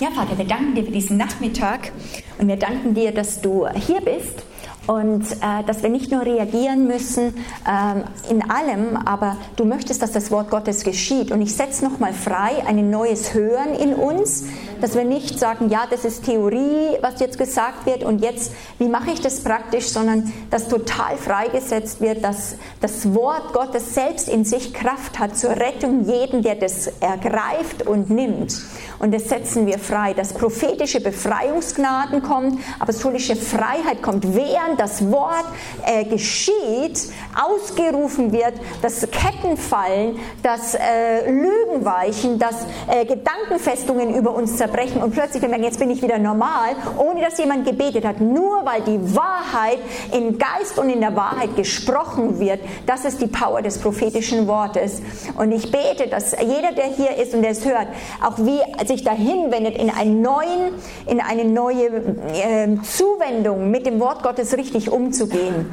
Ja, 0.00 0.12
Vater, 0.12 0.38
wir 0.38 0.44
danken 0.44 0.76
dir 0.76 0.84
für 0.84 0.92
diesen 0.92 1.16
Nachmittag 1.16 1.90
und 2.38 2.46
wir 2.46 2.54
danken 2.54 2.94
dir, 2.94 3.10
dass 3.10 3.40
du 3.40 3.66
hier 3.74 4.00
bist 4.00 4.44
und 4.86 5.24
äh, 5.32 5.64
dass 5.66 5.82
wir 5.82 5.90
nicht 5.90 6.12
nur 6.12 6.24
reagieren 6.24 6.86
müssen 6.86 7.34
äh, 7.66 8.30
in 8.30 8.48
allem, 8.48 8.96
aber 8.96 9.36
du 9.56 9.64
möchtest, 9.64 10.00
dass 10.00 10.12
das 10.12 10.30
Wort 10.30 10.50
Gottes 10.50 10.84
geschieht. 10.84 11.32
Und 11.32 11.42
ich 11.42 11.52
setze 11.52 11.84
nochmal 11.84 12.12
frei 12.12 12.64
ein 12.64 12.90
neues 12.90 13.34
Hören 13.34 13.74
in 13.74 13.92
uns, 13.92 14.44
dass 14.80 14.94
wir 14.94 15.02
nicht 15.02 15.36
sagen, 15.36 15.68
ja, 15.68 15.80
das 15.90 16.04
ist 16.04 16.24
Theorie, 16.24 16.96
was 17.02 17.18
jetzt 17.18 17.36
gesagt 17.36 17.84
wird 17.84 18.04
und 18.04 18.22
jetzt, 18.22 18.52
wie 18.78 18.86
mache 18.86 19.10
ich 19.10 19.20
das 19.20 19.40
praktisch, 19.40 19.88
sondern 19.88 20.32
dass 20.50 20.68
total 20.68 21.16
freigesetzt 21.16 22.00
wird, 22.00 22.22
dass 22.22 22.54
das 22.80 23.12
Wort 23.14 23.52
Gottes 23.52 23.94
selbst 23.94 24.28
in 24.28 24.44
sich 24.44 24.72
Kraft 24.72 25.18
hat 25.18 25.36
zur 25.36 25.50
Rettung 25.50 26.04
jeden, 26.04 26.42
der 26.42 26.54
das 26.54 26.86
ergreift 27.00 27.84
und 27.84 28.10
nimmt. 28.10 28.62
Und 28.98 29.14
das 29.14 29.28
setzen 29.28 29.66
wir 29.66 29.78
frei, 29.78 30.14
dass 30.14 30.32
prophetische 30.32 31.00
Befreiungsgnaden 31.00 32.22
kommt, 32.22 32.60
apostolische 32.78 33.36
Freiheit 33.36 34.02
kommt, 34.02 34.34
während 34.34 34.78
das 34.78 35.10
Wort 35.10 35.44
äh, 35.86 36.04
geschieht, 36.04 37.12
ausgerufen 37.34 38.32
wird, 38.32 38.54
dass 38.82 39.00
Ketten 39.10 39.56
fallen, 39.56 40.18
dass 40.42 40.74
äh, 40.74 41.30
Lügen 41.30 41.84
weichen, 41.84 42.38
dass 42.38 42.66
äh, 42.88 43.04
Gedankenfestungen 43.04 44.14
über 44.14 44.34
uns 44.34 44.56
zerbrechen 44.56 45.02
und 45.02 45.12
plötzlich 45.12 45.42
wir 45.42 45.48
merken, 45.48 45.64
jetzt 45.64 45.78
bin 45.78 45.90
ich 45.90 46.02
wieder 46.02 46.18
normal, 46.18 46.74
ohne 46.96 47.20
dass 47.20 47.38
jemand 47.38 47.66
gebetet 47.66 48.04
hat, 48.04 48.20
nur 48.20 48.64
weil 48.64 48.82
die 48.82 49.14
Wahrheit 49.14 49.78
im 50.12 50.38
Geist 50.38 50.78
und 50.78 50.90
in 50.90 51.00
der 51.00 51.14
Wahrheit 51.14 51.54
gesprochen 51.56 52.40
wird. 52.40 52.60
Das 52.86 53.04
ist 53.04 53.20
die 53.20 53.26
Power 53.26 53.62
des 53.62 53.78
prophetischen 53.78 54.46
Wortes. 54.46 55.00
Und 55.36 55.52
ich 55.52 55.70
bete, 55.70 56.08
dass 56.08 56.32
jeder, 56.32 56.72
der 56.72 56.86
hier 56.86 57.16
ist 57.16 57.34
und 57.34 57.42
der 57.42 57.52
es 57.52 57.64
hört, 57.64 57.88
auch 58.22 58.38
wie 58.38 58.60
sich 58.88 59.04
dahin 59.04 59.52
wendet, 59.52 59.76
in, 59.76 59.90
einen 59.90 60.20
neuen, 60.20 60.74
in 61.06 61.20
eine 61.20 61.44
neue 61.44 61.86
äh, 61.86 62.76
Zuwendung 62.82 63.70
mit 63.70 63.86
dem 63.86 64.00
Wort 64.00 64.22
Gottes 64.22 64.56
richtig 64.56 64.90
umzugehen. 64.90 65.66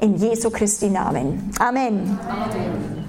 In 0.00 0.16
Jesu 0.16 0.48
Christi 0.50 0.88
Namen. 0.88 1.52
Amen. 1.58 2.18
Amen. 2.26 3.00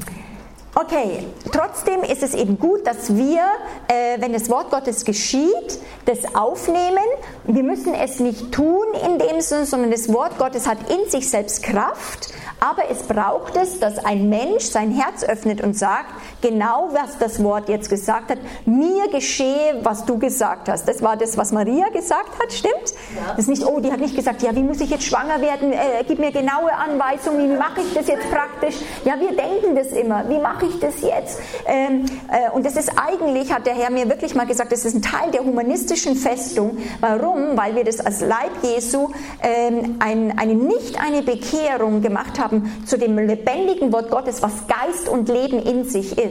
Okay, 0.74 1.26
trotzdem 1.52 2.02
ist 2.02 2.24
es 2.24 2.34
eben 2.34 2.58
gut, 2.58 2.88
dass 2.88 3.16
wir, 3.16 3.42
äh, 3.90 4.20
wenn 4.20 4.32
das 4.32 4.50
Wort 4.50 4.72
Gottes 4.72 5.04
geschieht, 5.04 5.80
das 6.06 6.34
aufnehmen. 6.34 7.04
Wir 7.44 7.64
müssen 7.64 7.94
es 7.94 8.22
nicht 8.22 8.54
tun 8.54 8.86
in 9.06 9.20
dem 9.20 9.42
Sinne, 9.42 9.66
sondern 9.66 9.92
das 9.92 10.08
Wort 10.14 10.38
Gottes 10.38 10.68
hat 10.68 10.78
in 10.90 11.10
sich 11.10 11.30
selbst 11.30 11.62
Kraft. 11.64 12.34
Aber 12.62 12.84
es 12.90 13.00
braucht 13.00 13.58
es, 13.58 13.80
dass 13.80 13.98
ein 14.06 14.30
Mensch 14.30 14.64
sein 14.64 14.92
Herz 14.92 15.24
öffnet 15.26 15.62
und 15.62 15.78
sagt, 15.78 16.06
genau 16.42 16.90
was 16.92 17.18
das 17.18 17.44
Wort 17.44 17.70
jetzt 17.70 17.90
gesagt 17.90 18.32
hat, 18.32 18.38
mir 18.66 19.10
geschehe, 19.10 19.80
was 19.84 20.06
du 20.06 20.20
gesagt 20.20 20.70
hast. 20.70 20.88
Das 20.88 21.02
war 21.02 21.18
das, 21.18 21.38
was 21.38 21.52
Maria 21.52 21.90
gesagt 21.90 22.40
hat, 22.42 22.52
stimmt? 22.52 22.74
Ja. 23.16 23.34
Das 23.36 23.40
ist 23.40 23.48
nicht, 23.48 23.66
oh, 23.66 23.80
die 23.80 23.92
hat 23.92 24.00
nicht 24.00 24.16
gesagt, 24.16 24.42
ja, 24.42 24.56
wie 24.56 24.64
muss 24.64 24.80
ich 24.80 24.90
jetzt 24.90 25.04
schwanger 25.04 25.42
werden? 25.42 25.74
Äh, 25.74 26.04
gib 26.08 26.20
mir 26.20 26.32
genaue 26.32 26.72
Anweisungen, 26.74 27.52
wie 27.52 27.58
mache 27.58 27.82
ich 27.82 27.94
das 27.94 28.08
jetzt 28.08 28.30
praktisch? 28.30 28.76
Ja, 29.06 29.16
wir 29.20 29.36
denken 29.36 29.76
das 29.76 29.88
immer, 29.88 30.28
wie 30.30 30.40
mache 30.40 30.68
ich 30.68 30.80
das 30.80 31.02
jetzt? 31.02 31.40
Ähm, 31.66 32.06
äh, 32.30 32.50
und 32.52 32.66
das 32.66 32.76
ist 32.76 32.92
eigentlich, 32.96 33.52
hat 33.52 33.66
der 33.66 33.74
Herr 33.74 33.92
mir 33.92 34.08
wirklich 34.08 34.36
mal 34.36 34.46
gesagt, 34.46 34.72
das 34.72 34.86
ist 34.86 34.96
ein 34.96 35.02
Teil 35.02 35.32
der 35.32 35.44
humanistischen 35.44 36.16
Festung. 36.16 36.78
Warum? 37.00 37.58
Weil 37.58 37.76
wir 37.76 37.84
das 37.84 38.00
als 38.00 38.22
Leib 38.22 38.52
Jesu 38.64 39.10
ähm, 39.42 39.98
ein, 40.00 40.38
eine, 40.38 40.54
nicht 40.54 41.00
eine 41.02 41.22
Bekehrung 41.22 42.02
gemacht 42.02 42.40
haben, 42.40 42.52
haben 42.52 42.84
zu 42.86 42.98
dem 42.98 43.18
lebendigen 43.18 43.92
Wort 43.94 44.10
Gottes, 44.10 44.42
was 44.42 44.52
Geist 44.68 45.10
und 45.10 45.30
Leben 45.30 45.62
in 45.62 45.86
sich 45.86 46.18
ist 46.18 46.31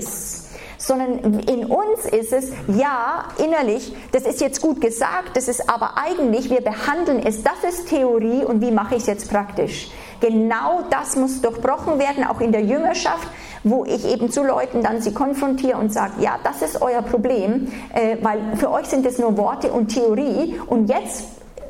sondern 0.81 1.41
in 1.41 1.67
uns 1.67 2.07
ist 2.11 2.33
es, 2.33 2.51
ja, 2.69 3.25
innerlich, 3.39 3.95
das 4.13 4.23
ist 4.23 4.41
jetzt 4.41 4.63
gut 4.63 4.81
gesagt, 4.81 5.37
das 5.37 5.47
ist 5.47 5.69
aber 5.69 5.93
eigentlich, 5.97 6.49
wir 6.51 6.63
behandeln 6.63 7.23
es, 7.25 7.43
das 7.43 7.63
ist 7.69 7.89
Theorie 7.89 8.45
und 8.45 8.63
wie 8.63 8.71
mache 8.71 8.95
ich 8.95 9.03
es 9.03 9.07
jetzt 9.07 9.31
praktisch? 9.31 9.91
Genau 10.21 10.83
das 10.91 11.17
muss 11.17 11.41
durchbrochen 11.41 11.99
werden, 11.99 12.25
auch 12.25 12.41
in 12.41 12.53
der 12.53 12.63
Jüngerschaft, 12.63 13.29
wo 13.63 13.85
ich 13.85 14.07
eben 14.07 14.31
zu 14.31 14.43
Leuten 14.43 14.83
dann 14.83 15.03
sie 15.03 15.13
konfrontiere 15.13 15.77
und 15.77 15.93
sage, 15.93 16.15
ja, 16.21 16.39
das 16.45 16.63
ist 16.63 16.81
euer 16.81 17.03
Problem, 17.03 17.71
äh, 17.95 18.17
weil 18.23 18.57
für 18.57 18.71
euch 18.71 18.87
sind 18.87 19.05
es 19.05 19.19
nur 19.19 19.37
Worte 19.37 19.71
und 19.73 19.89
Theorie 19.89 20.59
und 20.67 20.89
jetzt 20.89 21.25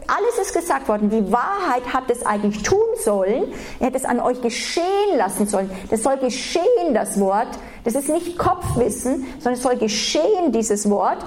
alles 0.06 0.48
ist 0.48 0.54
gesagt 0.54 0.88
worden. 0.88 1.08
Die 1.08 1.32
Wahrheit 1.32 1.92
hat 1.92 2.10
es 2.10 2.26
eigentlich 2.26 2.64
tun 2.64 2.78
sollen. 2.96 3.44
Er 3.78 3.86
hat 3.86 3.94
es 3.94 4.04
an 4.04 4.18
euch 4.18 4.40
geschehen 4.40 5.16
lassen 5.16 5.46
sollen. 5.46 5.70
Das 5.88 6.02
soll 6.02 6.16
geschehen, 6.16 6.94
das 6.94 7.20
Wort. 7.20 7.48
Das 7.84 7.94
ist 7.94 8.08
nicht 8.08 8.38
Kopfwissen, 8.38 9.24
sondern 9.38 9.54
es 9.54 9.62
soll 9.62 9.76
geschehen, 9.76 10.52
dieses 10.52 10.88
Wort. 10.90 11.18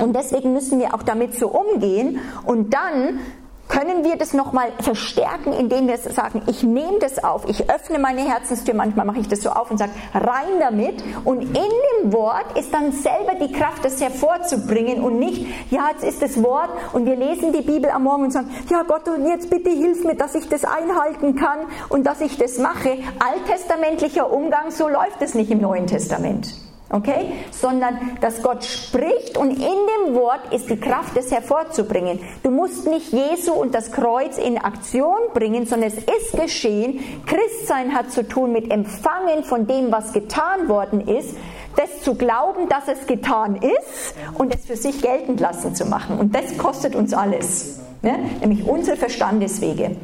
Und 0.00 0.14
deswegen 0.14 0.52
müssen 0.52 0.78
wir 0.78 0.94
auch 0.94 1.02
damit 1.02 1.34
so 1.34 1.48
umgehen. 1.48 2.18
Und 2.44 2.74
dann 2.74 3.20
können 3.68 4.04
wir 4.04 4.16
das 4.16 4.32
nochmal 4.32 4.72
verstärken, 4.80 5.52
indem 5.52 5.88
wir 5.88 5.98
sagen, 5.98 6.42
ich 6.46 6.62
nehme 6.62 6.98
das 7.00 7.22
auf, 7.22 7.48
ich 7.48 7.70
öffne 7.70 7.98
meine 7.98 8.22
Herzenstür, 8.22 8.74
manchmal 8.74 9.06
mache 9.06 9.18
ich 9.18 9.28
das 9.28 9.42
so 9.42 9.50
auf 9.50 9.70
und 9.70 9.78
sage, 9.78 9.92
rein 10.14 10.60
damit. 10.60 11.02
Und 11.24 11.42
in 11.42 11.54
dem 11.54 12.12
Wort 12.12 12.56
ist 12.56 12.72
dann 12.72 12.92
selber 12.92 13.34
die 13.40 13.52
Kraft, 13.52 13.84
das 13.84 14.00
hervorzubringen 14.00 15.02
und 15.02 15.18
nicht, 15.18 15.46
ja, 15.70 15.90
jetzt 15.92 16.04
ist 16.04 16.22
das 16.22 16.42
Wort 16.42 16.70
und 16.92 17.06
wir 17.06 17.16
lesen 17.16 17.52
die 17.52 17.62
Bibel 17.62 17.90
am 17.90 18.04
Morgen 18.04 18.24
und 18.24 18.32
sagen, 18.32 18.50
ja 18.70 18.82
Gott, 18.82 19.08
und 19.08 19.26
jetzt 19.26 19.50
bitte 19.50 19.70
hilf 19.70 20.04
mir, 20.04 20.14
dass 20.14 20.34
ich 20.34 20.48
das 20.48 20.64
einhalten 20.64 21.36
kann 21.36 21.58
und 21.88 22.04
dass 22.04 22.20
ich 22.20 22.36
das 22.38 22.58
mache. 22.58 22.98
Alttestamentlicher 23.18 24.30
Umgang, 24.32 24.70
so 24.70 24.88
läuft 24.88 25.20
es 25.20 25.34
nicht 25.34 25.50
im 25.50 25.60
Neuen 25.60 25.86
Testament. 25.86 26.65
Okay? 26.88 27.32
Sondern, 27.50 28.16
dass 28.20 28.42
Gott 28.42 28.64
spricht 28.64 29.36
und 29.36 29.50
in 29.50 29.58
dem 29.58 30.14
Wort 30.14 30.52
ist 30.52 30.70
die 30.70 30.78
Kraft, 30.78 31.16
es 31.16 31.32
hervorzubringen. 31.32 32.20
Du 32.44 32.50
musst 32.50 32.86
nicht 32.86 33.12
Jesu 33.12 33.52
und 33.52 33.74
das 33.74 33.90
Kreuz 33.90 34.38
in 34.38 34.56
Aktion 34.56 35.16
bringen, 35.34 35.66
sondern 35.66 35.90
es 35.90 35.98
ist 35.98 36.40
geschehen. 36.40 37.00
Christsein 37.26 37.92
hat 37.92 38.12
zu 38.12 38.26
tun 38.26 38.52
mit 38.52 38.70
Empfangen 38.70 39.42
von 39.42 39.66
dem, 39.66 39.90
was 39.90 40.12
getan 40.12 40.68
worden 40.68 41.08
ist, 41.08 41.36
das 41.74 42.02
zu 42.02 42.14
glauben, 42.14 42.68
dass 42.68 42.86
es 42.86 43.06
getan 43.06 43.56
ist 43.56 44.14
und 44.34 44.54
es 44.54 44.64
für 44.64 44.76
sich 44.76 45.02
geltend 45.02 45.40
lassen 45.40 45.74
zu 45.74 45.86
machen. 45.86 46.18
Und 46.18 46.34
das 46.36 46.56
kostet 46.56 46.94
uns 46.94 47.12
alles. 47.12 47.80
Ne? 48.02 48.16
Nämlich 48.40 48.64
unsere 48.66 48.96
Verstandeswege. 48.96 49.96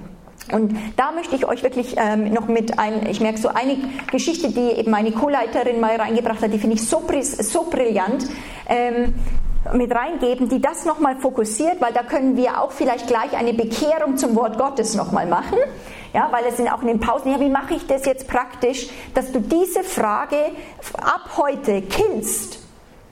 Und 0.50 0.76
da 0.96 1.12
möchte 1.12 1.36
ich 1.36 1.46
euch 1.46 1.62
wirklich 1.62 1.94
ähm, 1.96 2.32
noch 2.32 2.48
mit 2.48 2.78
einem, 2.78 3.06
ich 3.06 3.20
merke 3.20 3.38
so 3.38 3.48
eine 3.48 3.76
Geschichte, 4.10 4.50
die 4.50 4.78
eben 4.78 4.90
meine 4.90 5.12
Co-Leiterin 5.12 5.80
mal 5.80 5.96
reingebracht 5.96 6.42
hat, 6.42 6.52
die 6.52 6.58
finde 6.58 6.76
ich 6.76 6.88
so, 6.88 7.02
so 7.22 7.70
brillant, 7.70 8.26
ähm, 8.68 9.14
mit 9.74 9.94
reingeben, 9.94 10.48
die 10.48 10.60
das 10.60 10.84
nochmal 10.84 11.16
fokussiert, 11.16 11.80
weil 11.80 11.92
da 11.92 12.02
können 12.02 12.36
wir 12.36 12.60
auch 12.60 12.72
vielleicht 12.72 13.06
gleich 13.06 13.36
eine 13.36 13.54
Bekehrung 13.54 14.16
zum 14.16 14.34
Wort 14.34 14.58
Gottes 14.58 14.94
nochmal 14.94 15.26
machen. 15.26 15.58
Ja, 16.12 16.28
weil 16.30 16.44
es 16.46 16.58
sind 16.58 16.70
auch 16.70 16.82
in 16.82 16.88
den 16.88 17.00
Pausen, 17.00 17.32
ja, 17.32 17.40
wie 17.40 17.48
mache 17.48 17.74
ich 17.74 17.86
das 17.86 18.04
jetzt 18.04 18.28
praktisch, 18.28 18.88
dass 19.14 19.32
du 19.32 19.40
diese 19.40 19.82
Frage 19.82 20.36
ab 21.00 21.38
heute 21.38 21.80
killst 21.82 22.58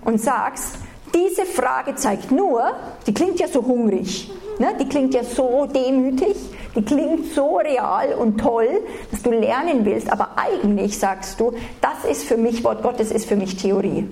und 0.04 0.20
sagst, 0.20 0.76
diese 1.14 1.46
Frage 1.46 1.94
zeigt 1.94 2.30
nur, 2.30 2.72
die 3.06 3.14
klingt 3.14 3.40
ja 3.40 3.48
so 3.48 3.64
hungrig, 3.64 4.30
ne? 4.58 4.74
die 4.78 4.88
klingt 4.88 5.14
ja 5.14 5.24
so 5.24 5.66
demütig, 5.66 6.36
die 6.74 6.82
klingt 6.82 7.32
so 7.34 7.56
real 7.56 8.14
und 8.14 8.38
toll, 8.38 8.68
dass 9.10 9.22
du 9.22 9.30
lernen 9.30 9.84
willst, 9.84 10.10
aber 10.10 10.30
eigentlich 10.36 10.98
sagst 10.98 11.40
du, 11.40 11.52
das 11.80 12.10
ist 12.10 12.24
für 12.24 12.36
mich, 12.36 12.62
Wort 12.64 12.82
Gottes 12.82 13.10
ist 13.10 13.26
für 13.26 13.36
mich 13.36 13.56
Theorie. 13.56 14.08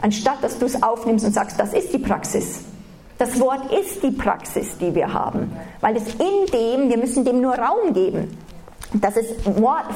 Anstatt 0.00 0.42
dass 0.42 0.58
du 0.58 0.66
es 0.66 0.82
aufnimmst 0.82 1.24
und 1.24 1.32
sagst, 1.32 1.58
das 1.58 1.72
ist 1.72 1.92
die 1.92 1.98
Praxis. 1.98 2.60
Das 3.18 3.40
Wort 3.40 3.72
ist 3.72 4.02
die 4.02 4.10
Praxis, 4.10 4.76
die 4.78 4.94
wir 4.94 5.12
haben, 5.12 5.50
weil 5.80 5.96
es 5.96 6.04
in 6.14 6.46
dem, 6.52 6.90
wir 6.90 6.98
müssen 6.98 7.24
dem 7.24 7.40
nur 7.40 7.54
Raum 7.54 7.94
geben 7.94 8.36
dass 9.00 9.16
es 9.16 9.26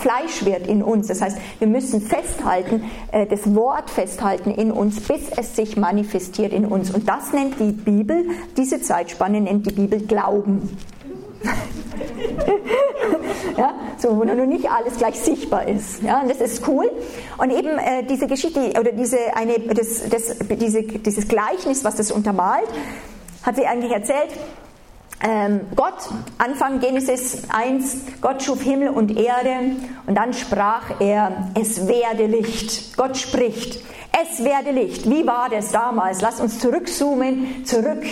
Fleisch 0.00 0.44
wird 0.44 0.66
in 0.66 0.82
uns. 0.82 1.08
Das 1.08 1.22
heißt, 1.22 1.38
wir 1.58 1.68
müssen 1.68 2.00
festhalten, 2.00 2.84
äh, 3.12 3.26
das 3.26 3.54
Wort 3.54 3.90
festhalten 3.90 4.50
in 4.50 4.72
uns, 4.72 5.00
bis 5.00 5.30
es 5.36 5.56
sich 5.56 5.76
manifestiert 5.76 6.52
in 6.52 6.66
uns. 6.66 6.90
Und 6.90 7.08
das 7.08 7.32
nennt 7.32 7.58
die 7.60 7.72
Bibel, 7.72 8.24
diese 8.56 8.80
Zeitspanne 8.80 9.40
nennt 9.40 9.66
die 9.66 9.72
Bibel 9.72 10.00
Glauben. 10.00 10.76
ja, 13.56 13.74
so, 13.98 14.16
wo 14.16 14.24
nur 14.24 14.46
nicht 14.46 14.70
alles 14.70 14.96
gleich 14.96 15.18
sichtbar 15.18 15.68
ist. 15.68 16.02
Ja, 16.02 16.20
und 16.20 16.30
das 16.30 16.40
ist 16.40 16.66
cool. 16.68 16.90
Und 17.38 17.50
eben 17.50 17.78
äh, 17.78 18.04
diese 18.04 18.26
Geschichte 18.26 18.72
oder 18.78 18.92
diese, 18.92 19.18
eine, 19.34 19.58
das, 19.58 20.08
das, 20.08 20.36
diese, 20.48 20.82
dieses 20.82 21.28
Gleichnis, 21.28 21.84
was 21.84 21.96
das 21.96 22.10
untermalt, 22.10 22.68
hat 23.42 23.56
sie 23.56 23.66
eigentlich 23.66 23.92
erzählt. 23.92 24.30
Ähm, 25.22 25.60
Gott, 25.76 26.08
Anfang 26.38 26.80
Genesis 26.80 27.42
1, 27.50 28.22
Gott 28.22 28.42
schuf 28.42 28.62
Himmel 28.62 28.88
und 28.88 29.18
Erde 29.18 29.76
und 30.06 30.14
dann 30.14 30.32
sprach 30.32 30.98
er, 30.98 31.50
es 31.60 31.86
werde 31.86 32.24
Licht. 32.24 32.96
Gott 32.96 33.18
spricht, 33.18 33.82
Es 34.22 34.44
werde 34.44 34.70
Licht. 34.70 35.08
Wie 35.08 35.26
war 35.26 35.48
das 35.50 35.70
damals? 35.70 36.20
Lass 36.20 36.40
uns 36.40 36.58
zurückzoomen, 36.58 37.64
zurück 37.64 38.02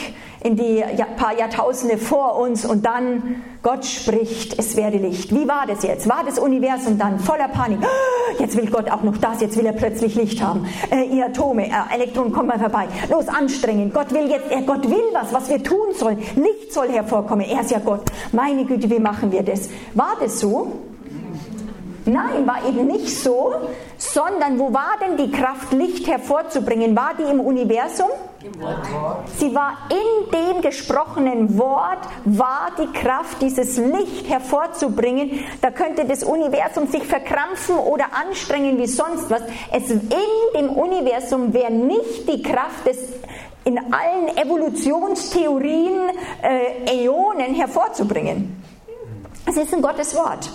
in 0.43 0.57
die 0.57 0.85
paar 1.17 1.37
Jahrtausende 1.37 1.99
vor 1.99 2.37
uns 2.37 2.65
und 2.65 2.87
dann 2.87 3.43
Gott 3.63 3.85
spricht, 3.85 4.59
es 4.59 4.77
werde 4.77 4.99
Licht. 4.99 5.35
Wie 5.35 5.49
war 5.49 5.67
das 5.67 5.83
jetzt? 5.83 6.09
War 6.09 6.23
das 6.25 6.39
Universum 6.39 6.97
dann 6.99 7.19
voller 7.19 7.49
Panik? 7.49 7.81
Jetzt 8.39 8.57
will 8.57 8.71
Gott 8.71 8.91
auch 8.91 9.03
noch 9.03 9.17
das, 9.17 9.41
jetzt 9.41 9.57
will 9.57 9.67
er 9.67 9.73
plötzlich 9.73 10.15
Licht 10.15 10.43
haben. 10.43 10.67
Äh, 10.91 11.05
ihr 11.07 11.27
Atome, 11.27 11.67
äh, 11.67 11.95
Elektronen, 11.95 12.33
kommt 12.33 12.49
mal 12.49 12.59
vorbei. 12.59 12.87
Los, 13.11 13.27
anstrengen. 13.27 13.93
Gott 13.93 14.13
will 14.13 14.31
jetzt, 14.31 14.53
äh, 14.53 14.63
Gott 14.63 14.89
will 14.89 15.03
was, 15.13 15.33
was 15.33 15.49
wir 15.49 15.63
tun 15.63 15.95
sollen. 15.95 16.19
Licht 16.37 16.73
soll 16.73 16.89
hervorkommen. 16.89 17.47
Er 17.47 17.63
ist 17.63 17.71
ja 17.71 17.79
Gott. 17.79 18.03
Meine 18.33 18.65
Güte, 18.65 18.89
wie 18.91 19.01
machen 19.01 19.33
wir 19.33 19.43
das? 19.43 19.71
War 19.95 20.15
das 20.21 20.39
so? 20.39 20.73
Nein, 22.09 22.47
war 22.47 22.67
eben 22.67 22.87
nicht 22.87 23.15
so, 23.15 23.55
sondern 23.99 24.59
wo 24.59 24.73
war 24.73 24.97
denn 25.01 25.19
die 25.19 25.31
Kraft, 25.31 25.73
Licht 25.73 26.07
hervorzubringen? 26.07 26.97
War 26.97 27.13
die 27.19 27.25
im 27.25 27.39
Universum? 27.39 28.09
Sie 29.37 29.55
war 29.55 29.77
in 29.91 30.31
dem 30.31 30.63
gesprochenen 30.63 31.59
Wort, 31.59 31.99
war 32.25 32.71
die 32.79 32.87
Kraft, 32.99 33.43
dieses 33.43 33.77
Licht 33.77 34.27
hervorzubringen. 34.29 35.41
Da 35.61 35.71
könnte 35.71 36.07
das 36.07 36.25
Universum 36.25 36.87
sich 36.87 37.05
verkrampfen 37.05 37.77
oder 37.77 38.07
anstrengen 38.15 38.79
wie 38.79 38.87
sonst 38.87 39.29
was. 39.29 39.43
Es 39.71 39.91
in 39.91 40.01
dem 40.55 40.71
Universum 40.71 41.53
wäre 41.53 41.73
nicht 41.73 42.27
die 42.27 42.43
Kraft 42.43 42.87
des 42.87 42.97
in 43.65 43.77
allen 43.93 44.35
Evolutionstheorien 44.35 46.09
äh, 46.43 47.05
Äonen 47.05 47.55
hervorzubringen. 47.55 48.63
Es 49.45 49.57
ist 49.57 49.75
ein 49.75 49.83
Gottes 49.83 50.15
Wort. 50.15 50.51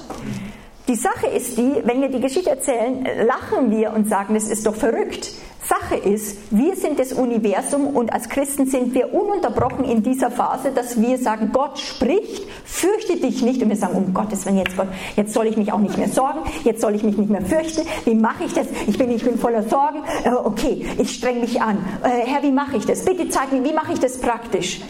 Die 0.89 0.95
Sache 0.95 1.27
ist 1.27 1.57
die, 1.57 1.81
wenn 1.85 2.01
wir 2.01 2.09
die 2.09 2.19
Geschichte 2.19 2.50
erzählen, 2.50 3.07
lachen 3.25 3.71
wir 3.71 3.94
und 3.94 4.09
sagen, 4.09 4.35
es 4.35 4.50
ist 4.50 4.65
doch 4.65 4.75
verrückt. 4.75 5.31
Sache 5.65 5.95
ist, 5.95 6.38
wir 6.51 6.75
sind 6.75 7.00
das 7.00 7.13
Universum 7.13 7.88
und 7.88 8.12
als 8.12 8.27
Christen 8.27 8.65
sind 8.65 8.94
wir 8.94 9.13
ununterbrochen 9.13 9.85
in 9.85 10.03
dieser 10.03 10.30
Phase, 10.30 10.71
dass 10.71 11.00
wir 11.00 11.18
sagen, 11.18 11.51
Gott 11.53 11.80
spricht, 11.80 12.45
fürchte 12.65 13.15
dich 13.15 13.41
nicht 13.41 13.63
und 13.63 13.69
wir 13.69 13.77
sagen, 13.77 13.95
um 13.95 14.13
Gottes 14.13 14.45
Willen, 14.45 14.57
jetzt 14.57 14.75
Gott, 14.75 14.89
jetzt 15.15 15.33
soll 15.33 15.47
ich 15.47 15.56
mich 15.56 15.71
auch 15.71 15.80
nicht 15.80 15.97
mehr 15.97 16.09
sorgen, 16.09 16.39
jetzt 16.65 16.81
soll 16.81 16.95
ich 16.95 17.03
mich 17.03 17.18
nicht 17.18 17.30
mehr 17.30 17.44
fürchten, 17.44 17.88
wie 18.03 18.15
mache 18.15 18.44
ich 18.44 18.53
das? 18.53 18.68
Ich 18.85 18.97
bin, 18.97 19.09
ich 19.09 19.24
bin 19.24 19.38
voller 19.38 19.63
Sorgen, 19.63 20.03
äh, 20.25 20.31
okay, 20.31 20.85
ich 20.97 21.15
streng 21.15 21.39
mich 21.39 21.62
an. 21.62 21.77
Äh, 22.03 22.27
Herr, 22.27 22.44
wie 22.44 22.51
mache 22.51 22.75
ich 22.75 22.85
das? 22.85 23.06
Bitte 23.06 23.30
zeig 23.30 23.53
mir, 23.53 23.63
wie 23.63 23.74
mache 23.74 23.94
ich 23.94 24.00
das 24.00 24.19
praktisch? 24.19 24.81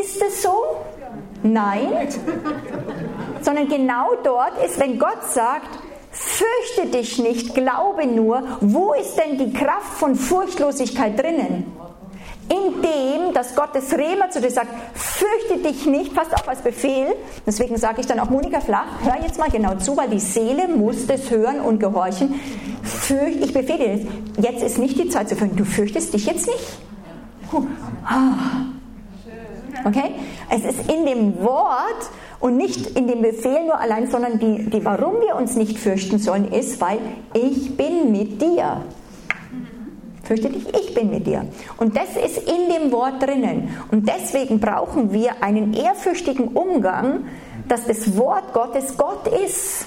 Ist 0.00 0.22
es 0.22 0.42
so? 0.42 0.52
Nein, 1.42 1.88
sondern 3.44 3.68
genau 3.68 4.14
dort 4.22 4.52
ist, 4.64 4.78
wenn 4.78 4.98
Gott 4.98 5.24
sagt, 5.32 5.78
fürchte 6.10 6.96
dich 6.96 7.18
nicht, 7.18 7.54
glaube 7.54 8.06
nur, 8.06 8.42
wo 8.60 8.94
ist 8.94 9.16
denn 9.16 9.38
die 9.38 9.52
Kraft 9.52 9.94
von 9.98 10.14
Furchtlosigkeit 10.14 11.18
drinnen? 11.18 11.72
In 12.48 12.82
dem, 12.82 13.32
dass 13.32 13.54
Gottes 13.54 13.96
Rema 13.96 14.28
zu 14.28 14.40
dir 14.40 14.50
sagt, 14.50 14.70
fürchte 14.92 15.58
dich 15.68 15.86
nicht, 15.86 16.12
fast 16.12 16.34
auch 16.34 16.48
als 16.48 16.62
Befehl. 16.62 17.14
Deswegen 17.46 17.76
sage 17.76 18.00
ich 18.00 18.08
dann 18.08 18.18
auch 18.18 18.28
Monika 18.28 18.60
Flach, 18.60 18.86
hör 19.04 19.22
jetzt 19.22 19.38
mal 19.38 19.50
genau 19.50 19.76
zu, 19.76 19.96
weil 19.96 20.08
die 20.08 20.18
Seele 20.18 20.66
muss 20.66 21.06
das 21.06 21.30
hören 21.30 21.60
und 21.60 21.78
gehorchen. 21.78 22.40
Fürcht, 22.82 23.44
ich 23.44 23.54
befehle 23.54 23.98
dir, 23.98 24.06
jetzt 24.38 24.64
ist 24.64 24.78
nicht 24.78 24.98
die 24.98 25.08
Zeit 25.08 25.28
zu 25.28 25.36
fürchten. 25.36 25.56
Du 25.56 25.64
fürchtest 25.64 26.12
dich 26.12 26.26
jetzt 26.26 26.48
nicht. 26.48 26.78
Ah. 28.04 28.34
Okay? 29.84 30.14
Es 30.50 30.64
ist 30.64 30.90
in 30.90 31.06
dem 31.06 31.40
Wort 31.42 32.10
und 32.40 32.56
nicht 32.56 32.98
in 32.98 33.06
dem 33.06 33.22
Befehl 33.22 33.64
nur 33.66 33.78
allein, 33.78 34.10
sondern 34.10 34.38
die, 34.38 34.68
die, 34.70 34.84
warum 34.84 35.20
wir 35.20 35.36
uns 35.36 35.56
nicht 35.56 35.78
fürchten 35.78 36.18
sollen, 36.18 36.50
ist, 36.50 36.80
weil 36.80 36.98
ich 37.34 37.76
bin 37.76 38.10
mit 38.10 38.40
dir. 38.40 38.82
Fürchte 40.24 40.48
dich, 40.48 40.66
ich 40.74 40.94
bin 40.94 41.10
mit 41.10 41.26
dir. 41.26 41.44
Und 41.76 41.96
das 41.96 42.16
ist 42.16 42.38
in 42.38 42.72
dem 42.72 42.92
Wort 42.92 43.22
drinnen. 43.22 43.68
Und 43.90 44.08
deswegen 44.08 44.60
brauchen 44.60 45.12
wir 45.12 45.42
einen 45.42 45.74
ehrfürchtigen 45.74 46.48
Umgang, 46.48 47.24
dass 47.68 47.86
das 47.86 48.16
Wort 48.16 48.52
Gottes 48.52 48.96
Gott 48.96 49.26
ist. 49.44 49.86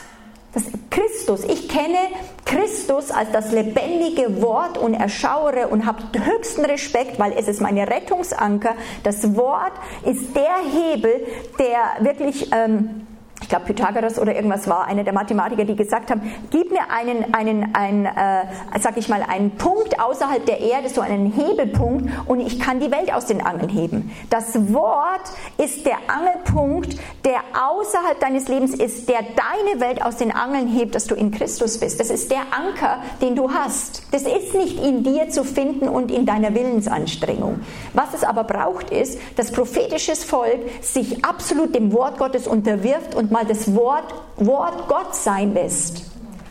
Das 0.53 0.63
Christus. 0.89 1.43
Ich 1.45 1.67
kenne 1.67 1.97
Christus 2.45 3.09
als 3.09 3.31
das 3.31 3.51
lebendige 3.51 4.41
Wort 4.41 4.77
und 4.77 4.93
erschaue 4.93 5.67
und 5.67 5.85
habe 5.85 6.03
höchsten 6.13 6.65
Respekt, 6.65 7.17
weil 7.19 7.33
es 7.33 7.47
ist 7.47 7.61
meine 7.61 7.89
Rettungsanker. 7.89 8.75
Das 9.03 9.35
Wort 9.35 9.73
ist 10.05 10.35
der 10.35 10.55
Hebel, 10.71 11.25
der 11.57 12.05
wirklich 12.05 12.51
ähm, 12.51 13.07
ich 13.43 13.49
glaube 13.49 13.65
Pythagoras 13.65 14.17
oder 14.17 14.33
irgendwas 14.35 14.69
war, 14.69 14.87
einer 14.87 15.03
der 15.03 15.11
Mathematiker, 15.11 15.65
die 15.65 15.75
gesagt 15.75 16.09
haben, 16.09 16.21
gib 16.49 16.71
mir 16.71 16.89
einen, 16.89 17.33
einen, 17.33 17.75
einen 17.75 18.05
äh, 18.05 18.45
sag 18.79 18.95
ich 18.95 19.09
mal, 19.09 19.21
einen 19.21 19.51
Punkt 19.51 19.99
außerhalb 19.99 20.45
der 20.45 20.61
Erde, 20.61 20.87
so 20.87 21.01
einen 21.01 21.31
Hebelpunkt 21.31 22.09
und 22.25 22.39
ich 22.39 22.57
kann 22.57 22.79
die 22.79 22.89
Welt 22.89 23.13
aus 23.13 23.25
den 23.25 23.45
Angeln 23.45 23.67
heben. 23.67 24.11
Das 24.29 24.73
Wort 24.73 25.29
ist 25.57 25.85
der 25.85 25.97
Angelpunkt, 26.07 26.95
der 27.25 27.41
außerhalb 27.53 28.17
deines 28.21 28.47
Lebens 28.47 28.75
ist, 28.75 29.09
der 29.09 29.19
deine 29.19 29.81
Welt 29.81 30.01
aus 30.01 30.15
den 30.15 30.31
Angeln 30.31 30.69
hebt, 30.69 30.95
dass 30.95 31.05
du 31.05 31.15
in 31.15 31.31
Christus 31.31 31.79
bist. 31.79 31.99
Das 31.99 32.09
ist 32.09 32.31
der 32.31 32.43
Anker, 32.51 32.99
den 33.21 33.35
du 33.35 33.51
hast. 33.51 34.03
Das 34.11 34.21
ist 34.21 34.55
nicht 34.55 34.81
in 34.81 35.03
dir 35.03 35.29
zu 35.29 35.43
finden 35.43 35.89
und 35.89 36.11
in 36.11 36.25
deiner 36.25 36.55
Willensanstrengung. 36.55 37.59
Was 37.93 38.13
es 38.13 38.23
aber 38.23 38.45
braucht, 38.45 38.89
ist, 38.89 39.19
dass 39.35 39.51
prophetisches 39.51 40.23
Volk 40.23 40.61
sich 40.81 41.25
absolut 41.25 41.75
dem 41.75 41.91
Wort 41.91 42.17
Gottes 42.17 42.47
unterwirft 42.47 43.15
und 43.15 43.32
mal 43.33 43.45
das 43.45 43.75
Wort, 43.75 44.13
Wort 44.37 44.87
Gott 44.87 45.13
sein 45.13 45.53
lässt. 45.53 46.05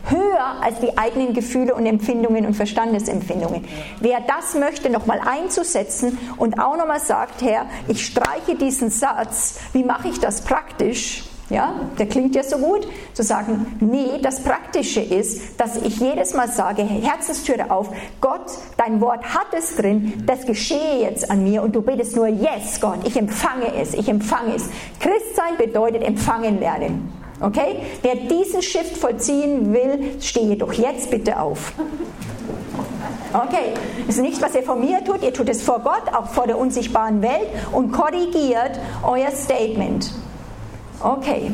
Höher 0.09 0.61
als 0.61 0.79
die 0.79 0.97
eigenen 0.97 1.33
Gefühle 1.33 1.73
und 1.73 1.85
Empfindungen 1.85 2.45
und 2.45 2.55
Verstandesempfindungen. 2.55 3.65
Wer 4.01 4.19
das 4.19 4.53
möchte, 4.53 4.89
nochmal 4.89 5.21
einzusetzen 5.25 6.17
und 6.37 6.59
auch 6.59 6.75
nochmal 6.75 6.99
sagt, 6.99 7.41
Herr, 7.41 7.67
ich 7.87 8.05
streiche 8.05 8.55
diesen 8.55 8.89
Satz, 8.89 9.61
wie 9.71 9.83
mache 9.83 10.09
ich 10.09 10.19
das 10.19 10.41
praktisch? 10.41 11.23
Ja, 11.49 11.75
der 11.99 12.07
klingt 12.07 12.35
ja 12.35 12.43
so 12.43 12.57
gut, 12.57 12.87
zu 13.13 13.21
sagen, 13.21 13.77
nee, 13.81 14.19
das 14.21 14.41
Praktische 14.41 15.01
ist, 15.01 15.59
dass 15.59 15.75
ich 15.75 15.99
jedes 15.99 16.33
Mal 16.33 16.47
sage, 16.47 16.83
Herzenstüre 16.83 17.69
auf, 17.69 17.89
Gott, 18.21 18.45
dein 18.77 19.01
Wort 19.01 19.25
hat 19.25 19.47
es 19.51 19.75
drin, 19.75 20.23
das 20.25 20.45
geschehe 20.45 21.01
jetzt 21.01 21.29
an 21.29 21.43
mir 21.43 21.61
und 21.61 21.75
du 21.75 21.81
betest 21.81 22.15
nur, 22.15 22.27
yes, 22.27 22.79
Gott, 22.79 22.99
ich 23.05 23.17
empfange 23.17 23.75
es, 23.75 23.93
ich 23.93 24.07
empfange 24.07 24.55
es. 24.55 24.69
Christsein 24.99 25.57
bedeutet 25.57 26.03
empfangen 26.03 26.59
lernen. 26.59 27.11
Okay? 27.41 27.79
Wer 28.01 28.15
diesen 28.15 28.61
Shift 28.61 28.95
vollziehen 28.97 29.73
will, 29.73 30.21
stehe 30.21 30.55
doch 30.55 30.71
jetzt 30.71 31.11
bitte 31.11 31.39
auf. 31.39 31.73
Okay, 33.33 33.73
das 34.05 34.15
ist 34.15 34.21
nicht, 34.21 34.41
was 34.41 34.55
ihr 34.55 34.63
von 34.63 34.79
mir 34.79 35.03
tut, 35.03 35.23
ihr 35.23 35.33
tut 35.33 35.49
es 35.49 35.61
vor 35.61 35.79
Gott, 35.79 36.13
auch 36.13 36.27
vor 36.27 36.47
der 36.47 36.57
unsichtbaren 36.57 37.21
Welt 37.21 37.47
und 37.71 37.91
korrigiert 37.91 38.79
euer 39.03 39.31
Statement. 39.31 40.11
Okay. 41.03 41.51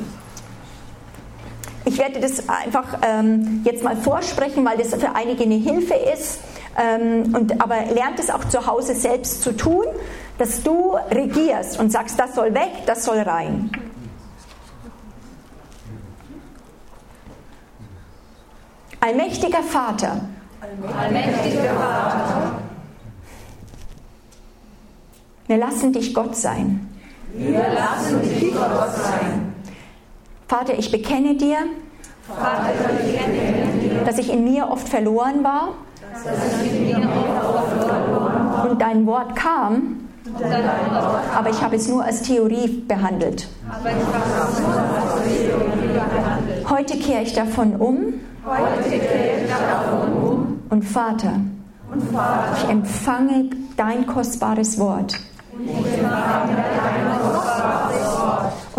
Ich 1.85 1.97
werde 1.97 2.19
das 2.19 2.47
einfach 2.47 2.99
ähm, 3.01 3.61
jetzt 3.65 3.83
mal 3.83 3.97
vorsprechen, 3.97 4.63
weil 4.63 4.77
das 4.77 4.89
für 4.89 5.15
einige 5.15 5.43
eine 5.43 5.55
Hilfe 5.55 5.95
ist. 5.95 6.39
Ähm, 6.77 7.35
und, 7.35 7.59
aber 7.61 7.85
lernt 7.91 8.19
es 8.19 8.29
auch 8.29 8.45
zu 8.45 8.67
Hause 8.67 8.93
selbst 8.93 9.41
zu 9.41 9.57
tun, 9.57 9.85
dass 10.37 10.61
du 10.61 10.95
regierst 11.09 11.79
und 11.79 11.91
sagst, 11.91 12.19
das 12.19 12.35
soll 12.35 12.53
weg, 12.53 12.69
das 12.85 13.05
soll 13.05 13.17
rein. 13.17 13.71
Allmächtiger 18.99 19.63
Vater. 19.63 20.21
Allmächtiger 20.95 21.73
Vater. 21.73 22.59
Wir 25.47 25.57
lassen 25.57 25.91
dich 25.91 26.13
Gott 26.13 26.35
sein. 26.35 26.88
Wir 27.33 27.65
lassen 27.73 28.21
dich 28.21 28.53
Gott 28.53 28.93
sein. 28.95 29.53
Vater, 30.47 30.73
ich 30.77 30.91
bekenne 30.91 31.35
dir, 31.35 31.57
Vater, 32.27 32.69
ich 32.73 33.13
bekenne 33.13 33.33
dir 33.33 33.49
dass 34.05 34.17
ich 34.17 34.31
in 34.31 34.43
mir 34.43 34.69
oft 34.69 34.89
verloren 34.89 35.43
war 35.43 35.69
und 38.69 38.81
dein 38.81 39.05
Wort 39.05 39.35
kam, 39.35 40.07
aber 41.35 41.49
ich 41.49 41.61
habe 41.61 41.75
es 41.75 41.87
nur 41.87 42.03
als 42.03 42.23
Theorie 42.23 42.83
behandelt. 42.87 43.47
Heute 46.69 46.97
kehre 46.97 47.21
ich 47.21 47.33
davon 47.33 47.75
um 47.75 48.13
und 50.69 50.83
Vater, 50.83 51.33
ich 52.55 52.69
empfange 52.69 53.49
dein 53.77 54.07
kostbares 54.07 54.79
Wort 54.79 55.19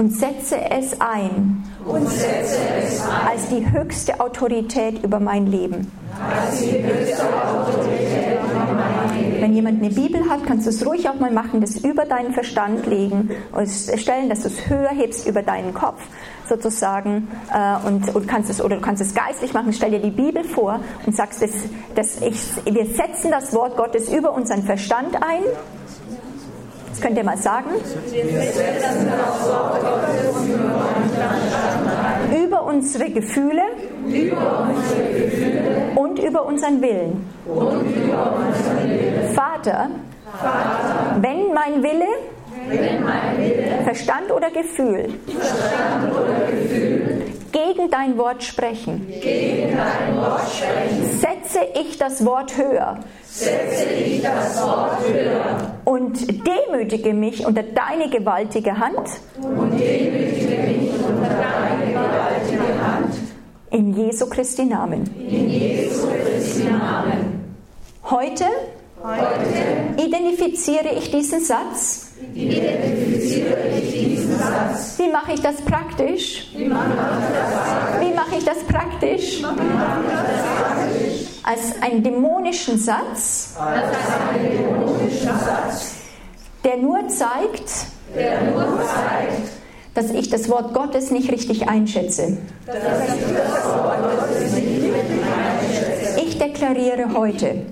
und 0.00 0.16
setze 0.16 0.57
es 0.71 0.99
ein 0.99 1.62
und 1.85 2.09
setze 2.09 2.57
es 2.83 3.02
ein 3.02 3.28
als 3.28 3.49
die 3.49 3.71
höchste 3.71 4.19
Autorität 4.19 5.04
über 5.04 5.21
mein 5.21 5.47
Leben. 5.47 5.92
als 6.19 6.59
die 6.59 6.83
höchste 6.83 7.23
Autorität 7.23 8.38
in 8.40 8.76
meinem 8.76 9.23
Leben. 9.23 9.42
Wenn 9.42 9.54
jemand 9.54 9.83
eine 9.83 9.92
Bibel 9.92 10.23
hat, 10.30 10.47
kannst 10.47 10.64
du 10.64 10.71
es 10.71 10.87
ruhig 10.87 11.07
auch 11.07 11.21
mal 11.21 11.30
machen, 11.30 11.61
das 11.61 11.76
über 11.76 12.07
deinen 12.07 12.33
Verstand 12.33 12.87
legen 12.87 13.28
und 13.52 13.69
stellen, 13.69 14.30
dass 14.30 14.40
du 14.40 14.49
es 14.49 14.71
höher 14.71 14.88
hebst 14.88 15.26
über 15.26 15.42
deinen 15.42 15.75
Kopf. 15.75 16.00
sozusagen 16.49 17.28
äh, 17.52 17.87
und, 17.87 18.14
und 18.14 18.26
kannst 18.26 18.49
es 18.50 18.62
oder 18.62 18.76
du 18.76 18.83
kannst 18.83 19.02
es 19.02 19.14
geistlich 19.14 19.52
machen. 19.52 19.73
Stell 19.75 19.90
dir 19.90 20.00
die 20.00 20.11
Bibel 20.11 20.45
vor 20.45 20.80
und 21.04 21.14
sagst, 21.14 21.42
das, 21.42 21.50
das 21.95 22.23
ich, 22.23 22.40
wir 22.64 22.87
setzen 22.87 23.30
das 23.30 23.52
Wort 23.52 23.76
Gottes 23.76 24.11
über 24.11 24.33
unseren 24.33 24.62
Verstand 24.62 25.14
ein. 25.16 25.42
Könnt 27.00 27.16
ihr 27.16 27.25
mal 27.25 27.37
sagen. 27.37 27.71
Über 32.45 32.64
unsere 32.64 33.11
Gefühle, 33.11 33.62
und 35.95 36.19
über 36.19 36.45
unseren 36.47 36.80
Willen. 36.80 37.25
Vater, 39.35 39.90
wenn 41.21 41.52
mein 41.52 41.83
Wille 41.83 42.07
Verstand 43.85 44.30
oder 44.30 44.50
Gefühl 44.50 45.09
gegen 47.52 47.90
dein 47.90 48.16
Wort 48.19 48.42
sprechen, 48.42 49.07
dein 49.11 50.16
Wort 50.16 50.40
sprechen 50.49 51.19
setze 51.19 51.61
ich 51.75 51.99
das 51.99 52.25
Wort 52.25 52.57
höher, 52.57 52.99
ich 53.28 54.23
das 54.23 54.62
Wort 54.62 54.99
höher 55.09 55.75
und 55.85 56.47
demütige 56.47 57.12
mich 57.12 57.47
unter 57.47 57.62
deine 57.62 58.09
gewaltige 58.11 58.78
Hand, 58.78 59.09
und 59.37 59.73
demütige 59.78 60.62
mich 60.62 60.90
unter 60.92 61.28
deine 61.28 61.92
gewaltige 61.92 62.87
Hand. 62.87 63.14
In 63.71 63.95
Jesu 63.95 64.26
Christi 64.28 64.64
Namen. 64.64 65.04
In 65.28 65.49
Jesu 65.49 66.09
Christi 66.09 66.64
Namen. 66.64 67.54
Heute, 68.04 68.45
Heute 69.02 70.02
identifiziere 70.02 70.90
ich 70.99 71.11
diesen 71.11 71.40
Satz 71.40 72.10
Wie 74.96 75.08
mache 75.10 75.32
ich 75.32 75.40
das 75.40 75.56
praktisch? 75.62 76.48
Wie 76.54 76.66
mache 76.68 78.36
ich 78.36 78.44
das 78.44 78.58
praktisch? 78.64 79.42
Als 81.42 81.80
einen 81.80 82.02
dämonischen 82.02 82.78
Satz, 82.78 83.56
der 86.62 86.76
nur 86.76 87.08
zeigt, 87.08 87.86
dass 89.94 90.10
ich 90.10 90.28
das 90.28 90.50
Wort 90.50 90.74
Gottes 90.74 91.10
nicht 91.10 91.32
richtig 91.32 91.68
einschätze. 91.68 92.36
Ich 96.18 96.38
deklariere 96.38 97.14
heute, 97.14 97.66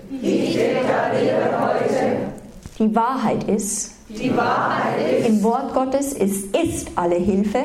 die 2.79 2.95
Wahrheit 2.95 3.45
ist, 3.45 3.98
die 4.09 4.35
Wahrheit 4.37 5.21
ist, 5.21 5.29
im 5.29 5.43
Wort 5.43 5.75
Gottes 5.75 6.13
ist, 6.13 6.57
ist 6.57 6.89
alle 6.95 7.17
Hilfe, 7.17 7.59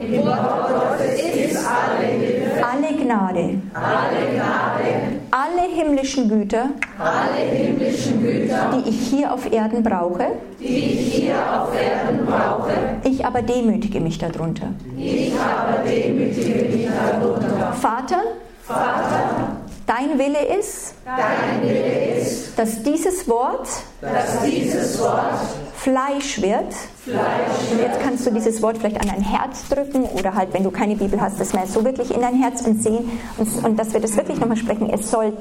im 0.00 0.24
Wort 0.24 0.68
Gottes 0.68 1.20
ist 1.20 1.58
alle 1.58 2.06
Hilfe, 2.06 2.64
alle 2.64 2.96
Gnade, 2.96 3.60
alle 3.74 4.34
Gnade, 4.34 5.20
alle 5.30 5.74
himmlischen 5.74 6.28
Güter, 6.28 6.70
alle 6.98 7.50
himmlischen 7.50 8.22
Güter, 8.22 8.70
die 8.74 8.88
ich 8.88 9.08
hier 9.08 9.32
auf 9.32 9.52
Erden 9.52 9.82
brauche. 9.82 10.26
die 10.58 10.64
ich 10.64 11.14
hier 11.16 11.34
auf 11.34 11.68
Erden 11.74 12.24
brauche. 12.26 12.70
Ich 13.04 13.24
aber 13.24 13.42
demütige 13.42 14.00
mich 14.00 14.18
darunter. 14.18 14.68
Ich 14.96 15.32
aber 15.34 15.86
demütige 15.86 16.64
mich 16.76 16.88
darunter. 16.88 17.72
Vater, 17.74 18.22
Vater, 18.62 19.56
dein 19.86 20.18
Wille 20.18 20.58
ist, 20.58 20.94
dein 21.04 21.62
Wille 21.68 22.16
ist, 22.16 22.58
dass 22.58 22.82
dieses 22.82 23.28
Wort 23.28 23.68
dass 24.00 24.42
dieses 24.42 24.98
Wort 24.98 25.34
Fleisch 25.82 26.42
wird. 26.42 26.74
Fleisch 27.04 27.72
Und 27.72 27.80
jetzt 27.80 28.00
kannst 28.00 28.26
du 28.26 28.30
dieses 28.30 28.60
Wort 28.60 28.76
vielleicht 28.76 29.00
an 29.00 29.08
dein 29.08 29.22
Herz 29.22 29.66
drücken 29.66 30.04
oder 30.04 30.34
halt, 30.34 30.52
wenn 30.52 30.62
du 30.62 30.70
keine 30.70 30.94
Bibel 30.94 31.18
hast, 31.18 31.40
das 31.40 31.54
mal 31.54 31.66
so 31.66 31.82
wirklich 31.82 32.14
in 32.14 32.20
dein 32.20 32.34
Herz 32.34 32.60
und 32.66 32.82
sehen 32.82 33.10
und, 33.38 33.64
und 33.64 33.78
dass 33.78 33.94
wir 33.94 34.00
das 34.00 34.14
wirklich 34.14 34.38
nochmal 34.38 34.58
sprechen. 34.58 34.90
Es 34.90 35.10
soll 35.10 35.32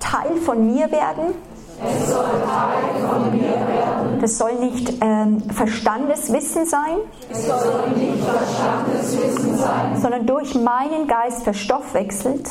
Teil 0.00 0.36
von 0.44 0.66
mir 0.66 0.90
werden. 0.90 1.34
Es 1.84 2.08
soll 2.08 2.24
Teil 2.24 3.08
von 3.08 3.30
mir 3.32 3.42
werden. 3.42 4.20
Das 4.20 4.38
soll 4.38 4.54
nicht 4.54 4.92
ähm, 5.00 5.40
Verstandeswissen 5.50 6.64
sein, 6.66 6.98
Es 7.28 7.46
soll 7.46 7.90
nicht 7.96 8.24
Verstandeswissen 8.24 9.58
sein, 9.58 10.00
sondern 10.00 10.26
durch 10.26 10.54
meinen 10.54 11.08
Geist 11.08 11.42
verstoffwechselt 11.42 12.48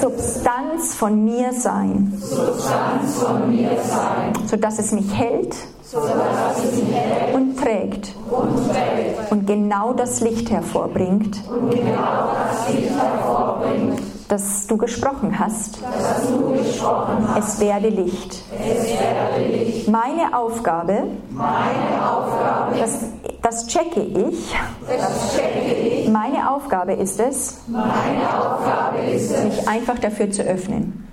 Substanz 0.00 0.94
von 0.94 1.24
mir 1.24 1.52
sein, 1.52 2.12
Substanz 2.20 3.22
von 3.22 3.50
mir 3.50 3.70
sein, 3.82 4.32
sodass 4.46 4.78
es 4.78 4.92
mich 4.92 5.12
hält 5.16 5.56
sodass 5.90 6.64
es 6.64 6.82
mich 6.82 6.94
hält 6.94 7.34
und 7.34 7.58
trägt 7.58 8.14
und 8.30 8.70
trägt 8.70 9.32
und 9.32 9.46
genau 9.46 9.92
das 9.92 10.20
Licht 10.20 10.50
hervorbringt, 10.50 11.42
und 11.48 11.70
genau 11.70 12.28
das 12.48 12.72
Licht 12.72 12.90
hervorbringt, 12.90 14.00
das 14.30 14.66
du 14.68 14.76
gesprochen 14.76 15.36
hast. 15.38 15.78
du 16.28 16.52
gesprochen 16.52 17.28
hast. 17.34 17.54
Es 17.54 17.60
werde 17.60 17.88
Licht. 17.88 18.44
Es 18.52 18.84
werde 18.88 19.46
Licht. 19.52 19.88
Meine 19.88 20.36
Aufgabe, 20.36 21.02
Meine 21.30 22.10
Aufgabe, 22.10 22.78
das, 22.78 23.00
das 23.42 23.66
checke 23.66 24.00
ich, 24.00 24.54
das 24.88 25.36
checke 25.36 25.74
ich. 25.74 26.08
meine 26.08 26.48
Aufgabe 26.48 26.92
ist 26.92 27.18
es, 27.18 27.58
Aufgabe 27.68 28.98
ist 29.10 29.32
es, 29.32 29.44
mich 29.44 29.68
einfach 29.68 29.98
dafür 29.98 30.30
zu 30.30 30.42
öffnen 30.42 31.08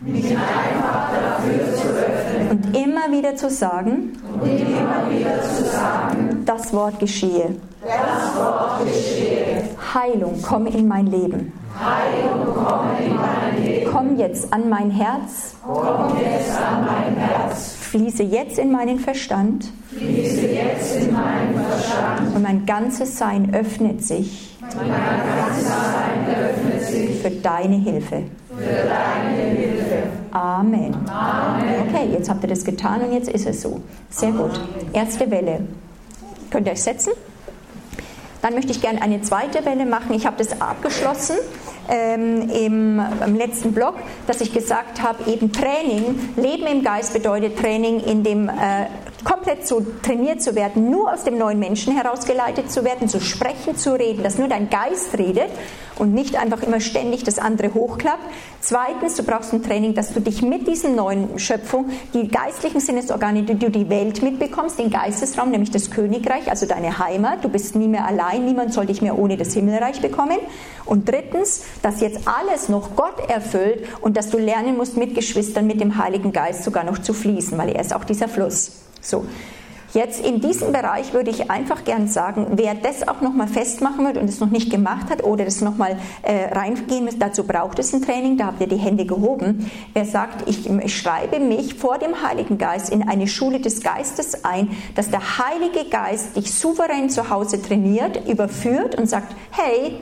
und 2.51 2.77
immer 2.77 3.11
wieder 3.11 3.35
zu 3.35 3.49
sagen, 3.49 4.13
wieder 4.43 5.41
zu 5.41 5.63
sagen, 5.65 6.43
das 6.45 6.71
Wort 6.71 6.99
geschehe. 6.99 7.55
das 7.81 8.35
Wort 8.35 8.85
geschehe. 8.85 9.63
Heilung, 9.95 10.39
komme 10.43 10.69
in 10.69 10.87
mein 10.87 11.07
Leben. 11.07 11.51
Komm 13.91 14.17
jetzt 14.17 14.51
an 14.53 14.69
mein 14.69 14.91
Herz, 14.91 15.55
Komm 15.65 16.17
jetzt 16.19 16.57
an 16.57 16.85
mein 16.85 17.15
Herz. 17.15 17.75
fließe 17.81 18.23
jetzt 18.23 18.57
in 18.59 18.71
meinen 18.71 18.99
Verstand 18.99 19.71
Fließe 19.89 20.47
jetzt 20.47 20.95
in 20.97 21.13
meinen 21.13 21.55
Verstand. 21.55 22.35
und 22.35 22.43
mein 22.43 22.65
ganzes 22.65 23.17
Sein 23.17 23.53
öffnet 23.53 24.03
sich 24.03 24.57
Sein 24.69 26.25
öffnet 26.29 26.81
sich 26.83 27.21
für 27.21 27.31
deine 27.31 27.75
Hilfe. 27.77 28.23
für 28.49 28.87
deine 28.87 29.57
Hilfe. 29.57 30.03
Amen. 30.31 30.95
Okay, 31.89 32.09
jetzt 32.11 32.29
habt 32.29 32.43
ihr 32.43 32.49
das 32.49 32.63
getan 32.63 33.01
und 33.01 33.13
jetzt 33.13 33.29
ist 33.29 33.47
es 33.47 33.61
so. 33.61 33.79
Sehr 34.09 34.31
gut. 34.31 34.59
Erste 34.93 35.29
Welle. 35.31 35.61
Könnt 36.51 36.67
ihr 36.67 36.73
euch 36.73 36.83
setzen? 36.83 37.13
Dann 38.47 38.55
möchte 38.55 38.71
ich 38.71 38.79
gerne 38.79 39.01
eine 39.01 39.21
zweite 39.21 39.65
Welle 39.65 39.85
machen. 39.85 40.13
Ich 40.13 40.25
habe 40.25 40.37
das 40.37 40.61
abgeschlossen 40.61 41.35
ähm, 41.89 42.49
im, 42.49 43.01
im 43.25 43.35
letzten 43.35 43.73
Blog, 43.73 43.95
dass 44.25 44.39
ich 44.39 44.53
gesagt 44.53 45.03
habe, 45.03 45.29
eben 45.29 45.51
Training, 45.51 46.17
Leben 46.37 46.65
im 46.65 46.81
Geist 46.81 47.11
bedeutet 47.11 47.59
Training, 47.59 47.99
in 47.99 48.23
dem 48.23 48.47
äh, 48.47 48.85
komplett 49.23 49.67
so 49.67 49.85
trainiert 50.03 50.41
zu 50.41 50.55
werden, 50.55 50.89
nur 50.89 51.11
aus 51.11 51.23
dem 51.23 51.37
neuen 51.37 51.59
Menschen 51.59 51.95
herausgeleitet 51.95 52.71
zu 52.71 52.83
werden, 52.83 53.09
zu 53.09 53.19
sprechen, 53.19 53.75
zu 53.75 53.93
reden, 53.93 54.23
dass 54.23 54.37
nur 54.37 54.47
dein 54.47 54.69
Geist 54.69 55.17
redet 55.17 55.49
und 55.99 56.13
nicht 56.13 56.35
einfach 56.35 56.63
immer 56.63 56.79
ständig 56.79 57.23
das 57.23 57.39
andere 57.39 57.73
hochklappt. 57.73 58.23
Zweitens, 58.61 59.15
du 59.15 59.23
brauchst 59.23 59.53
ein 59.53 59.63
Training, 59.63 59.93
dass 59.93 60.13
du 60.13 60.19
dich 60.19 60.41
mit 60.41 60.67
diesem 60.67 60.95
neuen 60.95 61.39
Schöpfung, 61.39 61.89
die 62.13 62.27
geistlichen 62.27 62.79
Sinnesorgane, 62.79 63.43
die 63.43 63.55
du 63.55 63.69
die 63.69 63.89
Welt 63.89 64.21
mitbekommst, 64.21 64.79
den 64.79 64.89
Geistesraum, 64.89 65.51
nämlich 65.51 65.71
das 65.71 65.91
Königreich, 65.91 66.49
also 66.49 66.65
deine 66.65 66.99
Heimat, 66.99 67.43
du 67.43 67.49
bist 67.49 67.75
nie 67.75 67.87
mehr 67.87 68.05
allein, 68.05 68.45
niemand 68.45 68.73
soll 68.73 68.85
dich 68.85 69.01
mehr 69.01 69.17
ohne 69.17 69.37
das 69.37 69.53
Himmelreich 69.53 70.01
bekommen. 70.01 70.37
Und 70.85 71.09
drittens, 71.09 71.63
dass 71.81 72.01
jetzt 72.01 72.27
alles 72.27 72.69
noch 72.69 72.95
Gott 72.95 73.29
erfüllt 73.29 73.85
und 74.01 74.15
dass 74.15 74.29
du 74.29 74.37
lernen 74.37 74.77
musst, 74.77 74.97
mit 74.97 75.15
Geschwistern, 75.15 75.67
mit 75.67 75.81
dem 75.81 75.97
Heiligen 75.97 76.31
Geist 76.31 76.63
sogar 76.63 76.83
noch 76.83 76.99
zu 76.99 77.13
fließen, 77.13 77.57
weil 77.57 77.69
er 77.69 77.81
ist 77.81 77.93
auch 77.93 78.03
dieser 78.03 78.27
Fluss. 78.27 78.86
So. 79.01 79.25
Jetzt 79.93 80.23
in 80.23 80.41
diesem 80.41 80.73
Bereich 80.73 81.13
würde 81.13 81.31
ich 81.31 81.49
einfach 81.49 81.83
gern 81.85 82.07
sagen, 82.07 82.47
wer 82.51 82.75
das 82.75 83.07
auch 83.07 83.21
nochmal 83.21 83.47
festmachen 83.47 84.05
wird 84.05 84.17
und 84.17 84.29
es 84.29 84.39
noch 84.39 84.49
nicht 84.49 84.69
gemacht 84.69 85.09
hat 85.09 85.23
oder 85.23 85.45
das 85.45 85.61
nochmal 85.61 85.97
äh, 86.23 86.53
reingehen 86.53 87.05
muss, 87.05 87.17
dazu 87.17 87.45
braucht 87.45 87.79
es 87.79 87.93
ein 87.93 88.01
Training, 88.01 88.37
da 88.37 88.47
habt 88.47 88.61
ihr 88.61 88.67
die 88.67 88.75
Hände 88.75 89.05
gehoben. 89.05 89.71
Wer 89.93 90.05
sagt, 90.05 90.47
ich 90.47 90.69
schreibe 90.93 91.39
mich 91.39 91.75
vor 91.75 91.97
dem 91.97 92.21
Heiligen 92.21 92.57
Geist 92.57 92.89
in 92.91 93.07
eine 93.07 93.27
Schule 93.27 93.61
des 93.61 93.81
Geistes 93.81 94.43
ein, 94.43 94.69
dass 94.95 95.09
der 95.09 95.21
Heilige 95.39 95.89
Geist 95.89 96.35
dich 96.35 96.53
souverän 96.53 97.09
zu 97.09 97.29
Hause 97.29 97.61
trainiert, 97.61 98.27
überführt 98.27 98.95
und 98.95 99.07
sagt, 99.07 99.35
hey, 99.51 100.01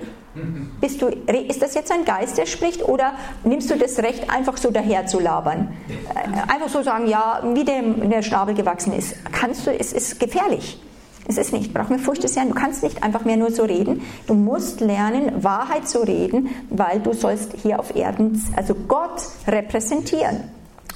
bist 0.81 1.01
du, 1.01 1.07
ist 1.07 1.61
das 1.61 1.75
jetzt 1.75 1.91
ein 1.91 2.05
Geist, 2.05 2.37
der 2.37 2.45
spricht, 2.45 2.83
oder 2.83 3.13
nimmst 3.43 3.69
du 3.69 3.77
das 3.77 3.97
Recht, 3.99 4.29
einfach 4.29 4.57
so 4.57 4.71
daher 4.71 5.05
zu 5.07 5.19
labern? 5.19 5.73
Äh, 6.13 6.51
Einfach 6.51 6.69
so 6.69 6.83
sagen, 6.83 7.07
ja, 7.07 7.41
wie 7.53 7.63
dem 7.63 8.09
der 8.09 8.21
Schnabel 8.21 8.53
gewachsen 8.53 8.93
ist. 8.93 9.15
Kannst 9.31 9.65
du, 9.65 9.71
es 9.71 9.93
ist 9.93 10.19
gefährlich. 10.19 10.79
Es 11.27 11.37
ist 11.37 11.53
nicht, 11.53 11.73
braucht 11.73 11.89
mir 11.89 11.97
Furcht 11.97 12.23
des 12.23 12.35
Herrn. 12.35 12.49
Du 12.49 12.53
kannst 12.53 12.83
nicht 12.83 13.01
einfach 13.01 13.25
mehr 13.25 13.37
nur 13.37 13.51
so 13.51 13.63
reden. 13.63 14.01
Du 14.27 14.35
musst 14.35 14.79
lernen, 14.79 15.43
Wahrheit 15.43 15.87
zu 15.87 15.99
reden, 15.99 16.49
weil 16.69 16.99
du 16.99 17.13
sollst 17.13 17.53
hier 17.63 17.79
auf 17.79 17.95
Erden, 17.95 18.43
also 18.55 18.75
Gott 18.75 19.21
repräsentieren. 19.47 20.43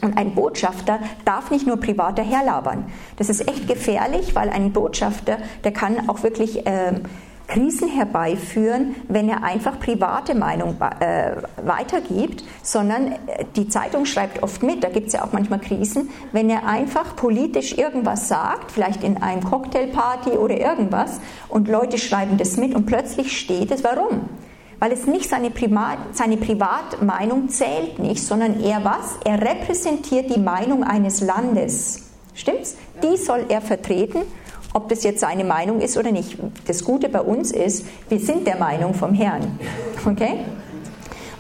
Und 0.02 0.18
ein 0.18 0.36
Botschafter 0.36 1.00
darf 1.26 1.52
nicht 1.52 1.68
nur 1.68 1.78
privat 1.78 2.18
daherlabern. 2.18 2.86
Das 3.18 3.30
ist 3.30 3.48
echt 3.48 3.68
gefährlich, 3.68 4.34
weil 4.36 4.50
ein 4.50 4.72
Botschafter, 4.72 5.40
der 5.64 5.74
kann 5.74 6.08
auch 6.10 6.24
wirklich 6.24 6.66
äh, 6.66 6.94
Krisen 7.50 7.90
herbeiführen, 7.90 8.96
wenn 9.08 9.28
er 9.28 9.44
einfach 9.44 9.80
private 9.80 10.36
Meinung 10.36 10.78
äh, 11.00 11.32
weitergibt, 11.64 12.44
sondern 12.62 13.14
äh, 13.14 13.46
die 13.56 13.68
Zeitung 13.68 14.06
schreibt 14.06 14.44
oft 14.44 14.62
mit, 14.62 14.84
da 14.84 14.90
gibt 14.90 15.08
es 15.08 15.14
ja 15.14 15.24
auch 15.24 15.34
manchmal 15.34 15.60
Krisen, 15.60 16.10
wenn 16.32 16.50
er 16.50 16.68
einfach 16.68 17.16
politisch 17.16 17.78
irgendwas 17.78 18.28
sagt, 18.28 18.72
vielleicht 18.72 19.04
in 19.04 19.18
einem 19.18 19.44
Cocktailparty 19.44 20.32
oder 20.32 20.58
irgendwas, 20.60 21.20
und 21.48 21.68
Leute 21.68 21.98
schreiben 21.98 22.38
das 22.38 22.58
mit 22.58 22.76
und 22.76 22.86
plötzlich 22.86 23.38
steht 23.38 23.72
es, 23.72 23.84
warum? 23.84 24.30
weil 24.80 24.94
es 24.94 25.06
nicht 25.06 25.30
seine, 25.30 25.50
Primat, 25.50 25.98
seine 26.14 26.38
Privatmeinung 26.38 27.50
zählt 27.50 28.00
nicht, 28.00 28.24
sondern 28.24 28.64
er 28.64 28.84
was? 28.86 29.18
Er 29.26 29.42
repräsentiert 29.42 30.34
die 30.34 30.40
Meinung 30.40 30.84
eines 30.86 31.20
Landes. 31.20 32.10
Stimmt's? 32.34 32.78
Die 33.04 33.18
soll 33.18 33.46
er 33.50 33.60
vertreten, 33.60 34.22
ob 34.74 34.90
das 34.90 35.04
jetzt 35.04 35.20
seine 35.20 35.44
Meinung 35.44 35.82
ist 35.82 35.98
oder 35.98 36.12
nicht. 36.12 36.38
Das 36.68 36.84
Gute 36.84 37.10
bei 37.10 37.22
uns 37.22 37.52
ist, 37.52 37.86
wir 38.10 38.20
sind 38.20 38.48
der 38.48 38.58
Meinung 38.58 38.94
vom 38.94 39.14
Herrn. 39.14 39.60
Okay? 40.06 40.40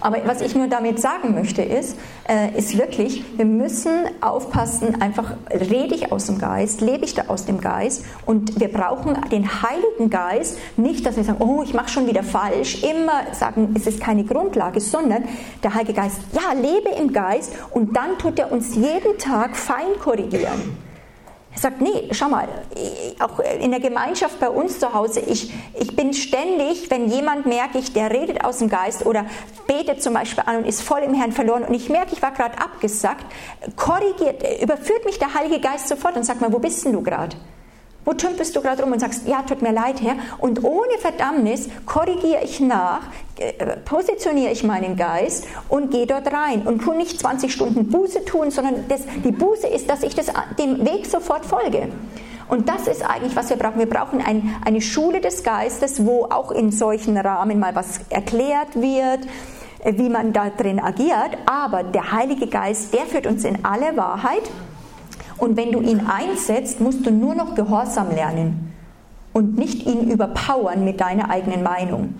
Aber 0.01 0.17
was 0.25 0.41
ich 0.41 0.55
nur 0.55 0.67
damit 0.67 1.00
sagen 1.00 1.33
möchte, 1.33 1.62
ist, 1.62 1.98
äh, 2.27 2.57
ist 2.57 2.77
wirklich, 2.77 3.24
wir 3.38 3.45
müssen 3.45 3.91
aufpassen, 4.21 5.01
einfach 5.01 5.33
rede 5.51 5.93
ich 5.93 6.12
aus 6.12 6.27
dem 6.27 6.38
Geist, 6.38 6.81
lebe 6.81 7.03
ich 7.03 7.15
da 7.15 7.24
aus 7.27 7.45
dem 7.45 7.59
Geist 7.59 8.05
und 8.25 8.59
wir 8.59 8.69
brauchen 8.69 9.17
den 9.29 9.62
Heiligen 9.62 10.09
Geist, 10.09 10.57
nicht, 10.77 11.05
dass 11.05 11.17
wir 11.17 11.24
sagen, 11.24 11.41
oh, 11.41 11.63
ich 11.63 11.74
mache 11.74 11.89
schon 11.89 12.07
wieder 12.07 12.24
falsch, 12.24 12.81
immer 12.83 13.33
sagen, 13.33 13.74
es 13.75 13.88
ist 13.88 14.00
keine 14.00 14.24
Grundlage, 14.24 14.79
sondern 14.79 15.24
der 15.63 15.74
Heilige 15.74 15.93
Geist, 15.93 16.19
ja, 16.31 16.53
lebe 16.53 16.89
im 16.98 17.12
Geist 17.12 17.51
und 17.71 17.95
dann 17.98 18.17
tut 18.17 18.39
er 18.39 18.51
uns 18.51 18.75
jeden 18.75 19.17
Tag 19.17 19.57
fein 19.57 20.00
korrigieren. 20.01 20.88
Sagt, 21.59 21.81
nee, 21.81 22.07
schau 22.11 22.29
mal, 22.29 22.47
auch 23.19 23.39
in 23.59 23.71
der 23.71 23.81
Gemeinschaft 23.81 24.39
bei 24.39 24.49
uns 24.49 24.79
zu 24.79 24.93
Hause, 24.93 25.19
ich, 25.19 25.53
ich 25.77 25.93
bin 25.93 26.13
ständig, 26.13 26.89
wenn 26.89 27.09
jemand 27.09 27.45
merke 27.45 27.79
ich, 27.79 27.91
der 27.91 28.11
redet 28.11 28.45
aus 28.45 28.59
dem 28.59 28.69
Geist 28.69 29.05
oder 29.05 29.25
betet 29.67 30.01
zum 30.01 30.13
Beispiel 30.13 30.43
an 30.45 30.59
und 30.59 30.65
ist 30.65 30.81
voll 30.81 31.01
im 31.01 31.13
Herrn 31.13 31.33
verloren 31.33 31.63
und 31.65 31.73
ich 31.73 31.89
merke, 31.89 32.13
ich 32.13 32.21
war 32.21 32.31
gerade 32.31 32.57
abgesagt, 32.57 33.25
korrigiert, 33.75 34.41
überführt 34.61 35.03
mich 35.03 35.19
der 35.19 35.33
Heilige 35.33 35.59
Geist 35.59 35.89
sofort 35.89 36.15
und 36.15 36.23
sagt 36.23 36.39
mal, 36.39 36.53
wo 36.53 36.59
bist 36.59 36.85
denn 36.85 36.93
du 36.93 37.01
gerade? 37.01 37.35
Wo 38.05 38.13
tümpelst 38.13 38.55
du 38.55 38.61
gerade 38.61 38.81
rum 38.83 38.91
und 38.91 38.99
sagst, 38.99 39.27
ja, 39.27 39.41
tut 39.41 39.61
mir 39.61 39.71
leid, 39.71 40.01
Herr? 40.01 40.15
Und 40.37 40.63
ohne 40.63 40.97
Verdammnis 40.99 41.69
korrigiere 41.85 42.43
ich 42.43 42.59
nach, 42.59 43.01
äh, 43.37 43.77
positioniere 43.85 44.51
ich 44.51 44.63
meinen 44.63 44.95
Geist 44.95 45.45
und 45.67 45.91
gehe 45.91 46.07
dort 46.07 46.31
rein 46.31 46.63
und 46.65 46.81
tu 46.81 46.93
nicht 46.93 47.19
20 47.19 47.51
Stunden 47.51 47.89
Buße 47.89 48.25
tun, 48.25 48.51
sondern 48.51 48.85
das, 48.87 49.01
die 49.23 49.31
Buße 49.31 49.67
ist, 49.67 49.89
dass 49.89 50.03
ich 50.03 50.15
das, 50.15 50.27
dem 50.57 50.85
Weg 50.85 51.05
sofort 51.05 51.45
folge. 51.45 51.89
Und 52.47 52.67
das 52.67 52.87
ist 52.87 53.07
eigentlich, 53.07 53.35
was 53.35 53.49
wir 53.49 53.57
brauchen. 53.57 53.77
Wir 53.77 53.89
brauchen 53.89 54.21
ein, 54.25 54.55
eine 54.65 54.81
Schule 54.81 55.21
des 55.21 55.43
Geistes, 55.43 56.03
wo 56.05 56.25
auch 56.25 56.51
in 56.51 56.71
solchen 56.71 57.15
Rahmen 57.15 57.59
mal 57.59 57.75
was 57.75 57.99
erklärt 58.09 58.75
wird, 58.75 59.27
äh, 59.83 59.93
wie 59.97 60.09
man 60.09 60.33
da 60.33 60.49
drin 60.49 60.79
agiert. 60.79 61.37
Aber 61.45 61.83
der 61.83 62.11
Heilige 62.11 62.47
Geist, 62.47 62.93
der 62.93 63.05
führt 63.05 63.27
uns 63.27 63.43
in 63.43 63.63
alle 63.65 63.95
Wahrheit 63.95 64.43
und 65.39 65.58
wenn 65.58 65.72
du 65.72 65.81
ihn 65.81 66.01
einsetzt, 66.08 66.81
musst 66.81 67.05
du 67.05 67.12
nur 67.12 67.36
noch 67.36 67.55
Gehorsam 67.55 68.12
lernen 68.12 68.74
und 69.34 69.58
nicht 69.58 69.86
ihn 69.86 70.10
überpowern 70.10 70.84
mit 70.84 71.00
deiner 71.00 71.29
eigenen 71.29 71.63
Meinung. 71.63 72.15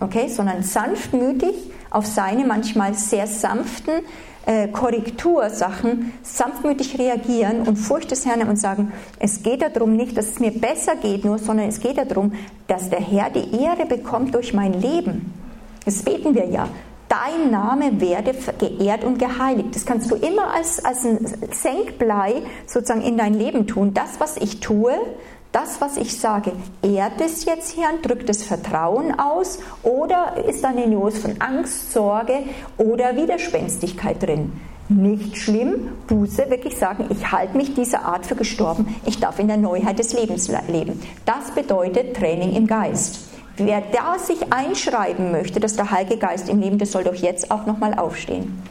Okay, 0.00 0.28
sondern 0.28 0.62
sanftmütig 0.62 1.54
auf 1.90 2.06
seine 2.06 2.44
manchmal 2.44 2.94
sehr 2.94 3.26
sanften 3.26 4.02
äh, 4.46 4.68
Korrektursachen 4.68 6.12
sanftmütig 6.22 6.98
reagieren 6.98 7.62
und 7.62 7.76
Furcht 7.76 8.10
des 8.10 8.24
Herrn 8.24 8.48
und 8.48 8.56
sagen, 8.56 8.92
es 9.18 9.42
geht 9.42 9.62
darum 9.62 9.96
nicht, 9.96 10.16
dass 10.16 10.28
es 10.28 10.40
mir 10.40 10.50
besser 10.50 10.96
geht 10.96 11.24
nur, 11.24 11.38
sondern 11.38 11.68
es 11.68 11.80
geht 11.80 11.98
darum, 11.98 12.32
dass 12.66 12.88
der 12.88 13.00
Herr 13.00 13.30
die 13.30 13.62
Ehre 13.62 13.86
bekommt 13.86 14.34
durch 14.34 14.54
mein 14.54 14.72
Leben. 14.72 15.34
Das 15.84 16.02
beten 16.02 16.34
wir 16.34 16.46
ja 16.46 16.68
dein 17.10 17.50
Name 17.50 18.00
werde 18.00 18.32
geehrt 18.58 19.04
und 19.04 19.18
geheiligt. 19.18 19.74
Das 19.74 19.84
kannst 19.84 20.10
du 20.10 20.14
immer 20.14 20.54
als, 20.54 20.82
als 20.84 21.04
ein 21.04 21.18
Senkblei 21.50 22.42
sozusagen 22.66 23.02
in 23.02 23.18
dein 23.18 23.34
Leben 23.34 23.66
tun. 23.66 23.92
Das, 23.92 24.20
was 24.20 24.36
ich 24.36 24.60
tue, 24.60 24.94
das, 25.52 25.80
was 25.80 25.96
ich 25.96 26.18
sage, 26.18 26.52
ehrt 26.82 27.20
es 27.20 27.44
jetzt 27.44 27.76
Herrn, 27.76 28.00
drückt 28.02 28.30
es 28.30 28.44
Vertrauen 28.44 29.18
aus 29.18 29.58
oder 29.82 30.36
ist 30.48 30.62
da 30.62 30.68
eine 30.68 30.86
Nuance 30.86 31.20
von 31.20 31.40
Angst, 31.40 31.92
Sorge 31.92 32.44
oder 32.78 33.16
Widerspenstigkeit 33.16 34.22
drin? 34.22 34.52
Nicht 34.88 35.36
schlimm, 35.36 35.88
Buße, 36.06 36.50
wirklich 36.50 36.76
sagen, 36.76 37.06
ich 37.10 37.32
halte 37.32 37.56
mich 37.56 37.74
dieser 37.74 38.04
Art 38.04 38.26
für 38.26 38.36
gestorben, 38.36 38.94
ich 39.04 39.18
darf 39.18 39.40
in 39.40 39.48
der 39.48 39.56
Neuheit 39.56 39.98
des 39.98 40.12
Lebens 40.12 40.48
leben. 40.68 41.00
Das 41.24 41.50
bedeutet 41.52 42.16
Training 42.16 42.54
im 42.54 42.68
Geist. 42.68 43.29
Wer 43.56 43.82
da 43.92 44.18
sich 44.18 44.52
einschreiben 44.52 45.32
möchte, 45.32 45.60
dass 45.60 45.76
der 45.76 45.90
Heilige 45.90 46.16
Geist 46.16 46.48
im 46.48 46.60
Leben, 46.60 46.78
der 46.78 46.86
soll 46.86 47.04
doch 47.04 47.14
jetzt 47.14 47.50
auch 47.50 47.66
nochmal 47.66 47.94
aufstehen. 47.94 48.62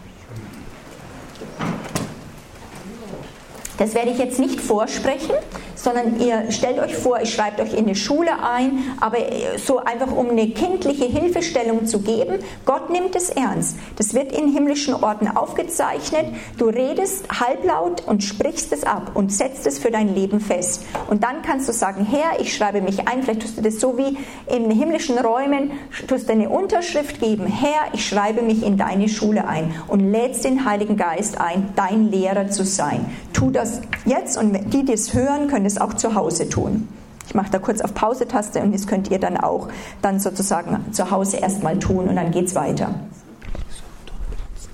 Das 3.78 3.94
werde 3.94 4.12
ich 4.12 4.18
jetzt 4.18 4.40
nicht 4.40 4.60
vorsprechen, 4.60 5.36
sondern 5.82 6.20
ihr 6.20 6.52
stellt 6.52 6.80
euch 6.80 6.96
vor, 6.96 7.20
ihr 7.20 7.26
schreibt 7.26 7.60
euch 7.60 7.74
in 7.74 7.86
eine 7.86 7.96
Schule 7.96 8.32
ein, 8.44 8.80
aber 9.00 9.18
so 9.58 9.78
einfach 9.78 10.12
um 10.12 10.30
eine 10.30 10.50
kindliche 10.50 11.06
Hilfestellung 11.06 11.86
zu 11.86 12.00
geben. 12.00 12.40
Gott 12.66 12.90
nimmt 12.90 13.16
es 13.16 13.30
ernst. 13.30 13.78
Das 13.96 14.14
wird 14.14 14.32
in 14.32 14.52
himmlischen 14.52 14.94
Orten 14.94 15.28
aufgezeichnet. 15.28 16.26
Du 16.58 16.66
redest 16.66 17.26
halblaut 17.40 18.04
und 18.06 18.24
sprichst 18.24 18.74
es 18.74 18.84
ab 18.84 19.12
und 19.14 19.32
setzt 19.32 19.66
es 19.68 19.80
für 19.80 19.92
dein 19.92 20.14
Leben 20.14 20.40
fest. 20.40 20.84
Und 21.10 21.24
dann 21.24 21.42
kannst 21.42 21.70
du 21.70 21.74
sagen, 21.74 22.06
Herr, 22.06 22.40
ich 22.40 22.56
schreibe 22.56 22.82
mich 22.82 23.08
ein. 23.08 23.24
Vielleicht 23.24 23.42
tust 23.42 23.58
du 23.58 23.62
das 23.62 23.80
so 23.80 23.98
wie 23.98 24.18
in 24.54 24.70
himmlischen 24.70 25.18
Räumen, 25.18 25.72
tust 26.08 26.28
du 26.28 26.34
eine 26.34 26.50
Unterschrift 26.50 27.20
geben. 27.20 27.46
Herr, 27.46 27.94
ich 27.94 28.08
schreibe 28.08 28.42
mich 28.42 28.64
in 28.64 28.78
deine 28.78 29.08
Schule 29.08 29.48
ein 29.48 29.74
und 29.88 30.12
lädst 30.12 30.44
den 30.44 30.66
Heiligen 30.66 30.98
Geist 30.98 31.40
ein, 31.40 31.70
dein 31.76 32.12
Lehrer 32.12 32.50
zu 32.50 32.66
sein. 32.66 33.06
Tu 33.34 33.52
das 33.52 33.82
jetzt 34.06 34.38
und 34.38 34.74
die, 34.74 34.84
die 34.84 34.94
es 34.94 35.14
hören, 35.14 35.48
können 35.48 35.69
es 35.70 35.80
auch 35.80 35.94
zu 35.94 36.16
Hause 36.16 36.50
tun. 36.50 36.88
Ich 37.28 37.36
mache 37.36 37.52
da 37.52 37.60
kurz 37.60 37.82
auf 37.82 37.94
Pause-Taste 37.94 38.60
und 38.62 38.74
das 38.74 38.88
könnt 38.88 39.12
ihr 39.12 39.20
dann 39.20 39.38
auch 39.38 39.68
dann 40.02 40.20
sozusagen 40.20 40.92
zu 40.92 41.12
Hause 41.12 41.38
erstmal 41.38 41.78
tun 41.78 42.08
und 42.08 42.16
dann 42.16 42.32
geht 42.32 42.48
es 42.48 42.56
weiter. 42.56 42.96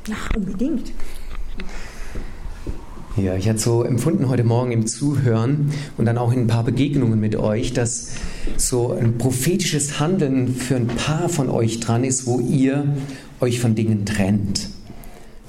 Ja, 0.08 0.16
unbedingt. 0.36 0.92
Ja, 3.18 3.36
ich 3.36 3.48
hatte 3.50 3.60
so 3.60 3.84
empfunden 3.84 4.30
heute 4.30 4.44
Morgen 4.44 4.72
im 4.72 4.88
Zuhören 4.88 5.72
und 5.98 6.06
dann 6.06 6.18
auch 6.18 6.32
in 6.32 6.42
ein 6.42 6.48
paar 6.48 6.64
Begegnungen 6.64 7.20
mit 7.20 7.36
euch, 7.36 7.74
dass 7.74 8.12
so 8.58 8.92
ein 8.92 9.18
prophetisches 9.18 10.00
Handeln 10.00 10.54
für 10.56 10.76
ein 10.76 10.88
paar 10.88 11.30
von 11.30 11.50
euch 11.50 11.80
dran 11.80 12.04
ist, 12.04 12.26
wo 12.26 12.40
ihr 12.40 12.86
euch 13.40 13.60
von 13.60 13.76
Dingen 13.76 14.06
trennt 14.06 14.70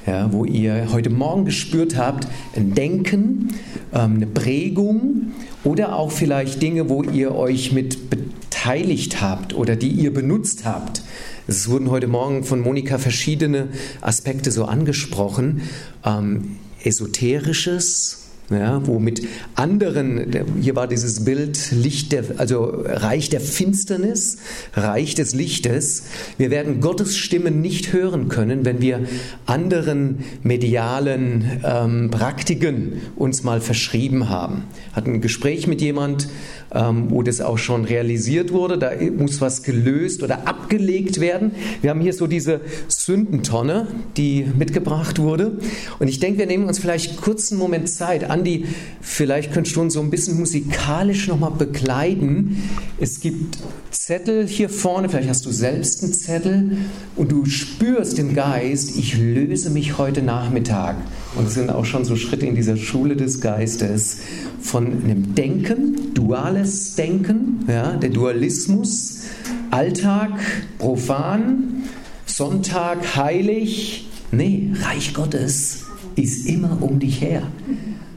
ja, 0.07 0.33
wo 0.33 0.45
ihr 0.45 0.93
heute 0.93 1.11
Morgen 1.11 1.45
gespürt 1.45 1.97
habt, 1.97 2.29
ein 2.55 2.75
Denken, 2.75 3.49
ähm, 3.93 4.17
eine 4.17 4.27
Prägung 4.27 5.33
oder 5.65 5.97
auch 5.97 6.13
vielleicht 6.13 6.63
Dinge, 6.63 6.89
wo 6.89 7.03
ihr 7.03 7.35
euch 7.35 7.73
mit 7.73 8.09
beteiligt 8.09 9.21
habt 9.21 9.55
oder 9.55 9.77
die 9.77 9.91
ihr 9.91 10.13
benutzt 10.13 10.65
habt. 10.65 11.03
Es 11.49 11.69
wurden 11.69 11.91
heute 11.91 12.07
Morgen 12.07 12.45
von 12.45 12.61
Monika 12.61 12.99
verschiedene 12.99 13.69
Aspekte 14.01 14.51
so 14.51 14.65
angesprochen. 14.65 15.63
Ähm, 16.05 16.57
esoterisches, 16.83 18.26
ja, 18.51 18.87
wo 18.87 18.99
mit 18.99 19.27
anderen, 19.55 20.57
hier 20.61 20.77
war 20.77 20.87
dieses 20.87 21.25
Bild 21.25 21.73
Licht 21.73 22.13
der, 22.13 22.25
also 22.37 22.65
Reich 22.85 23.29
der 23.29 23.41
Finsternis, 23.41 24.39
Reich 24.75 25.15
des 25.15 25.35
Lichtes. 25.35 26.05
Wir 26.39 26.51
werden 26.51 26.81
Gottes 26.81 27.17
Stimme 27.17 27.51
nicht 27.51 27.93
hören 27.93 28.29
können, 28.29 28.65
wenn 28.65 28.81
wir 28.81 29.01
anderen 29.47 30.25
medialen 30.43 31.61
ähm, 31.65 32.11
Praktiken 32.11 33.01
uns 33.17 33.43
mal 33.43 33.61
verschrieben 33.61 34.29
haben. 34.29 34.65
Hat 34.93 35.07
ein 35.07 35.21
Gespräch 35.21 35.67
mit 35.67 35.81
jemand, 35.81 36.29
ähm, 36.77 37.11
wo 37.11 37.23
das 37.23 37.41
auch 37.41 37.59
schon 37.59 37.85
realisiert 37.85 38.53
wurde. 38.53 38.79
Da 38.79 38.93
muss 39.17 39.41
was 39.41 39.63
gelöst 39.63 40.23
oder 40.23 40.47
abgelegt 40.47 41.21
werden. 41.21 41.53
Wir 41.81 41.91
haben 41.91 42.01
hier 42.01 42.13
so 42.13 42.27
diese 42.27 42.61
Sündentonne, 42.89 43.89
die 44.17 44.47
mitgebracht 44.57 45.19
wurde. 45.19 45.59
Und 45.99 46.09
ich 46.09 46.21
denke, 46.21 46.39
wir 46.39 46.47
nehmen 46.47 46.67
uns 46.67 46.79
vielleicht 46.79 47.17
kurz 47.17 47.51
einen 47.51 47.61
Moment 47.61 47.89
Zeit. 47.89 48.29
Andi, 48.29 48.67
vielleicht 49.01 49.53
könntest 49.53 49.77
du 49.77 49.81
uns 49.81 49.95
so 49.95 50.01
ein 50.01 50.11
bisschen 50.11 50.39
musikalisch 50.39 51.29
nochmal 51.29 51.53
begleiten. 51.53 52.63
Es 53.01 53.21
gibt 53.21 53.59
Zettel 53.91 54.47
hier 54.47 54.69
vorne, 54.69 55.09
vielleicht 55.09 55.31
hast 55.31 55.47
du 55.47 55.51
selbst 55.51 56.03
einen 56.05 56.13
Zettel 56.13 56.77
und 57.17 57.33
du 57.33 57.47
spürst 57.47 58.19
im 58.19 58.35
Geist, 58.35 58.97
ich 58.97 59.17
löse 59.17 59.71
mich 59.71 59.97
heute 59.99 60.23
Nachmittag. 60.23 60.97
Und 61.37 61.49
es 61.49 61.55
sind 61.55 61.71
auch 61.71 61.85
schon 61.85 62.05
so 62.05 62.17
Schritte 62.17 62.47
in 62.47 62.55
dieser 62.55 62.77
Schule 62.77 63.15
des 63.15 63.41
Geistes 63.41 64.19
von 64.61 64.87
einem 64.87 65.35
Denken, 65.35 66.15
duales 66.15 66.95
Denken, 66.95 67.65
ja, 67.69 67.93
der 67.93 68.11
Dualismus, 68.11 69.23
Alltag, 69.71 70.31
profan, 70.79 71.85
Sonntag, 72.25 73.17
heilig, 73.17 74.09
nee, 74.33 74.73
Reich 74.83 75.13
Gottes, 75.13 75.85
ist 76.17 76.47
immer 76.47 76.79
um 76.81 76.99
dich 76.99 77.21
her. 77.21 77.43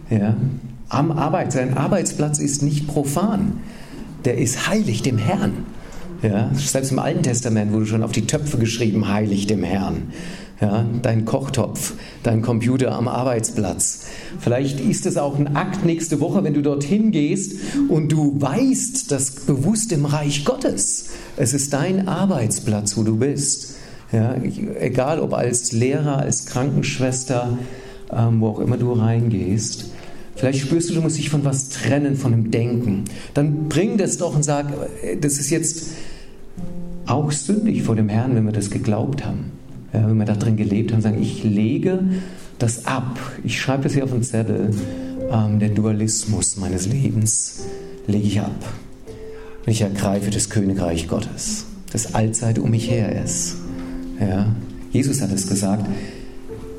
Ja? 0.10 0.36
Am 0.88 1.12
Arbeit, 1.12 1.52
sein 1.52 1.78
Arbeitsplatz 1.78 2.40
ist 2.40 2.64
nicht 2.64 2.88
profan, 2.88 3.60
der 4.26 4.38
ist 4.38 4.68
heilig 4.68 5.02
dem 5.02 5.18
Herrn. 5.18 5.66
Ja? 6.22 6.50
Selbst 6.54 6.92
im 6.92 7.00
Alten 7.00 7.24
Testament 7.24 7.72
wurde 7.74 7.86
schon 7.86 8.04
auf 8.04 8.12
die 8.12 8.26
Töpfe 8.26 8.58
geschrieben, 8.58 9.08
heilig 9.08 9.48
dem 9.48 9.64
Herrn. 9.64 10.14
Ja, 10.62 10.86
dein 11.02 11.24
Kochtopf, 11.24 11.94
dein 12.22 12.42
Computer 12.42 12.92
am 12.92 13.08
Arbeitsplatz. 13.08 14.08
Vielleicht 14.42 14.82
ist 14.82 15.06
es 15.06 15.16
auch 15.16 15.40
ein 15.40 15.56
Akt 15.56 15.86
nächste 15.86 16.20
Woche, 16.20 16.44
wenn 16.44 16.54
du 16.54 16.62
dorthin 16.62 17.12
gehst 17.12 17.54
und 17.88 18.12
du 18.12 18.36
weißt 18.42 19.10
das 19.10 19.32
bewusst 19.32 19.94
im 19.94 20.04
Reich 20.04 20.44
Gottes. 20.44 21.12
Es 21.38 21.54
ist 21.54 21.72
dein 21.72 22.10
Arbeitsplatz, 22.10 22.98
wo 22.98 23.04
du 23.04 23.16
bist. 23.16 23.76
Ja, 24.12 24.36
egal 24.80 25.22
ob 25.22 25.34
als 25.34 25.72
Lehrer, 25.72 26.18
als 26.18 26.46
Krankenschwester, 26.48 27.58
ähm, 28.12 28.42
wo 28.42 28.48
auch 28.48 28.60
immer 28.60 28.76
du 28.76 28.92
reingehst. 28.92 29.86
Vielleicht 30.36 30.60
spürst 30.60 30.90
du, 30.90 30.96
du 30.96 31.02
musst 31.02 31.18
dich 31.18 31.30
von 31.30 31.46
was 31.46 31.70
trennen, 31.70 32.18
von 32.18 32.32
dem 32.32 32.52
Denken. 32.52 33.06
Dann 33.34 33.70
bring 33.70 33.98
das 33.98 34.18
doch 34.18 34.36
und 34.36 34.44
sag, 34.44 34.74
äh, 35.04 35.16
das 35.16 35.38
ist 35.38 35.52
jetzt 35.52 35.92
auch 37.06 37.32
sündig 37.32 37.84
vor 37.84 37.96
dem 37.96 38.10
Herrn, 38.10 38.36
wenn 38.36 38.46
wir 38.46 38.52
das 38.52 38.70
geglaubt 38.70 39.26
haben. 39.26 39.59
Ja, 39.94 40.08
wenn 40.08 40.18
wir 40.18 40.26
da 40.26 40.36
drin 40.36 40.56
gelebt 40.56 40.92
haben, 40.92 41.02
sagen, 41.02 41.22
ich 41.22 41.44
lege 41.44 42.00
das 42.60 42.86
ab. 42.86 43.20
Ich 43.44 43.60
schreibe 43.60 43.84
das 43.84 43.94
hier 43.94 44.04
auf 44.04 44.12
den 44.12 44.24
Zettel. 44.24 44.72
Ähm, 45.32 45.60
der 45.60 45.70
Dualismus 45.70 46.58
meines 46.58 46.86
Lebens 46.86 47.62
lege 48.08 48.28
ich 48.28 48.40
ab. 48.42 48.64
Und 49.66 49.72
ich 49.72 49.82
ergreife 49.82 50.30
das 50.30 50.50
Königreich 50.50 51.08
Gottes, 51.08 51.66
das 51.92 52.14
allzeit 52.14 52.60
um 52.60 52.72
mich 52.72 52.90
her 52.90 53.24
ist. 53.24 53.58
Ja? 54.20 54.48
Jesus 54.92 55.22
hat 55.22 55.32
es 55.32 55.48
gesagt, 55.48 55.86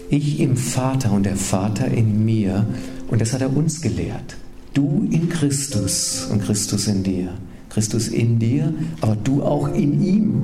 ich 0.09 0.41
im 0.41 0.57
Vater 0.57 1.13
und 1.13 1.25
der 1.25 1.37
Vater 1.37 1.89
in 1.89 2.25
mir. 2.25 2.67
Und 3.09 3.21
das 3.21 3.33
hat 3.33 3.43
er 3.43 3.57
uns 3.57 3.81
gelehrt. 3.81 4.37
Du 4.75 5.07
in 5.11 5.29
Christus 5.29 6.29
und 6.31 6.43
Christus 6.43 6.87
in 6.87 7.03
dir. 7.03 7.29
Christus 7.69 8.09
in 8.09 8.39
dir, 8.39 8.75
aber 9.01 9.17
du 9.17 9.43
auch 9.45 9.69
in 9.69 10.03
ihm, 10.03 10.43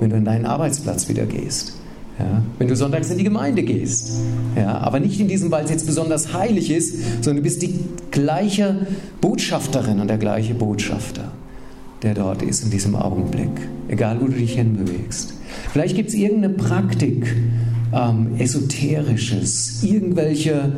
wenn 0.00 0.10
du 0.10 0.16
in 0.16 0.24
deinen 0.24 0.44
Arbeitsplatz 0.44 1.08
wieder 1.08 1.24
gehst. 1.24 1.72
Ja, 2.18 2.42
wenn 2.58 2.66
du 2.66 2.74
sonntags 2.74 3.10
in 3.10 3.18
die 3.18 3.24
Gemeinde 3.24 3.62
gehst. 3.62 4.10
Ja, 4.56 4.78
aber 4.78 4.98
nicht 4.98 5.20
in 5.20 5.28
diesem, 5.28 5.52
weil 5.52 5.64
es 5.64 5.70
jetzt 5.70 5.86
besonders 5.86 6.32
heilig 6.32 6.70
ist, 6.70 7.22
sondern 7.22 7.36
du 7.36 7.42
bist 7.42 7.62
die 7.62 7.78
gleiche 8.10 8.88
Botschafterin 9.20 10.00
und 10.00 10.08
der 10.08 10.18
gleiche 10.18 10.54
Botschafter, 10.54 11.30
der 12.02 12.14
dort 12.14 12.42
ist 12.42 12.64
in 12.64 12.70
diesem 12.70 12.96
Augenblick. 12.96 13.50
Egal, 13.86 14.20
wo 14.20 14.26
du 14.26 14.32
dich 14.32 14.54
hinbewegst. 14.54 15.34
Vielleicht 15.72 15.94
gibt 15.94 16.08
es 16.08 16.14
irgendeine 16.14 16.54
Praktik, 16.54 17.36
ähm, 17.92 18.34
esoterisches, 18.38 19.84
irgendwelche 19.84 20.72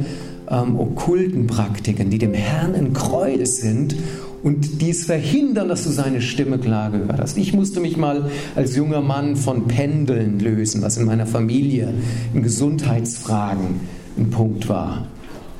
ähm, 0.51 0.79
okkulten 0.79 1.47
Praktiken, 1.47 2.11
die 2.11 2.19
dem 2.19 2.35
Herrn 2.35 2.75
ein 2.75 2.93
Gräuel 2.93 3.47
sind 3.47 3.95
und 4.43 4.81
die 4.81 4.91
es 4.91 5.05
verhindern, 5.05 5.69
dass 5.69 5.85
du 5.85 5.91
seine 5.91 6.21
Stimme 6.21 6.59
klar 6.59 6.91
gehört 6.91 7.21
hast. 7.21 7.37
Ich 7.37 7.53
musste 7.53 7.81
mich 7.81 7.97
mal 7.97 8.31
als 8.57 8.77
junger 8.77 9.01
Mann 9.01 9.37
von 9.37 9.67
Pendeln 9.67 10.41
lösen, 10.41 10.83
was 10.83 10.97
in 10.97 11.07
meiner 11.07 11.27
Familie 11.27 11.93
in 12.35 12.43
Gesundheitsfragen 12.43 13.81
ein 14.17 14.31
Punkt 14.31 14.69
war. 14.69 15.07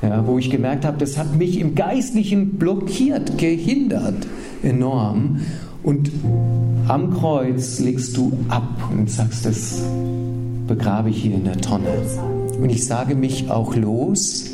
Ja, 0.01 0.25
wo 0.25 0.39
ich 0.39 0.49
gemerkt 0.49 0.83
habe, 0.83 0.97
das 0.97 1.17
hat 1.17 1.35
mich 1.37 1.59
im 1.59 1.75
Geistlichen 1.75 2.57
blockiert, 2.57 3.37
gehindert 3.37 4.27
enorm. 4.63 5.41
Und 5.83 6.11
am 6.87 7.13
Kreuz 7.13 7.79
legst 7.79 8.17
du 8.17 8.31
ab 8.49 8.89
und 8.91 9.09
sagst, 9.09 9.45
das 9.45 9.83
begrabe 10.67 11.09
ich 11.09 11.21
hier 11.21 11.35
in 11.35 11.43
der 11.43 11.57
Tonne. 11.57 11.89
Und 12.59 12.69
ich 12.69 12.85
sage 12.85 13.15
mich 13.15 13.49
auch 13.51 13.75
los. 13.75 14.45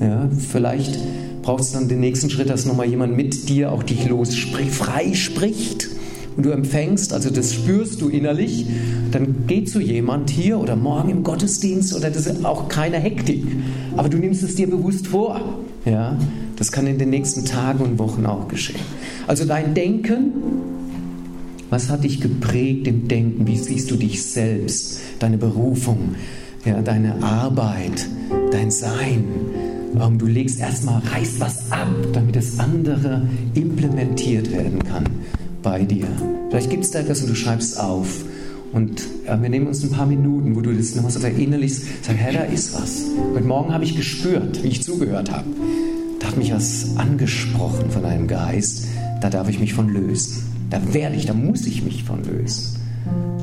Ja, 0.00 0.28
vielleicht 0.36 0.98
braucht 1.46 1.62
es 1.62 1.70
dann 1.70 1.86
den 1.86 2.00
nächsten 2.00 2.28
Schritt, 2.28 2.50
dass 2.50 2.66
nochmal 2.66 2.88
jemand 2.88 3.16
mit 3.16 3.48
dir 3.48 3.70
auch 3.70 3.84
dich 3.84 4.08
los 4.08 4.34
frei 4.34 5.14
spricht 5.14 5.88
und 6.36 6.44
du 6.44 6.50
empfängst, 6.50 7.12
also 7.12 7.30
das 7.30 7.54
spürst 7.54 8.00
du 8.02 8.08
innerlich, 8.08 8.66
dann 9.12 9.46
geht 9.46 9.70
zu 9.70 9.78
jemand 9.78 10.28
hier 10.28 10.58
oder 10.58 10.74
morgen 10.74 11.08
im 11.08 11.22
Gottesdienst 11.22 11.94
oder 11.94 12.10
das 12.10 12.26
ist 12.26 12.44
auch 12.44 12.68
keine 12.68 12.98
Hektik, 12.98 13.44
aber 13.96 14.08
du 14.08 14.18
nimmst 14.18 14.42
es 14.42 14.56
dir 14.56 14.68
bewusst 14.68 15.06
vor. 15.06 15.40
Ja, 15.84 16.18
das 16.56 16.72
kann 16.72 16.88
in 16.88 16.98
den 16.98 17.10
nächsten 17.10 17.44
Tagen 17.44 17.84
und 17.84 18.00
Wochen 18.00 18.26
auch 18.26 18.48
geschehen. 18.48 18.80
Also 19.28 19.44
dein 19.44 19.72
Denken 19.72 20.32
was 21.70 21.90
hat 21.90 22.04
dich 22.04 22.20
geprägt 22.20 22.86
im 22.86 23.08
Denken? 23.08 23.46
Wie 23.46 23.56
siehst 23.56 23.90
du 23.90 23.96
dich 23.96 24.22
selbst, 24.22 25.00
deine 25.18 25.36
Berufung, 25.36 26.14
ja, 26.64 26.80
deine 26.80 27.22
Arbeit, 27.24 28.06
dein 28.52 28.70
Sein? 28.70 29.24
Ähm, 30.00 30.18
du 30.18 30.26
legst 30.26 30.60
erstmal, 30.60 31.00
reißt 31.00 31.40
was 31.40 31.70
ab, 31.70 31.88
damit 32.12 32.36
das 32.36 32.58
andere 32.58 33.22
implementiert 33.54 34.52
werden 34.52 34.82
kann 34.84 35.04
bei 35.62 35.84
dir. 35.84 36.06
Vielleicht 36.50 36.70
gibt 36.70 36.84
es 36.84 36.90
da 36.90 37.00
etwas 37.00 37.22
und 37.22 37.30
du 37.30 37.34
schreibst 37.34 37.80
auf. 37.80 38.24
Und 38.72 39.00
äh, 39.26 39.40
wir 39.40 39.48
nehmen 39.48 39.66
uns 39.66 39.82
ein 39.82 39.90
paar 39.90 40.06
Minuten, 40.06 40.54
wo 40.54 40.60
du 40.60 40.74
das 40.74 40.94
nochmal 40.94 41.12
so 41.12 41.20
verinnerlichst, 41.20 42.04
sag, 42.04 42.16
Herr, 42.16 42.32
da 42.32 42.42
ist 42.42 42.74
was. 42.74 43.04
Heute 43.34 43.46
Morgen 43.46 43.72
habe 43.72 43.84
ich 43.84 43.96
gespürt, 43.96 44.62
wie 44.62 44.68
ich 44.68 44.82
zugehört 44.82 45.30
habe. 45.30 45.46
Da 46.20 46.28
hat 46.28 46.36
mich 46.36 46.52
was 46.52 46.96
angesprochen 46.96 47.90
von 47.90 48.04
einem 48.04 48.26
Geist, 48.26 48.86
da 49.20 49.30
darf 49.30 49.48
ich 49.48 49.60
mich 49.60 49.72
von 49.74 49.88
lösen. 49.88 50.42
Da 50.70 50.80
werde 50.92 51.16
ich, 51.16 51.26
da 51.26 51.34
muss 51.34 51.66
ich 51.66 51.84
mich 51.84 52.04
von 52.04 52.22
lösen. 52.24 52.80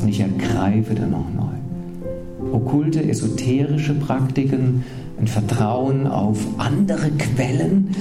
Und 0.01 0.09
ich 0.09 0.19
ergreife 0.19 0.93
dann 0.93 1.13
auch 1.13 1.29
neu. 1.33 2.51
Okkulte, 2.51 3.03
esoterische 3.03 3.93
Praktiken, 3.93 4.83
ein 5.23 5.27
Vertrauen 5.27 6.05
auf 6.05 6.37
andere 6.57 7.09
Quellen 7.11 7.95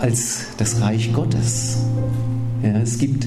als 0.00 0.46
das 0.58 0.80
Reich 0.80 1.12
Gottes. 1.12 1.78
Ja, 2.62 2.78
es 2.78 2.98
gibt 2.98 3.24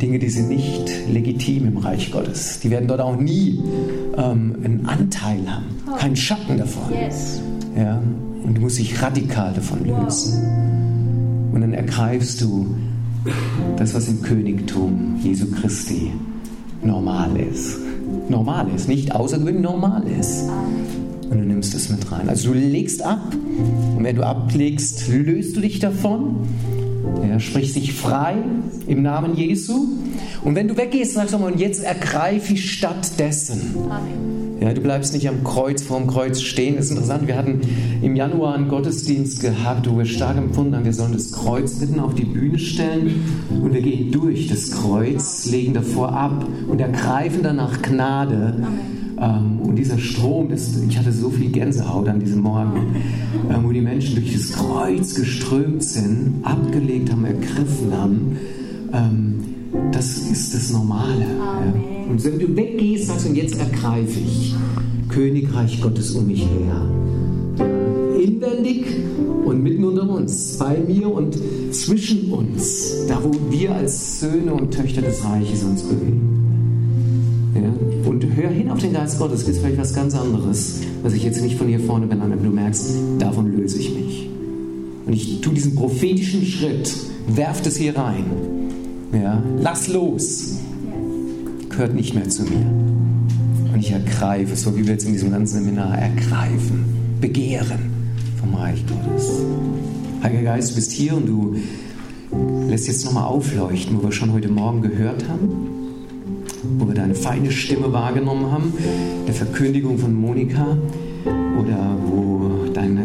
Dinge, 0.00 0.18
die 0.18 0.30
sind 0.30 0.48
nicht 0.48 0.90
legitim 1.12 1.68
im 1.68 1.76
Reich 1.76 2.10
Gottes. 2.10 2.60
Die 2.60 2.70
werden 2.70 2.88
dort 2.88 3.02
auch 3.02 3.16
nie 3.16 3.60
ähm, 4.16 4.56
einen 4.64 4.86
Anteil 4.86 5.40
haben, 5.46 5.66
keinen 5.98 6.16
Schatten 6.16 6.56
davon. 6.56 6.90
Ja, 7.76 8.00
und 8.42 8.56
du 8.56 8.62
musst 8.62 8.78
dich 8.78 9.02
radikal 9.02 9.52
davon 9.52 9.84
lösen. 9.84 10.42
Und 11.52 11.60
dann 11.60 11.74
ergreifst 11.74 12.40
du 12.40 12.74
das, 13.76 13.92
was 13.94 14.08
im 14.08 14.22
Königtum 14.22 15.16
Jesu 15.22 15.50
Christi 15.50 16.12
normal 16.82 17.36
ist. 17.36 17.76
Normal 18.30 18.68
ist, 18.74 18.88
nicht 18.88 19.14
außergewöhnlich 19.14 19.62
normal 19.62 20.02
ist. 20.18 20.48
Und 21.30 21.38
du 21.38 21.44
nimmst 21.44 21.74
es 21.74 21.88
mit 21.88 22.10
rein. 22.12 22.28
Also 22.28 22.52
du 22.52 22.58
legst 22.58 23.02
ab. 23.02 23.32
Und 23.96 24.04
wenn 24.04 24.16
du 24.16 24.26
ablegst, 24.26 25.08
löst 25.08 25.56
du 25.56 25.60
dich 25.60 25.78
davon. 25.78 26.48
Ja, 27.26 27.40
sprichst 27.40 27.76
dich 27.76 27.94
frei 27.94 28.36
im 28.86 29.02
Namen 29.02 29.36
Jesu. 29.36 29.86
Und 30.42 30.54
wenn 30.54 30.68
du 30.68 30.76
weggehst, 30.76 31.14
sagst 31.14 31.32
du 31.32 31.38
mal, 31.38 31.52
und 31.52 31.60
jetzt 31.60 31.82
ergreife 31.82 32.54
ich 32.54 32.70
stattdessen. 32.72 33.76
Amen 33.88 34.40
ja, 34.60 34.74
du 34.74 34.82
bleibst 34.82 35.14
nicht 35.14 35.26
am 35.26 35.42
Kreuz, 35.42 35.82
vorm 35.82 36.06
Kreuz 36.06 36.42
stehen. 36.42 36.76
Das 36.76 36.86
ist 36.86 36.90
interessant. 36.90 37.26
Wir 37.26 37.36
hatten 37.36 37.62
im 38.02 38.14
Januar 38.14 38.54
einen 38.54 38.68
Gottesdienst 38.68 39.40
gehabt, 39.40 39.88
wo 39.88 39.96
wir 39.96 40.04
stark 40.04 40.36
empfunden 40.36 40.76
haben, 40.76 40.84
wir 40.84 40.92
sollen 40.92 41.12
das 41.12 41.32
Kreuz 41.32 41.80
mitten 41.80 41.98
auf 41.98 42.14
die 42.14 42.26
Bühne 42.26 42.58
stellen 42.58 43.24
und 43.62 43.72
wir 43.72 43.80
gehen 43.80 44.12
durch 44.12 44.48
das 44.48 44.70
Kreuz, 44.70 45.46
legen 45.46 45.72
davor 45.72 46.12
ab 46.12 46.46
und 46.68 46.78
ergreifen 46.78 47.42
danach 47.42 47.80
Gnade. 47.80 48.54
Ähm, 48.58 48.99
und 49.20 49.76
dieser 49.76 49.98
Strom, 49.98 50.48
das, 50.48 50.76
ich 50.88 50.96
hatte 50.96 51.12
so 51.12 51.28
viel 51.30 51.50
Gänsehaut 51.50 52.08
an 52.08 52.20
diesem 52.20 52.40
Morgen, 52.40 52.96
ähm, 53.50 53.64
wo 53.64 53.70
die 53.70 53.82
Menschen 53.82 54.14
durch 54.14 54.32
das 54.32 54.52
Kreuz 54.52 55.14
geströmt 55.14 55.82
sind, 55.82 56.40
abgelegt 56.42 57.12
haben, 57.12 57.24
ergriffen 57.26 57.92
haben. 57.92 58.36
Ähm, 58.92 59.44
das 59.92 60.18
ist 60.18 60.54
das 60.54 60.72
Normale. 60.72 61.20
Ja. 61.20 61.74
Und 62.10 62.24
wenn 62.24 62.38
du 62.38 62.56
weggehst, 62.56 63.08
sagst 63.08 63.26
du, 63.26 63.30
und 63.30 63.36
jetzt 63.36 63.58
ergreife 63.58 64.18
ich 64.18 64.54
Königreich 65.08 65.80
Gottes 65.80 66.12
um 66.12 66.26
mich 66.26 66.40
her. 66.40 66.88
Inwendig 68.18 68.86
und 69.44 69.62
mitten 69.62 69.84
unter 69.84 70.08
uns, 70.08 70.56
bei 70.58 70.78
mir 70.78 71.12
und 71.12 71.36
zwischen 71.72 72.32
uns, 72.32 73.06
da 73.06 73.22
wo 73.22 73.30
wir 73.50 73.74
als 73.74 74.20
Söhne 74.20 74.54
und 74.54 74.72
Töchter 74.72 75.02
des 75.02 75.24
Reiches 75.24 75.62
uns 75.62 75.82
bewegen. 75.82 76.20
Ja? 77.54 77.89
Und 78.22 78.36
hör 78.36 78.50
hin 78.50 78.70
auf 78.70 78.78
den 78.78 78.92
Geist 78.92 79.18
Gottes, 79.18 79.40
das 79.40 79.48
ist 79.50 79.60
vielleicht 79.60 79.78
was 79.78 79.94
ganz 79.94 80.14
anderes, 80.14 80.80
was 81.02 81.14
ich 81.14 81.22
jetzt 81.24 81.42
nicht 81.42 81.56
von 81.56 81.68
hier 81.68 81.80
vorne 81.80 82.06
benannt 82.06 82.32
habe. 82.32 82.42
Du 82.42 82.50
merkst, 82.50 82.90
davon 83.18 83.56
löse 83.56 83.78
ich 83.78 83.94
mich. 83.94 84.28
Und 85.06 85.12
ich 85.12 85.40
tue 85.40 85.54
diesen 85.54 85.74
prophetischen 85.74 86.44
Schritt, 86.44 86.94
werf 87.28 87.64
es 87.64 87.76
hier 87.76 87.96
rein 87.96 88.24
ja, 89.12 89.42
lass 89.58 89.88
los, 89.88 90.58
gehört 91.68 91.94
nicht 91.94 92.14
mehr 92.14 92.28
zu 92.28 92.42
mir. 92.44 92.66
Und 93.72 93.80
ich 93.80 93.90
ergreife, 93.90 94.56
so 94.56 94.76
wie 94.76 94.84
wir 94.84 94.92
jetzt 94.92 95.04
in 95.04 95.12
diesem 95.12 95.30
ganzen 95.30 95.64
Seminar 95.64 95.98
ergreifen, 95.98 96.84
begehren 97.20 97.90
vom 98.38 98.54
Reich 98.54 98.84
Gottes. 98.86 99.30
Heiliger 100.22 100.42
Geist, 100.42 100.70
du 100.70 100.74
bist 100.76 100.92
hier 100.92 101.16
und 101.16 101.26
du 101.26 101.56
lässt 102.68 102.86
jetzt 102.86 103.04
nochmal 103.04 103.24
aufleuchten, 103.24 103.98
wo 103.98 104.04
wir 104.04 104.12
schon 104.12 104.32
heute 104.32 104.48
Morgen 104.48 104.82
gehört 104.82 105.28
haben, 105.28 105.79
wo 106.62 106.86
wir 106.86 106.94
deine 106.94 107.14
feine 107.14 107.50
Stimme 107.50 107.92
wahrgenommen 107.92 108.50
haben, 108.50 108.72
der 109.26 109.34
Verkündigung 109.34 109.98
von 109.98 110.14
Monika, 110.14 110.76
oder 111.58 111.96
wo 112.06 112.70
dein 112.72 112.98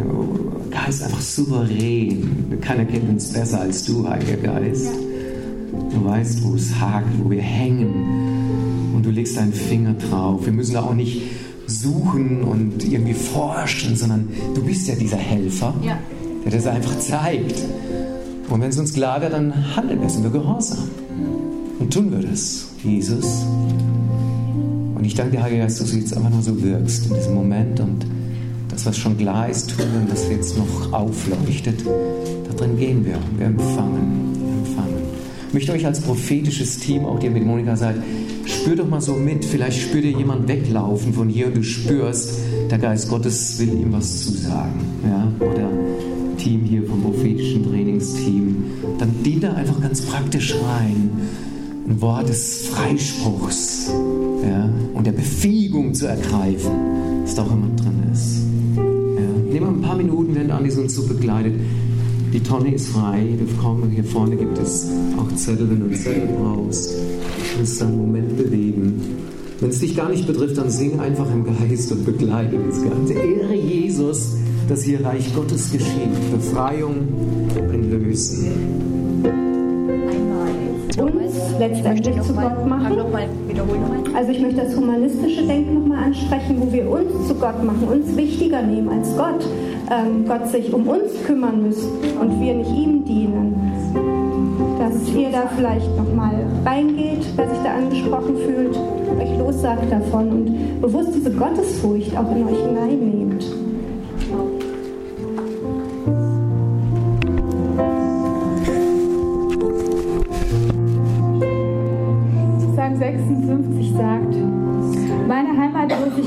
Geist 0.72 1.04
einfach 1.04 1.22
souverän, 1.22 2.58
keiner 2.62 2.86
kennt 2.86 3.10
uns 3.10 3.32
besser 3.32 3.62
als 3.62 3.86
du, 3.86 4.08
Heiliger 4.08 4.38
Geist. 4.38 4.91
Du 5.91 6.06
weißt, 6.06 6.44
wo 6.44 6.56
es 6.56 6.80
hakt, 6.80 7.08
wo 7.24 7.30
wir 7.30 7.41
hängen 7.41 8.94
und 8.96 9.06
du 9.06 9.10
legst 9.10 9.38
deinen 9.38 9.54
Finger 9.54 9.94
drauf. 9.94 10.46
Wir 10.46 10.54
müssen 10.54 10.74
da 10.74 10.84
auch 10.84 10.94
nicht 10.94 11.22
suchen 11.68 12.44
und 12.44 12.84
irgendwie 12.84 13.13
forschen, 13.13 13.96
sondern 13.96 14.30
du 14.54 14.63
bist 14.63 14.88
ja 14.88 14.96
dieser 14.96 15.18
Helfer, 15.18 15.74
ja. 15.82 15.98
der 16.44 16.52
das 16.52 16.68
einfach 16.68 16.98
zeigt. 17.00 17.56
Und 18.50 18.62
wenn 18.62 18.70
es 18.70 18.78
uns 18.78 18.94
klar 18.94 19.22
wird, 19.22 19.34
dann 19.34 19.76
handeln 19.76 20.02
wir, 20.02 20.10
sind 20.10 20.24
wir 20.24 20.30
gehorsam. 20.30 20.89
Und 21.80 21.91
tun 21.91 22.12
wir 22.12 22.20
das, 22.20 22.68
Jesus. 22.86 23.45
Und 24.95 25.04
ich 25.04 25.15
danke 25.15 25.38
dir, 25.38 25.43
Heiliger 25.43 25.63
Geist, 25.63 25.82
dass 25.82 25.91
du 25.91 25.98
jetzt 25.98 26.15
einfach 26.15 26.30
nur 26.30 26.41
so 26.41 26.62
wirkst 26.62 27.08
in 27.08 27.15
diesem 27.15 27.34
Moment 27.34 27.80
und 27.80 28.06
das, 28.69 28.86
was 28.86 28.98
schon 28.98 29.17
klar 29.17 29.50
ist, 29.50 29.71
tun 29.71 29.86
und 30.02 30.12
das 30.12 30.30
jetzt 30.30 30.58
noch 30.58 30.93
aufleuchtet. 30.93 31.84
Darin 32.50 32.78
gehen 32.78 33.06
wir 33.06 33.15
und 33.15 33.39
wir 33.39 33.48
empfangen. 33.48 34.36
Wir 34.36 34.69
empfangen. 34.69 34.95
Ich 35.48 35.54
möchte 35.54 35.71
euch 35.71 35.86
als 35.86 36.02
prophetisches 36.02 36.80
Team, 36.80 37.06
auch 37.06 37.19
die 37.19 37.28
ihr 37.28 37.32
mit 37.32 37.45
Monika 37.45 37.76
seid, 37.76 37.95
spür 38.45 38.76
doch 38.76 38.89
mal 38.89 39.02
so 39.02 39.13
mit. 39.13 39.45
Vielleicht 39.45 39.82
spürt 39.82 40.04
ihr 40.04 40.12
jemand 40.12 40.48
weglaufen 40.48 41.13
von 41.13 41.30
hier 41.30 41.48
und 41.48 41.58
du 41.58 41.63
spürst, 41.63 42.39
der 42.69 42.78
Geist 42.78 43.10
Gottes 43.10 43.60
will 43.60 43.74
ihm 43.74 43.93
was 43.93 44.24
zusagen. 44.24 44.80
Ja? 45.04 45.32
Oder 45.39 45.69
Team 46.38 46.63
hier 46.63 46.84
vom 46.84 47.02
prophetischen 47.02 47.63
Trainingsteam. 47.63 48.56
Dann 49.00 49.24
dient 49.24 49.43
da 49.43 49.54
einfach 49.54 49.80
ganz 49.82 50.02
praktisch 50.02 50.56
rein. 50.56 51.12
Ein 51.88 52.02
Wort 52.02 52.30
des 52.30 52.67
Freispruchs 52.67 53.91
ja? 54.43 54.69
und 54.93 55.06
der 55.06 55.12
Befähigung 55.12 55.93
zu 55.93 56.08
ergreifen, 56.08 56.71
das 57.24 57.36
da 57.36 57.43
auch 57.43 57.52
immer 57.52 57.69
drin 57.76 58.12
ist. 58.12 58.38
Ja? 58.76 58.82
Nehmen 59.54 59.67
wir 59.67 59.67
ein 59.67 59.82
paar 59.82 59.95
Minuten, 59.95 60.34
während 60.34 60.52
Andi 60.52 60.71
uns 60.71 60.95
so 60.95 61.06
begleitet. 61.08 61.54
Die 62.34 62.39
Tonne 62.41 62.74
ist 62.74 62.88
frei. 62.88 63.24
Wir 63.38 63.58
kommen, 63.62 63.91
hier 63.91 64.04
vorne 64.04 64.36
gibt 64.36 64.58
es 64.58 64.88
auch 65.17 65.34
Zettel, 65.36 65.69
wenn 65.69 65.88
du 65.88 65.95
Zettel 65.95 66.28
brauchst. 66.38 66.91
Du 66.91 67.58
kannst 67.58 67.80
dann 67.80 67.89
einen 67.89 67.98
Moment 68.00 68.36
bewegen. 68.36 69.02
Wenn 69.60 69.69
es 69.69 69.80
dich 69.80 69.95
gar 69.95 70.10
nicht 70.10 70.26
betrifft, 70.26 70.58
dann 70.58 70.71
sing 70.71 71.00
einfach 71.00 71.32
im 71.32 71.45
Geist 71.45 71.91
und 71.91 72.04
begleite 72.04 72.58
das 72.67 72.84
Ganze. 72.84 73.13
Ehre 73.13 73.56
Jesus, 73.56 74.32
dass 74.67 74.84
hier 74.84 75.06
Reich 75.06 75.34
Gottes 75.36 75.71
geschieht. 75.71 76.32
Befreiung, 76.32 76.95
ein 77.71 77.91
Lösen. 77.91 78.48
Uns 79.24 79.55
letztendlich 81.60 82.22
zu 82.22 82.34
Gott 82.34 82.65
machen. 82.68 82.98
Also 84.15 84.32
ich 84.32 84.39
möchte 84.39 84.62
das 84.62 84.76
humanistische 84.76 85.44
Denken 85.44 85.76
nochmal 85.76 86.06
ansprechen, 86.06 86.58
wo 86.60 86.72
wir 86.72 86.89
uns 86.89 87.28
zu 87.28 87.36
Gott 87.36 87.63
machen, 87.63 87.88
uns 87.91 88.15
wichtiger 88.15 88.62
nehmen 88.62 88.89
als 88.89 89.15
Gott. 89.15 89.46
Ähm, 89.91 90.26
Gott 90.28 90.48
sich 90.48 90.74
um 90.74 90.88
uns 90.88 91.12
kümmern 91.26 91.62
müssen 91.62 91.89
und 92.20 92.41
wir 92.41 92.56
nicht 92.56 92.72
ihm 92.72 93.06
dienen 93.06 93.76
dass 94.80 95.13
ihr 95.13 95.30
da 95.32 95.48
vielleicht 95.56 95.96
nochmal 95.98 96.36
reingeht, 96.65 97.26
wer 97.36 97.50
sich 97.50 97.58
da 97.63 97.76
angesprochen 97.76 98.38
fühlt, 98.38 98.78
euch 99.20 99.38
lossagt 99.38 99.91
davon 99.91 100.30
und 100.30 100.82
bewusst 100.82 101.15
diese 101.15 101.32
Gottesfurcht 101.32 102.15
auch 102.15 102.36
in 102.36 102.46
euch 102.46 102.60
hineinnehmt. 102.60 103.46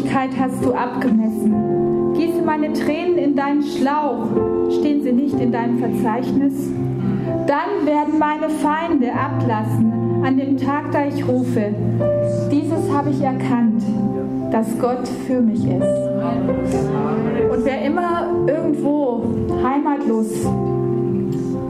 Heimatlosigkeit 0.09 0.31
hast 0.39 0.65
du 0.65 0.73
abgemessen. 0.73 2.15
Gieße 2.15 2.43
meine 2.45 2.73
Tränen 2.73 3.19
in 3.19 3.37
deinen 3.37 3.63
Schlauch. 3.63 4.27
Stehen 4.71 5.03
sie 5.03 5.13
nicht 5.13 5.39
in 5.39 5.53
deinem 5.53 5.79
Verzeichnis? 5.79 6.55
Dann 7.47 7.87
werden 7.87 8.19
meine 8.19 8.49
Feinde 8.49 9.13
ablassen 9.13 9.93
an 10.25 10.37
dem 10.37 10.57
Tag, 10.57 10.91
da 10.93 11.07
ich 11.07 11.27
rufe. 11.27 11.75
Dieses 12.51 12.93
habe 12.93 13.11
ich 13.11 13.23
erkannt, 13.23 13.83
dass 14.51 14.67
Gott 14.79 15.07
für 15.27 15.41
mich 15.41 15.65
ist. 15.65 15.99
Und 17.51 17.65
wer 17.65 17.83
immer 17.85 18.29
irgendwo 18.47 19.25
heimatlos 19.63 20.29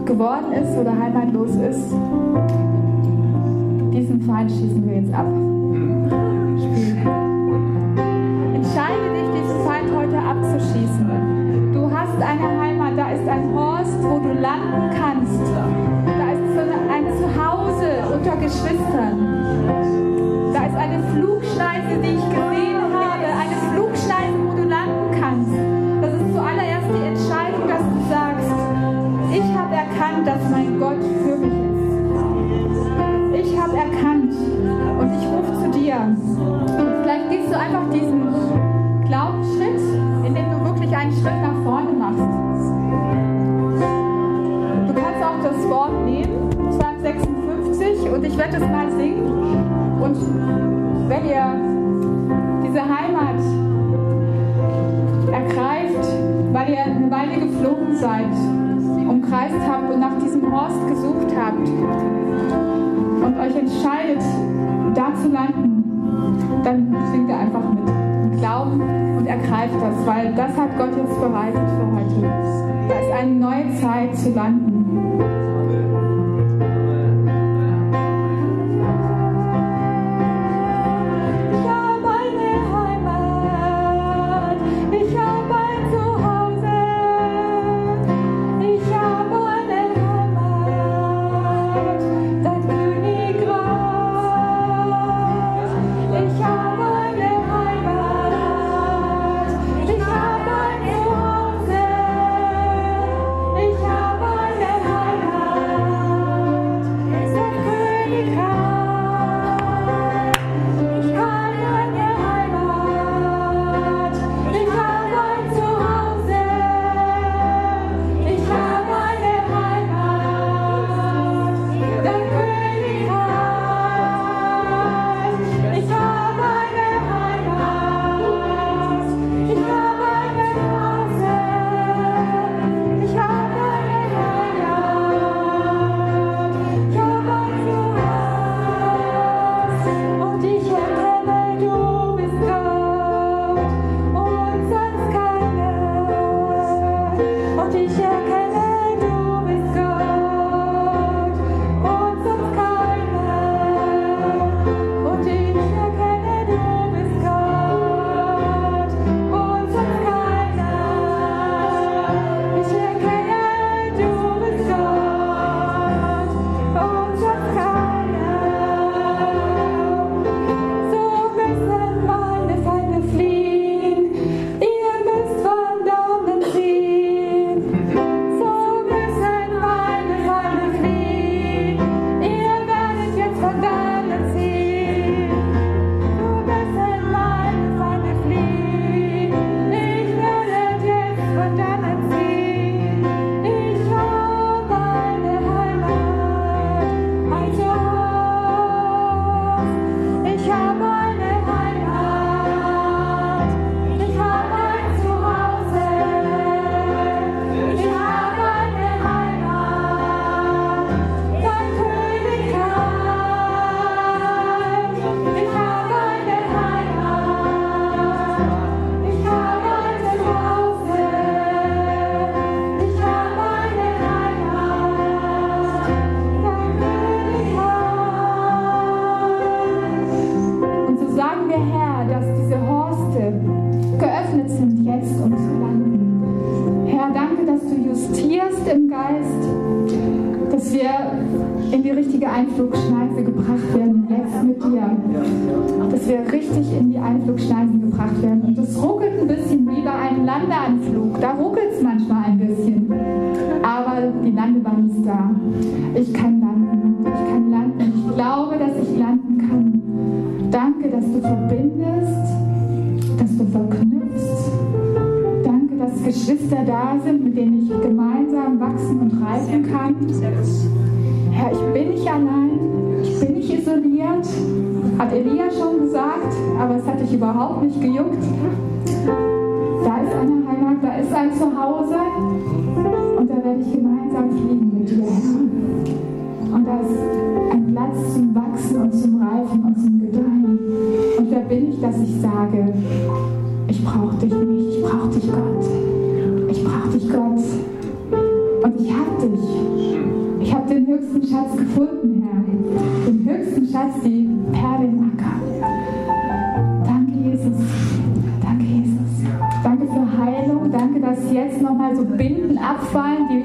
geworden 0.05 0.53
ist 0.53 0.79
oder 0.79 0.93
heimatlos 0.99 1.51
ist, 1.51 1.93
diesen 3.93 4.23
Feind 4.23 4.51
schießen 4.51 4.87
wir 4.87 4.97
jetzt 4.97 5.13
ab. 5.13 5.27
Entscheide 8.69 9.09
dich, 9.15 9.29
diesen 9.33 9.65
Feind 9.65 9.89
heute 9.97 10.19
abzuschießen. 10.19 11.73
Du 11.73 11.91
hast 11.91 12.21
eine 12.21 12.61
Heimat, 12.61 12.99
da 12.99 13.13
ist 13.13 13.27
ein 13.27 13.55
Horst, 13.55 13.97
wo 14.03 14.19
du 14.19 14.35
landen 14.39 14.91
kannst. 14.95 15.41
Da 15.41 16.33
ist 16.33 16.53
so 16.53 16.61
ein 16.93 17.07
Zuhause 17.17 17.89
unter 18.13 18.37
Geschwistern. 18.37 19.17
Da 20.53 20.67
ist 20.67 20.77
eine 20.77 21.03
Flugschneise, 21.15 21.97
die 22.03 22.13
ich 22.13 22.29
gesehen 22.29 22.93
habe. 22.93 23.25
Eine 23.25 23.57
Flugschneise, 23.73 24.37
wo 24.37 24.53
du 24.55 24.69
landen 24.69 25.19
kannst. 25.19 25.57
Das 26.03 26.13
ist 26.13 26.35
zuallererst 26.35 26.89
die 26.93 27.07
Entscheidung, 27.09 27.65
dass 27.67 27.81
du 27.81 28.01
sagst, 28.13 28.53
ich 29.33 29.49
habe 29.57 29.75
erkannt, 29.77 30.27
dass 30.27 30.51
mein 30.51 30.79
Gott 30.79 31.03
für 31.25 31.37
mich 31.39 31.57
ist. 33.33 33.49
Ich 33.49 33.59
habe 33.59 33.79
erkannt 33.79 34.35
und 35.01 35.09
ich 35.17 35.27
rufe 35.27 35.55
zu 35.65 35.71
dir. 35.71 36.68
Vielleicht 37.29 37.43
gehst 37.43 37.53
du 37.53 37.59
einfach 37.59 37.91
diesen 37.91 38.23
Glaubensschritt, 39.07 39.81
indem 40.25 40.51
du 40.51 40.65
wirklich 40.65 40.97
einen 40.97 41.13
Schritt 41.13 41.43
nach 41.43 41.63
vorne 41.63 41.93
machst 41.93 42.49
das 45.41 45.69
Wort 45.71 46.05
nehmen, 46.05 46.51
Psalm 46.71 47.01
56, 47.01 48.11
und 48.11 48.25
ich 48.25 48.37
werde 48.37 48.57
es 48.57 48.63
mal 48.63 48.91
singen. 48.91 49.23
Und 50.01 51.09
wenn 51.09 51.27
ihr 51.27 51.55
diese 52.65 52.83
Heimat 52.83 53.41
ergreift, 55.33 56.09
weil 56.53 56.71
ihr 56.71 56.85
eine 56.85 57.11
Weile 57.11 57.47
geflogen 57.47 57.97
seid, 57.97 58.33
umkreist 59.09 59.55
habt 59.69 59.93
und 59.93 60.01
nach 60.01 60.19
diesem 60.19 60.53
Horst 60.53 60.87
gesucht 60.89 61.35
habt 61.39 61.69
und 63.25 63.39
euch 63.39 63.57
entscheidet, 63.57 64.23
da 64.95 65.15
zu 65.15 65.29
landen, 65.29 65.78
dann 66.69 66.95
singt 67.13 67.31
ihr 67.31 67.39
einfach 67.39 67.63
mit. 67.71 67.81
Und 67.81 68.39
Glauben 68.39 68.81
und 69.17 69.27
ergreift 69.27 69.75
das, 69.81 70.07
weil 70.07 70.35
das 70.35 70.57
hat 70.57 70.77
Gott 70.77 70.97
jetzt 70.97 71.21
bereitet 71.21 71.55
für 71.55 71.87
heute. 71.97 72.29
Da 72.89 72.95
ist 73.01 73.13
eine 73.13 73.33
neue 73.33 73.75
Zeit 73.81 74.17
zu 74.17 74.31
landen. 74.31 74.68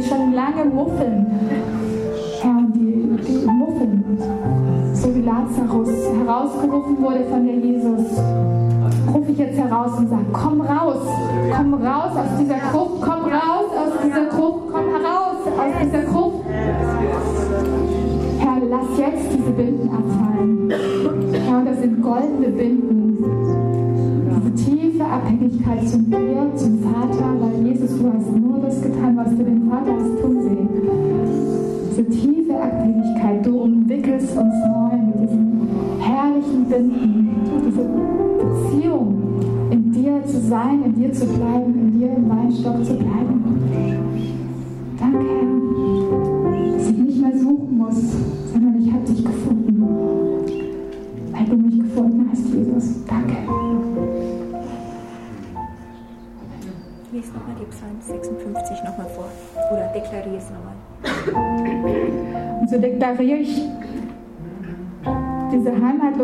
Schon 0.08 0.34
lange 0.34 0.66
muffeln. 0.66 1.26
Herr, 2.42 2.58
und 2.58 2.74
die, 2.74 3.18
die 3.26 3.46
muffeln. 3.46 4.04
So 4.94 5.16
wie 5.16 5.22
Lazarus 5.22 5.90
herausgerufen 5.90 7.02
wurde 7.02 7.24
von 7.26 7.46
der 7.46 7.56
Jesus 7.56 8.20
rufe 9.14 9.32
ich 9.32 9.38
jetzt 9.38 9.58
heraus 9.58 9.92
und 9.98 10.10
sage, 10.10 10.26
komm 10.32 10.62
raus, 10.62 11.08
komm 11.56 11.74
raus 11.74 12.12
aus 12.16 12.38
dieser 12.40 12.58
Gruft, 12.72 13.02
komm 13.02 13.26
raus 13.26 13.72
aus 13.76 13.94
dieser 14.04 14.26
Gruft, 14.26 14.64
komm 14.72 14.86
heraus 14.90 15.36
aus 15.46 15.74
dieser 15.84 16.02
Gruft. 16.04 16.46
Herr, 18.40 18.62
lass 18.70 18.98
jetzt 18.98 19.38
diese 19.38 19.52
Binden 19.52 19.90
abfallen. 19.90 20.74
Herr, 21.32 21.66
das 21.66 21.80
sind 21.82 22.02
goldene 22.02 22.48
Binden. 22.50 22.73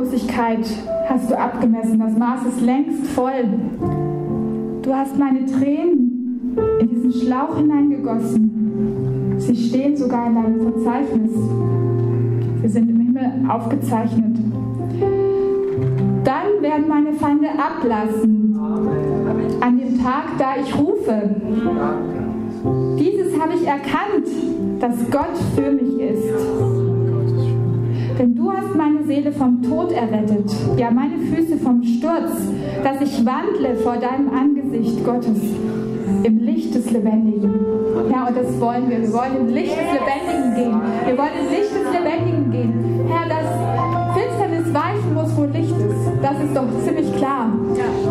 Heimatlosigkeit 0.10 0.66
hast 1.08 1.30
du 1.30 1.38
abgemessen. 1.38 2.00
Das 2.00 2.18
Maß 2.18 2.46
ist 2.48 2.62
längst 2.62 3.08
voll. 3.08 3.46
Du 4.82 4.94
hast 4.94 5.18
meine 5.18 5.46
Tränen 5.46 6.56
in 6.80 6.90
diesen 6.90 7.14
Schlauch 7.14 7.56
hineingegossen. 7.58 9.36
Sie 9.38 9.56
stehen 9.56 9.96
sogar 9.96 10.28
in 10.28 10.36
deinem 10.36 10.62
Verzeichnis. 10.62 11.32
Wir 12.62 12.70
sind 12.70 12.90
im 12.90 13.00
Himmel 13.00 13.50
aufgezeichnet. 13.50 14.38
Dann 16.24 16.62
werden 16.62 16.88
meine 16.88 17.14
Feinde 17.14 17.48
ablassen. 17.50 18.58
An 19.62 19.78
dem 19.78 20.02
Tag, 20.02 20.24
da 20.38 20.56
ich 20.62 20.78
rufe. 20.78 21.30
Dieses 23.00 23.40
habe 23.40 23.54
ich 23.54 23.68
erkannt, 23.68 24.28
dass 24.80 24.96
Gott 25.12 25.38
für 25.56 25.72
mich 25.72 26.00
ist. 26.00 26.89
Denn 28.20 28.36
du 28.36 28.52
hast 28.52 28.76
meine 28.76 29.02
Seele 29.06 29.32
vom 29.32 29.64
Tod 29.64 29.94
errettet, 29.94 30.54
ja 30.76 30.92
meine 30.92 31.18
Füße 31.18 31.56
vom 31.58 31.82
Sturz, 31.82 32.32
dass 32.84 33.02
ich 33.02 33.26
wandle 33.26 33.78
vor 33.78 33.96
deinem 33.96 34.30
Angesicht 34.30 35.06
Gottes 35.06 35.40
im 36.24 36.40
Licht 36.40 36.76
des 36.76 36.92
Lebendigen. 36.92 37.50
Ja, 38.12 38.28
und 38.28 38.36
das 38.36 38.60
wollen 38.60 38.90
wir. 38.90 39.02
Wir 39.02 39.14
wollen 39.14 39.38
im 39.40 39.48
Licht 39.48 39.72
des 39.72 39.94
Lebendigen 39.94 40.54
gehen. 40.54 40.82
Wir 41.06 41.18
wollen 41.18 41.32
im 41.40 41.50
Licht 41.50 41.72
des 41.72 41.94
Lebendigen 41.94 42.52
gehen. 42.52 42.74
Herr, 43.08 43.30
dass 43.30 44.18
Finsternis 44.18 44.74
weichen 44.74 45.14
muss, 45.14 45.38
wo 45.38 45.46
Licht 45.46 45.72
ist. 45.72 46.12
Das 46.22 46.44
ist 46.44 46.54
doch 46.54 46.68
ziemlich 46.86 47.16
klar. 47.16 47.54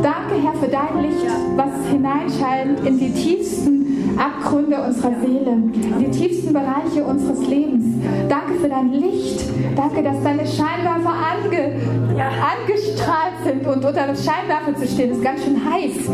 Danke, 0.02 0.42
Herr, 0.42 0.54
für 0.54 0.68
dein 0.68 1.02
Licht, 1.02 1.26
was 1.56 1.86
hineinscheint 1.90 2.80
in 2.86 2.98
die 2.98 3.12
tiefsten 3.12 3.87
Abgründe 4.18 4.76
unserer 4.82 5.12
Seele, 5.20 5.56
die 6.00 6.10
tiefsten 6.10 6.52
Bereiche 6.52 7.04
unseres 7.04 7.46
Lebens. 7.46 7.84
Danke 8.28 8.54
für 8.54 8.68
dein 8.68 8.92
Licht. 8.92 9.44
Danke, 9.76 10.02
dass 10.02 10.22
deine 10.22 10.46
Scheinwerfer 10.46 11.14
ange, 11.14 11.76
angestrahlt 12.18 13.34
sind. 13.44 13.66
Und 13.66 13.84
unter 13.84 14.06
dem 14.06 14.16
Scheinwerfer 14.16 14.74
zu 14.76 14.86
stehen, 14.86 15.12
ist 15.12 15.22
ganz 15.22 15.44
schön 15.44 15.56
heiß. 15.56 16.08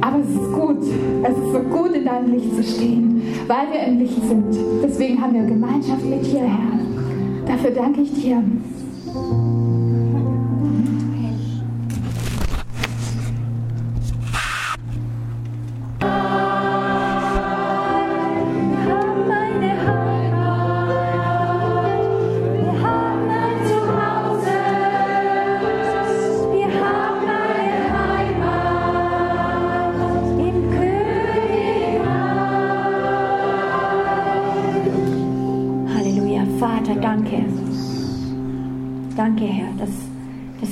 Aber 0.00 0.18
es 0.18 0.30
ist 0.30 0.52
gut. 0.52 0.82
Es 1.22 1.36
ist 1.36 1.52
so 1.52 1.60
gut, 1.60 1.94
in 1.94 2.04
deinem 2.04 2.32
Licht 2.32 2.54
zu 2.54 2.62
stehen, 2.62 3.22
weil 3.46 3.72
wir 3.72 3.80
im 3.86 3.98
Licht 4.00 4.28
sind. 4.28 4.56
Deswegen 4.82 5.20
haben 5.20 5.34
wir 5.34 5.42
Gemeinschaft 5.42 6.04
mit 6.04 6.26
dir, 6.26 6.40
Herr. 6.40 6.80
Dafür 7.46 7.70
danke 7.70 8.02
ich 8.02 8.12
dir. 8.12 8.42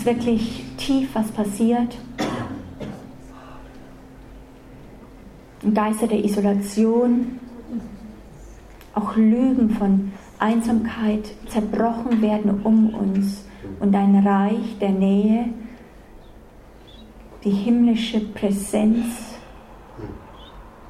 Dass 0.05 0.17
wirklich 0.17 0.65
tief 0.77 1.09
was 1.15 1.31
passiert. 1.31 1.97
Im 5.63 5.73
Geiste 5.73 6.07
der 6.07 6.25
Isolation, 6.25 7.39
auch 8.95 9.17
Lügen 9.17 9.71
von 9.71 10.13
Einsamkeit 10.39 11.33
zerbrochen 11.49 12.21
werden 12.21 12.61
um 12.65 12.95
uns 12.95 13.45
und 13.81 13.93
dein 13.93 14.17
Reich 14.27 14.79
der 14.81 14.91
Nähe, 14.91 15.47
die 17.43 17.51
himmlische 17.51 18.21
Präsenz, 18.21 19.37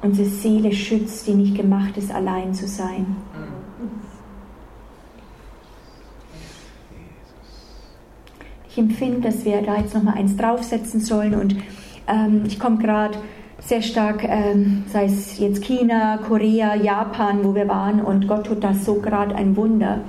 unsere 0.01 0.27
Seele 0.27 0.71
schützt, 0.71 1.25
die 1.27 1.33
nicht 1.33 1.55
gemacht 1.55 1.97
ist, 1.97 2.11
allein 2.11 2.53
zu 2.53 2.67
sein. 2.67 3.15
Ich 8.75 8.79
empfinde, 8.79 9.21
dass 9.21 9.45
wir 9.45 9.61
da 9.61 9.77
jetzt 9.77 9.93
nochmal 9.93 10.15
eins 10.15 10.35
draufsetzen 10.35 10.99
sollen 10.99 11.33
und 11.33 11.55
ähm, 12.09 12.43
ich 12.45 12.59
komme 12.59 12.77
gerade 12.77 13.17
sehr 13.59 13.81
stark, 13.81 14.25
ähm, 14.25 14.83
sei 14.91 15.05
es 15.05 15.39
jetzt 15.39 15.63
China, 15.63 16.17
Korea, 16.17 16.75
Japan, 16.75 17.45
wo 17.45 17.55
wir 17.55 17.69
waren 17.69 18.01
und 18.01 18.27
Gott 18.27 18.47
tut 18.47 18.65
das 18.65 18.83
so 18.83 18.95
gerade 18.95 19.33
ein 19.33 19.55
Wunder, 19.55 20.01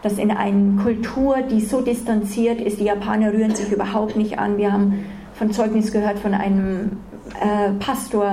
dass 0.00 0.16
in 0.16 0.30
einer 0.30 0.82
Kultur, 0.82 1.42
die 1.50 1.60
so 1.60 1.82
distanziert 1.82 2.62
ist, 2.62 2.80
die 2.80 2.84
Japaner 2.84 3.30
rühren 3.30 3.54
sich 3.54 3.70
überhaupt 3.70 4.16
nicht 4.16 4.38
an. 4.38 4.56
Wir 4.56 4.72
haben 4.72 5.04
von 5.34 5.52
Zeugnis 5.52 5.92
gehört 5.92 6.18
von 6.18 6.32
einem 6.32 6.92
äh, 7.42 7.72
Pastor, 7.78 8.24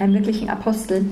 einem 0.00 0.14
wirklichen 0.14 0.50
Apostel, 0.50 1.06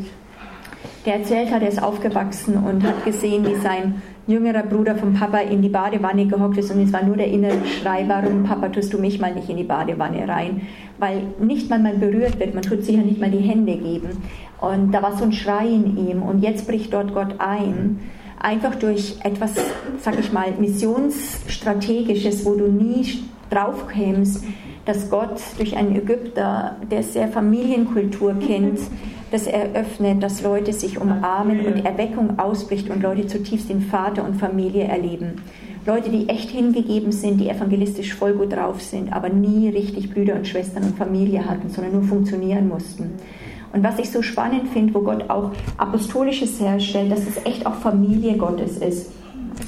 der 1.06 1.20
erzählt 1.20 1.52
hat, 1.52 1.62
er 1.62 1.68
ist 1.68 1.80
aufgewachsen 1.80 2.56
und 2.56 2.82
hat 2.82 3.04
gesehen, 3.04 3.46
wie 3.46 3.54
sein 3.54 4.02
jüngerer 4.28 4.62
Bruder 4.62 4.94
vom 4.94 5.14
Papa 5.14 5.38
in 5.38 5.62
die 5.62 5.68
Badewanne 5.70 6.26
gehockt 6.26 6.58
ist 6.58 6.70
und 6.70 6.82
es 6.82 6.92
war 6.92 7.02
nur 7.02 7.16
der 7.16 7.28
innere 7.28 7.64
Schrei, 7.66 8.04
warum 8.06 8.44
Papa 8.44 8.68
tust 8.68 8.92
du 8.92 8.98
mich 8.98 9.18
mal 9.18 9.34
nicht 9.34 9.48
in 9.48 9.56
die 9.56 9.64
Badewanne 9.64 10.28
rein? 10.28 10.62
Weil 10.98 11.22
nicht 11.40 11.68
mal 11.70 11.78
mal 11.78 11.94
berührt 11.94 12.38
wird, 12.38 12.54
man 12.54 12.62
tut 12.62 12.84
sich 12.84 12.96
ja 12.96 13.02
nicht 13.02 13.20
mal 13.20 13.30
die 13.30 13.38
Hände 13.38 13.76
geben. 13.76 14.22
Und 14.60 14.92
da 14.92 15.02
war 15.02 15.16
so 15.16 15.24
ein 15.24 15.32
Schrei 15.32 15.66
in 15.66 15.96
ihm 15.96 16.22
und 16.22 16.42
jetzt 16.42 16.68
bricht 16.68 16.92
dort 16.92 17.14
Gott 17.14 17.36
ein 17.38 17.98
einfach 18.40 18.76
durch 18.76 19.16
etwas, 19.24 19.52
sag 20.00 20.18
ich 20.18 20.32
mal, 20.32 20.52
missionsstrategisches, 20.58 22.44
wo 22.44 22.54
du 22.54 22.68
nie 22.68 23.24
drauf 23.50 23.88
kämst, 23.88 24.44
dass 24.84 25.10
Gott 25.10 25.40
durch 25.56 25.76
einen 25.76 25.96
Ägypter, 25.96 26.76
der 26.90 27.02
sehr 27.02 27.28
Familienkultur 27.28 28.34
kennt, 28.38 28.78
das 29.30 29.46
eröffnet, 29.46 30.22
dass 30.22 30.42
Leute 30.42 30.72
sich 30.72 31.00
umarmen 31.00 31.66
und 31.66 31.84
Erweckung 31.84 32.38
ausbricht 32.38 32.90
und 32.90 33.02
Leute 33.02 33.26
zutiefst 33.26 33.68
den 33.68 33.82
Vater 33.82 34.24
und 34.24 34.36
Familie 34.36 34.84
erleben. 34.84 35.42
Leute, 35.86 36.10
die 36.10 36.28
echt 36.28 36.50
hingegeben 36.50 37.12
sind, 37.12 37.40
die 37.40 37.48
evangelistisch 37.48 38.14
voll 38.14 38.34
gut 38.34 38.52
drauf 38.52 38.82
sind, 38.82 39.12
aber 39.12 39.30
nie 39.30 39.68
richtig 39.70 40.12
Brüder 40.12 40.34
und 40.34 40.46
Schwestern 40.46 40.82
und 40.82 40.98
Familie 40.98 41.48
hatten, 41.48 41.70
sondern 41.70 41.94
nur 41.94 42.02
funktionieren 42.02 42.68
mussten. 42.68 43.12
Und 43.72 43.82
was 43.82 43.98
ich 43.98 44.10
so 44.10 44.22
spannend 44.22 44.68
finde, 44.68 44.94
wo 44.94 45.00
Gott 45.00 45.28
auch 45.28 45.50
Apostolisches 45.76 46.60
herstellt, 46.60 47.12
dass 47.12 47.26
es 47.26 47.44
echt 47.44 47.66
auch 47.66 47.74
Familie 47.74 48.36
Gottes 48.36 48.78
ist. 48.78 49.12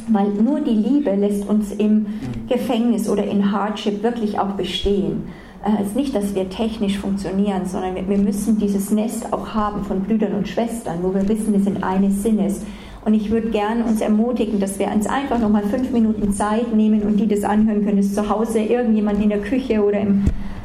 Weil 0.08 0.28
nur 0.28 0.60
die 0.60 0.70
Liebe 0.70 1.14
lässt 1.14 1.48
uns 1.48 1.72
im 1.72 2.06
Gefängnis 2.48 3.08
oder 3.08 3.24
in 3.24 3.52
Hardship 3.52 4.02
wirklich 4.02 4.38
auch 4.38 4.52
bestehen. 4.52 5.24
Äh, 5.64 5.82
es 5.82 5.88
ist 5.88 5.96
nicht, 5.96 6.14
dass 6.14 6.34
wir 6.34 6.48
technisch 6.48 6.98
funktionieren, 6.98 7.66
sondern 7.66 7.94
wir 7.94 8.18
müssen 8.18 8.58
dieses 8.58 8.90
Nest 8.90 9.32
auch 9.32 9.54
haben 9.54 9.84
von 9.84 10.02
Brüdern 10.02 10.34
und 10.34 10.48
Schwestern, 10.48 11.02
wo 11.02 11.14
wir 11.14 11.28
wissen, 11.28 11.52
wir 11.52 11.60
sind 11.60 11.82
eines 11.82 12.22
Sinnes. 12.22 12.62
Und 13.04 13.14
ich 13.14 13.30
würde 13.30 13.48
gerne 13.48 13.84
uns 13.84 14.00
ermutigen, 14.00 14.60
dass 14.60 14.78
wir 14.78 14.88
uns 14.88 15.06
einfach 15.06 15.38
nochmal 15.38 15.62
fünf 15.62 15.90
Minuten 15.90 16.32
Zeit 16.32 16.74
nehmen 16.74 17.02
und 17.02 17.16
die 17.16 17.26
das 17.26 17.44
anhören 17.44 17.84
können, 17.84 17.96
dass 17.96 18.14
zu 18.14 18.28
Hause 18.28 18.60
irgendjemand 18.60 19.22
in 19.22 19.30
der 19.30 19.40
Küche 19.40 19.82
oder 19.82 20.00
im, 20.00 20.24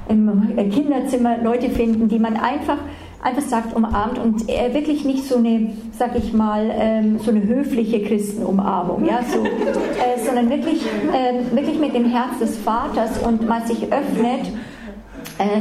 im 0.10 0.70
Kinderzimmer 0.70 1.38
Leute 1.42 1.70
finden, 1.70 2.10
die 2.10 2.20
man 2.20 2.36
einfach 2.36 2.78
einfach 3.26 3.42
sagt, 3.42 3.76
umarmt 3.76 4.20
und 4.20 4.48
äh, 4.48 4.72
wirklich 4.74 5.04
nicht 5.04 5.28
so 5.28 5.38
eine, 5.38 5.72
sag 5.98 6.16
ich 6.16 6.32
mal, 6.32 6.72
ähm, 6.72 7.18
so 7.18 7.32
eine 7.32 7.42
höfliche 7.42 8.04
Christenumarmung, 8.04 9.04
ja, 9.04 9.22
so, 9.24 9.44
äh, 9.44 10.24
sondern 10.24 10.48
wirklich, 10.52 10.86
äh, 11.12 11.56
wirklich 11.56 11.80
mit 11.80 11.96
dem 11.96 12.06
Herz 12.06 12.38
des 12.40 12.56
Vaters 12.58 13.18
und 13.26 13.48
mal 13.48 13.66
sich 13.66 13.82
öffnet, 13.92 14.52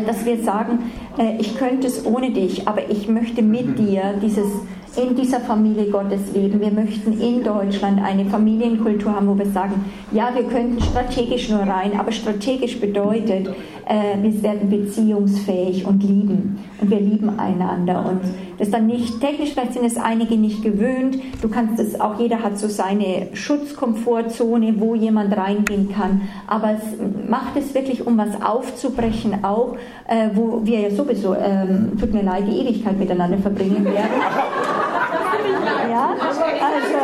dass 0.07 0.25
wir 0.25 0.43
sagen, 0.43 0.93
äh, 1.18 1.37
ich 1.39 1.57
könnte 1.57 1.87
es 1.87 2.05
ohne 2.05 2.31
dich, 2.31 2.68
aber 2.68 2.91
ich 2.91 3.09
möchte 3.09 3.43
mit 3.43 3.79
dir 3.79 4.14
dieses 4.22 4.47
in 4.97 5.14
dieser 5.16 5.40
Familie 5.40 5.86
Gottes 5.86 6.32
leben. 6.32 6.61
Wir 6.61 6.70
möchten 6.70 7.20
in 7.20 7.42
Deutschland 7.42 8.01
eine 8.03 8.24
Familienkultur 8.26 9.14
haben, 9.14 9.28
wo 9.28 9.36
wir 9.36 9.47
sagen, 9.47 9.84
ja, 10.12 10.30
wir 10.34 10.45
könnten 10.45 10.80
strategisch 10.82 11.49
nur 11.49 11.61
rein, 11.61 11.99
aber 11.99 12.12
strategisch 12.12 12.80
bedeutet, 12.80 13.49
äh, 13.86 14.22
wir 14.22 14.42
werden 14.42 14.70
beziehungsfähig 14.70 15.86
und 15.86 16.03
lieben. 16.03 16.59
Und 16.80 16.90
wir 16.90 17.01
lieben 17.01 17.38
einander. 17.38 18.05
Und 18.09 18.20
das 18.59 18.70
dann 18.70 18.86
nicht, 18.86 19.20
technisch 19.20 19.53
vielleicht 19.53 19.74
sind 19.74 19.84
es 19.84 19.97
einige 19.97 20.36
nicht 20.36 20.62
gewöhnt. 20.62 21.18
Du 21.42 21.49
kannst 21.49 21.80
es, 21.80 22.01
auch 22.01 22.18
jeder 22.18 22.42
hat 22.42 22.59
so 22.59 22.68
seine 22.68 23.28
Schutzkomfortzone, 23.32 24.74
wo 24.78 24.95
jemand 24.95 25.36
reingehen 25.36 25.92
kann. 25.92 26.22
Aber 26.47 26.72
es 26.72 27.28
macht 27.28 27.57
es 27.57 27.74
wirklich, 27.74 28.07
um 28.07 28.16
was 28.16 28.40
aufzubrechen, 28.42 29.45
auch, 29.45 29.76
äh, 30.07 30.28
wo 30.34 30.61
wir 30.64 30.80
ja 30.80 30.90
sowieso, 30.90 31.34
ähm, 31.34 31.92
tut 31.99 32.12
mir 32.14 32.22
leid, 32.22 32.45
die 32.47 32.61
Ewigkeit 32.61 32.99
miteinander 32.99 33.38
verbringen 33.38 33.84
werden. 33.84 34.84
Ja, 35.91 36.14
also, 36.18 36.41
ja, 36.41 36.66
also, 36.66 36.99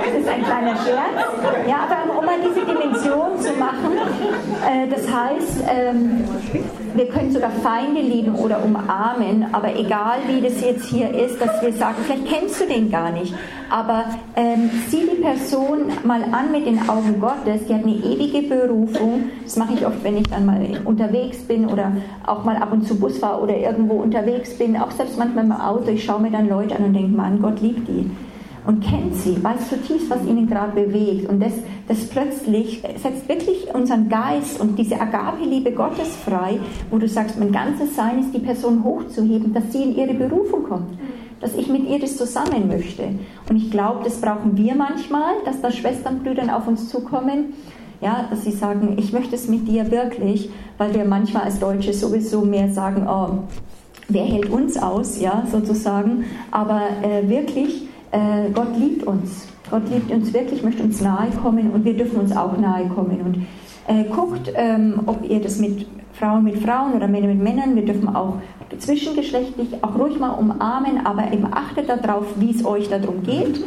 das 0.00 0.20
ist 0.20 0.28
ein 0.28 0.44
kleiner 0.44 0.76
Scherz. 0.76 1.66
Ja, 1.66 1.88
aber 1.88 2.18
um 2.18 2.24
mal 2.24 2.38
diese 2.40 2.64
Dimension 2.64 3.40
zu 3.40 3.52
machen, 3.54 3.98
äh, 4.64 4.88
das 4.88 5.10
heißt, 5.10 5.64
ähm, 5.68 6.24
wir 6.94 7.08
können 7.08 7.32
sogar 7.32 7.50
Feinde 7.50 8.00
lieben 8.00 8.34
oder 8.34 8.62
umarmen, 8.64 9.46
aber 9.52 9.74
egal 9.76 10.18
wie 10.28 10.40
das 10.40 10.60
jetzt 10.60 10.86
hier 10.86 11.10
ist, 11.10 11.40
dass 11.40 11.62
wir 11.62 11.72
sagen, 11.72 11.96
vielleicht 12.04 12.26
kennst 12.26 12.60
du 12.60 12.66
den 12.66 12.90
gar 12.90 13.10
nicht, 13.10 13.34
aber 13.70 14.04
ähm, 14.36 14.70
sieh 14.88 15.08
die 15.10 15.22
Person 15.22 15.90
mal 16.04 16.22
an 16.22 16.52
mit 16.52 16.66
den 16.66 16.88
Augen 16.88 17.20
Gottes, 17.20 17.66
die 17.68 17.74
hat 17.74 17.82
eine 17.82 17.94
ewige 17.94 18.42
Berufung. 18.48 19.24
Das 19.44 19.56
mache 19.56 19.74
ich 19.74 19.86
oft, 19.86 20.02
wenn 20.02 20.16
ich 20.16 20.28
dann 20.28 20.46
mal 20.46 20.66
unterwegs 20.84 21.38
bin 21.38 21.66
oder 21.66 21.92
auch 22.26 22.44
mal 22.44 22.56
ab 22.56 22.72
und 22.72 22.86
zu 22.86 22.98
Bus 22.98 23.18
fahre 23.18 23.42
oder 23.42 23.56
irgendwo 23.56 23.94
unterwegs 23.94 24.56
bin, 24.58 24.76
auch 24.76 24.90
selbst 24.90 25.18
manchmal 25.18 25.44
im 25.44 25.52
Auto, 25.52 25.90
ich 25.90 26.04
schaue 26.04 26.20
mir 26.20 26.30
dann 26.30 26.48
Leute 26.48 26.76
an 26.76 26.84
und 26.84 26.94
denke, 26.94 27.16
Mann, 27.16 27.40
Gott 27.40 27.60
liebt 27.60 27.88
die 27.88 28.10
und 28.64 28.82
kennt 28.82 29.16
sie, 29.16 29.42
weiß 29.42 29.68
zutiefst, 29.68 30.08
was 30.08 30.24
ihnen 30.24 30.46
gerade 30.46 30.72
bewegt. 30.72 31.28
Und 31.28 31.40
das, 31.40 31.52
das 31.88 32.06
plötzlich 32.06 32.82
setzt 32.96 33.28
wirklich 33.28 33.74
unseren 33.74 34.08
Geist 34.08 34.60
und 34.60 34.78
diese 34.78 35.00
Agape-Liebe 35.00 35.72
Gottes 35.72 36.16
frei, 36.24 36.60
wo 36.90 36.98
du 36.98 37.08
sagst, 37.08 37.38
mein 37.38 37.52
ganzes 37.52 37.96
Sein 37.96 38.20
ist, 38.20 38.32
die 38.32 38.38
Person 38.38 38.84
hochzuheben, 38.84 39.52
dass 39.52 39.72
sie 39.72 39.82
in 39.82 39.96
ihre 39.96 40.14
Berufung 40.14 40.64
kommt. 40.64 40.98
Dass 41.40 41.56
ich 41.56 41.68
mit 41.68 41.88
ihr 41.88 41.98
das 41.98 42.16
zusammen 42.16 42.68
möchte. 42.68 43.02
Und 43.48 43.56
ich 43.56 43.70
glaube, 43.70 44.04
das 44.04 44.20
brauchen 44.20 44.56
wir 44.56 44.76
manchmal, 44.76 45.34
dass 45.44 45.60
da 45.60 45.72
Schwestern, 45.72 46.22
Brüdern 46.22 46.50
auf 46.50 46.68
uns 46.68 46.88
zukommen. 46.88 47.54
Ja, 48.00 48.26
dass 48.30 48.44
sie 48.44 48.52
sagen, 48.52 48.96
ich 48.98 49.12
möchte 49.12 49.34
es 49.34 49.48
mit 49.48 49.66
dir 49.66 49.90
wirklich, 49.90 50.50
weil 50.78 50.94
wir 50.94 51.04
manchmal 51.04 51.44
als 51.44 51.60
Deutsche 51.60 51.92
sowieso 51.92 52.40
mehr 52.40 52.72
sagen, 52.72 53.06
oh, 53.08 53.44
wer 54.08 54.24
hält 54.24 54.50
uns 54.50 54.76
aus, 54.76 55.20
ja, 55.20 55.44
sozusagen. 55.50 56.24
Aber 56.50 56.82
äh, 57.02 57.28
wirklich, 57.28 57.88
äh, 58.12 58.50
Gott 58.52 58.76
liebt 58.78 59.04
uns. 59.04 59.48
Gott 59.70 59.88
liebt 59.90 60.10
uns 60.10 60.32
wirklich, 60.32 60.62
möchte 60.62 60.82
uns 60.82 61.00
nahe 61.00 61.30
kommen 61.42 61.70
und 61.70 61.84
wir 61.84 61.96
dürfen 61.96 62.20
uns 62.20 62.36
auch 62.36 62.56
nahe 62.58 62.86
kommen. 62.88 63.20
Und 63.22 63.46
äh, 63.88 64.04
guckt, 64.04 64.52
ähm, 64.54 65.00
ob 65.06 65.28
ihr 65.28 65.40
das 65.40 65.58
mit 65.58 65.86
Frauen 66.12 66.44
mit 66.44 66.58
Frauen 66.58 66.92
oder 66.92 67.08
Männer 67.08 67.28
mit 67.28 67.42
Männern, 67.42 67.74
wir 67.74 67.84
dürfen 67.84 68.14
auch 68.14 68.34
zwischengeschlechtlich 68.78 69.82
auch 69.82 69.98
ruhig 69.98 70.18
mal 70.18 70.30
umarmen, 70.30 71.04
aber 71.06 71.32
eben 71.32 71.46
achtet 71.52 71.88
darauf, 71.88 72.26
wie 72.36 72.50
es 72.50 72.64
euch 72.64 72.88
darum 72.88 73.22
geht. 73.22 73.64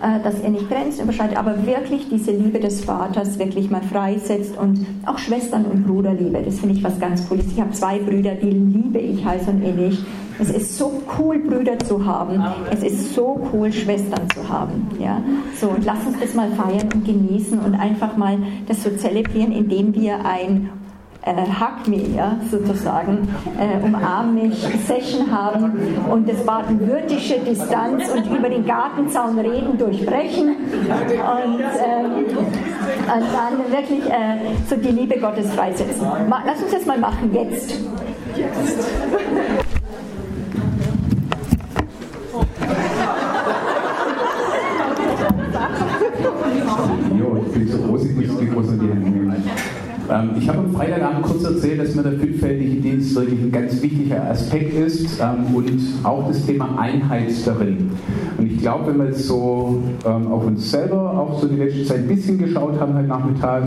Äh, 0.00 0.22
dass 0.24 0.42
ihr 0.42 0.48
nicht 0.48 0.68
Grenzen 0.70 1.04
überschreitet, 1.04 1.36
aber 1.36 1.66
wirklich 1.66 2.08
diese 2.08 2.32
Liebe 2.32 2.58
des 2.58 2.82
Vaters 2.82 3.38
wirklich 3.38 3.70
mal 3.70 3.82
freisetzt 3.82 4.56
und 4.56 4.86
auch 5.04 5.18
Schwestern- 5.18 5.66
und 5.66 5.86
Bruderliebe. 5.86 6.42
Das 6.42 6.60
finde 6.60 6.74
ich 6.74 6.82
was 6.82 6.98
ganz 6.98 7.28
Cooles. 7.28 7.46
Ich 7.52 7.60
habe 7.60 7.70
zwei 7.72 7.98
Brüder, 7.98 8.34
die 8.34 8.50
liebe 8.50 8.98
ich 8.98 9.24
heiß 9.24 9.48
und 9.48 9.62
innig. 9.62 9.98
Es 10.40 10.50
ist 10.50 10.78
so 10.78 11.02
cool, 11.18 11.38
Brüder 11.38 11.78
zu 11.78 12.04
haben. 12.04 12.42
Es 12.70 12.82
ist 12.82 13.14
so 13.14 13.46
cool, 13.52 13.70
Schwestern 13.70 14.28
zu 14.34 14.48
haben. 14.48 14.88
Ja? 14.98 15.22
So, 15.60 15.68
und 15.68 15.84
lass 15.84 16.04
uns 16.06 16.18
das 16.18 16.34
mal 16.34 16.50
feiern 16.52 16.88
und 16.92 17.04
genießen 17.04 17.60
und 17.60 17.74
einfach 17.74 18.16
mal 18.16 18.38
das 18.66 18.82
so 18.82 18.90
zelebrieren, 18.90 19.52
indem 19.52 19.94
wir 19.94 20.24
ein 20.24 20.70
äh, 21.24 21.32
Hug 21.32 21.88
Me, 21.88 22.02
ja, 22.16 22.36
sozusagen, 22.50 23.28
äh, 23.58 23.84
umarm 23.84 24.34
mich, 24.34 24.66
Session 24.86 25.30
haben 25.30 25.78
und 26.10 26.28
das 26.28 26.44
baden-württembergische 26.44 27.38
Distanz 27.40 28.08
und 28.08 28.26
über 28.36 28.48
den 28.48 28.66
Gartenzaun 28.66 29.38
reden 29.38 29.78
durchbrechen 29.78 30.48
und, 30.48 31.60
äh, 31.60 32.04
und 32.04 32.36
dann 33.06 33.58
wirklich 33.70 34.04
äh, 34.06 34.38
so 34.68 34.76
die 34.76 34.88
Liebe 34.88 35.18
Gottes 35.18 35.52
freisetzen. 35.52 36.06
Lass 36.28 36.62
uns 36.62 36.72
das 36.72 36.86
mal 36.86 36.98
machen, 36.98 37.30
jetzt. 37.32 37.80
Jetzt. 38.36 38.88
Jo, 47.18 47.44
ich 47.46 47.52
bin 47.52 47.68
so 47.68 47.78
groß, 47.78 48.04
ich 48.04 48.16
muss 48.16 48.38
die 48.38 48.46
große 48.46 48.76
die 48.76 48.88
Hände 48.88 49.10
nehmen. 49.10 49.44
Ähm, 50.10 50.30
ich 50.38 50.48
habe 50.48 50.58
am 50.58 50.72
Freitagabend 50.72 51.22
kurz 51.22 51.44
erzählt, 51.44 51.80
dass 51.80 51.94
mir 51.94 52.02
der 52.02 52.12
fünffältige 52.12 52.80
Dienst 52.80 53.14
wirklich 53.14 53.40
ein 53.40 53.52
ganz 53.52 53.80
wichtiger 53.80 54.28
Aspekt 54.28 54.74
ist 54.74 55.20
ähm, 55.20 55.54
und 55.54 55.80
auch 56.02 56.28
das 56.28 56.44
Thema 56.44 56.78
Einheit 56.78 57.30
darin. 57.44 57.90
Und 58.38 58.50
ich 58.50 58.58
glaube, 58.58 58.88
wenn 58.88 58.98
wir 58.98 59.06
jetzt 59.06 59.26
so 59.26 59.82
ähm, 60.04 60.26
auf 60.32 60.46
uns 60.46 60.70
selber 60.70 61.18
auch 61.18 61.40
so 61.40 61.46
die 61.46 61.56
letzte 61.56 61.84
Zeit 61.84 61.98
ein 61.98 62.08
bisschen 62.08 62.38
geschaut 62.38 62.80
haben 62.80 62.94
heute 62.94 63.08
Nachmittag, 63.08 63.62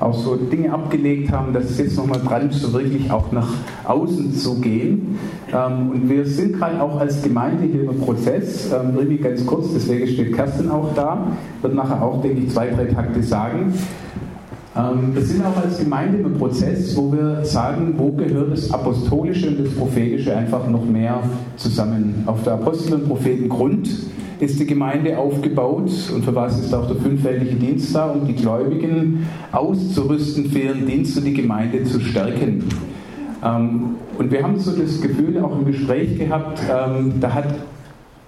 auch 0.00 0.14
so 0.14 0.36
Dinge 0.36 0.72
abgelegt 0.72 1.32
haben, 1.32 1.52
dass 1.52 1.64
es 1.64 1.78
jetzt 1.78 1.96
nochmal 1.96 2.20
dran 2.20 2.50
ist, 2.50 2.60
so 2.60 2.72
wirklich 2.72 3.10
auch 3.10 3.32
nach 3.32 3.48
außen 3.84 4.32
zu 4.34 4.60
gehen. 4.60 5.18
und 5.52 6.08
wir 6.08 6.24
sind 6.24 6.58
gerade 6.58 6.80
auch 6.80 7.00
als 7.00 7.22
Gemeinde 7.22 7.64
hier 7.64 7.90
im 7.90 7.98
Prozess, 8.00 8.70
ähm, 8.72 8.96
ganz 9.22 9.44
kurz, 9.46 9.72
deswegen 9.74 10.06
steht 10.06 10.34
Kerstin 10.34 10.70
auch 10.70 10.94
da, 10.94 11.26
wird 11.62 11.74
nachher 11.74 12.02
auch, 12.02 12.20
denke 12.22 12.42
ich, 12.42 12.50
zwei, 12.50 12.68
drei 12.68 12.84
Takte 12.84 13.22
sagen. 13.22 13.72
Ähm, 14.76 15.14
wir 15.14 15.22
sind 15.22 15.44
auch 15.44 15.56
als 15.56 15.78
Gemeinde 15.78 16.18
im 16.18 16.34
Prozess, 16.34 16.96
wo 16.96 17.12
wir 17.12 17.44
sagen, 17.44 17.94
wo 17.96 18.12
gehört 18.12 18.52
das 18.52 18.70
Apostolische 18.70 19.48
und 19.48 19.60
das 19.60 19.74
Prophetische 19.74 20.36
einfach 20.36 20.68
noch 20.68 20.84
mehr 20.84 21.22
zusammen. 21.56 22.22
Auf 22.26 22.42
der 22.42 22.54
Apostel- 22.54 22.94
und 22.94 23.08
Prophetengrund 23.08 23.88
ist 24.40 24.60
die 24.60 24.66
Gemeinde 24.66 25.18
aufgebaut 25.18 25.90
und 26.14 26.24
für 26.24 26.34
was 26.34 26.58
ist 26.60 26.72
auch 26.72 26.86
der 26.86 26.96
fünffältige 26.96 27.56
Dienst 27.56 27.94
da, 27.94 28.06
um 28.06 28.26
die 28.26 28.34
Gläubigen 28.34 29.26
auszurüsten 29.52 30.50
für 30.50 30.60
ihren 30.60 30.86
Dienst 30.86 31.16
und 31.18 31.24
die 31.24 31.34
Gemeinde 31.34 31.84
zu 31.84 32.00
stärken. 32.00 32.64
Ähm, 33.44 33.96
und 34.18 34.30
wir 34.30 34.42
haben 34.42 34.58
so 34.58 34.72
das 34.72 35.00
Gefühl 35.00 35.38
auch 35.42 35.58
im 35.58 35.64
Gespräch 35.64 36.18
gehabt, 36.18 36.60
ähm, 36.70 37.14
da 37.20 37.34
hat 37.34 37.54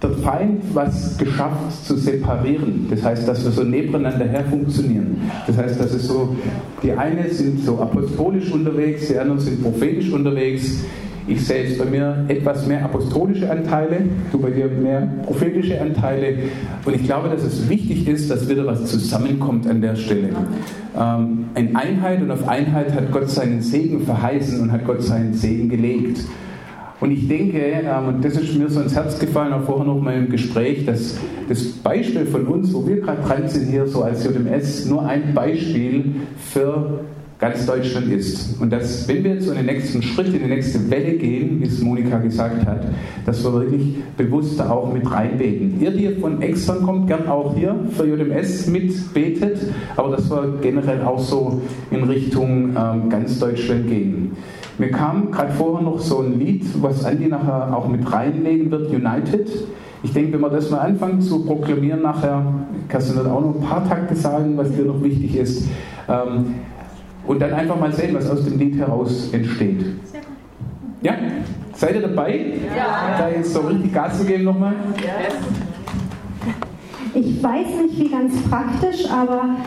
der 0.01 0.09
Feind 0.09 0.63
was 0.73 1.17
geschafft 1.17 1.85
zu 1.85 1.95
separieren. 1.95 2.87
Das 2.89 3.03
heißt, 3.03 3.27
dass 3.27 3.43
wir 3.43 3.51
so 3.51 3.63
nebeneinander 3.63 4.25
her 4.25 4.43
funktionieren. 4.49 5.21
Das 5.45 5.57
heißt, 5.57 5.79
dass 5.79 5.93
es 5.93 6.07
so, 6.07 6.35
die 6.81 6.91
einen 6.91 7.29
sind 7.29 7.63
so 7.63 7.79
apostolisch 7.79 8.51
unterwegs, 8.51 9.07
die 9.07 9.17
anderen 9.17 9.39
sind 9.39 9.61
prophetisch 9.61 10.11
unterwegs. 10.11 10.83
Ich 11.27 11.45
sehe 11.45 11.65
jetzt 11.65 11.77
bei 11.77 11.85
mir 11.85 12.25
etwas 12.29 12.65
mehr 12.65 12.83
apostolische 12.83 13.49
Anteile, 13.49 14.01
du 14.31 14.39
bei 14.39 14.49
dir 14.49 14.67
mehr 14.67 15.07
prophetische 15.23 15.79
Anteile. 15.79 16.35
Und 16.83 16.95
ich 16.95 17.03
glaube, 17.03 17.29
dass 17.29 17.43
es 17.43 17.69
wichtig 17.69 18.07
ist, 18.07 18.31
dass 18.31 18.49
wieder 18.49 18.65
was 18.65 18.87
zusammenkommt 18.87 19.67
an 19.67 19.81
der 19.81 19.95
Stelle. 19.95 20.29
Ähm, 20.99 21.45
in 21.55 21.75
Einheit 21.75 22.23
und 22.23 22.31
auf 22.31 22.47
Einheit 22.47 22.93
hat 22.93 23.11
Gott 23.11 23.29
seinen 23.29 23.61
Segen 23.61 24.01
verheißen 24.01 24.61
und 24.61 24.71
hat 24.71 24.83
Gott 24.83 25.03
seinen 25.03 25.35
Segen 25.35 25.69
gelegt. 25.69 26.21
Und 27.01 27.11
ich 27.11 27.27
denke, 27.27 27.57
ähm, 27.57 28.07
und 28.07 28.23
das 28.23 28.37
ist 28.37 28.55
mir 28.55 28.69
so 28.69 28.79
ins 28.79 28.95
Herz 28.95 29.17
gefallen, 29.17 29.51
auch 29.53 29.63
vorher 29.63 29.85
noch 29.85 29.99
mal 29.99 30.13
im 30.13 30.29
Gespräch, 30.29 30.85
dass 30.85 31.17
das 31.49 31.63
Beispiel 31.63 32.27
von 32.27 32.45
uns, 32.45 32.71
wo 32.73 32.87
wir 32.87 33.01
gerade 33.01 33.23
dran 33.23 33.47
sind 33.47 33.69
hier 33.69 33.87
so 33.87 34.03
als 34.03 34.23
JMS, 34.23 34.85
nur 34.85 35.05
ein 35.07 35.33
Beispiel 35.33 36.15
für 36.37 37.01
ganz 37.39 37.65
Deutschland 37.65 38.13
ist. 38.13 38.61
Und 38.61 38.71
dass, 38.71 39.07
wenn 39.07 39.23
wir 39.23 39.33
jetzt 39.33 39.45
so 39.45 39.51
in 39.51 39.57
den 39.57 39.65
nächsten 39.65 40.03
Schritt, 40.03 40.27
in 40.27 40.43
die 40.43 40.47
nächste 40.47 40.91
Welle 40.91 41.13
gehen, 41.13 41.59
wie 41.59 41.65
es 41.65 41.81
Monika 41.81 42.19
gesagt 42.19 42.67
hat, 42.67 42.85
dass 43.25 43.43
wir 43.43 43.51
wirklich 43.51 43.95
bewusst 44.15 44.59
da 44.59 44.69
auch 44.69 44.93
mit 44.93 45.11
reinbeten. 45.11 45.81
Ihr, 45.81 45.89
die 45.89 46.07
von 46.21 46.39
extern 46.43 46.83
kommt, 46.83 47.07
gern 47.07 47.27
auch 47.27 47.55
hier 47.55 47.75
für 47.97 48.05
JMS 48.05 48.67
mitbetet, 48.67 49.57
aber 49.97 50.15
dass 50.15 50.29
wir 50.29 50.59
generell 50.61 51.01
auch 51.01 51.19
so 51.19 51.63
in 51.89 52.03
Richtung 52.03 52.75
ähm, 52.77 53.09
ganz 53.09 53.39
Deutschland 53.39 53.87
gehen. 53.87 54.33
Mir 54.77 54.91
kam 54.91 55.31
gerade 55.31 55.51
vorher 55.51 55.83
noch 55.83 55.99
so 55.99 56.19
ein 56.19 56.39
Lied, 56.39 56.65
was 56.81 57.05
Andi 57.05 57.27
nachher 57.27 57.75
auch 57.75 57.87
mit 57.87 58.11
reinlegen 58.11 58.71
wird, 58.71 58.89
United. 58.89 59.49
Ich 60.03 60.13
denke, 60.13 60.33
wenn 60.33 60.41
wir 60.41 60.49
das 60.49 60.71
mal 60.71 60.79
anfangen 60.79 61.21
zu 61.21 61.45
proklamieren 61.45 62.01
nachher, 62.01 62.43
kannst 62.87 63.11
du 63.11 63.15
dann 63.15 63.31
auch 63.31 63.41
noch 63.41 63.55
ein 63.55 63.61
paar 63.61 63.87
Takte 63.87 64.15
sagen, 64.15 64.57
was 64.57 64.71
dir 64.71 64.85
noch 64.85 65.01
wichtig 65.03 65.35
ist. 65.35 65.69
Ähm, 66.09 66.55
und 67.27 67.39
dann 67.39 67.53
einfach 67.53 67.79
mal 67.79 67.93
sehen, 67.93 68.15
was 68.15 68.29
aus 68.29 68.43
dem 68.45 68.57
Lied 68.57 68.77
heraus 68.77 69.29
entsteht. 69.31 69.85
Ja? 71.01 71.13
Seid 71.75 71.95
ihr 71.95 72.01
dabei? 72.01 72.53
Ja. 72.75 73.17
Da 73.17 73.29
jetzt 73.29 73.53
so 73.53 73.61
richtig 73.61 73.93
Gas 73.93 74.17
zu 74.17 74.25
geben 74.25 74.43
nochmal? 74.45 74.73
Ja. 75.03 75.60
Ich 77.13 77.43
weiß 77.43 77.67
nicht, 77.81 77.99
wie 77.99 78.07
ganz 78.07 78.33
praktisch, 78.49 79.09
aber 79.09 79.57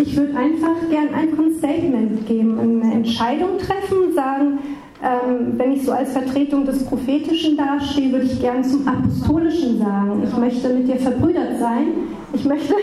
ich 0.00 0.16
würde 0.16 0.36
einfach 0.36 0.88
gern 0.88 1.12
einfach 1.12 1.38
ein 1.38 1.54
Statement 1.58 2.26
geben, 2.26 2.58
eine 2.58 2.94
Entscheidung 2.94 3.58
treffen, 3.58 4.14
sagen, 4.14 4.58
ähm, 5.02 5.58
wenn 5.58 5.72
ich 5.72 5.84
so 5.84 5.92
als 5.92 6.12
Vertretung 6.12 6.64
des 6.64 6.82
Prophetischen 6.84 7.58
dastehe, 7.58 8.10
würde 8.10 8.24
ich 8.24 8.40
gern 8.40 8.64
zum 8.64 8.88
Apostolischen 8.88 9.78
sagen. 9.78 10.22
Ich 10.24 10.34
möchte 10.34 10.70
mit 10.70 10.88
dir 10.88 10.96
verbrüdert 10.96 11.58
sein. 11.58 11.88
Ich 12.32 12.44
möchte 12.46 12.74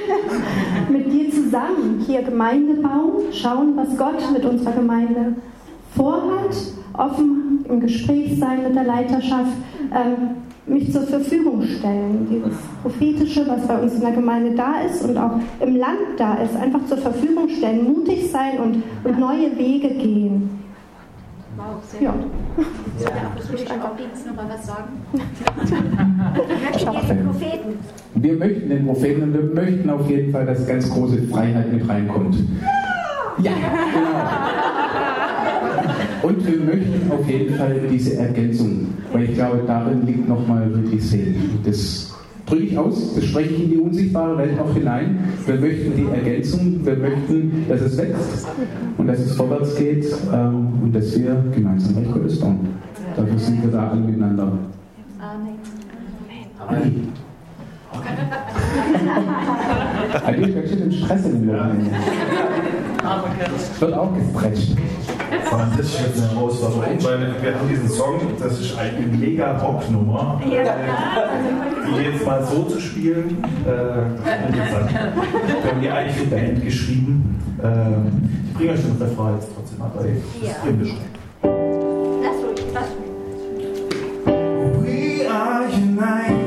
mit 0.91 1.11
dir 1.11 1.31
zusammen 1.31 2.03
hier 2.05 2.21
Gemeinde 2.21 2.75
bauen, 2.75 3.23
schauen, 3.31 3.75
was 3.75 3.97
Gott 3.97 4.31
mit 4.31 4.45
unserer 4.45 4.73
Gemeinde 4.73 5.35
vorhat, 5.95 6.55
offen 6.93 7.65
im 7.67 7.79
Gespräch 7.79 8.37
sein 8.37 8.63
mit 8.63 8.75
der 8.75 8.83
Leiterschaft. 8.83 9.53
Ähm, 9.91 10.50
mich 10.71 10.91
zur 10.91 11.03
Verfügung 11.03 11.63
stellen. 11.63 12.27
Dieses 12.29 12.57
Prophetische, 12.81 13.45
was 13.47 13.67
bei 13.67 13.77
uns 13.77 13.95
in 13.95 14.01
der 14.01 14.11
Gemeinde 14.11 14.55
da 14.55 14.81
ist 14.81 15.03
und 15.03 15.17
auch 15.17 15.33
im 15.59 15.75
Land 15.75 16.17
da 16.17 16.35
ist, 16.35 16.55
einfach 16.55 16.85
zur 16.87 16.97
Verfügung 16.97 17.49
stellen, 17.49 17.83
mutig 17.83 18.31
sein 18.31 18.59
und, 18.59 18.83
und 19.03 19.19
neue 19.19 19.57
Wege 19.57 19.89
gehen. 19.89 20.61
Wow, 21.57 21.83
sehr 21.87 22.01
ja. 22.01 22.11
gut. 22.11 22.31
Apostolische 23.25 23.77
Gottdienst 23.77 24.25
noch 24.25 24.35
mal 24.35 24.45
was 24.49 24.65
sagen? 24.65 25.01
wir 26.35 26.85
möchten 26.85 27.07
den 27.07 27.25
Propheten. 27.25 27.79
Wir 28.15 28.33
möchten 28.33 28.69
den 28.69 28.85
Propheten 28.85 29.23
und 29.23 29.33
wir 29.33 29.63
möchten 29.63 29.89
auf 29.89 30.09
jeden 30.09 30.31
Fall, 30.31 30.45
dass 30.45 30.65
ganz 30.65 30.89
große 30.89 31.23
Freiheit 31.23 31.71
mit 31.71 31.87
reinkommt. 31.87 32.35
Ja, 33.37 33.51
genau. 33.51 35.30
Und 36.23 36.45
wir 36.45 36.57
möchten 36.57 37.11
auf 37.11 37.27
jeden 37.27 37.55
Fall 37.55 37.75
diese 37.91 38.17
Ergänzung, 38.17 38.87
weil 39.11 39.23
ich 39.23 39.33
glaube, 39.33 39.63
darin 39.65 40.05
liegt 40.05 40.27
nochmal 40.27 40.73
wirklich 40.73 41.03
Segen. 41.03 41.59
Das 41.65 42.13
drücke 42.45 42.63
ich 42.63 42.77
aus, 42.77 43.15
das 43.15 43.25
spreche 43.25 43.53
ich 43.53 43.63
in 43.63 43.69
die 43.71 43.77
unsichtbare 43.77 44.37
Welt 44.37 44.59
auch 44.59 44.73
hinein. 44.73 45.19
Wir 45.45 45.55
möchten 45.55 45.95
die 45.95 46.05
Ergänzung, 46.05 46.85
wir 46.85 46.95
möchten, 46.95 47.65
dass 47.67 47.81
es 47.81 47.97
wächst 47.97 48.47
und 48.97 49.07
dass 49.07 49.19
es 49.19 49.35
vorwärts 49.35 49.75
geht 49.75 50.05
ähm, 50.33 50.67
und 50.83 50.93
dass 50.93 51.17
wir 51.17 51.43
gemeinsam 51.55 51.95
Reich 51.95 52.11
Gottes 52.11 52.39
bauen. 52.39 52.59
Dafür 53.15 53.39
sind 53.39 53.63
wir 53.63 53.71
da 53.71 53.89
alle 53.89 54.01
miteinander. 54.01 54.51
Amen. 55.19 55.55
Amen. 56.67 57.30
Eigentlich 60.25 60.55
ganz 60.55 60.69
schön 60.69 60.79
den 60.79 60.91
Stress 60.91 61.25
in 61.25 61.47
den 61.47 61.47
Wochenende. 61.49 61.91
Wird 63.79 63.93
auch 63.93 64.13
gestretcht 64.13 64.77
fand 65.51 65.77
das 65.77 65.99
jetzt 65.99 66.21
heraus, 66.21 66.59
warum, 66.61 66.81
weil 67.03 67.35
wir 67.41 67.55
haben 67.55 67.67
diesen 67.69 67.89
Song, 67.89 68.19
das 68.39 68.59
ist 68.59 68.77
eine 68.77 69.05
mega 69.05 69.57
Rocknummer. 69.57 70.41
Ja. 70.49 70.75
Die 71.85 72.03
jetzt 72.03 72.25
mal 72.25 72.43
so 72.43 72.63
zu 72.63 72.79
spielen, 72.79 73.43
äh, 73.65 74.47
interessant. 74.47 74.91
Wir 74.91 75.71
haben 75.71 75.81
die 75.81 75.89
eigentlich 75.89 76.15
für 76.15 76.27
Band 76.27 76.63
geschrieben. 76.63 77.39
Äh, 77.61 77.67
ich 78.47 78.53
bringe 78.57 78.71
euch 78.71 78.81
den 78.81 79.01
Refrain 79.01 79.35
jetzt 79.35 79.49
trotzdem, 79.55 79.81
aber 79.81 80.05
ich 80.05 80.47
ja. 80.47 80.53
bin 80.63 80.79
beschränkt. 80.79 81.19
Lass 81.43 82.35
ruhig, 82.45 82.65
lass 82.73 82.87
ruhig. 82.95 83.11
We 84.83 85.29
are 85.29 85.65
united. 85.67 86.40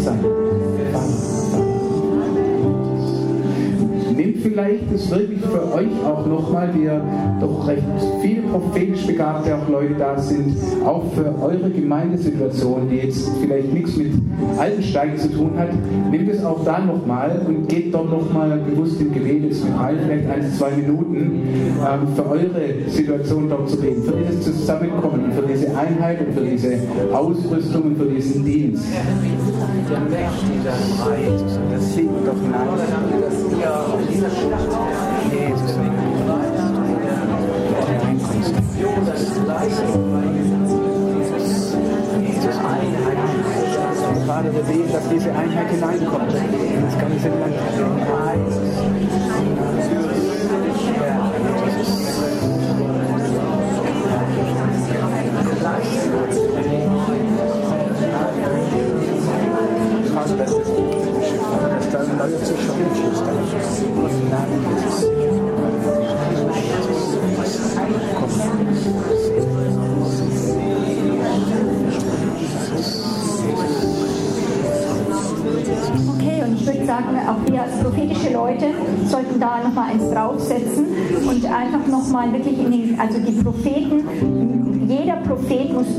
Sein. 0.00 0.18
Nehmt 4.16 4.38
vielleicht 4.38 4.92
das 4.92 5.10
wirklich 5.10 5.40
für 5.40 5.72
euch 5.72 6.04
auch 6.04 6.26
nochmal, 6.26 6.70
ja 6.82 7.00
doch 7.40 7.66
recht 7.66 7.82
viele 8.20 8.42
prophetisch 8.42 9.06
begabte 9.06 9.56
auch 9.56 9.68
Leute 9.68 9.94
da 9.94 10.18
sind, 10.18 10.56
auch 10.84 11.04
für 11.14 11.34
eure 11.40 11.70
Gemeindesituation, 11.70 12.88
die 12.90 12.96
jetzt 12.96 13.30
vielleicht 13.40 13.72
nichts 13.72 13.96
mit 13.96 14.12
Altensteigen 14.58 15.16
zu 15.16 15.32
tun 15.32 15.52
hat, 15.56 15.70
nehmt 16.10 16.28
es 16.28 16.44
auch 16.44 16.64
da 16.64 16.80
nochmal 16.80 17.40
und 17.46 17.68
geht 17.68 17.94
dort 17.94 18.10
nochmal 18.10 18.58
bewusst 18.58 19.00
im 19.00 19.12
Gebet 19.12 19.42
mit 19.42 19.56
rein, 19.78 19.96
vielleicht 20.04 20.28
ein, 20.28 20.52
zwei 20.52 20.70
Minuten, 20.72 21.09
für 22.14 22.28
eure 22.28 22.90
Situation 22.90 23.48
dort 23.48 23.70
zu 23.70 23.78
beten, 23.78 24.02
für 24.02 24.12
dieses 24.12 24.44
Zusammenkommen, 24.44 25.32
für 25.32 25.42
diese 25.42 25.68
Einheit 25.76 26.26
und 26.26 26.34
für 26.34 26.44
diese 26.44 26.78
Ausrüstung 27.12 27.82
und 27.82 27.96
für 27.96 28.06
diesen 28.06 28.44
Dienst. 28.44 28.84
Der 29.90 30.00
mächtige 30.00 30.60
das 31.70 31.94
sieht 31.94 32.10
doch 32.24 32.34
nach. 32.50 32.76
Jesus, 35.32 35.80
Vater, 44.26 44.52
wir 44.54 44.62
beten, 44.62 44.92
dass 44.92 45.08
diese 45.08 45.30
Einheit 45.32 45.70
hineinkommt. 45.70 46.32
Das 46.32 46.98
ganze 46.98 47.28
Land. 47.28 47.99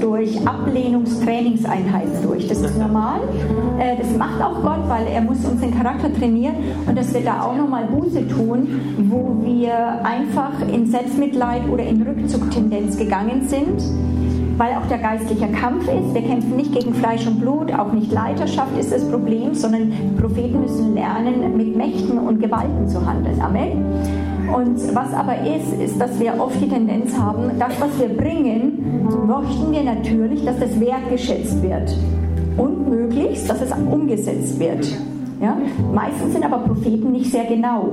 Durch 0.02 0.46
Ablehnungstrainingseinheiten 0.46 2.22
durch. 2.24 2.48
Das 2.48 2.62
ist 2.62 2.78
normal. 2.78 3.22
Äh, 3.80 3.98
das 3.98 4.16
macht 4.18 4.42
auch 4.42 4.62
Gott, 4.62 4.88
weil 4.88 5.08
er 5.08 5.22
muss 5.22 5.46
unseren 5.46 5.74
Charakter 5.78 6.14
trainieren 6.14 6.56
und 6.88 6.98
dass 6.98 7.14
wir 7.14 7.22
da 7.22 7.44
auch 7.44 7.56
nochmal 7.56 7.86
Buße 7.86 8.28
tun, 8.28 8.68
wo 9.10 9.38
wir 9.44 10.04
einfach 10.04 10.54
in 10.72 10.88
Selbstmitleid 10.88 11.70
oder 11.70 11.84
in 11.84 12.02
Rückzugtendenz 12.02 12.98
gegangen 12.98 13.48
sind 13.48 13.82
weil 14.58 14.74
auch 14.74 14.86
der 14.90 15.00
geistliche 15.00 15.48
Kampf 15.48 15.88
ist. 15.88 16.14
Wir 16.14 16.22
kämpfen 16.22 16.56
nicht 16.56 16.72
gegen 16.72 16.94
Fleisch 16.94 17.26
und 17.26 17.40
Blut, 17.40 17.74
auch 17.74 17.92
nicht 17.94 18.12
Leiterschaft 18.12 18.78
ist 18.78 18.92
das 18.92 19.04
Problem, 19.10 19.56
sondern 19.56 19.92
Propheten 20.20 20.62
müssen 20.62 20.94
lernen, 20.94 21.58
mit 21.58 21.76
Mächten 21.76 22.20
und 22.20 22.40
Gewalten 22.40 22.88
zu 22.88 23.04
handeln. 23.04 23.42
Amen. 23.42 23.84
Und 24.54 24.78
was 24.94 25.14
aber 25.14 25.36
ist, 25.42 25.74
ist, 25.82 26.00
dass 26.00 26.20
wir 26.20 26.40
oft 26.40 26.62
die 26.62 26.68
Tendenz 26.68 27.18
haben, 27.18 27.52
das, 27.58 27.72
was 27.80 28.00
wir 28.00 28.10
bringen, 28.10 28.71
möchten 29.26 29.72
wir 29.72 29.84
natürlich, 29.84 30.44
dass 30.46 30.60
das 30.60 30.80
wertgeschätzt 30.80 31.62
wird. 31.62 31.96
Und 32.58 32.90
möglichst, 32.90 33.50
dass 33.50 33.62
es 33.62 33.72
umgesetzt 33.72 34.60
wird. 34.60 34.86
Ja? 35.42 35.58
Meistens 35.94 36.34
sind 36.34 36.46
aber 36.46 36.60
Propheten 36.60 37.12
nicht 37.12 37.32
sehr 37.32 37.46
genau. 37.46 37.90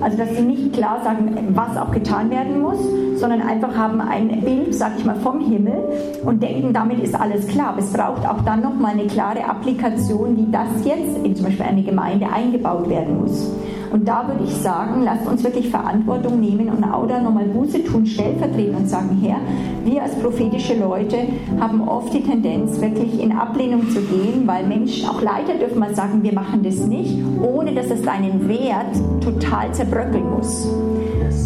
Also 0.00 0.18
dass 0.18 0.36
sie 0.36 0.42
nicht 0.42 0.72
klar 0.74 1.00
sagen, 1.02 1.30
was 1.54 1.76
auch 1.76 1.90
getan 1.90 2.30
werden 2.30 2.60
muss, 2.60 2.78
sondern 3.16 3.40
einfach 3.40 3.74
haben 3.74 4.00
ein 4.00 4.40
Bild, 4.42 4.74
sag 4.74 4.92
ich 4.98 5.04
mal, 5.04 5.16
vom 5.16 5.40
Himmel 5.40 5.78
und 6.24 6.42
denken, 6.42 6.72
damit 6.72 7.02
ist 7.02 7.14
alles 7.14 7.46
klar. 7.46 7.68
Aber 7.68 7.78
es 7.78 7.92
braucht 7.92 8.28
auch 8.28 8.42
dann 8.44 8.60
nochmal 8.60 8.92
eine 8.92 9.06
klare 9.06 9.44
Applikation, 9.44 10.36
wie 10.36 10.50
das 10.52 10.68
jetzt 10.84 11.24
in 11.24 11.34
zum 11.34 11.46
Beispiel 11.46 11.66
eine 11.66 11.82
Gemeinde 11.82 12.26
eingebaut 12.30 12.88
werden 12.88 13.20
muss. 13.20 13.50
Und 13.94 14.08
da 14.08 14.26
würde 14.26 14.42
ich 14.42 14.52
sagen, 14.56 15.02
lasst 15.04 15.24
uns 15.24 15.44
wirklich 15.44 15.68
Verantwortung 15.68 16.40
nehmen 16.40 16.68
und 16.68 16.82
auch 16.82 17.06
da 17.06 17.20
nochmal 17.20 17.44
Buße 17.44 17.84
tun, 17.84 18.04
stellvertretend 18.04 18.76
und 18.76 18.88
sagen, 18.88 19.20
Herr, 19.22 19.36
wir 19.84 20.02
als 20.02 20.16
prophetische 20.16 20.76
Leute 20.76 21.18
haben 21.60 21.80
oft 21.86 22.12
die 22.12 22.24
Tendenz, 22.24 22.80
wirklich 22.80 23.22
in 23.22 23.30
Ablehnung 23.30 23.88
zu 23.90 24.00
gehen, 24.00 24.48
weil 24.48 24.66
Menschen, 24.66 25.08
auch 25.08 25.22
Leiter 25.22 25.54
dürfen 25.54 25.78
mal 25.78 25.94
sagen, 25.94 26.24
wir 26.24 26.34
machen 26.34 26.64
das 26.64 26.84
nicht, 26.84 27.16
ohne 27.40 27.72
dass 27.72 27.88
es 27.88 28.02
deinen 28.02 28.48
Wert 28.48 29.00
total 29.22 29.72
zerbröckeln 29.72 30.28
muss. 30.28 30.68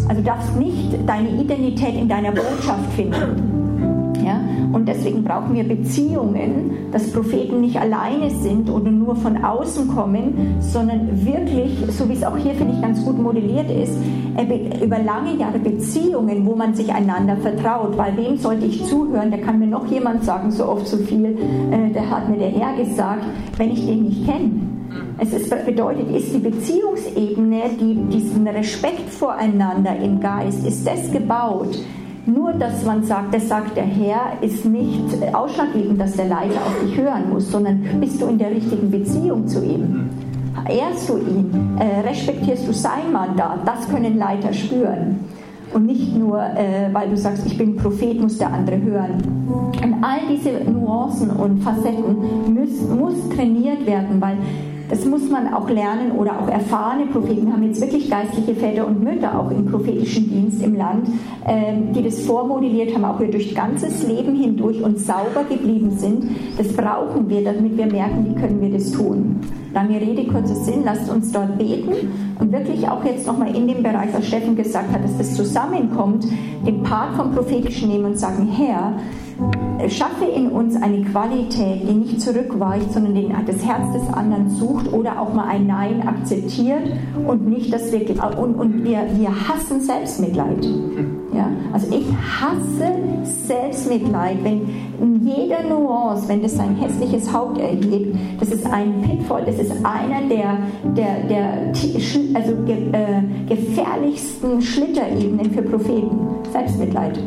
Also 0.08 0.22
du 0.22 0.26
darfst 0.26 0.56
nicht 0.56 1.06
deine 1.06 1.28
Identität 1.28 1.96
in 1.96 2.08
deiner 2.08 2.32
Botschaft 2.32 2.94
finden. 2.96 3.57
Und 4.72 4.86
deswegen 4.86 5.24
brauchen 5.24 5.54
wir 5.54 5.64
Beziehungen, 5.64 6.90
dass 6.92 7.10
Propheten 7.12 7.60
nicht 7.60 7.80
alleine 7.80 8.30
sind 8.30 8.70
oder 8.70 8.90
nur 8.90 9.16
von 9.16 9.42
außen 9.42 9.88
kommen, 9.88 10.56
sondern 10.60 11.24
wirklich, 11.24 11.78
so 11.88 12.08
wie 12.08 12.14
es 12.14 12.24
auch 12.24 12.36
hier, 12.36 12.54
finde 12.54 12.74
ich, 12.74 12.82
ganz 12.82 13.04
gut 13.04 13.18
modelliert 13.18 13.70
ist, 13.70 13.96
über 14.82 14.98
lange 14.98 15.36
Jahre 15.36 15.58
Beziehungen, 15.58 16.46
wo 16.46 16.54
man 16.54 16.74
sich 16.74 16.92
einander 16.92 17.36
vertraut. 17.36 17.96
Weil 17.96 18.16
wem 18.16 18.36
sollte 18.36 18.66
ich 18.66 18.84
zuhören? 18.84 19.30
Da 19.30 19.38
kann 19.38 19.58
mir 19.58 19.66
noch 19.66 19.86
jemand 19.86 20.24
sagen, 20.24 20.50
so 20.50 20.66
oft 20.66 20.86
so 20.86 20.96
viel, 20.98 21.36
äh, 21.70 21.92
der 21.92 22.10
hat 22.10 22.28
mir 22.28 22.38
der 22.38 22.50
Herr 22.50 22.76
gesagt, 22.76 23.24
wenn 23.56 23.70
ich 23.70 23.86
den 23.86 24.04
nicht 24.04 24.26
kenne. 24.26 24.50
Es 25.20 25.32
ist, 25.32 25.50
bedeutet, 25.66 26.14
ist 26.14 26.32
die 26.32 26.38
Beziehungsebene, 26.38 27.62
die, 27.80 27.94
diesen 28.12 28.46
Respekt 28.46 29.10
voreinander 29.10 29.96
im 29.96 30.20
Geist, 30.20 30.64
ist 30.66 30.86
das 30.86 31.10
gebaut, 31.10 31.78
nur, 32.28 32.52
dass 32.52 32.84
man 32.84 33.02
sagt, 33.04 33.34
das 33.34 33.48
sagt 33.48 33.76
der 33.76 33.84
Herr, 33.84 34.32
ist 34.42 34.64
nicht 34.64 35.04
ausschlaggebend, 35.32 36.00
dass 36.00 36.12
der 36.12 36.26
Leiter 36.26 36.60
auf 36.66 36.78
dich 36.84 36.96
hören 36.96 37.30
muss, 37.30 37.50
sondern 37.50 37.82
bist 38.00 38.20
du 38.20 38.26
in 38.26 38.38
der 38.38 38.50
richtigen 38.50 38.90
Beziehung 38.90 39.48
zu 39.48 39.64
ihm. 39.64 40.10
Ehrst 40.68 41.08
du 41.08 41.16
ihn? 41.18 41.78
Äh, 41.78 42.06
respektierst 42.06 42.68
du 42.68 42.72
sein 42.72 43.12
Mandat? 43.12 43.60
Das 43.64 43.88
können 43.88 44.18
Leiter 44.18 44.52
spüren. 44.52 45.20
Und 45.72 45.86
nicht 45.86 46.16
nur, 46.16 46.40
äh, 46.40 46.88
weil 46.92 47.08
du 47.10 47.16
sagst, 47.16 47.46
ich 47.46 47.56
bin 47.56 47.76
Prophet, 47.76 48.20
muss 48.20 48.38
der 48.38 48.52
andere 48.52 48.80
hören. 48.80 49.22
Und 49.82 49.94
all 50.02 50.20
diese 50.30 50.70
Nuancen 50.70 51.30
und 51.30 51.62
Facetten 51.62 52.54
muss, 52.54 52.88
muss 52.88 53.28
trainiert 53.36 53.86
werden, 53.86 54.20
weil 54.20 54.36
das 54.88 55.04
muss 55.04 55.28
man 55.28 55.52
auch 55.52 55.68
lernen 55.68 56.12
oder 56.12 56.40
auch 56.40 56.48
erfahrene 56.48 57.06
Propheten. 57.06 57.52
Haben 57.52 57.64
jetzt 57.64 57.80
wirklich 57.80 58.10
geistliche 58.10 58.54
Väter 58.54 58.86
und 58.86 59.02
Mütter 59.02 59.38
auch 59.38 59.50
im 59.50 59.66
prophetischen 59.66 60.28
Dienst 60.30 60.62
im 60.62 60.76
Land, 60.76 61.08
ähm, 61.46 61.92
die 61.92 62.02
das 62.02 62.20
vormodelliert 62.24 62.94
haben, 62.94 63.04
auch 63.04 63.20
wir 63.20 63.30
durch 63.30 63.54
ganzes 63.54 64.06
Leben 64.06 64.34
hindurch 64.34 64.82
und 64.82 64.98
sauber 64.98 65.44
geblieben 65.48 65.90
sind. 65.90 66.24
Das 66.56 66.68
brauchen 66.68 67.28
wir, 67.28 67.44
damit 67.44 67.76
wir 67.76 67.86
merken, 67.86 68.26
wie 68.28 68.40
können 68.40 68.60
wir 68.60 68.70
das 68.70 68.90
tun. 68.92 69.40
Lange 69.74 70.00
Rede, 70.00 70.24
kurzer 70.24 70.54
Sinn, 70.54 70.82
lasst 70.84 71.10
uns 71.10 71.30
dort 71.30 71.58
beten 71.58 71.92
und 72.38 72.52
wirklich 72.52 72.88
auch 72.88 73.04
jetzt 73.04 73.26
nochmal 73.26 73.54
in 73.54 73.68
dem 73.68 73.82
Bereich, 73.82 74.08
was 74.12 74.26
Steffen 74.26 74.56
gesagt 74.56 74.92
hat, 74.92 75.04
dass 75.04 75.18
das 75.18 75.34
zusammenkommt, 75.34 76.26
den 76.66 76.82
Part 76.82 77.14
vom 77.14 77.32
Prophetischen 77.32 77.88
nehmen 77.88 78.06
und 78.06 78.18
sagen, 78.18 78.48
Herr, 78.48 78.94
schaffe 79.88 80.24
in 80.24 80.48
uns 80.48 80.74
eine 80.76 81.02
Qualität, 81.02 81.88
die 81.88 81.92
nicht 81.92 82.20
zurückweicht, 82.20 82.92
sondern 82.92 83.14
den, 83.14 83.34
das 83.46 83.64
Herz 83.64 83.92
des 83.92 84.12
anderen 84.12 84.50
sucht 84.50 84.92
oder 84.92 85.20
auch 85.20 85.32
mal 85.32 85.46
ein 85.46 85.66
Nein 85.66 86.06
akzeptiert 86.06 86.82
und 87.26 87.48
nicht 87.48 87.72
das 87.72 87.92
wirklich. 87.92 88.20
Und, 88.20 88.54
und 88.56 88.84
wir, 88.84 89.06
wir 89.14 89.30
hassen 89.48 89.80
Selbstmitleid. 89.80 90.64
Ja? 91.32 91.48
Also 91.72 91.94
ich 91.94 92.06
hasse 92.40 92.92
Selbstmitleid, 93.46 94.42
wenn 94.42 94.62
in 95.00 95.26
jeder 95.26 95.62
Nuance, 95.62 96.28
wenn 96.28 96.42
das 96.42 96.56
sein 96.56 96.74
hässliches 96.76 97.32
Haupt 97.32 97.58
erhebt, 97.58 98.16
das 98.40 98.50
ist 98.50 98.66
ein 98.66 99.02
Pitfall, 99.02 99.44
das 99.44 99.58
ist 99.58 99.72
einer 99.84 100.28
der, 100.28 100.58
der, 100.96 101.28
der 101.28 101.72
also 102.34 102.56
ge, 102.64 102.90
äh, 102.92 103.22
gefährlichsten 103.48 104.60
Schlitterebenen 104.60 105.50
für 105.52 105.62
Propheten. 105.62 106.18
Selbstmitleid. 106.52 107.18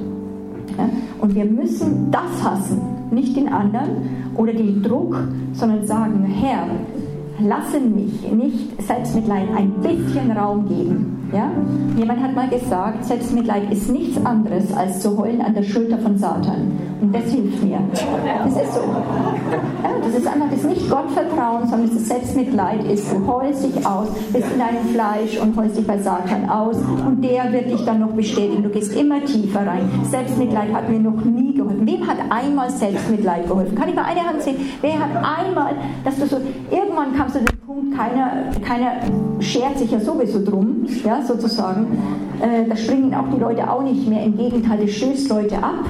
Und 1.20 1.36
wir 1.36 1.46
müssen 1.46 2.12
das 2.12 2.44
hassen, 2.44 2.82
nicht 3.12 3.36
den 3.36 3.50
anderen 3.50 4.10
oder 4.36 4.54
den 4.54 4.82
Druck, 4.82 5.18
sondern 5.54 5.86
sagen, 5.86 6.24
Herr, 6.24 6.68
lasse 7.40 7.80
mich 7.80 8.32
nicht 8.32 8.82
Selbstmitleid 8.82 9.48
ein 9.56 9.72
bisschen 9.82 10.32
Raum 10.32 10.68
geben. 10.68 11.21
Ja? 11.34 11.50
Jemand 11.96 12.22
hat 12.22 12.36
mal 12.36 12.50
gesagt, 12.50 13.06
Selbstmitleid 13.06 13.72
ist 13.72 13.90
nichts 13.90 14.24
anderes 14.26 14.74
als 14.74 15.00
zu 15.00 15.18
heulen 15.18 15.42
an 15.42 15.54
der 15.54 15.64
Schulter 15.64 15.98
von 15.98 16.18
Satan. 16.18 16.74
Und 17.02 17.16
das 17.16 17.24
hilft 17.32 17.64
mir. 17.64 17.80
Das 17.92 18.02
ist 18.02 18.74
so. 18.74 18.82
Ja, 18.82 19.90
das 20.04 20.16
ist 20.16 20.28
einfach 20.28 20.50
das 20.52 20.64
nicht 20.64 20.90
Gottvertrauen, 20.90 21.68
sondern 21.68 21.90
das 21.94 22.08
Selbstmitleid 22.08 22.84
ist, 22.84 23.12
du 23.12 23.26
heulst 23.28 23.64
dich 23.64 23.86
aus, 23.86 24.10
bist 24.34 24.52
in 24.52 24.60
deinem 24.60 24.86
Fleisch 24.94 25.40
und 25.40 25.56
heulst 25.56 25.78
dich 25.78 25.88
bei 25.88 25.98
Satan 25.98 26.50
aus 26.50 26.78
und 27.06 27.22
der 27.24 27.52
wird 27.52 27.72
dich 27.72 27.84
dann 27.86 28.02
noch 28.02 28.12
bestätigen. 28.12 28.64
Du 28.64 28.70
gehst 28.70 28.96
immer 28.96 29.24
tiefer 29.24 29.66
rein. 29.66 29.90
Selbstmitleid 30.04 30.74
hat 30.74 30.90
mir 30.90 31.00
noch 31.00 31.24
nie 31.24 31.54
geholfen. 31.54 31.88
Wem 31.88 32.06
hat 32.08 32.18
einmal 32.30 32.70
Selbstmitleid 32.70 33.48
geholfen? 33.48 33.76
Kann 33.76 33.90
ich 33.90 33.96
mal 33.96 34.06
eine 34.06 34.22
Hand 34.22 34.42
sehen? 34.42 34.58
Wer 34.82 35.00
hat 35.00 35.16
einmal, 35.16 35.76
dass 36.04 36.18
du 36.18 36.28
so, 36.28 36.38
irgendwann 36.70 37.16
kamst 37.16 37.36
du 37.36 37.40
Punkt, 37.66 37.96
keiner, 37.96 38.50
keiner 38.66 38.94
schert 39.40 39.78
sich 39.78 39.92
ja 39.92 40.00
sowieso 40.00 40.44
drum, 40.44 40.88
ja, 41.06 41.22
sozusagen. 41.22 41.86
Äh, 42.42 42.68
da 42.68 42.76
springen 42.76 43.14
auch 43.14 43.30
die 43.32 43.40
Leute 43.40 43.70
auch 43.70 43.84
nicht 43.84 44.08
mehr. 44.08 44.24
Im 44.24 44.36
Gegenteil, 44.36 44.80
das 44.82 44.96
stößt 44.96 45.30
Leute 45.30 45.58
ab. 45.58 45.86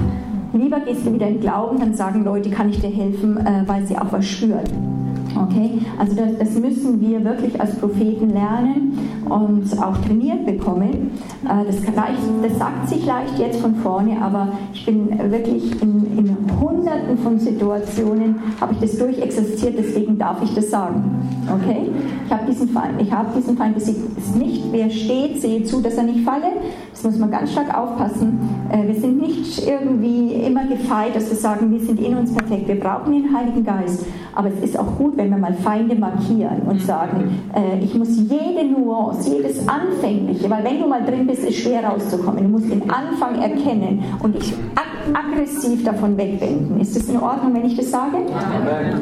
Lieber 0.51 0.81
gehst 0.81 1.05
du 1.05 1.13
wieder 1.13 1.29
in 1.29 1.39
Glauben, 1.39 1.79
dann 1.79 1.93
sagen 1.93 2.25
Leute, 2.25 2.49
kann 2.49 2.69
ich 2.69 2.81
dir 2.81 2.89
helfen, 2.89 3.37
äh, 3.37 3.63
weil 3.67 3.85
sie 3.85 3.97
auch 3.97 4.11
was 4.11 4.25
spüren. 4.25 5.00
Okay, 5.35 5.79
also 5.97 6.15
das, 6.15 6.37
das, 6.37 6.59
müssen 6.59 6.99
wir 6.99 7.23
wirklich 7.23 7.59
als 7.59 7.75
Propheten 7.75 8.31
lernen 8.31 8.97
und 9.29 9.63
auch 9.81 9.97
trainiert 9.97 10.45
bekommen. 10.45 11.11
Äh, 11.45 11.65
das, 11.65 11.77
das, 11.77 12.57
sagt 12.57 12.89
sich 12.89 13.05
leicht 13.05 13.39
jetzt 13.39 13.59
von 13.59 13.75
vorne, 13.75 14.21
aber 14.21 14.49
ich 14.73 14.85
bin 14.85 15.09
wirklich 15.31 15.81
in, 15.81 16.17
in 16.17 16.37
hunderten 16.59 17.17
von 17.23 17.39
Situationen, 17.39 18.35
habe 18.59 18.73
ich 18.73 18.79
das 18.79 18.97
durchexerziert, 18.97 19.75
deswegen 19.77 20.17
darf 20.17 20.43
ich 20.43 20.53
das 20.53 20.69
sagen. 20.69 21.03
Okay, 21.47 21.89
ich 22.25 22.31
habe 22.31 22.45
diesen 22.45 22.69
Feind, 22.69 23.01
ich 23.01 23.11
habe 23.11 23.29
diesen 23.35 23.57
Feind 23.57 23.75
besiegt. 23.75 23.99
Es 24.17 24.35
nicht, 24.35 24.63
wer 24.71 24.89
steht, 24.89 25.41
sehe 25.41 25.63
zu, 25.63 25.81
dass 25.81 25.95
er 25.95 26.03
nicht 26.03 26.25
falle. 26.25 26.47
Das 26.91 27.03
muss 27.03 27.17
man 27.17 27.31
ganz 27.31 27.51
stark 27.51 27.75
aufpassen. 27.75 28.39
Äh, 28.69 28.87
wir 28.87 28.95
sind 28.95 29.19
nicht 29.19 29.65
irgendwie 29.65 30.33
immer 30.33 30.65
gefeit, 30.65 31.15
dass 31.15 31.29
wir 31.29 31.37
sagen, 31.37 31.71
wir 31.71 31.79
sind 31.79 31.99
in 31.99 32.15
uns 32.15 32.33
perfekt. 32.33 32.67
Wir 32.67 32.79
brauchen 32.79 33.13
den 33.13 33.35
Heiligen 33.35 33.63
Geist. 33.63 34.05
Aber 34.35 34.49
es 34.49 34.63
ist 34.63 34.77
auch 34.77 34.97
gut, 34.97 35.17
wenn 35.17 35.30
wir 35.31 35.37
mal 35.37 35.53
Feinde 35.53 35.95
markieren 35.95 36.61
und 36.67 36.81
sagen, 36.81 37.39
äh, 37.53 37.83
ich 37.83 37.95
muss 37.95 38.09
jede 38.17 38.65
Nuance, 38.65 39.29
jedes 39.29 39.67
Anfängliche, 39.67 40.49
weil 40.49 40.63
wenn 40.63 40.79
du 40.79 40.87
mal 40.87 41.03
drin 41.03 41.27
bist, 41.27 41.43
ist 41.43 41.57
schwer 41.57 41.83
rauszukommen. 41.83 42.43
Du 42.43 42.49
musst 42.49 42.71
den 42.71 42.89
Anfang 42.89 43.41
erkennen 43.41 44.03
und 44.21 44.35
dich 44.35 44.53
ag 44.75 44.91
aggressiv 45.13 45.83
davon 45.83 46.17
wegwenden. 46.17 46.79
Ist 46.79 46.95
das 46.95 47.07
in 47.09 47.17
Ordnung, 47.19 47.53
wenn 47.55 47.65
ich 47.65 47.75
das 47.75 47.91
sage? 47.91 48.17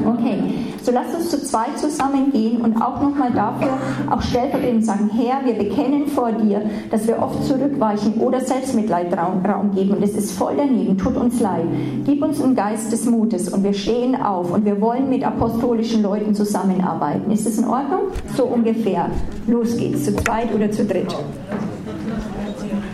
Okay. 0.05 0.37
So 0.81 0.93
lasst 0.93 1.13
uns 1.13 1.29
zu 1.29 1.43
zweit 1.43 1.77
zusammengehen 1.77 2.61
und 2.61 2.81
auch 2.81 3.01
nochmal 3.01 3.31
dafür 3.31 3.77
auch 4.09 4.21
stellvertretend 4.21 4.85
sagen, 4.85 5.09
Herr, 5.13 5.45
wir 5.45 5.53
bekennen 5.53 6.07
vor 6.07 6.31
dir, 6.31 6.61
dass 6.89 7.05
wir 7.05 7.21
oft 7.21 7.43
zurückweichen 7.43 8.13
oder 8.15 8.39
Selbstmitleid 8.39 9.15
Raum, 9.17 9.45
Raum 9.45 9.71
geben 9.71 9.91
und 9.91 10.03
es 10.03 10.15
ist 10.15 10.31
voll 10.31 10.53
daneben, 10.57 10.97
tut 10.97 11.17
uns 11.17 11.39
leid. 11.41 11.65
Gib 12.05 12.23
uns 12.23 12.41
einen 12.41 12.55
Geist 12.55 12.91
des 12.91 13.05
Mutes 13.05 13.49
und 13.49 13.63
wir 13.63 13.73
stehen 13.73 14.15
auf 14.15 14.53
und 14.53 14.65
wir 14.65 14.79
wollen 14.79 15.09
mit 15.09 15.25
apostolischen 15.25 16.01
Leuten 16.09 16.33
zusammenarbeiten. 16.33 17.29
Ist 17.31 17.45
das 17.45 17.57
in 17.57 17.65
Ordnung? 17.65 18.07
So 18.35 18.45
ungefähr. 18.45 19.09
Los 19.47 19.77
geht's, 19.77 20.05
zu 20.05 20.15
zweit 20.15 20.53
oder 20.53 20.71
zu 20.71 20.85
dritt 20.85 21.15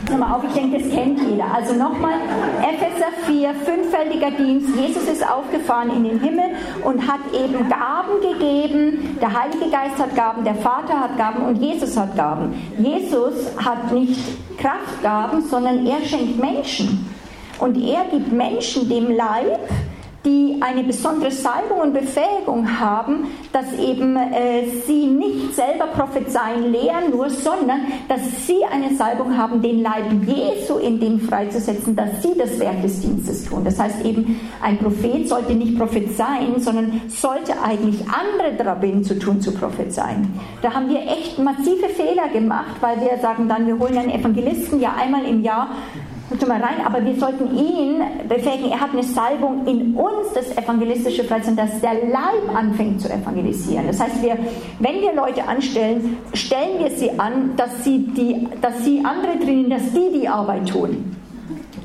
nochmal 0.09 0.38
auf, 0.38 0.43
ich 0.43 0.53
denke, 0.53 0.80
das 0.80 0.89
kennt 0.89 1.20
jeder. 1.20 1.45
Also 1.53 1.74
nochmal, 1.74 2.16
Epheser 2.61 3.11
4, 3.26 3.53
fünffältiger 3.53 4.32
Dienst. 4.32 4.76
Jesus 4.76 5.03
ist 5.07 5.28
aufgefahren 5.28 5.89
in 5.89 6.03
den 6.03 6.20
Himmel 6.20 6.45
und 6.84 7.07
hat 7.07 7.22
eben 7.34 7.70
Gaben 7.70 8.22
gegeben. 8.22 9.18
Der 9.22 9.34
Heilige 9.34 9.70
Geist 9.70 9.97
hat 9.99 10.16
Gaben, 10.16 10.43
der 10.43 10.55
Vater 10.55 10.99
hat 10.99 11.18
Gaben 11.18 11.45
und 11.45 11.61
Jesus 11.61 11.97
hat 11.97 12.16
Gaben. 12.16 12.53
Jesus 12.78 13.51
hat 13.57 13.91
nicht 13.91 14.20
Kraftgaben, 14.57 15.41
sondern 15.41 15.86
er 15.86 16.01
schenkt 16.05 16.39
Menschen. 16.39 17.09
Und 17.59 17.78
er 17.78 18.05
gibt 18.11 18.32
Menschen 18.32 18.89
dem 18.89 19.16
Leib 19.16 19.59
die 20.26 20.58
eine 20.60 20.84
besondere 20.84 21.32
Salbung 21.32 21.80
und 21.80 21.94
Befähigung 21.94 22.80
haben, 22.80 23.28
dass 23.54 23.72
eben 23.80 24.18
äh, 24.18 24.68
sie 24.86 25.06
nicht 25.06 25.54
selber 25.54 25.88
prophezeien 25.88 26.72
lehren 26.72 27.12
nur, 27.12 27.30
sondern 27.30 27.82
dass 28.10 28.46
sie 28.46 28.64
eine 28.72 28.96
Salbung 28.96 29.38
haben, 29.38 29.62
den 29.62 29.82
Leib 29.82 30.06
Jesu 30.26 30.78
in 30.78 31.00
dem 31.00 31.20
freizusetzen, 31.20 31.96
dass 31.96 32.22
sie 32.22 32.36
das 32.38 32.60
Werk 32.60 32.82
des 32.82 33.02
Dienstes 33.02 33.46
tun. 33.46 33.64
Das 33.64 33.80
heißt 33.80 34.04
eben, 34.04 34.40
ein 34.62 34.78
Prophet 34.80 35.30
sollte 35.30 35.54
nicht 35.54 35.78
prophezeien, 35.78 36.60
sondern 36.60 37.02
sollte 37.08 37.54
eigentlich 37.64 38.02
andere 38.08 38.56
darin 38.58 39.04
zu 39.04 39.18
tun, 39.20 39.40
zu 39.40 39.54
prophezeien. 39.54 40.34
Da 40.62 40.74
haben 40.74 40.90
wir 40.90 41.02
echt 41.02 41.38
massive 41.38 41.90
Fehler 41.90 42.30
gemacht, 42.30 42.76
weil 42.82 43.00
wir 43.02 43.18
sagen 43.22 43.48
dann, 43.48 43.68
wir 43.68 43.78
holen 43.78 43.98
einen 43.98 44.12
Evangelisten 44.12 44.80
ja 44.80 44.96
einmal 45.00 45.26
im 45.26 45.44
Jahr 45.44 45.70
Guck 46.28 46.48
mal 46.48 46.60
rein, 46.60 46.84
aber 46.84 47.06
wir 47.06 47.16
sollten 47.20 47.56
ihn 47.56 48.02
befähigen, 48.28 48.72
er 48.72 48.82
hat 48.82 48.94
eine 48.94 49.04
Salbung 49.04 49.68
in 49.68 49.96
uns, 49.96 50.34
das 50.34 50.58
evangelistische 50.58 51.24
Freizeit, 51.24 51.56
dass 51.58 51.80
der 51.82 51.94
Leib 51.94 52.56
anfängt 52.56 53.02
zu 53.02 53.10
evangelisieren. 53.10 53.86
Das 53.86 54.00
heißt, 54.00 54.24
wir, 54.24 54.36
wenn 54.80 55.02
wir 55.02 55.14
Leute 55.14 55.48
anstellen, 55.48 56.18
stellen 56.34 56.80
wir 56.80 56.90
sie 56.90 57.12
an, 57.20 57.56
dass 57.56 57.84
sie, 57.84 58.00
die, 58.00 58.48
dass 58.60 58.84
sie 58.84 59.04
andere 59.06 59.38
trainieren, 59.40 59.70
dass 59.70 59.94
die 59.94 60.20
die 60.20 60.28
Arbeit 60.28 60.68
tun. 60.68 61.16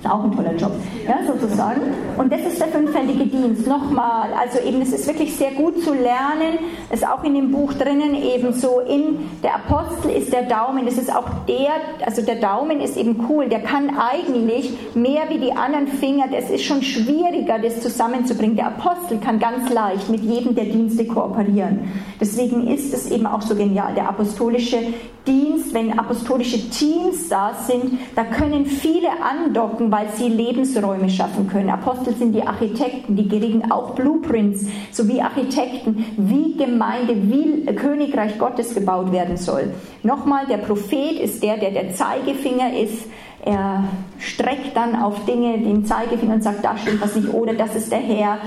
Ist 0.02 0.10
auch 0.10 0.24
ein 0.24 0.34
toller 0.34 0.54
Job, 0.54 0.72
ja, 1.06 1.18
sozusagen. 1.26 1.82
Und 2.16 2.32
das 2.32 2.40
ist 2.40 2.58
der 2.58 2.68
fünffältige 2.68 3.26
Dienst. 3.26 3.66
Nochmal, 3.66 4.30
also 4.32 4.58
eben, 4.66 4.80
es 4.80 4.94
ist 4.94 5.06
wirklich 5.06 5.36
sehr 5.36 5.50
gut 5.50 5.82
zu 5.82 5.92
lernen. 5.92 6.58
Ist 6.90 7.06
auch 7.06 7.22
in 7.22 7.34
dem 7.34 7.50
Buch 7.50 7.74
drinnen 7.74 8.14
eben 8.14 8.54
so, 8.54 8.80
in 8.80 9.28
der 9.42 9.56
Apostel 9.56 10.12
ist 10.12 10.32
der 10.32 10.44
Daumen. 10.44 10.86
Das 10.86 10.96
ist 10.96 11.14
auch 11.14 11.26
der, 11.46 12.06
also 12.06 12.22
der 12.22 12.36
Daumen 12.36 12.80
ist 12.80 12.96
eben 12.96 13.26
cool. 13.28 13.50
Der 13.50 13.60
kann 13.60 13.90
eigentlich 13.90 14.72
mehr 14.94 15.24
wie 15.28 15.38
die 15.38 15.52
anderen 15.52 15.86
Finger. 15.86 16.28
Das 16.32 16.48
ist 16.48 16.64
schon 16.64 16.80
schwieriger, 16.80 17.58
das 17.58 17.82
zusammenzubringen. 17.82 18.56
Der 18.56 18.68
Apostel 18.68 19.18
kann 19.18 19.38
ganz 19.38 19.68
leicht 19.70 20.08
mit 20.08 20.22
jedem 20.22 20.54
der 20.54 20.64
Dienste 20.64 21.04
kooperieren. 21.04 21.92
Deswegen 22.18 22.66
ist 22.68 22.94
es 22.94 23.10
eben 23.10 23.26
auch 23.26 23.42
so 23.42 23.54
genial. 23.54 23.92
Der 23.94 24.08
apostolische 24.08 24.78
Dienst, 25.26 25.74
wenn 25.74 25.98
apostolische 25.98 26.70
Teams 26.70 27.28
da 27.28 27.52
sind, 27.66 27.98
da 28.16 28.24
können 28.24 28.64
viele 28.64 29.08
andocken, 29.22 29.89
weil 29.90 30.08
sie 30.14 30.28
Lebensräume 30.28 31.08
schaffen 31.08 31.48
können. 31.48 31.70
Apostel 31.70 32.14
sind 32.14 32.32
die 32.32 32.42
Architekten, 32.42 33.16
die 33.16 33.28
kriegen 33.28 33.70
auch 33.70 33.90
Blueprints, 33.94 34.66
sowie 34.90 35.20
Architekten, 35.20 36.04
wie 36.16 36.56
Gemeinde, 36.56 37.14
wie 37.14 37.64
Königreich 37.74 38.38
Gottes 38.38 38.74
gebaut 38.74 39.12
werden 39.12 39.36
soll. 39.36 39.72
Nochmal, 40.02 40.46
der 40.46 40.58
Prophet 40.58 41.18
ist 41.20 41.42
der, 41.42 41.56
der 41.56 41.70
der 41.70 41.94
Zeigefinger 41.94 42.76
ist. 42.78 43.06
Er 43.44 43.84
streckt 44.18 44.76
dann 44.76 44.96
auf 44.96 45.24
Dinge 45.24 45.58
den 45.58 45.84
Zeigefinger 45.84 46.34
und 46.34 46.42
sagt, 46.42 46.64
da 46.64 46.76
stimmt 46.76 47.00
was 47.00 47.16
nicht, 47.16 47.32
oder 47.32 47.54
das 47.54 47.74
ist 47.74 47.90
der 47.90 48.00
Herr. 48.00 48.38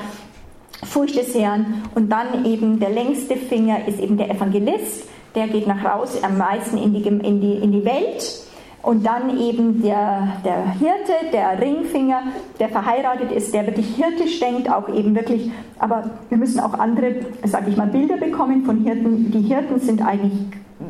Furcht 0.83 1.15
des 1.15 1.33
Herrn. 1.33 1.83
Und 1.95 2.09
dann 2.09 2.45
eben 2.45 2.79
der 2.79 2.89
längste 2.89 3.35
Finger 3.37 3.87
ist 3.87 3.99
eben 3.99 4.17
der 4.17 4.29
Evangelist 4.29 5.07
der 5.35 5.47
geht 5.47 5.67
nach 5.67 5.83
raus, 5.83 6.21
am 6.21 6.37
meisten 6.37 6.77
in 6.77 6.93
die, 6.93 7.01
in 7.01 7.41
die, 7.41 7.53
in 7.55 7.71
die 7.71 7.85
Welt. 7.85 8.43
Und 8.83 9.05
dann 9.05 9.39
eben 9.39 9.81
der, 9.81 10.27
der 10.43 10.71
Hirte, 10.73 11.31
der 11.31 11.59
Ringfinger, 11.59 12.23
der 12.59 12.67
verheiratet 12.67 13.31
ist, 13.31 13.53
der 13.53 13.65
wirklich 13.65 13.95
hirtisch 13.95 14.41
denkt, 14.41 14.69
auch 14.69 14.89
eben 14.89 15.15
wirklich, 15.15 15.49
aber 15.79 16.11
wir 16.27 16.37
müssen 16.37 16.59
auch 16.59 16.73
andere, 16.73 17.15
sage 17.45 17.69
ich 17.69 17.77
mal, 17.77 17.87
Bilder 17.87 18.17
bekommen 18.17 18.65
von 18.65 18.83
Hirten. 18.83 19.31
Die 19.31 19.39
Hirten 19.39 19.79
sind 19.79 20.05
eigentlich 20.05 20.33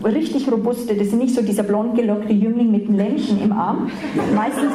richtig 0.03 0.51
robuste, 0.51 0.95
das 0.95 1.09
sind 1.09 1.19
nicht 1.19 1.35
so 1.35 1.41
dieser 1.41 1.63
blond 1.63 1.95
gelockte 1.95 2.33
Jüngling 2.33 2.71
mit 2.71 2.87
einem 2.87 2.97
Lämmchen 2.97 3.41
im 3.41 3.51
Arm. 3.51 3.89
Meistens, 4.35 4.71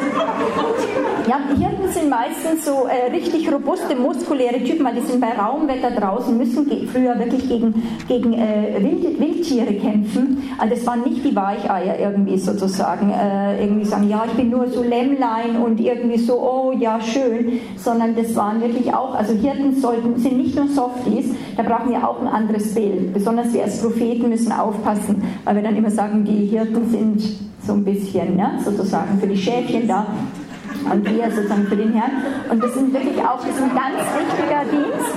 ja, 1.28 1.38
Hirten 1.48 1.88
sind 1.92 2.09
meistens 2.09 2.64
so 2.64 2.86
äh, 2.86 3.11
richtig 3.11 3.50
robuste, 3.52 3.96
muskuläre 3.96 4.62
Typen, 4.62 4.84
weil 4.84 4.94
die 4.94 5.00
sind 5.00 5.20
bei 5.20 5.32
Raumwetter 5.32 5.90
draußen, 5.90 6.36
müssen 6.36 6.66
früher 6.92 7.18
wirklich 7.18 7.48
gegen, 7.48 7.82
gegen 8.06 8.32
äh, 8.34 8.76
Wild, 8.78 9.20
Wildtiere 9.20 9.74
kämpfen. 9.74 10.42
Also 10.59 10.74
das 10.74 10.86
waren 10.86 11.02
nicht 11.02 11.24
die 11.24 11.34
Weicheier 11.34 11.98
irgendwie 11.98 12.38
sozusagen, 12.38 13.11
äh, 13.11 13.62
irgendwie 13.62 13.84
sagen, 13.84 14.09
ja, 14.09 14.24
ich 14.26 14.32
bin 14.32 14.50
nur 14.50 14.68
so 14.68 14.82
Lämmlein 14.82 15.56
und 15.62 15.80
irgendwie 15.80 16.18
so, 16.18 16.34
oh 16.40 16.72
ja, 16.78 17.00
schön, 17.00 17.61
sondern 17.76 18.14
das 18.14 18.34
waren 18.36 18.61
wirklich 18.61 18.92
auch, 18.94 19.14
also 19.14 19.32
Hirten 19.34 19.74
sollten, 19.74 20.16
sind 20.18 20.38
nicht 20.38 20.56
nur 20.56 20.68
Softies, 20.68 21.34
da 21.56 21.62
brauchen 21.62 21.90
wir 21.90 22.09
auch 22.09 22.20
ein 22.20 22.28
anderes 22.28 22.74
Bild. 22.74 23.12
Besonders 23.12 23.52
wir 23.52 23.64
als 23.64 23.80
Propheten 23.80 24.28
müssen 24.28 24.52
aufpassen, 24.52 24.97
weil 25.44 25.57
wir 25.57 25.62
dann 25.62 25.76
immer 25.76 25.90
sagen, 25.90 26.24
die 26.24 26.46
Hirten 26.46 26.88
sind 26.90 27.22
so 27.66 27.74
ein 27.74 27.84
bisschen 27.84 28.36
ne, 28.36 28.59
sozusagen 28.64 29.18
für 29.20 29.26
die 29.26 29.36
Schäfchen 29.36 29.86
da 29.86 30.07
und 30.90 31.09
wir 31.09 31.30
sozusagen 31.30 31.66
für 31.66 31.76
den 31.76 31.92
Herrn. 31.92 32.12
Und 32.51 32.62
das 32.62 32.74
sind 32.74 32.92
wirklich 32.92 33.18
auch, 33.18 33.38
das 33.38 33.51
ist 33.51 33.62
ein 33.62 33.74
ganz 33.74 33.99
wichtiger 34.16 34.64
Dienst. 34.70 35.14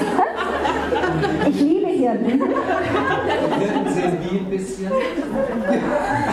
Ich 1.49 1.61
liebe 1.61 1.87
Hirten. 1.87 2.25
Die 2.25 3.65
Hirten 3.65 3.93
sind 3.93 4.31
wie 4.31 4.37
ein 4.39 4.49
bisschen. 4.49 4.91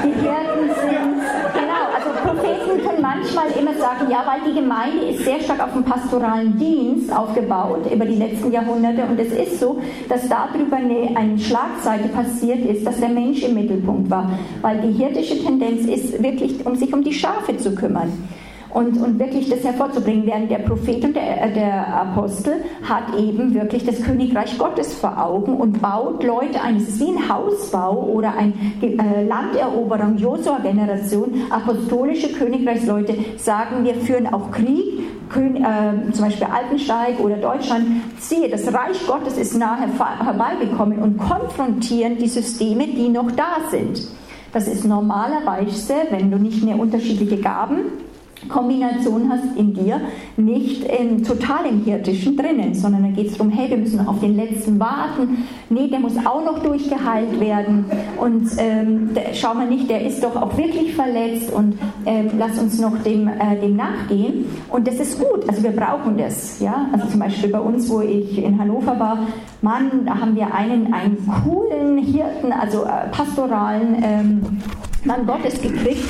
Die 0.05 0.13
Hirten 0.21 0.69
sind, 0.69 1.21
genau, 1.55 1.83
also 1.95 2.09
Propheten 2.25 2.87
können 2.87 3.03
manchmal 3.35 3.51
immer 3.59 3.75
sagen, 3.75 4.11
ja, 4.11 4.25
weil 4.27 4.51
die 4.51 4.59
Gemeinde 4.59 5.07
ist 5.07 5.25
sehr 5.25 5.41
stark 5.41 5.63
auf 5.63 5.73
dem 5.73 5.85
pastoralen 5.85 6.59
Dienst 6.59 7.15
aufgebaut 7.15 7.91
über 7.93 8.05
die 8.05 8.17
letzten 8.17 8.53
Jahrhunderte. 8.53 9.03
Und 9.03 9.19
es 9.19 9.33
ist 9.33 9.61
so, 9.61 9.81
dass 10.09 10.29
darüber 10.29 10.77
eine, 10.77 11.17
eine 11.17 11.39
Schlagseite 11.39 12.09
passiert 12.09 12.65
ist, 12.65 12.87
dass 12.87 12.99
der 13.01 13.09
Mensch 13.09 13.43
im 13.43 13.55
Mittelpunkt 13.55 14.11
war, 14.11 14.31
weil 14.63 14.81
die 14.81 14.93
hirtische 14.93 15.43
Tendenz 15.43 15.87
ist 15.87 16.23
wirklich, 16.23 16.65
um 16.65 16.77
sich 16.77 16.93
um 16.93 17.03
die 17.03 17.13
Schafe 17.13 17.57
zu 17.57 17.75
kümmern 17.75 18.13
und, 18.71 18.97
und 19.01 19.19
wirklich 19.19 19.49
das 19.49 19.65
hervorzubringen. 19.65 20.27
Während 20.27 20.51
der 20.51 20.59
Prophet 20.59 21.05
und 21.05 21.17
der, 21.17 21.43
äh, 21.43 21.53
der 21.53 21.87
Apostel 21.87 22.65
hat 22.83 23.19
eben 23.19 23.55
wirklich 23.55 23.85
das 23.85 24.03
Königreich 24.03 24.59
Gottes 24.59 24.95
vor 24.95 25.23
Augen 25.23 25.57
und 25.57 25.81
baut 25.81 26.23
Leute 26.23 26.61
ein. 26.61 26.77
Es 26.77 26.89
ist 26.89 27.01
wie 27.01 27.09
ein 27.09 27.29
Hausbau 27.29 28.05
oder 28.05 28.35
eine 28.37 28.53
äh, 28.83 29.25
Landeroberung, 29.27 30.17
Josua-Generation. 30.17 31.43
Apostolische 31.51 32.33
Königreichsleute 32.33 33.17
sagen, 33.37 33.85
wir 33.85 33.95
führen 33.95 34.27
auch 34.27 34.51
Krieg, 34.51 35.01
äh, 35.35 36.13
zum 36.13 36.25
Beispiel 36.25 36.47
Alpensteig 36.47 37.21
oder 37.21 37.37
Deutschland. 37.37 37.87
Siehe, 38.19 38.49
das 38.49 38.67
Reich 38.73 39.07
Gottes 39.07 39.37
ist 39.39 39.57
nahe 39.57 39.79
herbeigekommen 39.79 40.99
und 40.99 41.19
konfrontieren 41.19 42.19
die 42.19 42.29
Systeme, 42.29 42.87
die 42.87 43.09
noch 43.09 43.31
da 43.33 43.69
sind. 43.71 44.09
Das 44.53 44.67
ist 44.67 44.87
normalerweise, 44.87 45.95
wenn 46.11 46.31
du 46.31 46.39
nicht 46.39 46.65
mehr 46.65 46.79
unterschiedliche 46.79 47.37
Gaben 47.37 48.08
Kombination 48.49 49.29
hast 49.29 49.57
in 49.57 49.75
dir, 49.75 50.01
nicht 50.37 50.85
im, 50.85 51.25
total 51.25 51.67
im 51.67 51.85
Hirtischen 51.85 52.37
drinnen, 52.37 52.75
sondern 52.75 53.03
da 53.03 53.09
geht 53.09 53.31
es 53.31 53.37
darum, 53.37 53.51
hey, 53.51 53.69
wir 53.69 53.77
müssen 53.77 54.07
auf 54.07 54.21
den 54.21 54.37
letzten 54.37 54.79
warten, 54.79 55.45
nee, 55.71 55.89
der 55.89 55.99
muss 56.01 56.17
auch 56.19 56.45
noch 56.45 56.63
durchgeheilt 56.63 57.41
werden. 57.41 57.87
Und 58.21 58.49
ähm, 58.59 59.11
der, 59.15 59.35
schau 59.35 59.55
mal 59.55 59.67
nicht, 59.67 59.91
der 59.91 60.07
ist 60.07 60.23
doch 60.23 60.37
auch 60.37 60.57
wirklich 60.57 60.95
verletzt 60.95 61.53
und 61.53 61.75
ähm, 62.07 62.31
lass 62.39 62.59
uns 62.59 62.79
noch 62.79 62.97
dem, 63.03 63.29
äh, 63.29 63.61
dem 63.61 63.77
nachgehen. 63.77 64.47
Und 64.71 64.87
das 64.87 64.97
ist 64.97 65.19
gut, 65.19 65.49
also 65.49 65.63
wir 65.63 65.73
brauchen 65.73 66.17
das, 66.17 66.61
ja, 66.61 66.89
also 66.93 67.07
zum 67.09 67.21
Beispiel 67.21 67.51
bei 67.51 67.61
uns, 67.61 67.89
wo 67.91 68.01
ich 68.01 68.43
in 68.43 68.59
Hannover 68.59 68.99
war, 68.99 69.19
Mann, 69.63 70.07
da 70.07 70.21
haben 70.21 70.37
wir 70.37 70.55
einen, 70.55 70.93
einen 70.93 71.17
coolen 71.45 71.99
Hirten, 71.99 72.53
also 72.53 72.85
äh, 72.85 73.09
pastoralen 73.11 73.97
ähm, 74.03 74.41
Mann 75.05 75.27
Gottes 75.27 75.61
gekriegt, 75.61 76.09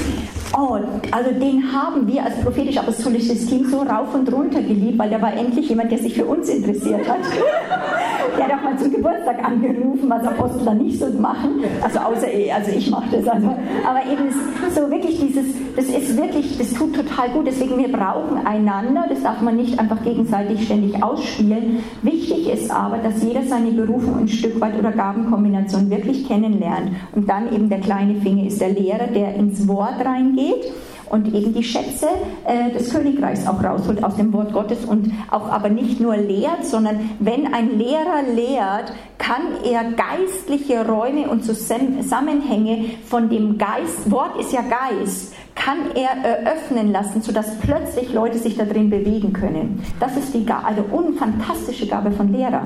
Oh, 0.56 0.78
also 1.10 1.30
den 1.38 1.72
haben 1.72 2.06
wir 2.06 2.24
als 2.24 2.40
prophetisch-apostolisches 2.40 3.46
Team 3.46 3.68
so 3.70 3.80
rauf 3.80 4.14
und 4.14 4.32
runter 4.32 4.62
geliebt, 4.62 4.98
weil 4.98 5.10
der 5.10 5.20
war 5.20 5.32
endlich 5.32 5.68
jemand, 5.68 5.92
der 5.92 5.98
sich 5.98 6.14
für 6.14 6.24
uns 6.24 6.48
interessiert 6.48 7.06
hat. 7.08 7.18
der 8.36 8.46
hat 8.46 8.58
auch 8.58 8.62
mal 8.62 8.78
zum 8.78 8.90
Geburtstag 8.90 9.44
angerufen, 9.44 10.08
was 10.08 10.24
Apostel 10.24 10.64
da 10.64 10.74
nicht 10.74 10.98
so 10.98 11.06
machen. 11.20 11.62
Also 11.82 11.98
außer, 11.98 12.28
also 12.54 12.70
ich 12.70 12.90
mache 12.90 13.16
das. 13.16 13.28
Also. 13.28 13.46
Aber 13.46 14.00
eben 14.10 14.32
so 14.74 14.90
wirklich 14.90 15.20
dieses, 15.20 15.46
das 15.76 15.86
ist 15.86 16.16
wirklich, 16.16 16.56
das 16.56 16.72
tut 16.72 16.94
total 16.94 17.28
gut. 17.30 17.46
Deswegen, 17.46 17.76
wir 17.78 17.92
brauchen 17.92 18.46
einander. 18.46 19.04
Das 19.08 19.22
darf 19.22 19.40
man 19.42 19.56
nicht 19.56 19.78
einfach 19.78 20.02
gegenseitig 20.02 20.64
ständig 20.64 21.02
ausspielen. 21.02 21.80
Wichtig 22.02 22.50
ist 22.50 22.70
aber, 22.70 22.98
dass 22.98 23.22
jeder 23.22 23.42
seine 23.42 23.70
Berufung 23.72 24.18
ein 24.18 24.28
Stück 24.28 24.60
weit 24.60 24.78
oder 24.78 24.92
Gabenkombination 24.92 25.90
wirklich 25.90 26.26
kennenlernt. 26.26 26.92
Und 27.14 27.28
dann 27.28 27.52
eben 27.52 27.68
der 27.68 27.80
kleine 27.80 28.14
Finger 28.16 28.46
ist 28.46 28.60
der 28.60 28.70
Lehrer, 28.70 29.08
der 29.08 29.34
ins 29.34 29.68
Wort 29.68 30.04
reingeht 30.04 30.37
geht 30.38 30.72
und 31.10 31.34
eben 31.34 31.54
die 31.54 31.64
Schätze 31.64 32.06
äh, 32.46 32.70
des 32.72 32.90
Königreichs 32.90 33.46
auch 33.46 33.62
rausholt 33.62 34.02
aus 34.04 34.16
dem 34.16 34.32
Wort 34.32 34.52
Gottes 34.52 34.84
und 34.84 35.10
auch 35.30 35.48
aber 35.48 35.68
nicht 35.68 36.00
nur 36.00 36.16
lehrt, 36.16 36.64
sondern 36.64 37.10
wenn 37.18 37.52
ein 37.52 37.78
Lehrer 37.78 38.22
lehrt, 38.34 38.92
kann 39.18 39.42
er 39.64 39.92
geistliche 39.92 40.86
Räume 40.86 41.28
und 41.28 41.44
Zusammenhänge 41.44 42.90
von 43.06 43.28
dem 43.28 43.58
Geist, 43.58 44.10
Wort 44.10 44.38
ist 44.38 44.52
ja 44.52 44.62
Geist, 44.62 45.34
kann 45.54 45.78
er 45.94 46.24
eröffnen 46.24 46.92
lassen, 46.92 47.20
sodass 47.20 47.58
plötzlich 47.58 48.12
Leute 48.12 48.38
sich 48.38 48.56
da 48.56 48.64
drin 48.64 48.90
bewegen 48.90 49.32
können. 49.32 49.82
Das 49.98 50.16
ist 50.16 50.32
die 50.32 50.46
also 50.48 50.84
unfantastische 50.92 51.86
Gabe 51.86 52.12
von 52.12 52.32
Lehrer. 52.32 52.62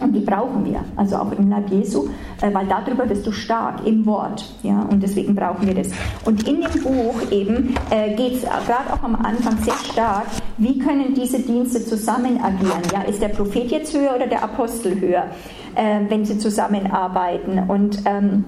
Und 0.00 0.12
die 0.12 0.20
brauchen 0.20 0.64
wir, 0.64 0.82
also 0.96 1.16
auch 1.16 1.32
im 1.32 1.50
Leib 1.50 1.70
Jesu, 1.70 2.08
äh, 2.40 2.52
weil 2.52 2.66
darüber 2.66 3.06
bist 3.06 3.26
du 3.26 3.32
stark 3.32 3.86
im 3.86 4.06
Wort. 4.06 4.44
Ja, 4.62 4.82
und 4.90 5.02
deswegen 5.02 5.34
brauchen 5.34 5.66
wir 5.66 5.74
das. 5.74 5.90
Und 6.24 6.48
in 6.48 6.60
dem 6.62 6.82
Buch 6.82 7.30
eben 7.30 7.74
äh, 7.90 8.14
geht 8.14 8.34
es 8.34 8.42
gerade 8.42 8.92
auch 8.92 9.02
am 9.02 9.14
Anfang 9.16 9.58
sehr 9.58 9.74
stark, 9.92 10.26
wie 10.56 10.78
können 10.78 11.14
diese 11.14 11.38
Dienste 11.38 11.84
zusammen 11.84 12.40
agieren? 12.42 12.82
Ja, 12.92 13.02
ist 13.02 13.20
der 13.20 13.28
Prophet 13.28 13.70
jetzt 13.70 13.96
höher 13.96 14.14
oder 14.16 14.26
der 14.26 14.42
Apostel 14.42 15.00
höher, 15.00 15.24
äh, 15.74 16.00
wenn 16.08 16.24
sie 16.24 16.38
zusammenarbeiten? 16.38 17.58
Und 17.68 18.02
ähm, 18.06 18.44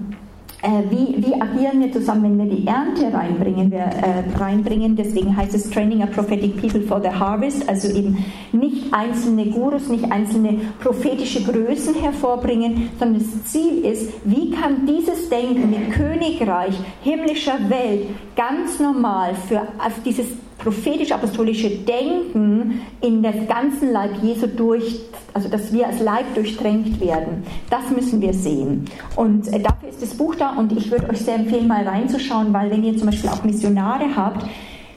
äh, 0.63 0.89
wie, 0.89 1.21
wie, 1.21 1.33
agieren 1.41 1.81
wir 1.81 1.91
zusammen, 1.91 2.39
wenn 2.39 2.49
wir 2.49 2.55
die 2.55 2.65
Ernte 2.65 3.13
reinbringen? 3.13 3.69
Wir, 3.69 3.79
äh, 3.79 4.37
reinbringen? 4.37 4.95
Deswegen 4.95 5.35
heißt 5.35 5.53
es 5.53 5.69
Training 5.69 6.01
a 6.03 6.05
Prophetic 6.05 6.55
People 6.59 6.81
for 6.81 7.01
the 7.01 7.09
Harvest, 7.09 7.67
also 7.67 7.89
eben 7.89 8.23
nicht 8.53 8.93
einzelne 8.93 9.47
Gurus, 9.47 9.89
nicht 9.89 10.09
einzelne 10.09 10.61
prophetische 10.79 11.43
Größen 11.43 11.95
hervorbringen, 11.95 12.89
sondern 12.97 13.21
das 13.21 13.51
Ziel 13.51 13.83
ist, 13.83 14.13
wie 14.23 14.51
kann 14.51 14.85
dieses 14.87 15.27
Denken 15.27 15.69
mit 15.69 15.91
Königreich, 15.91 16.75
himmlischer 17.01 17.59
Welt 17.69 18.07
ganz 18.37 18.79
normal 18.79 19.35
für 19.47 19.67
dieses 20.05 20.27
prophetisch-apostolische 20.63 21.69
Denken 21.69 22.81
in 23.01 23.21
das 23.21 23.35
ganzen 23.47 23.91
Leib 23.91 24.11
Jesu 24.21 24.47
durch, 24.47 25.01
also 25.33 25.49
dass 25.49 25.73
wir 25.73 25.87
als 25.87 25.99
Leib 25.99 26.33
durchtränkt 26.35 26.99
werden. 27.01 27.43
Das 27.69 27.89
müssen 27.93 28.21
wir 28.21 28.33
sehen. 28.33 28.85
Und 29.15 29.47
äh, 29.47 29.59
dafür 29.59 29.89
ist 29.89 30.01
das 30.01 30.15
Buch 30.15 30.35
da 30.35 30.51
und 30.57 30.71
ich 30.71 30.89
würde 30.89 31.09
euch 31.09 31.19
sehr 31.19 31.35
empfehlen, 31.35 31.67
mal 31.67 31.87
reinzuschauen, 31.87 32.53
weil 32.53 32.71
wenn 32.71 32.83
ihr 32.83 32.97
zum 32.97 33.07
Beispiel 33.07 33.29
auch 33.29 33.43
Missionare 33.43 34.15
habt, 34.15 34.45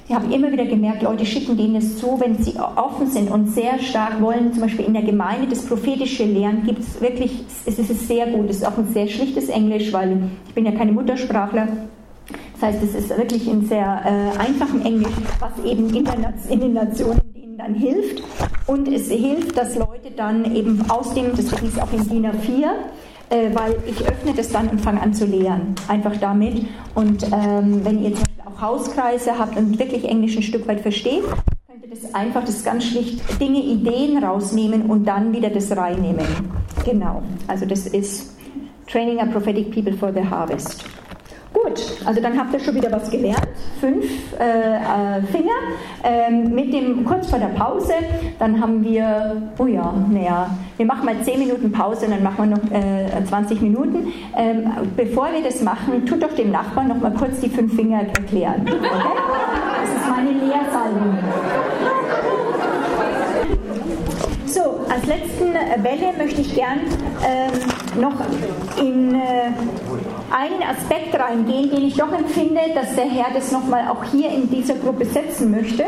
Ich 0.09 0.15
habe 0.15 0.33
immer 0.33 0.53
wieder 0.53 0.67
gemerkt, 0.67 1.03
Leute 1.03 1.27
schicken 1.27 1.57
denen 1.57 1.75
es 1.77 1.99
zu, 1.99 2.21
wenn 2.21 2.41
sie 2.41 2.55
offen 2.61 3.09
sind 3.09 3.29
und 3.29 3.49
sehr 3.49 3.81
stark 3.81 4.21
wollen, 4.21 4.53
zum 4.53 4.63
Beispiel 4.63 4.85
in 4.85 4.93
der 4.95 5.03
Gemeinde 5.03 5.49
das 5.49 5.67
prophetische 5.67 6.25
Lernen, 6.25 6.63
gibt 6.65 6.79
es 6.79 7.01
wirklich, 7.01 7.45
es 7.67 7.77
ist 7.77 8.07
sehr 8.07 8.29
gut, 8.29 8.49
es 8.49 8.59
ist 8.59 8.67
auch 8.67 8.79
ein 8.79 8.87
sehr 8.93 9.09
schlichtes 9.09 9.49
Englisch, 9.49 9.93
weil 9.93 10.17
ich 10.47 10.55
bin 10.55 10.65
ja 10.65 10.71
keine 10.71 10.93
Muttersprachler. 10.93 11.67
Das 12.59 12.71
heißt, 12.71 12.83
es 12.85 12.95
ist 12.95 13.11
wirklich 13.11 13.47
in 13.47 13.67
sehr 13.67 14.03
äh, 14.05 14.39
einfachem 14.39 14.81
Englisch, 14.83 15.13
was 15.41 15.65
eben 15.65 15.95
in, 15.95 16.05
der, 16.05 16.33
in 16.49 16.61
den 16.61 16.73
Nationen 16.73 17.21
denen 17.35 17.59
dann 17.59 17.75
hilft. 17.75 18.23
Und 18.67 18.89
es 18.89 19.11
hilft, 19.11 19.59
dass 19.59 19.77
Leute 19.77 20.11
dann 20.17 20.57
eben 20.57 20.91
aus 20.91 21.13
dem, 21.13 21.33
das 21.33 21.53
ist 21.53 21.81
auch 21.81 21.93
in 21.93 22.09
DIN 22.09 22.27
A4, 22.27 22.71
äh, 23.29 23.55
weil 23.55 23.77
ich 23.87 24.01
öffne 24.09 24.33
das 24.35 24.49
dann 24.49 24.69
und 24.69 24.81
fange 24.81 25.03
an 25.03 25.13
zu 25.13 25.27
lehren. 25.27 25.75
Einfach 25.89 26.17
damit. 26.17 26.67
Und 26.95 27.25
ähm, 27.25 27.85
wenn 27.85 28.03
ihr 28.03 28.13
auch 28.47 28.61
Hauskreise 28.61 29.39
habt 29.39 29.57
und 29.59 29.79
wirklich 29.79 30.05
Englisch 30.05 30.37
ein 30.37 30.43
Stück 30.43 30.67
weit 30.67 30.81
versteht, 30.81 31.25
könnt 31.67 31.85
ihr 31.85 31.91
das 31.91 32.15
einfach, 32.15 32.43
das 32.43 32.65
ganz 32.65 32.85
schlicht 32.85 33.21
Dinge, 33.39 33.61
Ideen 33.61 34.25
rausnehmen 34.25 34.91
und 34.91 35.05
dann 35.05 35.35
wieder 35.35 35.51
das 35.51 35.77
reinnehmen. 35.77 36.25
Genau. 36.87 37.23
Also 37.49 37.67
das 37.67 37.87
ist 37.87 38.35
Training 38.87 39.21
a 39.21 39.27
Prophetic 39.27 39.73
People 39.73 39.93
for 39.93 40.11
the 40.11 40.25
Harvest. 40.25 40.87
Gut, 41.67 41.83
also 42.05 42.21
dann 42.21 42.39
habt 42.39 42.53
ihr 42.53 42.61
schon 42.61 42.77
wieder 42.77 42.93
was 42.93 43.11
gelernt. 43.11 43.49
Fünf 43.81 44.05
äh, 44.39 44.77
äh, 44.77 45.23
Finger. 45.33 45.51
Ähm, 46.05 46.55
mit 46.55 46.73
dem 46.73 47.05
kurz 47.05 47.29
vor 47.29 47.41
der 47.41 47.47
Pause, 47.47 47.95
dann 48.39 48.61
haben 48.61 48.85
wir, 48.85 49.43
oh 49.59 49.67
ja, 49.67 49.93
naja, 50.09 50.51
wir 50.77 50.87
machen 50.87 51.05
mal 51.05 51.21
10 51.21 51.41
Minuten 51.41 51.73
Pause, 51.73 52.07
dann 52.09 52.23
machen 52.23 52.51
wir 52.51 52.57
noch 52.57 52.71
äh, 52.71 53.25
20 53.25 53.61
Minuten. 53.63 54.13
Ähm, 54.37 54.71
bevor 54.97 55.33
wir 55.33 55.43
das 55.43 55.61
machen, 55.61 56.07
tut 56.07 56.23
doch 56.23 56.33
dem 56.37 56.53
Nachbarn 56.53 56.87
noch 56.87 57.01
mal 57.01 57.13
kurz 57.13 57.41
die 57.41 57.49
fünf 57.49 57.75
Finger 57.75 58.03
erklären. 58.03 58.63
Okay? 58.65 58.79
Das 59.81 59.91
ist 59.91 60.09
meine 60.09 60.31
Lehrsalbung. 60.31 61.19
So, 64.47 64.87
als 64.89 65.05
letzten 65.07 65.53
Welle 65.83 66.17
möchte 66.17 66.43
ich 66.43 66.55
gern 66.55 66.79
ähm, 67.27 68.01
noch 68.01 68.15
in 68.81 69.15
äh, 69.17 69.51
einen 70.31 70.63
Aspekt 70.63 71.19
reingehen, 71.19 71.71
den 71.71 71.87
ich 71.87 71.97
doch 71.97 72.13
empfinde, 72.13 72.61
dass 72.75 72.95
der 72.95 73.07
Herr 73.07 73.33
das 73.35 73.53
nochmal 73.53 73.89
auch 73.89 74.05
hier 74.05 74.31
in 74.31 74.51
dieser 74.51 74.75
Gruppe 74.75 75.05
setzen 75.05 75.51
möchte. 75.51 75.85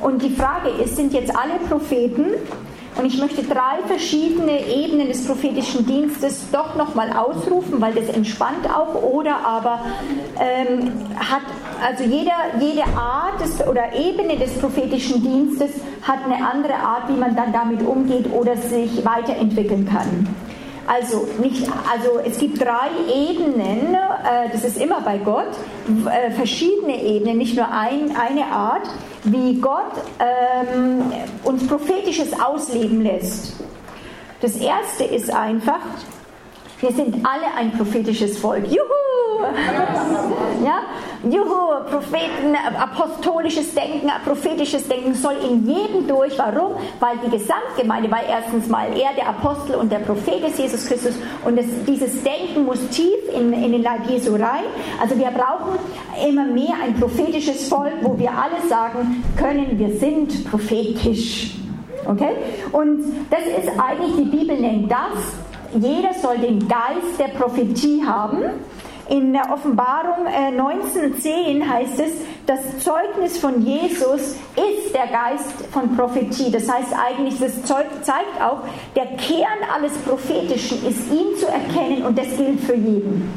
Und 0.00 0.22
die 0.22 0.30
Frage 0.30 0.68
ist, 0.82 0.96
sind 0.96 1.12
jetzt 1.12 1.34
alle 1.36 1.54
Propheten 1.68 2.34
und 2.98 3.04
ich 3.06 3.18
möchte 3.18 3.44
drei 3.44 3.78
verschiedene 3.86 4.66
Ebenen 4.66 5.06
des 5.06 5.24
prophetischen 5.24 5.86
Dienstes 5.86 6.50
doch 6.50 6.74
nochmal 6.74 7.12
ausrufen, 7.12 7.80
weil 7.80 7.94
das 7.94 8.08
entspannt 8.08 8.68
auch. 8.68 9.02
Oder 9.02 9.36
aber 9.46 9.80
ähm, 10.40 10.92
hat 11.16 11.42
also 11.84 12.02
jeder, 12.02 12.32
jede 12.58 12.84
Art 12.96 13.40
des, 13.40 13.64
oder 13.66 13.92
Ebene 13.94 14.36
des 14.36 14.58
prophetischen 14.58 15.22
Dienstes 15.22 15.70
hat 16.02 16.24
eine 16.24 16.44
andere 16.44 16.74
Art, 16.74 17.08
wie 17.08 17.16
man 17.16 17.36
dann 17.36 17.52
damit 17.52 17.86
umgeht 17.86 18.32
oder 18.32 18.56
sich 18.56 19.04
weiterentwickeln 19.04 19.88
kann. 19.88 20.26
Also, 20.88 21.28
nicht, 21.38 21.68
also 21.92 22.18
es 22.24 22.38
gibt 22.38 22.62
drei 22.62 22.88
Ebenen, 23.14 23.94
äh, 23.94 24.48
das 24.50 24.64
ist 24.64 24.78
immer 24.78 25.02
bei 25.02 25.18
Gott, 25.18 25.50
äh, 26.06 26.30
verschiedene 26.30 27.02
Ebenen, 27.02 27.36
nicht 27.36 27.56
nur 27.56 27.70
ein, 27.70 28.16
eine 28.16 28.46
Art, 28.46 28.88
wie 29.24 29.60
Gott 29.60 29.92
ähm, 30.18 31.12
uns 31.44 31.66
prophetisches 31.66 32.28
ausleben 32.40 33.02
lässt. 33.02 33.56
Das 34.40 34.56
erste 34.56 35.04
ist 35.04 35.30
einfach, 35.30 35.80
wir 36.80 36.92
sind 36.92 37.14
alle 37.26 37.52
ein 37.56 37.72
prophetisches 37.72 38.38
Volk. 38.38 38.64
Juhu! 38.66 39.08
Ja? 40.64 40.82
Juhu, 41.28 41.84
Propheten, 41.90 42.54
apostolisches 42.78 43.74
Denken, 43.74 44.08
prophetisches 44.24 44.86
Denken 44.86 45.14
soll 45.14 45.34
in 45.48 45.66
jedem 45.66 46.06
durch. 46.06 46.38
Warum? 46.38 46.74
Weil 47.00 47.16
die 47.24 47.30
Gesamtgemeinde 47.30 48.10
war 48.10 48.22
erstens 48.22 48.68
mal 48.68 48.86
er, 48.96 49.12
der 49.16 49.28
Apostel 49.28 49.76
und 49.76 49.90
der 49.90 49.98
Prophet 49.98 50.44
ist 50.46 50.58
Jesus 50.58 50.86
Christus. 50.86 51.14
Und 51.44 51.58
es, 51.58 51.66
dieses 51.86 52.22
Denken 52.22 52.64
muss 52.64 52.80
tief 52.90 53.18
in, 53.34 53.52
in 53.52 53.72
den 53.72 53.82
Leib 53.82 54.08
Jesu 54.08 54.32
rein. 54.32 54.64
Also 55.00 55.18
wir 55.18 55.30
brauchen 55.30 55.78
immer 56.28 56.44
mehr 56.44 56.74
ein 56.82 56.94
prophetisches 56.94 57.68
Volk, 57.68 57.94
wo 58.02 58.16
wir 58.18 58.30
alle 58.30 58.68
sagen 58.68 59.24
können, 59.36 59.78
wir 59.78 59.98
sind 59.98 60.48
prophetisch. 60.50 61.54
Okay? 62.06 62.36
Und 62.72 63.04
das 63.30 63.40
ist 63.40 63.68
eigentlich, 63.78 64.16
die 64.16 64.36
Bibel 64.36 64.58
nennt 64.58 64.90
das, 64.90 65.47
jeder 65.74 66.14
soll 66.14 66.38
den 66.38 66.66
Geist 66.68 67.18
der 67.18 67.28
Prophetie 67.28 68.04
haben. 68.04 68.42
In 69.08 69.32
der 69.32 69.50
Offenbarung 69.50 70.26
äh, 70.26 70.50
19.10 70.50 71.66
heißt 71.66 71.98
es, 71.98 72.12
das 72.44 72.78
Zeugnis 72.78 73.38
von 73.38 73.64
Jesus 73.64 74.36
ist 74.54 74.94
der 74.94 75.06
Geist 75.06 75.66
von 75.72 75.96
Prophetie. 75.96 76.50
Das 76.50 76.70
heißt 76.70 76.92
eigentlich, 76.92 77.38
das 77.40 77.62
Zeug 77.64 77.86
zeigt 78.02 78.40
auch, 78.42 78.58
der 78.94 79.06
Kern 79.16 79.58
alles 79.74 79.96
Prophetischen 79.98 80.86
ist, 80.86 81.10
ihn 81.10 81.36
zu 81.38 81.46
erkennen 81.46 82.04
und 82.04 82.18
das 82.18 82.26
gilt 82.36 82.60
für 82.60 82.74
jeden. 82.74 83.32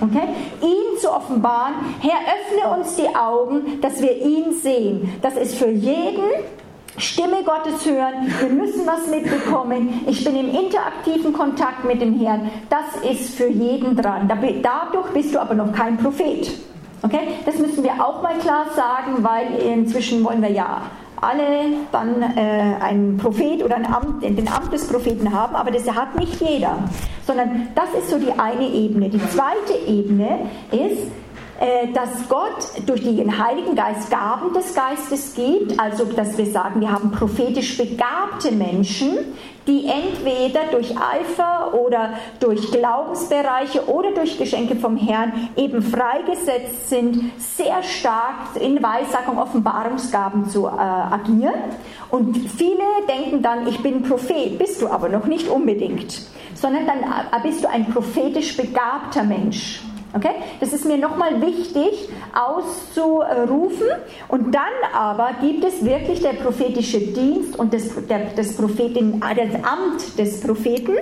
Okay? 0.00 0.28
Ihn 0.60 0.98
zu 1.00 1.10
offenbaren, 1.10 1.74
Herr, 2.00 2.20
öffne 2.20 2.78
uns 2.78 2.94
die 2.96 3.16
Augen, 3.16 3.80
dass 3.80 4.00
wir 4.02 4.16
ihn 4.18 4.52
sehen. 4.52 5.14
Das 5.22 5.36
ist 5.36 5.56
für 5.56 5.70
jeden 5.70 6.22
Stimme 6.98 7.42
Gottes 7.44 7.86
hören, 7.86 8.32
wir 8.40 8.48
müssen 8.48 8.86
was 8.86 9.06
mitbekommen. 9.06 10.04
Ich 10.06 10.24
bin 10.24 10.36
im 10.36 10.48
interaktiven 10.48 11.32
Kontakt 11.32 11.84
mit 11.84 12.00
dem 12.00 12.18
Herrn. 12.18 12.50
Das 12.68 13.02
ist 13.08 13.34
für 13.36 13.48
jeden 13.48 13.96
dran. 13.96 14.28
Dadurch 14.28 15.06
bist 15.12 15.34
du 15.34 15.40
aber 15.40 15.54
noch 15.54 15.72
kein 15.72 15.96
Prophet. 15.96 16.50
Okay? 17.02 17.28
Das 17.46 17.58
müssen 17.58 17.84
wir 17.84 17.92
auch 18.04 18.22
mal 18.22 18.36
klar 18.38 18.66
sagen, 18.74 19.22
weil 19.22 19.54
inzwischen 19.60 20.24
wollen 20.24 20.42
wir 20.42 20.50
ja 20.50 20.82
alle 21.20 21.44
dann 21.90 22.22
äh, 22.22 22.74
einen 22.80 23.16
Prophet 23.16 23.62
oder 23.64 23.76
ein 23.76 23.86
Amt, 23.86 24.22
den 24.22 24.48
Amt 24.48 24.72
des 24.72 24.86
Propheten 24.86 25.32
haben, 25.32 25.56
aber 25.56 25.70
das 25.70 25.88
hat 25.90 26.16
nicht 26.16 26.40
jeder, 26.40 26.78
sondern 27.26 27.68
das 27.74 27.92
ist 28.00 28.10
so 28.10 28.18
die 28.18 28.32
eine 28.38 28.68
Ebene. 28.68 29.08
Die 29.08 29.20
zweite 29.28 29.74
Ebene 29.86 30.46
ist, 30.70 31.10
dass 31.92 32.28
Gott 32.28 32.86
durch 32.86 33.02
den 33.02 33.44
Heiligen 33.44 33.74
Geist 33.74 34.10
Gaben 34.10 34.52
des 34.54 34.74
Geistes 34.74 35.34
gibt, 35.34 35.78
also 35.80 36.04
dass 36.04 36.38
wir 36.38 36.46
sagen, 36.46 36.80
wir 36.80 36.92
haben 36.92 37.10
prophetisch 37.10 37.76
begabte 37.76 38.52
Menschen, 38.52 39.18
die 39.68 39.86
entweder 39.86 40.60
durch 40.72 40.94
Eifer 40.96 41.74
oder 41.74 42.14
durch 42.40 42.72
Glaubensbereiche 42.72 43.86
oder 43.86 44.12
durch 44.12 44.38
Geschenke 44.38 44.76
vom 44.76 44.96
Herrn 44.96 45.50
eben 45.56 45.82
freigesetzt 45.82 46.88
sind, 46.88 47.32
sehr 47.36 47.82
stark 47.82 48.56
in 48.58 48.82
Weissagung, 48.82 49.38
Offenbarungsgaben 49.38 50.48
zu 50.48 50.66
äh, 50.66 50.70
agieren. 50.70 51.54
Und 52.10 52.36
viele 52.36 52.82
denken 53.06 53.42
dann, 53.42 53.68
ich 53.68 53.78
bin 53.82 54.02
Prophet, 54.02 54.58
bist 54.58 54.80
du 54.80 54.88
aber 54.88 55.10
noch 55.10 55.26
nicht 55.26 55.48
unbedingt, 55.48 56.22
sondern 56.54 56.86
dann 56.86 57.00
äh, 57.00 57.42
bist 57.42 57.62
du 57.62 57.68
ein 57.68 57.86
prophetisch 57.92 58.56
begabter 58.56 59.22
Mensch. 59.22 59.82
Okay? 60.14 60.30
Das 60.60 60.72
ist 60.72 60.84
mir 60.84 60.96
nochmal 60.98 61.40
wichtig 61.40 62.08
auszurufen. 62.34 63.86
Und 64.28 64.54
dann 64.54 64.62
aber 64.92 65.30
gibt 65.40 65.64
es 65.64 65.84
wirklich 65.84 66.20
der 66.20 66.34
prophetische 66.34 67.00
Dienst 67.00 67.58
und 67.58 67.74
das, 67.74 67.90
der, 68.08 68.30
das, 68.34 68.56
Prophetin, 68.56 69.20
das 69.20 69.64
Amt 69.64 70.18
des 70.18 70.40
Propheten. 70.40 70.96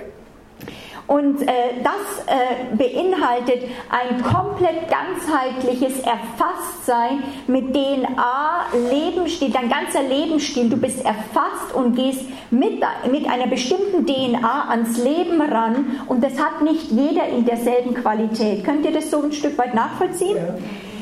Und 1.06 1.42
äh, 1.42 1.52
das 1.84 2.26
äh, 2.26 2.76
beinhaltet 2.76 3.70
ein 3.90 4.22
komplett 4.22 4.88
ganzheitliches 4.90 6.00
Erfasstsein 6.00 7.22
mit 7.46 7.72
DNA, 7.72 8.66
Lebensstil, 8.90 9.50
dein 9.50 9.68
ganzer 9.68 10.02
Lebensstil. 10.02 10.68
Du 10.68 10.76
bist 10.76 11.04
erfasst 11.04 11.72
und 11.74 11.94
gehst 11.94 12.22
mit, 12.50 12.82
mit 13.10 13.28
einer 13.28 13.46
bestimmten 13.46 14.04
DNA 14.04 14.68
ans 14.68 14.98
Leben 14.98 15.40
ran 15.40 16.00
und 16.06 16.24
das 16.24 16.40
hat 16.40 16.62
nicht 16.62 16.90
jeder 16.90 17.28
in 17.28 17.44
derselben 17.44 17.94
Qualität. 17.94 18.64
Könnt 18.64 18.84
ihr 18.84 18.92
das 18.92 19.10
so 19.10 19.22
ein 19.22 19.32
Stück 19.32 19.56
weit 19.58 19.74
nachvollziehen? 19.74 20.36
Ja. 20.36 20.54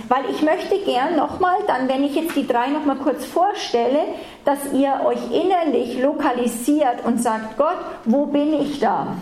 Weil 0.08 0.30
ich 0.30 0.42
möchte 0.42 0.78
gern 0.84 1.16
nochmal, 1.16 1.56
dann 1.66 1.88
wenn 1.88 2.04
ich 2.04 2.14
jetzt 2.14 2.36
die 2.36 2.46
drei 2.46 2.68
nochmal 2.68 2.96
kurz 2.96 3.24
vorstelle, 3.24 4.00
dass 4.44 4.58
ihr 4.74 5.00
euch 5.06 5.32
innerlich 5.32 5.98
lokalisiert 6.02 7.04
und 7.06 7.22
sagt, 7.22 7.56
Gott, 7.56 7.78
wo 8.04 8.26
bin 8.26 8.52
ich 8.52 8.80
da? 8.80 9.16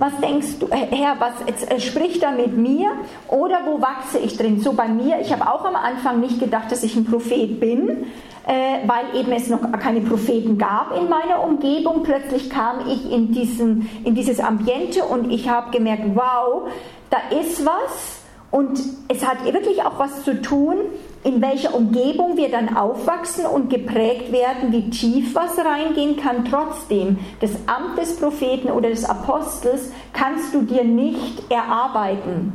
Was 0.00 0.16
denkst 0.18 0.58
du, 0.60 0.68
Herr, 0.70 1.16
was 1.20 1.68
äh, 1.68 1.78
spricht 1.78 2.22
da 2.22 2.30
mit 2.30 2.56
mir? 2.56 2.90
Oder 3.28 3.58
wo 3.66 3.82
wachse 3.82 4.18
ich 4.18 4.34
drin? 4.34 4.58
So 4.58 4.72
bei 4.72 4.88
mir, 4.88 5.20
ich 5.20 5.30
habe 5.30 5.46
auch 5.46 5.62
am 5.66 5.76
Anfang 5.76 6.20
nicht 6.20 6.40
gedacht, 6.40 6.72
dass 6.72 6.82
ich 6.82 6.96
ein 6.96 7.04
Prophet 7.04 7.60
bin, 7.60 8.06
äh, 8.46 8.78
weil 8.86 9.14
eben 9.14 9.30
es 9.32 9.50
noch 9.50 9.60
keine 9.72 10.00
Propheten 10.00 10.56
gab 10.56 10.96
in 10.98 11.10
meiner 11.10 11.44
Umgebung. 11.44 12.02
Plötzlich 12.02 12.48
kam 12.48 12.88
ich 12.88 13.12
in, 13.12 13.32
diesen, 13.32 13.90
in 14.02 14.14
dieses 14.14 14.40
Ambiente 14.40 15.04
und 15.04 15.30
ich 15.30 15.50
habe 15.50 15.70
gemerkt, 15.70 16.04
wow, 16.14 16.70
da 17.10 17.18
ist 17.38 17.66
was. 17.66 18.22
Und 18.50 18.80
es 19.08 19.26
hat 19.26 19.44
wirklich 19.52 19.82
auch 19.82 19.98
was 19.98 20.24
zu 20.24 20.40
tun 20.40 20.78
in 21.22 21.42
welcher 21.42 21.74
Umgebung 21.74 22.36
wir 22.36 22.50
dann 22.50 22.74
aufwachsen 22.74 23.44
und 23.44 23.68
geprägt 23.68 24.32
werden, 24.32 24.72
wie 24.72 24.88
tief 24.88 25.34
was 25.34 25.58
reingehen 25.58 26.16
kann. 26.16 26.46
Trotzdem, 26.46 27.18
das 27.40 27.50
Amt 27.66 27.98
des 27.98 28.16
Propheten 28.16 28.70
oder 28.70 28.88
des 28.88 29.04
Apostels 29.04 29.92
kannst 30.14 30.54
du 30.54 30.62
dir 30.62 30.84
nicht 30.84 31.50
erarbeiten, 31.50 32.54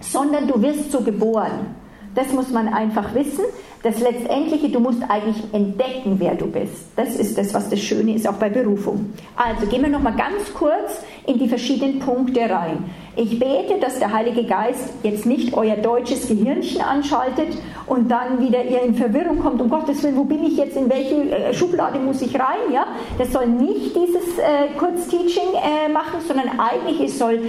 sondern 0.00 0.48
du 0.48 0.60
wirst 0.60 0.90
so 0.90 1.02
geboren. 1.02 1.76
Das 2.14 2.32
muss 2.32 2.50
man 2.50 2.66
einfach 2.68 3.14
wissen. 3.14 3.44
Das 3.82 3.98
Letztendliche, 3.98 4.68
du 4.68 4.78
musst 4.78 5.02
eigentlich 5.08 5.42
entdecken, 5.52 6.16
wer 6.18 6.34
du 6.34 6.46
bist. 6.46 6.88
Das 6.96 7.16
ist 7.16 7.38
das, 7.38 7.54
was 7.54 7.70
das 7.70 7.80
Schöne 7.80 8.14
ist, 8.14 8.28
auch 8.28 8.34
bei 8.34 8.50
Berufung. 8.50 9.14
Also 9.36 9.66
gehen 9.66 9.80
wir 9.80 9.88
nochmal 9.88 10.14
ganz 10.16 10.52
kurz 10.52 11.02
in 11.26 11.38
die 11.38 11.48
verschiedenen 11.48 11.98
Punkte 11.98 12.40
rein. 12.40 12.84
Ich 13.16 13.38
bete, 13.38 13.78
dass 13.80 13.98
der 13.98 14.12
Heilige 14.12 14.44
Geist 14.44 14.92
jetzt 15.02 15.24
nicht 15.24 15.54
euer 15.54 15.76
deutsches 15.76 16.28
Gehirnchen 16.28 16.82
anschaltet 16.82 17.56
und 17.86 18.10
dann 18.10 18.40
wieder 18.40 18.62
ihr 18.62 18.82
in 18.82 18.94
Verwirrung 18.94 19.38
kommt. 19.38 19.62
Um 19.62 19.70
Gottes 19.70 20.02
Willen, 20.02 20.16
wo 20.16 20.24
bin 20.24 20.44
ich 20.44 20.58
jetzt, 20.58 20.76
in 20.76 20.90
welche 20.90 21.14
äh, 21.14 21.54
Schublade 21.54 21.98
muss 21.98 22.20
ich 22.20 22.38
rein? 22.38 22.70
Ja? 22.70 22.86
Das 23.16 23.32
soll 23.32 23.46
nicht 23.46 23.96
dieses 23.96 24.38
äh, 24.38 24.76
Kurzteaching 24.78 25.54
äh, 25.54 25.90
machen, 25.90 26.20
sondern 26.28 26.60
eigentlich 26.60 27.00
es 27.00 27.18
soll 27.18 27.40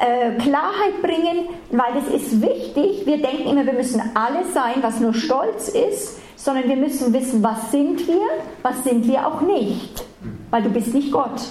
äh, 0.00 0.32
Klarheit 0.38 1.02
bringen, 1.02 1.48
weil 1.70 1.94
das 1.94 2.08
ist 2.08 2.40
wichtig. 2.40 3.06
Wir 3.06 3.18
denken 3.18 3.50
immer, 3.50 3.66
wir 3.66 3.74
müssen 3.74 4.00
alles 4.14 4.52
sein, 4.54 4.76
was 4.80 4.98
nur 4.98 5.14
Stolz 5.14 5.68
ist, 5.68 6.18
sondern 6.36 6.68
wir 6.68 6.76
müssen 6.76 7.12
wissen, 7.12 7.42
was 7.42 7.70
sind 7.70 8.06
wir, 8.08 8.26
was 8.62 8.82
sind 8.82 9.06
wir 9.06 9.26
auch 9.26 9.42
nicht. 9.42 10.04
Weil 10.50 10.62
du 10.62 10.70
bist 10.70 10.94
nicht 10.94 11.12
Gott. 11.12 11.42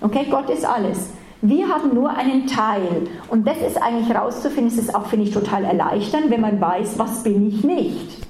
Okay, 0.00 0.26
Gott 0.30 0.48
ist 0.48 0.64
alles. 0.64 1.10
Wir 1.42 1.68
haben 1.68 1.94
nur 1.94 2.10
einen 2.10 2.46
Teil. 2.46 3.08
Und 3.28 3.46
das 3.46 3.58
ist 3.58 3.80
eigentlich 3.80 4.08
herauszufinden, 4.08 4.74
das 4.74 4.84
ist 4.84 4.94
auch, 4.94 5.06
finde 5.06 5.26
ich, 5.26 5.32
total 5.32 5.64
erleichternd, 5.64 6.30
wenn 6.30 6.40
man 6.40 6.60
weiß, 6.60 6.98
was 6.98 7.22
bin 7.22 7.48
ich 7.48 7.64
nicht. 7.64 8.26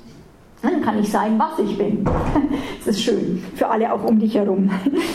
Dann 0.62 0.82
kann 0.82 0.98
ich 0.98 1.10
sein, 1.10 1.38
was 1.38 1.58
ich 1.58 1.78
bin. 1.78 2.04
Das 2.84 2.96
ist 2.96 3.04
schön, 3.04 3.44
für 3.56 3.68
alle 3.68 3.92
auch 3.92 4.02
um 4.04 4.18
dich 4.18 4.34
herum. 4.34 4.70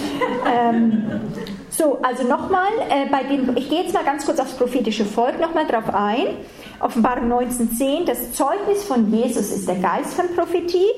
ähm, 0.45 1.03
so, 1.77 1.99
also 2.01 2.23
nochmal, 2.23 2.69
äh, 2.89 3.09
bei 3.09 3.23
dem, 3.23 3.55
ich 3.57 3.69
gehe 3.69 3.83
jetzt 3.83 3.93
mal 3.93 4.03
ganz 4.03 4.25
kurz 4.25 4.39
aufs 4.39 4.53
prophetische 4.53 5.05
Volk 5.05 5.39
nochmal 5.39 5.65
drauf 5.65 5.93
ein. 5.93 6.37
Offenbarung 6.79 7.31
19.10, 7.31 8.05
das 8.05 8.33
Zeugnis 8.33 8.83
von 8.83 9.11
Jesus 9.11 9.51
ist 9.51 9.67
der 9.67 9.75
Geist 9.75 10.13
von 10.13 10.33
Prophetie. 10.35 10.89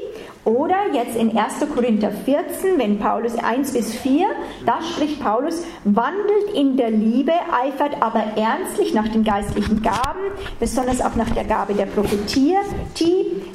Oder 0.47 0.77
jetzt 0.93 1.17
in 1.17 1.37
1. 1.37 1.55
Korinther 1.75 2.09
14, 2.09 2.79
wenn 2.79 2.99
Paulus 2.99 3.35
1 3.35 3.73
bis 3.73 3.93
4, 3.95 4.27
da 4.65 4.81
spricht 4.81 5.21
Paulus, 5.21 5.65
wandelt 5.83 6.53
in 6.55 6.77
der 6.77 6.89
Liebe, 6.89 7.33
eifert 7.51 8.01
aber 8.01 8.23
ernstlich 8.37 8.93
nach 8.93 9.09
den 9.09 9.25
geistlichen 9.25 9.81
Gaben, 9.81 10.21
besonders 10.57 11.01
auch 11.01 11.15
nach 11.15 11.29
der 11.31 11.43
Gabe 11.43 11.73
der 11.73 11.87
Prophetie. 11.87 12.55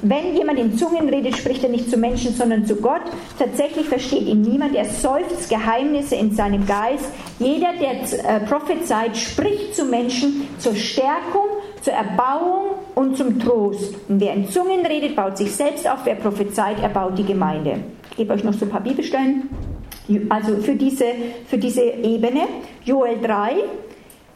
Wenn 0.02 0.36
jemand 0.36 0.58
in 0.58 0.76
Zungen 0.76 1.08
redet, 1.08 1.34
spricht 1.34 1.64
er 1.64 1.70
nicht 1.70 1.88
zu 1.88 1.96
Menschen, 1.96 2.34
sondern 2.34 2.66
zu 2.66 2.76
Gott. 2.76 3.00
Tatsächlich 3.38 3.88
versteht 3.88 4.26
ihn 4.26 4.42
niemand, 4.42 4.74
er 4.74 4.84
seufzt 4.84 5.48
Geheimnisse 5.48 6.16
in 6.16 6.34
seinem 6.34 6.66
Geist. 6.66 7.06
Jeder, 7.38 7.70
der 7.80 8.02
äh, 8.02 8.40
prophezeit, 8.40 9.16
spricht 9.16 9.74
zu 9.74 9.86
Menschen 9.86 10.46
zur 10.58 10.74
Stärkung, 10.74 11.51
zur 11.82 11.92
Erbauung 11.92 12.76
und 12.94 13.16
zum 13.16 13.38
Trost. 13.38 13.94
Und 14.08 14.20
wer 14.20 14.34
in 14.34 14.48
Zungen 14.48 14.86
redet, 14.86 15.14
baut 15.14 15.36
sich 15.36 15.54
selbst 15.54 15.88
auf. 15.88 15.98
Wer 16.04 16.14
prophezeit, 16.14 16.80
erbaut 16.80 17.18
die 17.18 17.24
Gemeinde. 17.24 17.80
Ich 18.10 18.16
gebe 18.16 18.32
euch 18.32 18.44
noch 18.44 18.54
so 18.54 18.64
ein 18.64 18.70
paar 18.70 18.80
Bibelstellen. 18.80 19.50
Also 20.28 20.56
für 20.56 20.74
diese, 20.74 21.06
für 21.46 21.58
diese 21.58 21.82
Ebene. 21.82 22.42
Joel 22.84 23.20
3. 23.20 23.56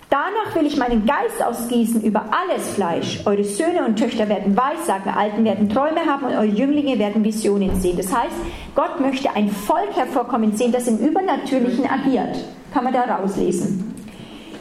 Danach 0.09 0.55
will 0.55 0.66
ich 0.66 0.76
meinen 0.76 1.05
Geist 1.05 1.44
ausgießen 1.44 2.03
über 2.03 2.26
alles 2.30 2.70
Fleisch. 2.70 3.20
Eure 3.26 3.42
Söhne 3.42 3.84
und 3.84 3.99
Töchter 3.99 4.28
werden 4.28 4.57
Weissagen, 4.57 5.12
Alten 5.12 5.44
werden 5.44 5.68
Träume 5.68 6.07
haben 6.07 6.26
und 6.26 6.32
eure 6.32 6.44
Jünglinge 6.44 6.99
werden 6.99 7.24
Visionen 7.24 7.80
sehen. 7.80 7.97
Das 7.97 8.14
heißt, 8.14 8.36
Gott 8.76 9.01
möchte 9.01 9.34
ein 9.34 9.51
Volk 9.51 9.97
hervorkommen 9.97 10.57
sehen, 10.57 10.70
das 10.70 10.86
im 10.86 10.99
Übernatürlichen 10.99 11.86
agiert. 11.90 12.36
Kann 12.72 12.84
man 12.84 12.92
da 12.92 13.03
rauslesen. 13.03 13.95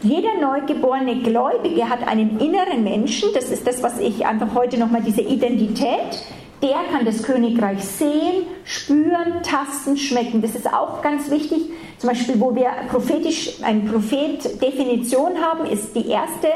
Jeder 0.05 0.39
neugeborene 0.39 1.23
Gläubige 1.23 1.89
hat 1.89 2.07
einen 2.07 2.39
inneren 2.39 2.83
Menschen, 2.83 3.29
das 3.33 3.49
ist 3.49 3.65
das, 3.65 3.81
was 3.81 3.99
ich 3.99 4.23
einfach 4.23 4.53
heute 4.53 4.77
nochmal, 4.77 5.01
diese 5.01 5.21
Identität, 5.21 6.23
der 6.61 6.77
kann 6.91 7.05
das 7.05 7.23
Königreich 7.23 7.83
sehen, 7.83 8.45
spüren, 8.65 9.41
tasten, 9.41 9.97
schmecken. 9.97 10.43
Das 10.43 10.53
ist 10.53 10.71
auch 10.71 11.01
ganz 11.01 11.31
wichtig. 11.31 11.71
Zum 11.97 12.09
Beispiel, 12.09 12.39
wo 12.39 12.55
wir 12.55 12.69
prophetisch, 12.91 13.63
ein 13.63 13.87
Prophet 13.87 14.61
Definition 14.61 15.41
haben, 15.41 15.65
ist 15.65 15.95
die 15.95 16.07
erste, 16.07 16.49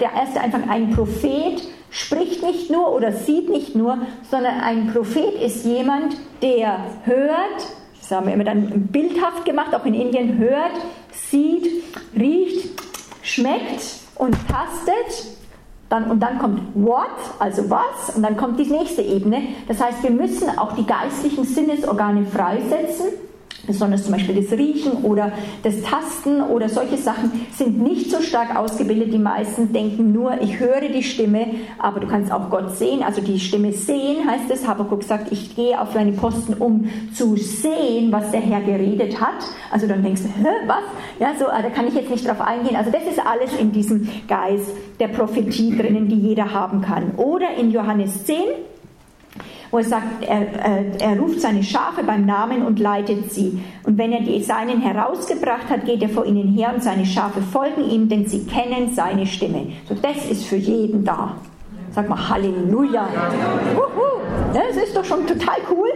der 0.00 0.12
erste 0.12 0.40
einfach 0.40 0.68
ein 0.68 0.90
Prophet 0.90 1.62
spricht 1.90 2.42
nicht 2.42 2.68
nur 2.68 2.92
oder 2.92 3.12
sieht 3.12 3.48
nicht 3.48 3.76
nur, 3.76 3.98
sondern 4.28 4.58
ein 4.60 4.92
Prophet 4.92 5.40
ist 5.40 5.64
jemand, 5.64 6.16
der 6.42 6.80
hört, 7.04 7.64
das 8.00 8.10
haben 8.10 8.26
wir 8.26 8.34
immer 8.34 8.44
dann 8.44 8.88
bildhaft 8.88 9.44
gemacht, 9.44 9.72
auch 9.72 9.86
in 9.86 9.94
Indien, 9.94 10.36
hört, 10.38 10.72
sieht, 11.12 11.84
riecht, 12.18 12.87
schmeckt 13.28 13.82
und 14.16 14.36
tastet. 14.48 15.36
Dann, 15.88 16.10
und 16.10 16.20
dann 16.20 16.38
kommt 16.38 16.60
what, 16.74 17.06
also 17.38 17.70
was, 17.70 18.14
und 18.14 18.22
dann 18.22 18.36
kommt 18.36 18.60
die 18.60 18.66
nächste 18.66 19.00
Ebene. 19.00 19.42
Das 19.68 19.80
heißt, 19.80 20.02
wir 20.02 20.10
müssen 20.10 20.58
auch 20.58 20.74
die 20.74 20.84
geistlichen 20.84 21.44
Sinnesorgane 21.44 22.26
freisetzen 22.26 23.06
besonders 23.66 24.04
zum 24.04 24.12
Beispiel 24.12 24.42
das 24.42 24.50
Riechen 24.58 25.04
oder 25.04 25.32
das 25.62 25.82
Tasten 25.82 26.40
oder 26.40 26.68
solche 26.68 26.96
Sachen 26.96 27.46
sind 27.52 27.80
nicht 27.80 28.10
so 28.10 28.22
stark 28.22 28.56
ausgebildet. 28.56 29.12
Die 29.12 29.18
meisten 29.18 29.72
denken 29.72 30.12
nur, 30.12 30.40
ich 30.40 30.58
höre 30.58 30.88
die 30.88 31.02
Stimme, 31.02 31.46
aber 31.78 32.00
du 32.00 32.08
kannst 32.08 32.32
auch 32.32 32.50
Gott 32.50 32.76
sehen. 32.76 33.02
Also 33.02 33.20
die 33.20 33.38
Stimme 33.38 33.72
sehen 33.72 34.28
heißt 34.28 34.50
es. 34.50 34.66
Habakkuk 34.66 35.02
sagt, 35.02 35.32
ich 35.32 35.54
gehe 35.54 35.80
auf 35.80 35.92
deine 35.92 36.12
Posten, 36.12 36.54
um 36.54 36.88
zu 37.14 37.36
sehen, 37.36 38.10
was 38.10 38.30
der 38.30 38.40
Herr 38.40 38.60
geredet 38.60 39.20
hat. 39.20 39.44
Also 39.70 39.86
dann 39.86 40.02
denkst 40.02 40.22
du, 40.22 40.28
Hä, 40.28 40.48
was? 40.66 40.82
Ja, 41.18 41.34
so, 41.38 41.46
äh, 41.46 41.62
da 41.62 41.70
kann 41.70 41.86
ich 41.86 41.94
jetzt 41.94 42.10
nicht 42.10 42.26
drauf 42.26 42.40
eingehen. 42.40 42.76
Also 42.76 42.90
das 42.90 43.02
ist 43.02 43.24
alles 43.24 43.54
in 43.58 43.72
diesem 43.72 44.08
Geist 44.26 44.70
der 44.98 45.08
Prophetie 45.08 45.76
drinnen, 45.76 46.08
die 46.08 46.16
jeder 46.16 46.52
haben 46.52 46.80
kann. 46.80 47.12
Oder 47.16 47.54
in 47.58 47.70
Johannes 47.70 48.24
10, 48.24 48.36
wo 49.70 49.78
er 49.78 49.84
sagt, 49.84 50.22
er, 50.22 50.46
er, 50.54 51.00
er, 51.00 51.18
ruft 51.18 51.40
seine 51.40 51.62
Schafe 51.62 52.02
beim 52.04 52.24
Namen 52.24 52.64
und 52.64 52.78
leitet 52.78 53.32
sie. 53.32 53.62
Und 53.84 53.98
wenn 53.98 54.12
er 54.12 54.20
die 54.20 54.42
Seinen 54.42 54.80
herausgebracht 54.80 55.68
hat, 55.68 55.84
geht 55.84 56.02
er 56.02 56.08
vor 56.08 56.24
ihnen 56.24 56.48
her 56.48 56.72
und 56.74 56.82
seine 56.82 57.04
Schafe 57.04 57.42
folgen 57.42 57.84
ihm, 57.84 58.08
denn 58.08 58.26
sie 58.26 58.46
kennen 58.46 58.94
seine 58.94 59.26
Stimme. 59.26 59.66
So, 59.88 59.94
das 59.94 60.30
ist 60.30 60.46
für 60.46 60.56
jeden 60.56 61.04
da. 61.04 61.36
Sag 61.90 62.08
mal 62.08 62.28
Halleluja. 62.28 63.08
Das 64.54 64.76
ist 64.76 64.96
doch 64.96 65.04
schon 65.04 65.26
total 65.26 65.56
cool. 65.70 65.90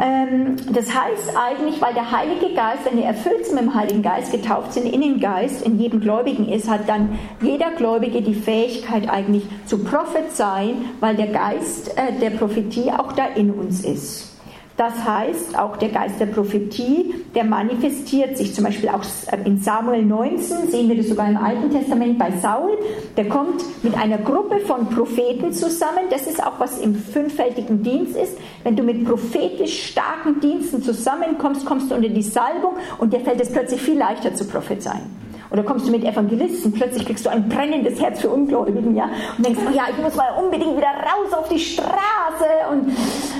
Ähm, 0.00 0.56
das 0.72 0.94
heißt 0.94 1.36
eigentlich, 1.36 1.80
weil 1.80 1.94
der 1.94 2.10
Heilige 2.10 2.54
Geist, 2.54 2.84
wenn 2.84 2.98
wir 2.98 3.04
erfüllt 3.04 3.46
sind 3.46 3.54
mit 3.54 3.64
dem 3.64 3.74
Heiligen 3.74 4.02
Geist, 4.02 4.32
getauft 4.32 4.74
sind 4.74 4.86
in 4.86 5.00
den 5.00 5.20
Geist, 5.20 5.62
in 5.62 5.78
jedem 5.78 6.00
Gläubigen 6.00 6.48
ist, 6.48 6.68
hat 6.68 6.88
dann 6.88 7.18
jeder 7.40 7.70
Gläubige 7.72 8.20
die 8.22 8.34
Fähigkeit 8.34 9.08
eigentlich 9.08 9.44
zu 9.64 9.82
prophezeien, 9.82 10.86
weil 11.00 11.16
der 11.16 11.28
Geist 11.28 11.96
äh, 11.96 12.12
der 12.20 12.30
Prophetie 12.30 12.90
auch 12.90 13.12
da 13.12 13.26
in 13.26 13.50
uns 13.50 13.84
ist. 13.84 14.35
Das 14.76 14.92
heißt, 15.04 15.58
auch 15.58 15.78
der 15.78 15.88
Geist 15.88 16.20
der 16.20 16.26
Prophetie, 16.26 17.14
der 17.34 17.44
manifestiert 17.44 18.36
sich 18.36 18.54
zum 18.54 18.64
Beispiel 18.64 18.90
auch 18.90 19.02
in 19.44 19.58
Samuel 19.58 20.02
19, 20.02 20.70
sehen 20.70 20.88
wir 20.88 20.96
das 20.96 21.08
sogar 21.08 21.28
im 21.28 21.38
Alten 21.38 21.70
Testament 21.70 22.18
bei 22.18 22.30
Saul. 22.42 22.76
Der 23.16 23.26
kommt 23.26 23.62
mit 23.82 23.94
einer 23.94 24.18
Gruppe 24.18 24.60
von 24.60 24.88
Propheten 24.90 25.52
zusammen. 25.52 26.04
Das 26.10 26.26
ist 26.26 26.44
auch 26.44 26.60
was 26.60 26.78
im 26.78 26.94
fünffältigen 26.94 27.82
Dienst 27.82 28.16
ist. 28.16 28.36
Wenn 28.64 28.76
du 28.76 28.82
mit 28.82 29.06
prophetisch 29.06 29.92
starken 29.92 30.40
Diensten 30.40 30.82
zusammenkommst, 30.82 31.64
kommst 31.64 31.90
du 31.90 31.94
unter 31.94 32.10
die 32.10 32.22
Salbung 32.22 32.74
und 32.98 33.14
dir 33.14 33.20
fällt 33.20 33.40
es 33.40 33.50
plötzlich 33.50 33.80
viel 33.80 33.96
leichter 33.96 34.34
zu 34.34 34.44
prophezeien. 34.44 35.25
Oder 35.56 35.64
kommst 35.64 35.86
du 35.86 35.90
mit 35.90 36.04
Evangelisten, 36.04 36.70
plötzlich 36.70 37.06
kriegst 37.06 37.24
du 37.24 37.30
ein 37.30 37.48
brennendes 37.48 37.98
Herz 37.98 38.20
für 38.20 38.28
Ungläubigen, 38.28 38.94
ja, 38.94 39.08
und 39.38 39.46
denkst, 39.46 39.58
oh 39.66 39.74
ja, 39.74 39.84
ich 39.90 39.96
muss 40.02 40.14
mal 40.14 40.32
unbedingt 40.38 40.76
wieder 40.76 40.88
raus 40.88 41.32
auf 41.32 41.48
die 41.48 41.58
Straße 41.58 42.44
und, 42.70 42.94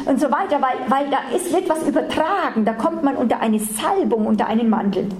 und 0.06 0.18
so 0.18 0.30
weiter, 0.30 0.62
weil, 0.62 0.78
weil 0.88 1.10
da 1.10 1.18
ist, 1.36 1.52
wird 1.52 1.68
was 1.68 1.86
übertragen, 1.86 2.64
da 2.64 2.72
kommt 2.72 3.02
man 3.02 3.16
unter 3.16 3.40
eine 3.40 3.58
Salbung, 3.58 4.24
unter 4.26 4.46
einen 4.46 4.70
Mantel 4.70 5.10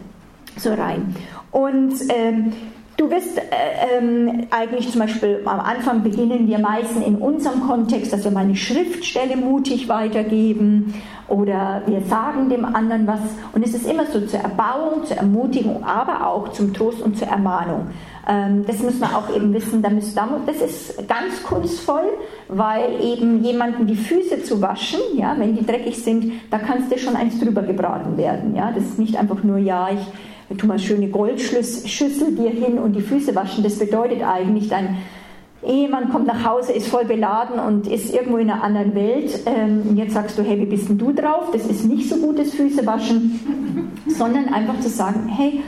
so 0.56 0.72
rein. 0.72 1.14
Und 1.50 1.92
ähm, 2.08 2.54
Du 2.96 3.10
wirst 3.10 3.36
äh, 3.36 3.42
ähm, 3.98 4.46
eigentlich 4.50 4.90
zum 4.90 5.02
Beispiel 5.02 5.42
am 5.44 5.60
Anfang 5.60 6.02
beginnen 6.02 6.48
wir 6.48 6.58
meistens 6.58 7.04
in 7.04 7.16
unserem 7.16 7.60
Kontext, 7.60 8.10
dass 8.10 8.24
wir 8.24 8.30
mal 8.30 8.44
eine 8.44 8.56
Schriftstelle 8.56 9.36
mutig 9.36 9.88
weitergeben 9.88 10.94
oder 11.28 11.82
wir 11.86 12.00
sagen 12.00 12.48
dem 12.48 12.64
anderen 12.64 13.06
was. 13.06 13.20
Und 13.52 13.62
es 13.62 13.74
ist 13.74 13.86
immer 13.86 14.06
so 14.06 14.22
zur 14.22 14.40
Erbauung, 14.40 15.04
zur 15.04 15.18
Ermutigung, 15.18 15.84
aber 15.84 16.26
auch 16.26 16.52
zum 16.52 16.72
Trost 16.72 17.02
und 17.02 17.18
zur 17.18 17.28
Ermahnung. 17.28 17.88
Ähm, 18.26 18.64
das 18.66 18.82
muss 18.82 18.98
man 18.98 19.14
auch 19.14 19.34
eben 19.34 19.52
wissen. 19.52 19.82
Das 19.82 20.56
ist 20.56 21.06
ganz 21.06 21.42
kunstvoll, 21.42 22.08
weil 22.48 22.98
eben 23.02 23.44
jemanden 23.44 23.86
die 23.86 23.96
Füße 23.96 24.42
zu 24.42 24.62
waschen, 24.62 25.00
ja, 25.14 25.34
wenn 25.36 25.54
die 25.54 25.66
dreckig 25.66 26.02
sind, 26.02 26.32
da 26.50 26.58
kannst 26.58 26.90
du 26.90 26.98
schon 26.98 27.14
eins 27.14 27.38
drüber 27.38 27.60
gebraten 27.60 28.16
werden. 28.16 28.56
Ja. 28.56 28.72
Das 28.72 28.84
ist 28.84 28.98
nicht 28.98 29.18
einfach 29.18 29.42
nur, 29.42 29.58
ja, 29.58 29.90
ich 29.90 30.06
tun 30.54 30.68
mal 30.68 30.78
schöne 30.78 31.08
Goldschüssel 31.08 32.36
dir 32.36 32.50
hin 32.50 32.78
und 32.78 32.92
die 32.92 33.00
Füße 33.00 33.34
waschen. 33.34 33.64
Das 33.64 33.78
bedeutet 33.78 34.22
eigentlich, 34.22 34.68
dein 34.68 34.96
Ehemann 35.64 36.10
kommt 36.10 36.26
nach 36.26 36.44
Hause, 36.44 36.72
ist 36.72 36.86
voll 36.86 37.04
beladen 37.04 37.58
und 37.58 37.88
ist 37.88 38.14
irgendwo 38.14 38.36
in 38.36 38.50
einer 38.50 38.62
anderen 38.62 38.94
Welt. 38.94 39.40
Ähm, 39.46 39.82
und 39.88 39.96
jetzt 39.96 40.14
sagst 40.14 40.38
du, 40.38 40.42
hey, 40.42 40.58
wie 40.60 40.66
bist 40.66 40.88
denn 40.88 40.98
du 40.98 41.12
drauf? 41.12 41.50
Das 41.52 41.66
ist 41.66 41.84
nicht 41.84 42.08
so 42.08 42.16
gutes 42.16 42.54
Füße 42.54 42.86
waschen, 42.86 43.40
sondern 44.06 44.48
einfach 44.52 44.78
zu 44.80 44.88
sagen, 44.88 45.28
hey, 45.28 45.62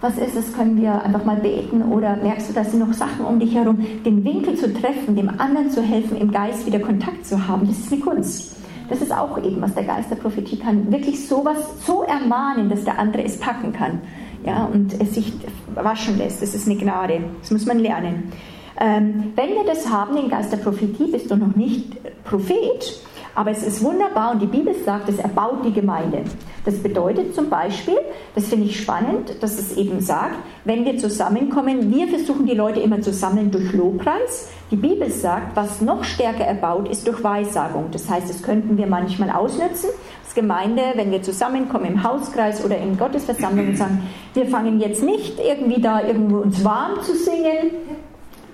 was 0.00 0.18
ist 0.18 0.36
es, 0.36 0.52
können 0.52 0.80
wir 0.80 1.02
einfach 1.02 1.24
mal 1.24 1.36
beten 1.36 1.82
oder 1.82 2.16
merkst 2.16 2.50
du, 2.50 2.52
da 2.52 2.64
sind 2.64 2.80
noch 2.80 2.92
Sachen 2.92 3.24
um 3.24 3.40
dich 3.40 3.54
herum, 3.54 3.78
den 4.04 4.24
Winkel 4.24 4.54
zu 4.54 4.72
treffen, 4.72 5.16
dem 5.16 5.28
anderen 5.40 5.70
zu 5.70 5.82
helfen, 5.82 6.18
im 6.18 6.30
Geist 6.30 6.66
wieder 6.66 6.80
Kontakt 6.80 7.26
zu 7.26 7.48
haben, 7.48 7.66
das 7.66 7.78
ist 7.78 7.92
eine 7.92 8.02
Kunst. 8.02 8.55
Das 8.88 9.00
ist 9.00 9.12
auch 9.12 9.38
eben, 9.38 9.60
was 9.60 9.74
der 9.74 9.84
Geist 9.84 10.10
der 10.10 10.16
Prophetie 10.16 10.58
kann. 10.58 10.90
Wirklich 10.92 11.26
sowas 11.26 11.56
so 11.84 12.02
ermahnen, 12.02 12.68
dass 12.68 12.84
der 12.84 12.98
andere 12.98 13.24
es 13.24 13.38
packen 13.38 13.72
kann. 13.72 14.00
Ja, 14.44 14.64
und 14.64 15.00
es 15.00 15.14
sich 15.14 15.32
waschen 15.74 16.18
lässt. 16.18 16.42
Das 16.42 16.54
ist 16.54 16.68
eine 16.68 16.76
Gnade. 16.76 17.20
Das 17.40 17.50
muss 17.50 17.66
man 17.66 17.78
lernen. 17.78 18.32
Ähm, 18.78 19.32
wenn 19.34 19.50
wir 19.50 19.64
das 19.64 19.90
haben, 19.90 20.16
den 20.16 20.28
Geist 20.28 20.52
der 20.52 20.58
Prophetie, 20.58 21.10
bist 21.10 21.30
du 21.30 21.36
noch 21.36 21.56
nicht 21.56 21.96
Prophet, 22.24 23.00
aber 23.36 23.50
es 23.50 23.62
ist 23.62 23.84
wunderbar 23.84 24.32
und 24.32 24.40
die 24.40 24.46
Bibel 24.46 24.74
sagt, 24.74 25.10
es 25.10 25.18
erbaut 25.18 25.62
die 25.62 25.72
Gemeinde. 25.72 26.24
Das 26.64 26.82
bedeutet 26.82 27.34
zum 27.34 27.50
Beispiel, 27.50 27.98
das 28.34 28.48
finde 28.48 28.64
ich 28.66 28.80
spannend, 28.80 29.42
dass 29.42 29.58
es 29.58 29.76
eben 29.76 30.00
sagt, 30.00 30.36
wenn 30.64 30.86
wir 30.86 30.96
zusammenkommen, 30.96 31.94
wir 31.94 32.08
versuchen 32.08 32.46
die 32.46 32.54
Leute 32.54 32.80
immer 32.80 33.02
zu 33.02 33.12
sammeln 33.12 33.50
durch 33.50 33.74
Lobpreis. 33.74 34.48
Die 34.70 34.76
Bibel 34.76 35.10
sagt, 35.10 35.54
was 35.54 35.82
noch 35.82 36.02
stärker 36.02 36.44
erbaut 36.44 36.88
ist 36.88 37.06
durch 37.06 37.22
Weissagung. 37.22 37.88
Das 37.92 38.08
heißt, 38.08 38.28
das 38.28 38.42
könnten 38.42 38.78
wir 38.78 38.86
manchmal 38.86 39.30
ausnutzen. 39.30 39.90
Als 40.24 40.34
Gemeinde, 40.34 40.82
wenn 40.94 41.10
wir 41.10 41.22
zusammenkommen 41.22 41.84
im 41.84 42.02
Hauskreis 42.02 42.64
oder 42.64 42.78
in 42.78 42.96
Gottesversammlungen 42.96 43.76
sagen, 43.76 44.02
wir 44.32 44.46
fangen 44.46 44.80
jetzt 44.80 45.02
nicht 45.02 45.38
irgendwie 45.38 45.82
da 45.82 46.02
irgendwo 46.02 46.38
uns 46.38 46.64
warm 46.64 47.02
zu 47.02 47.14
singen, 47.14 47.70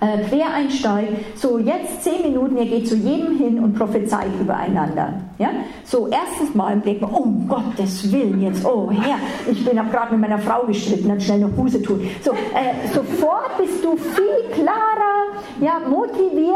äh, 0.03 0.23
Quereinsteig, 0.23 1.07
so 1.35 1.57
jetzt 1.59 2.03
zehn 2.03 2.21
Minuten, 2.21 2.57
ihr 2.57 2.65
geht 2.65 2.87
zu 2.87 2.95
jedem 2.95 3.37
hin 3.37 3.63
und 3.63 3.73
prophezeit 3.73 4.27
übereinander. 4.39 5.13
Ja? 5.37 5.49
So 5.83 6.07
erstens 6.07 6.53
mal 6.55 6.73
im 6.73 6.81
Blick, 6.81 7.01
um 7.01 7.47
Gottes 7.47 8.11
Willen 8.11 8.41
jetzt, 8.41 8.65
oh 8.65 8.91
Herr, 8.91 9.17
ich 9.49 9.65
bin 9.65 9.75
gerade 9.75 10.11
mit 10.11 10.21
meiner 10.21 10.39
Frau 10.39 10.63
gestritten, 10.65 11.09
dann 11.09 11.19
schnell 11.19 11.39
noch 11.39 11.49
Buße 11.49 11.81
tun. 11.81 12.07
So, 12.21 12.31
äh, 12.31 12.87
sofort 12.93 13.57
bist 13.57 13.83
du 13.83 13.95
viel 13.97 14.63
klarer, 14.63 15.33
ja, 15.59 15.79
motiviert, 15.87 16.55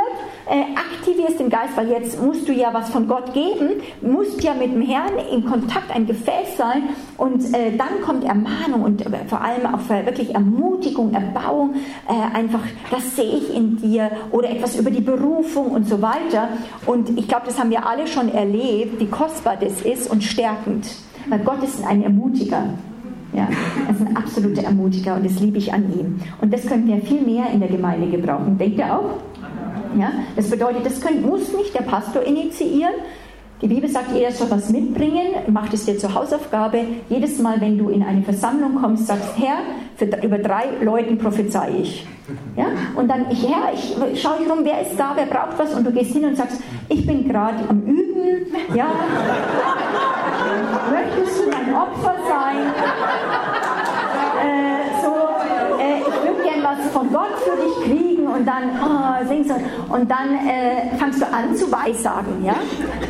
äh, 0.50 0.64
aktivierst 0.76 1.40
den 1.40 1.50
Geist, 1.50 1.76
weil 1.76 1.90
jetzt 1.90 2.22
musst 2.22 2.48
du 2.48 2.54
ja 2.54 2.74
was 2.74 2.90
von 2.90 3.08
Gott 3.08 3.34
geben, 3.34 3.82
musst 4.02 4.44
ja 4.44 4.54
mit 4.54 4.74
dem 4.74 4.82
Herrn 4.82 5.14
in 5.32 5.46
Kontakt, 5.46 5.94
ein 5.94 6.06
Gefäß 6.06 6.58
sein 6.58 6.84
und 7.18 7.54
äh, 7.54 7.76
dann 7.76 8.02
kommt 8.06 8.24
Ermahnung 8.24 8.84
und 8.84 9.06
äh, 9.06 9.26
vor 9.28 9.42
allem 9.42 9.66
auch 9.66 9.90
wirklich 9.90 10.34
Ermutigung, 10.34 11.14
Erbauung, 11.14 11.76
äh, 12.08 12.38
einfach, 12.38 12.62
das 12.92 13.16
sehe 13.16 13.38
ich 13.38 13.56
in 13.56 13.78
dir 13.78 14.12
oder 14.32 14.50
etwas 14.50 14.78
über 14.78 14.92
die 14.92 15.02
Berufung 15.02 15.68
und 15.68 15.88
so 15.88 16.02
weiter. 16.02 16.50
Und 16.86 17.18
ich 17.18 17.28
glaube, 17.28 17.46
das 17.48 17.60
haben 17.60 17.70
wir 17.70 17.86
alle 17.86 18.08
schon 18.08 18.30
erlebt, 18.30 18.67
wie 18.98 19.08
kostbar 19.08 19.58
das 19.60 19.82
ist 19.82 20.10
und 20.10 20.24
stärkend. 20.24 20.88
Weil 21.30 21.40
Gott 21.40 21.64
ist 21.64 21.86
ein 21.86 22.04
Ermutiger. 22.04 22.66
Ja, 23.34 23.48
er 23.88 23.94
ist 23.94 24.02
ein 24.02 24.16
absoluter 24.16 24.64
Ermutiger 24.64 25.16
und 25.16 25.26
das 25.26 25.40
liebe 25.40 25.58
ich 25.58 25.74
an 25.74 25.92
ihm. 25.92 26.20
Und 26.42 26.54
das 26.54 26.66
können 26.66 26.88
wir 26.88 27.02
viel 27.02 27.22
mehr 27.22 27.50
in 27.52 27.60
der 27.60 27.70
Gemeinde 27.70 28.08
gebrauchen. 28.08 28.58
Denkt 28.58 28.80
ihr 28.80 28.94
auch? 28.94 29.18
Ja, 30.00 30.12
das 30.36 30.50
bedeutet, 30.50 30.86
das 30.86 31.02
können, 31.02 31.22
muss 31.22 31.54
nicht 31.54 31.74
der 31.74 31.84
Pastor 31.84 32.24
initiieren. 32.24 32.94
Die 33.62 33.68
Bibel 33.68 33.90
sagt, 33.90 34.12
jeder 34.14 34.32
soll 34.32 34.52
was 34.52 34.70
mitbringen, 34.70 35.30
macht 35.48 35.74
es 35.74 35.86
dir 35.86 35.98
zur 35.98 36.14
Hausaufgabe. 36.14 36.80
Jedes 37.10 37.40
Mal, 37.40 37.60
wenn 37.60 37.76
du 37.78 37.90
in 37.90 38.04
eine 38.04 38.22
Versammlung 38.22 38.76
kommst, 38.76 39.08
sagst, 39.08 39.30
Herr, 39.36 39.58
für, 39.96 40.06
über 40.24 40.38
drei 40.38 40.66
Leuten 40.82 41.18
prophezei 41.18 41.72
ich. 41.82 42.06
Ja? 42.56 42.68
Und 42.96 43.08
dann, 43.08 43.26
Herr, 43.26 43.74
ich 43.74 44.22
schaue 44.22 44.36
ich 44.44 44.50
rum, 44.50 44.60
wer 44.62 44.82
ist 44.82 44.96
da, 45.00 45.14
wer 45.16 45.26
braucht 45.26 45.58
was? 45.58 45.74
Und 45.74 45.88
du 45.88 45.92
gehst 45.92 46.14
hin 46.14 46.26
und 46.26 46.38
sagst, 46.38 46.62
ich 46.88 47.08
bin 47.08 47.28
gerade 47.28 47.58
am 47.68 47.82
Üben. 47.82 48.46
Ja? 48.76 48.90
Möchtest 50.92 51.40
du 51.40 51.50
mein 51.50 51.74
Opfer 51.74 52.16
sein? 52.30 52.58
Äh, 54.46 55.04
so, 55.04 55.14
äh, 55.82 56.02
ich 56.02 56.30
würde 56.30 56.44
gern 56.44 56.64
was 56.64 56.92
von 56.92 57.12
Gott 57.12 57.40
für 57.44 57.56
dich 57.60 57.86
kriegen 57.86 58.07
und 58.28 58.46
dann 58.46 58.70
oh, 58.82 59.28
singst 59.28 59.50
du 59.50 59.56
und 59.94 60.10
dann 60.10 60.36
äh, 60.48 60.96
fangst 60.98 61.22
du 61.22 61.26
an 61.26 61.56
zu 61.56 61.72
Weissagen. 61.72 62.44
Ja? 62.44 62.56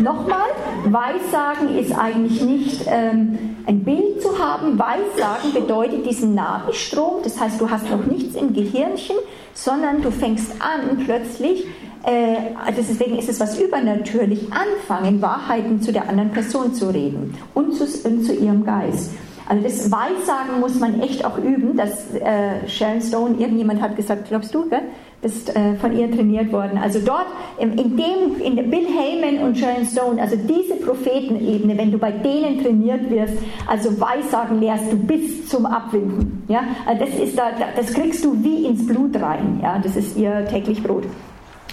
Nochmal, 0.02 0.50
Weissagen 0.86 1.78
ist 1.78 1.98
eigentlich 1.98 2.42
nicht 2.42 2.86
ähm, 2.88 3.58
ein 3.66 3.84
Bild 3.84 4.22
zu 4.22 4.38
haben. 4.40 4.80
Weissagen 4.80 5.54
bedeutet 5.54 6.06
diesen 6.06 6.36
Nabelstrom, 6.36 7.22
das 7.24 7.40
heißt, 7.40 7.60
du 7.60 7.70
hast 7.70 7.90
noch 7.90 8.06
nichts 8.06 8.36
im 8.36 8.54
Gehirnchen, 8.54 9.16
sondern 9.54 10.02
du 10.02 10.12
fängst 10.12 10.52
an 10.60 11.04
plötzlich 11.06 11.68
äh, 12.04 12.54
deswegen 12.78 13.18
ist 13.18 13.28
es 13.28 13.40
was 13.40 13.60
übernatürlich, 13.60 14.48
anfangen, 14.52 15.22
Wahrheiten 15.22 15.82
zu 15.82 15.92
der 15.92 16.08
anderen 16.08 16.32
Person 16.32 16.74
zu 16.74 16.90
reden 16.90 17.36
und 17.54 17.74
zu, 17.74 17.84
und 18.08 18.24
zu 18.24 18.34
ihrem 18.34 18.64
Geist. 18.64 19.12
Also 19.48 19.64
das 19.64 19.92
Weissagen 19.92 20.60
muss 20.60 20.80
man 20.80 21.02
echt 21.02 21.24
auch 21.26 21.38
üben. 21.38 21.78
dass 21.78 22.14
äh, 22.16 22.68
Sharon 22.68 23.02
Stone, 23.02 23.36
irgendjemand 23.38 23.82
hat 23.82 23.96
gesagt, 23.96 24.28
glaubst 24.28 24.54
du, 24.54 24.70
gell? 24.70 24.82
bist 25.22 25.56
äh, 25.56 25.76
von 25.76 25.98
ihr 25.98 26.12
trainiert 26.12 26.52
worden. 26.52 26.78
Also 26.78 27.00
dort, 27.04 27.26
in, 27.58 27.72
in 27.78 27.98
dem, 27.98 28.42
in 28.42 28.70
Bill 28.70 28.86
Heyman 28.86 29.44
und 29.44 29.58
Sharon 29.58 29.86
Stone, 29.86 30.22
also 30.22 30.36
diese 30.36 30.76
Prophetenebene, 30.76 31.76
wenn 31.78 31.92
du 31.92 31.98
bei 31.98 32.12
denen 32.12 32.62
trainiert 32.62 33.10
wirst, 33.10 33.34
also 33.68 34.00
Weissagen 34.00 34.60
lehrst 34.60 34.92
du 34.92 34.98
bis 34.98 35.50
zum 35.50 35.66
Abwinden. 35.66 36.44
Ja? 36.48 36.64
Also 36.86 37.06
das, 37.06 37.20
ist 37.20 37.38
da, 37.38 37.52
das 37.76 37.94
kriegst 37.94 38.24
du 38.24 38.44
wie 38.44 38.66
ins 38.66 38.86
Blut 38.86 39.20
rein. 39.20 39.60
Ja? 39.64 39.80
Das 39.80 39.96
ist 39.96 40.16
ihr 40.18 40.46
täglich 40.46 40.84
Brot. 40.84 41.06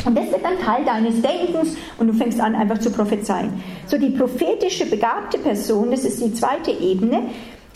Und 0.06 0.18
das 0.18 0.30
wird 0.30 0.44
dann 0.44 0.58
Teil 0.58 0.84
deines 0.84 1.22
Denkens 1.22 1.76
und 1.98 2.08
du 2.08 2.14
fängst 2.14 2.40
an, 2.40 2.54
einfach 2.54 2.78
zu 2.78 2.90
prophezeien. 2.90 3.52
So 3.86 3.96
die 3.96 4.10
prophetische 4.10 4.86
begabte 4.86 5.38
Person, 5.38 5.90
das 5.90 6.04
ist 6.04 6.22
die 6.22 6.32
zweite 6.34 6.72
Ebene, 6.72 7.22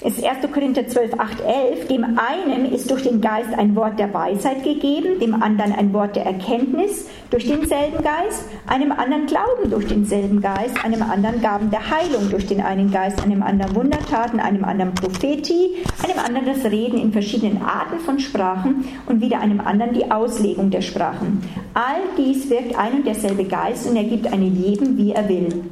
ist 0.00 0.24
1. 0.24 0.52
Korinther 0.52 0.86
12, 0.86 1.18
8, 1.18 1.40
11. 1.40 1.88
Dem 1.88 2.04
einen 2.04 2.72
ist 2.72 2.88
durch 2.88 3.02
den 3.02 3.20
Geist 3.20 3.52
ein 3.58 3.74
Wort 3.74 3.98
der 3.98 4.14
Weisheit 4.14 4.62
gegeben, 4.62 5.18
dem 5.20 5.42
anderen 5.42 5.72
ein 5.72 5.92
Wort 5.92 6.14
der 6.14 6.24
Erkenntnis 6.24 7.06
durch 7.30 7.48
denselben 7.48 8.04
Geist, 8.04 8.44
einem 8.68 8.92
anderen 8.92 9.26
Glauben 9.26 9.70
durch 9.70 9.88
denselben 9.88 10.40
Geist, 10.40 10.84
einem 10.84 11.02
anderen 11.02 11.42
Gaben 11.42 11.70
der 11.70 11.90
Heilung 11.90 12.30
durch 12.30 12.46
den 12.46 12.60
einen 12.60 12.92
Geist, 12.92 13.20
einem 13.24 13.42
anderen 13.42 13.74
Wundertaten, 13.74 14.38
einem 14.38 14.64
anderen 14.64 14.94
Prophetie, 14.94 15.78
einem 16.04 16.24
anderen 16.24 16.46
das 16.46 16.70
Reden 16.70 16.98
in 16.98 17.12
verschiedenen 17.12 17.60
Arten 17.62 17.98
von 17.98 18.20
Sprachen 18.20 18.84
und 19.06 19.20
wieder 19.20 19.40
einem 19.40 19.60
anderen 19.60 19.94
die 19.94 20.08
Auslegung 20.10 20.70
der 20.70 20.82
Sprachen. 20.82 21.42
All 21.74 22.02
dies 22.16 22.48
wirkt 22.48 22.78
ein 22.78 22.92
und 22.98 23.06
derselbe 23.06 23.44
Geist 23.44 23.88
und 23.88 23.96
er 23.96 24.04
gibt 24.04 24.32
einem 24.32 24.54
jedem, 24.54 24.96
wie 24.96 25.10
er 25.10 25.28
will. 25.28 25.64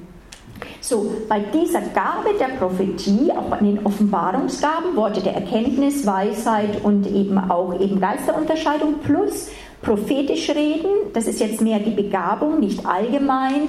So, 0.89 1.05
bei 1.29 1.41
dieser 1.41 1.81
Gabe 1.81 2.39
der 2.39 2.57
Prophetie, 2.61 3.33
auch 3.33 3.51
bei 3.51 3.57
den 3.57 3.85
Offenbarungsgaben, 3.85 4.95
Worte 4.95 5.21
der 5.21 5.35
Erkenntnis, 5.35 6.07
Weisheit 6.07 6.85
und 6.85 7.09
eben 7.09 7.39
auch 7.51 7.81
eben 7.81 7.99
Geisterunterscheidung 7.99 9.01
plus 9.05 9.49
prophetisch 9.83 10.49
reden, 10.51 11.11
das 11.13 11.27
ist 11.27 11.41
jetzt 11.41 11.61
mehr 11.61 11.81
die 11.81 11.91
Begabung, 11.91 12.61
nicht 12.61 12.87
allgemein, 12.87 13.69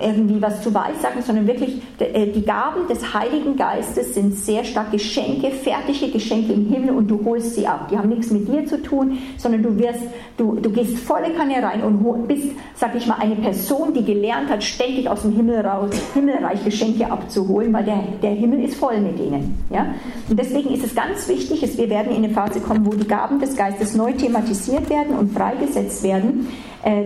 irgendwie 0.00 0.40
was 0.40 0.62
zu 0.62 0.72
weissagen, 0.72 1.22
sondern 1.22 1.46
wirklich 1.46 1.80
äh, 1.98 2.26
die 2.26 2.44
Gaben 2.44 2.86
des 2.88 3.14
Heiligen 3.14 3.56
Geistes 3.56 4.14
sind 4.14 4.34
sehr 4.34 4.64
stark 4.64 4.92
Geschenke, 4.92 5.50
fertige 5.50 6.10
Geschenke 6.10 6.52
im 6.52 6.66
Himmel 6.66 6.90
und 6.90 7.08
du 7.08 7.24
holst 7.24 7.54
sie 7.54 7.66
ab. 7.66 7.88
Die 7.90 7.98
haben 7.98 8.08
nichts 8.08 8.30
mit 8.30 8.48
dir 8.48 8.66
zu 8.66 8.82
tun, 8.82 9.18
sondern 9.36 9.62
du 9.62 9.78
wirst, 9.78 10.00
du, 10.36 10.56
du 10.56 10.70
gehst 10.70 10.98
volle 10.98 11.30
Kanne 11.30 11.62
rein 11.62 11.82
und 11.82 12.28
bist, 12.28 12.48
sag 12.74 12.94
ich 12.94 13.06
mal, 13.06 13.16
eine 13.20 13.36
Person, 13.36 13.92
die 13.94 14.04
gelernt 14.04 14.50
hat, 14.50 14.62
ständig 14.62 15.08
aus 15.08 15.22
dem 15.22 15.32
Himmel 15.32 15.60
raus, 15.60 15.90
Himmelreich 16.14 16.64
Geschenke 16.64 17.10
abzuholen, 17.10 17.72
weil 17.72 17.84
der, 17.84 18.02
der 18.22 18.32
Himmel 18.32 18.64
ist 18.64 18.76
voll 18.76 19.00
mit 19.00 19.18
denen. 19.18 19.64
Ja? 19.70 19.86
Und 20.28 20.38
deswegen 20.38 20.70
ist 20.70 20.84
es 20.84 20.94
ganz 20.94 21.28
wichtig, 21.28 21.60
dass 21.60 21.78
wir 21.78 21.88
werden 21.90 22.14
in 22.14 22.24
eine 22.24 22.30
Phase 22.30 22.60
kommen, 22.60 22.86
wo 22.86 22.90
die 22.90 23.06
Gaben 23.06 23.40
des 23.40 23.56
Geistes 23.56 23.94
neu 23.94 24.12
thematisiert 24.12 24.88
werden 24.90 25.16
und 25.16 25.32
freigesetzt 25.32 26.02
werden 26.02 26.48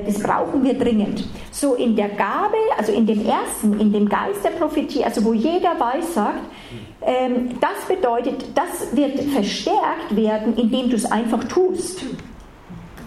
das 0.05 0.23
brauchen 0.23 0.62
wir 0.62 0.74
dringend. 0.74 1.24
So 1.51 1.74
in 1.74 1.97
der 1.97 2.11
Gabe, 2.11 2.57
also 2.77 2.93
in 2.93 3.07
dem 3.07 3.24
ersten, 3.27 3.81
in 3.81 3.93
dem 3.93 4.09
Geist 4.09 4.44
der 4.44 4.51
Prophetie, 4.51 5.05
also 5.05 5.24
wo 5.24 5.32
jeder 5.32 5.81
weiß 5.81 6.15
sagt, 6.15 6.40
ähm, 7.02 7.51
das 7.61 7.86
bedeutet, 7.89 8.44
das 8.55 8.94
wird 8.94 9.20
verstärkt 9.32 10.15
werden, 10.15 10.55
indem 10.57 10.90
du 10.90 10.97
es 10.97 11.11
einfach 11.11 11.44
tust. 11.44 12.05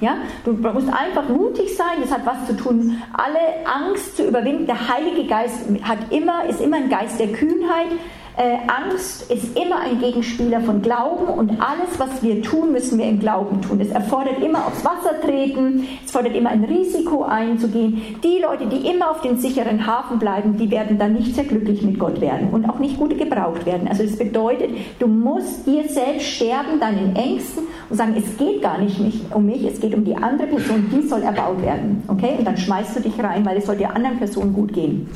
Ja? 0.01 0.17
Du 0.43 0.53
musst 0.53 0.89
einfach 0.91 1.29
mutig 1.29 1.75
sein, 1.77 2.01
das 2.01 2.11
hat 2.11 2.25
was 2.25 2.47
zu 2.47 2.57
tun, 2.57 3.01
alle 3.13 3.39
Angst 3.65 4.17
zu 4.17 4.27
überwinden. 4.27 4.65
Der 4.65 4.89
Heilige 4.89 5.27
Geist 5.27 5.65
hat 5.83 6.11
immer, 6.11 6.45
ist 6.45 6.59
immer 6.59 6.77
ein 6.77 6.89
Geist 6.89 7.19
der 7.19 7.31
Kühnheit, 7.31 7.87
äh, 8.35 8.57
Angst 8.67 9.29
ist 9.31 9.57
immer 9.57 9.81
ein 9.81 9.99
Gegenspieler 9.99 10.61
von 10.61 10.81
Glauben 10.81 11.25
und 11.25 11.51
alles, 11.61 11.99
was 11.99 12.23
wir 12.23 12.41
tun, 12.41 12.71
müssen 12.71 12.97
wir 12.97 13.05
im 13.05 13.19
Glauben 13.19 13.61
tun. 13.61 13.79
Es 13.79 13.91
erfordert 13.91 14.41
immer 14.41 14.65
aufs 14.65 14.83
Wasser 14.83 15.21
treten, 15.21 15.87
es 16.03 16.11
fordert 16.11 16.35
immer 16.35 16.49
ein 16.49 16.63
Risiko 16.63 17.23
einzugehen. 17.23 18.01
Die 18.23 18.39
Leute, 18.41 18.65
die 18.65 18.89
immer 18.89 19.11
auf 19.11 19.21
den 19.21 19.37
sicheren 19.37 19.85
Hafen 19.85 20.17
bleiben, 20.17 20.57
die 20.57 20.71
werden 20.71 20.97
dann 20.97 21.13
nicht 21.13 21.35
sehr 21.35 21.43
glücklich 21.43 21.83
mit 21.83 21.99
Gott 21.99 22.21
werden 22.21 22.49
und 22.51 22.67
auch 22.67 22.79
nicht 22.79 22.97
gut 22.97 23.17
gebraucht 23.17 23.65
werden. 23.65 23.87
Also 23.87 24.03
das 24.03 24.17
bedeutet, 24.17 24.71
du 24.99 25.07
musst 25.07 25.67
dir 25.67 25.87
selbst 25.87 26.27
sterben, 26.27 26.79
deinen 26.79 27.15
Ängsten 27.15 27.63
und 27.89 27.95
sagen, 27.95 28.15
es 28.17 28.37
geht 28.37 28.61
gar 28.63 28.79
nicht 28.79 28.99
um 29.31 29.45
mich, 29.45 29.63
es 29.63 29.79
geht 29.79 29.93
um 29.93 30.03
die 30.03 30.15
andere 30.15 30.47
Person, 30.47 30.89
die 30.91 31.07
soll 31.07 31.21
erbaut 31.21 31.61
werden. 31.61 32.03
Okay? 32.07 32.35
Und 32.39 32.45
dann 32.45 32.57
schmeißt 32.57 32.95
du 32.95 33.01
dich 33.01 33.21
rein, 33.23 33.45
weil 33.45 33.57
es 33.57 33.65
soll 33.67 33.77
der 33.77 33.95
anderen 33.95 34.17
Person 34.17 34.53
gut 34.53 34.73
gehen. 34.73 35.07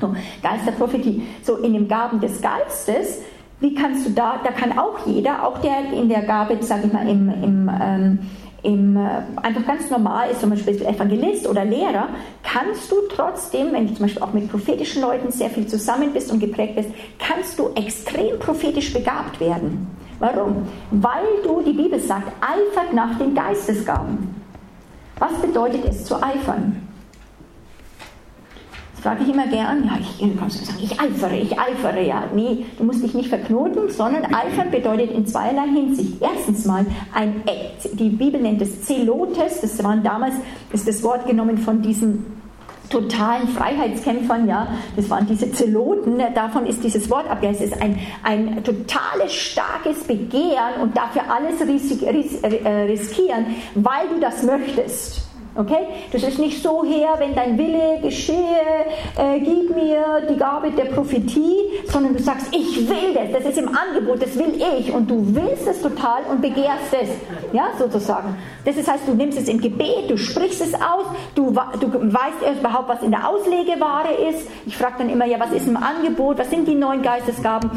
So, 0.00 0.14
Geist 0.42 0.66
der 0.66 0.72
Prophetie. 0.72 1.22
So, 1.42 1.56
in 1.56 1.72
den 1.72 1.88
Gaben 1.88 2.20
des 2.20 2.40
Geistes 2.40 3.20
wie 3.62 3.74
kannst 3.74 4.04
du 4.04 4.10
da, 4.10 4.40
da 4.42 4.50
kann 4.50 4.76
auch 4.76 5.06
jeder, 5.06 5.46
auch 5.46 5.58
der 5.58 5.92
in 5.92 6.08
der 6.08 6.22
Gabe, 6.22 6.58
sage 6.60 6.88
ich 6.88 6.92
mal, 6.92 7.08
im, 7.08 7.28
im, 7.28 7.70
ähm, 7.80 8.18
im, 8.64 8.96
äh, 8.96 9.00
einfach 9.40 9.64
ganz 9.64 9.88
normal 9.88 10.30
ist, 10.30 10.40
zum 10.40 10.50
Beispiel 10.50 10.82
Evangelist 10.82 11.48
oder 11.48 11.64
Lehrer, 11.64 12.08
kannst 12.42 12.90
du 12.90 12.96
trotzdem, 13.14 13.72
wenn 13.72 13.86
du 13.86 13.94
zum 13.94 14.06
Beispiel 14.06 14.22
auch 14.22 14.32
mit 14.32 14.50
prophetischen 14.50 15.02
Leuten 15.02 15.30
sehr 15.30 15.48
viel 15.48 15.68
zusammen 15.68 16.12
bist 16.12 16.32
und 16.32 16.40
geprägt 16.40 16.74
bist, 16.74 16.90
kannst 17.20 17.56
du 17.56 17.70
extrem 17.76 18.36
prophetisch 18.40 18.92
begabt 18.92 19.38
werden. 19.38 19.86
Warum? 20.18 20.66
Weil 20.90 21.24
du, 21.44 21.62
die 21.62 21.72
Bibel 21.72 22.00
sagt, 22.00 22.32
eifert 22.40 22.92
nach 22.92 23.16
den 23.18 23.32
Geistesgaben. 23.32 24.34
Was 25.20 25.34
bedeutet 25.40 25.84
es 25.84 26.04
zu 26.04 26.16
eifern? 26.20 26.88
Frage 29.02 29.24
ich 29.24 29.30
immer 29.30 29.46
gern, 29.48 29.84
ja, 29.84 29.98
ich 30.00 30.22
ich 30.22 31.00
eifere, 31.00 31.36
ich 31.36 31.58
eifere, 31.58 32.02
ja. 32.06 32.24
Nee, 32.34 32.66
du 32.78 32.84
musst 32.84 33.02
dich 33.02 33.14
nicht 33.14 33.28
verknoten, 33.28 33.90
sondern 33.90 34.26
eifern 34.26 34.70
bedeutet 34.70 35.10
in 35.10 35.26
zweierlei 35.26 35.66
Hinsicht. 35.74 36.14
Erstens 36.20 36.64
mal, 36.64 36.86
ein, 37.12 37.42
die 37.94 38.10
Bibel 38.10 38.40
nennt 38.40 38.62
es 38.62 38.82
Zelotes, 38.84 39.60
das 39.60 39.82
waren 39.82 40.02
damals, 40.02 40.34
ist 40.72 40.86
das 40.86 41.02
Wort 41.02 41.26
genommen 41.26 41.58
von 41.58 41.82
diesen 41.82 42.24
totalen 42.90 43.48
Freiheitskämpfern, 43.48 44.46
ja, 44.46 44.68
das 44.94 45.08
waren 45.10 45.26
diese 45.26 45.50
Zeloten, 45.50 46.22
davon 46.34 46.66
ist 46.66 46.84
dieses 46.84 47.10
Wort 47.10 47.28
abgeleitet. 47.28 47.62
Es 47.62 47.72
ist 47.72 47.82
ein, 47.82 47.98
ein 48.22 48.62
totales, 48.62 49.32
starkes 49.32 50.04
Begehren 50.04 50.80
und 50.80 50.96
dafür 50.96 51.22
alles 51.28 51.60
äh, 51.60 52.68
riskieren, 52.84 53.46
weil 53.74 54.08
du 54.08 54.20
das 54.20 54.42
möchtest. 54.42 55.31
Okay? 55.54 55.86
Das 56.12 56.22
ist 56.22 56.38
nicht 56.38 56.62
so 56.62 56.84
her, 56.84 57.14
wenn 57.18 57.34
dein 57.34 57.58
Wille 57.58 58.00
geschehe, 58.00 58.36
äh, 59.18 59.38
gib 59.38 59.74
mir 59.74 60.26
die 60.28 60.36
Gabe 60.36 60.70
der 60.70 60.86
Prophetie, 60.86 61.58
sondern 61.90 62.16
du 62.16 62.22
sagst, 62.22 62.48
ich 62.52 62.88
will 62.88 63.12
das, 63.14 63.32
das 63.32 63.52
ist 63.52 63.58
im 63.58 63.68
Angebot, 63.68 64.22
das 64.22 64.38
will 64.38 64.54
ich 64.78 64.92
und 64.92 65.10
du 65.10 65.22
willst 65.34 65.66
es 65.66 65.82
total 65.82 66.22
und 66.30 66.40
begehrst 66.40 66.92
es, 66.92 67.10
ja, 67.52 67.68
sozusagen. 67.78 68.36
Das 68.64 68.76
heißt, 68.76 69.06
du 69.06 69.14
nimmst 69.14 69.38
es 69.38 69.48
im 69.48 69.60
Gebet, 69.60 70.08
du 70.08 70.16
sprichst 70.16 70.62
es 70.62 70.74
aus, 70.74 71.04
du, 71.34 71.50
du 71.50 71.92
weißt 71.92 72.58
überhaupt, 72.58 72.88
was 72.88 73.02
in 73.02 73.10
der 73.10 73.28
Auslegeware 73.28 74.12
ist. 74.30 74.48
Ich 74.66 74.76
frage 74.76 74.94
dann 74.98 75.10
immer, 75.10 75.26
ja, 75.26 75.38
was 75.38 75.52
ist 75.52 75.66
im 75.66 75.76
Angebot, 75.76 76.38
was 76.38 76.48
sind 76.48 76.66
die 76.66 76.74
neuen 76.74 77.02
Geistesgaben? 77.02 77.70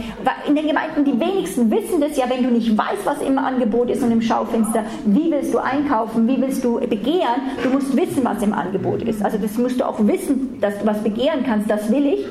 In 0.48 0.56
den 0.56 0.68
Gemeinden, 0.68 1.04
die 1.04 1.20
wenigsten 1.20 1.70
wissen 1.72 2.00
das 2.00 2.16
ja, 2.18 2.26
wenn 2.30 2.44
du 2.44 2.52
nicht 2.52 2.78
weißt, 2.78 3.06
was 3.06 3.22
im 3.22 3.38
Angebot 3.38 3.90
ist 3.90 4.04
und 4.04 4.12
im 4.12 4.22
Schaufenster, 4.22 4.84
wie 5.06 5.32
willst 5.32 5.54
du 5.54 5.58
einkaufen, 5.58 6.28
wie 6.28 6.40
willst 6.40 6.64
du 6.64 6.80
begehren, 6.80 7.42
Du 7.66 7.72
musst 7.72 7.98
wissen, 7.98 8.24
was 8.24 8.44
im 8.44 8.54
Angebot 8.54 9.02
ist. 9.02 9.26
Also 9.26 9.40
das 9.40 9.58
musst 9.58 9.80
du 9.80 9.88
auch 9.88 9.98
wissen, 10.06 10.62
dass 10.62 10.78
du 10.78 10.86
was 10.86 11.02
begehren 11.02 11.44
kannst. 11.44 11.68
Das 11.68 11.92
will 11.92 12.06
ich. 12.06 12.26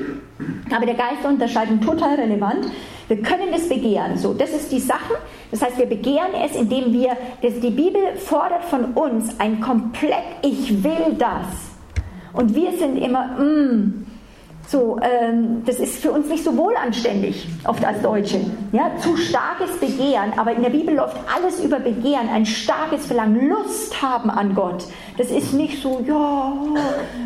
Aber 0.73 0.85
der 0.85 0.95
Geisterunterscheidung 0.95 1.81
total 1.81 2.15
relevant. 2.15 2.69
Wir 3.09 3.21
können 3.21 3.49
es 3.53 3.67
begehren. 3.67 4.17
So, 4.17 4.33
das 4.33 4.51
ist 4.51 4.71
die 4.71 4.79
Sache. 4.79 5.15
Das 5.51 5.61
heißt, 5.61 5.77
wir 5.77 5.87
begehren 5.87 6.31
es, 6.41 6.55
indem 6.55 6.93
wir, 6.93 7.17
das, 7.41 7.59
die 7.59 7.69
Bibel 7.69 8.15
fordert 8.15 8.63
von 8.63 8.93
uns 8.93 9.37
ein 9.37 9.59
komplett, 9.59 10.23
ich 10.41 10.81
will 10.81 11.17
das. 11.17 11.45
Und 12.31 12.55
wir 12.55 12.71
sind 12.77 12.95
immer, 12.95 13.37
mm, 13.37 14.05
so, 14.67 14.97
ähm, 15.01 15.63
das 15.65 15.79
ist 15.79 16.01
für 16.01 16.11
uns 16.11 16.27
nicht 16.27 16.43
so 16.43 16.55
wohlanständig, 16.57 17.47
oft 17.67 17.85
als 17.85 18.01
Deutsche. 18.01 18.39
Ja, 18.71 18.91
zu 18.99 19.15
starkes 19.15 19.77
Begehren, 19.79 20.33
aber 20.37 20.53
in 20.53 20.63
der 20.63 20.71
Bibel 20.71 20.95
läuft 20.95 21.17
alles 21.35 21.63
über 21.63 21.79
Begehren, 21.79 22.29
ein 22.29 22.45
starkes 22.45 23.05
Verlangen, 23.05 23.49
Lust 23.49 24.01
haben 24.01 24.29
an 24.29 24.55
Gott. 24.55 24.85
Das 25.17 25.31
ist 25.31 25.53
nicht 25.53 25.81
so, 25.81 26.03
ja, 26.05 26.53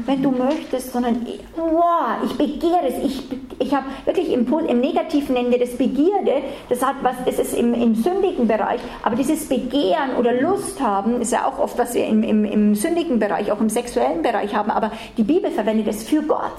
wenn 0.05 0.21
du 0.21 0.29
möchtest, 0.29 0.93
sondern, 0.93 1.25
wow, 1.55 2.17
ich 2.23 2.37
begehre 2.37 2.87
es. 2.87 3.03
Ich, 3.03 3.23
ich 3.57 3.73
habe 3.73 3.87
wirklich 4.05 4.31
im, 4.31 4.47
im 4.67 4.79
Negativen 4.79 5.33
nennen 5.33 5.51
wir 5.51 5.59
das 5.59 5.75
Begierde, 5.75 6.43
das 6.69 6.85
hat 6.85 6.95
was, 7.01 7.15
es 7.25 7.39
ist 7.39 7.53
im, 7.55 7.73
im 7.73 7.95
sündigen 7.95 8.47
Bereich, 8.47 8.79
aber 9.01 9.15
dieses 9.15 9.49
Begehren 9.49 10.15
oder 10.17 10.39
Lust 10.39 10.79
haben, 10.79 11.21
ist 11.21 11.31
ja 11.31 11.45
auch 11.45 11.57
oft, 11.59 11.77
was 11.79 11.93
wir 11.95 12.05
im, 12.05 12.21
im, 12.23 12.45
im 12.45 12.75
sündigen 12.75 13.17
Bereich, 13.17 13.51
auch 13.51 13.59
im 13.59 13.69
sexuellen 13.69 14.21
Bereich 14.21 14.53
haben, 14.53 14.69
aber 14.69 14.91
die 15.17 15.23
Bibel 15.23 15.49
verwendet 15.49 15.87
es 15.87 16.03
für 16.03 16.21
Gott. 16.21 16.57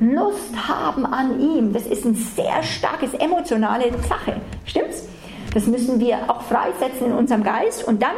Lust 0.00 0.54
haben 0.68 1.04
an 1.04 1.40
ihm, 1.40 1.72
das 1.72 1.86
ist 1.86 2.06
eine 2.06 2.14
sehr 2.14 2.62
starke 2.62 3.06
emotionale 3.18 3.90
Sache. 4.08 4.40
Stimmt's? 4.64 5.08
Das 5.52 5.66
müssen 5.66 6.00
wir 6.00 6.18
auch 6.28 6.42
freisetzen 6.42 7.08
in 7.08 7.12
unserem 7.12 7.44
Geist 7.44 7.86
und 7.86 8.02
dann 8.02 8.16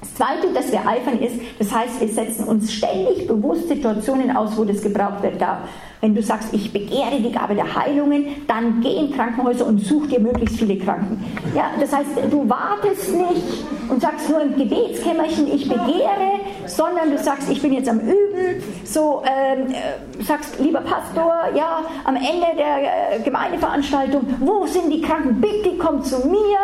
das 0.00 0.14
Zweite, 0.14 0.52
dass 0.54 0.72
wir 0.72 0.86
eifern 0.86 1.18
ist, 1.20 1.36
das 1.58 1.72
heißt, 1.72 2.00
wir 2.00 2.08
setzen 2.08 2.44
uns 2.44 2.72
ständig 2.72 3.26
bewusst 3.26 3.68
Situationen 3.68 4.34
aus, 4.34 4.56
wo 4.56 4.64
das 4.64 4.80
gebraucht 4.82 5.22
wird. 5.22 5.40
Wenn 6.00 6.14
du 6.14 6.22
sagst, 6.22 6.54
ich 6.54 6.72
begehre 6.72 7.20
die 7.20 7.30
Gabe 7.30 7.54
der 7.54 7.74
Heilungen, 7.74 8.46
dann 8.46 8.80
geh 8.80 8.94
in 8.94 9.12
Krankenhäuser 9.12 9.66
und 9.66 9.80
such 9.80 10.06
dir 10.06 10.18
möglichst 10.18 10.58
viele 10.58 10.78
Kranken. 10.78 11.22
Ja, 11.54 11.72
das 11.78 11.94
heißt, 11.94 12.10
du 12.30 12.48
wartest 12.48 13.14
nicht 13.14 13.64
und 13.88 14.00
sagst 14.00 14.30
nur 14.30 14.40
im 14.40 14.56
Gebetskämmerchen, 14.56 15.46
ich 15.52 15.68
begehre, 15.68 16.40
sondern 16.66 17.10
du 17.10 17.18
sagst, 17.18 17.50
ich 17.50 17.60
bin 17.60 17.74
jetzt 17.74 17.88
am 17.88 18.00
Üben. 18.00 18.62
So 18.84 19.22
ähm, 19.26 19.66
äh, 19.72 20.22
sagst, 20.22 20.58
lieber 20.58 20.80
Pastor, 20.80 21.34
ja, 21.54 21.82
am 22.04 22.16
Ende 22.16 22.46
der 22.56 23.18
äh, 23.18 23.20
Gemeindeveranstaltung, 23.22 24.22
wo 24.40 24.66
sind 24.66 24.90
die 24.90 25.02
Kranken? 25.02 25.40
Bitte 25.40 25.76
komm 25.78 26.02
zu 26.02 26.26
mir. 26.28 26.58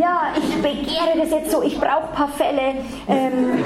Ja, 0.00 0.28
ich 0.36 0.62
begehre 0.62 1.18
das 1.18 1.30
jetzt 1.30 1.50
so, 1.50 1.62
ich 1.62 1.78
brauche 1.78 2.08
ein 2.08 2.14
paar 2.14 2.28
Fälle 2.28 2.76
ähm, 3.08 3.64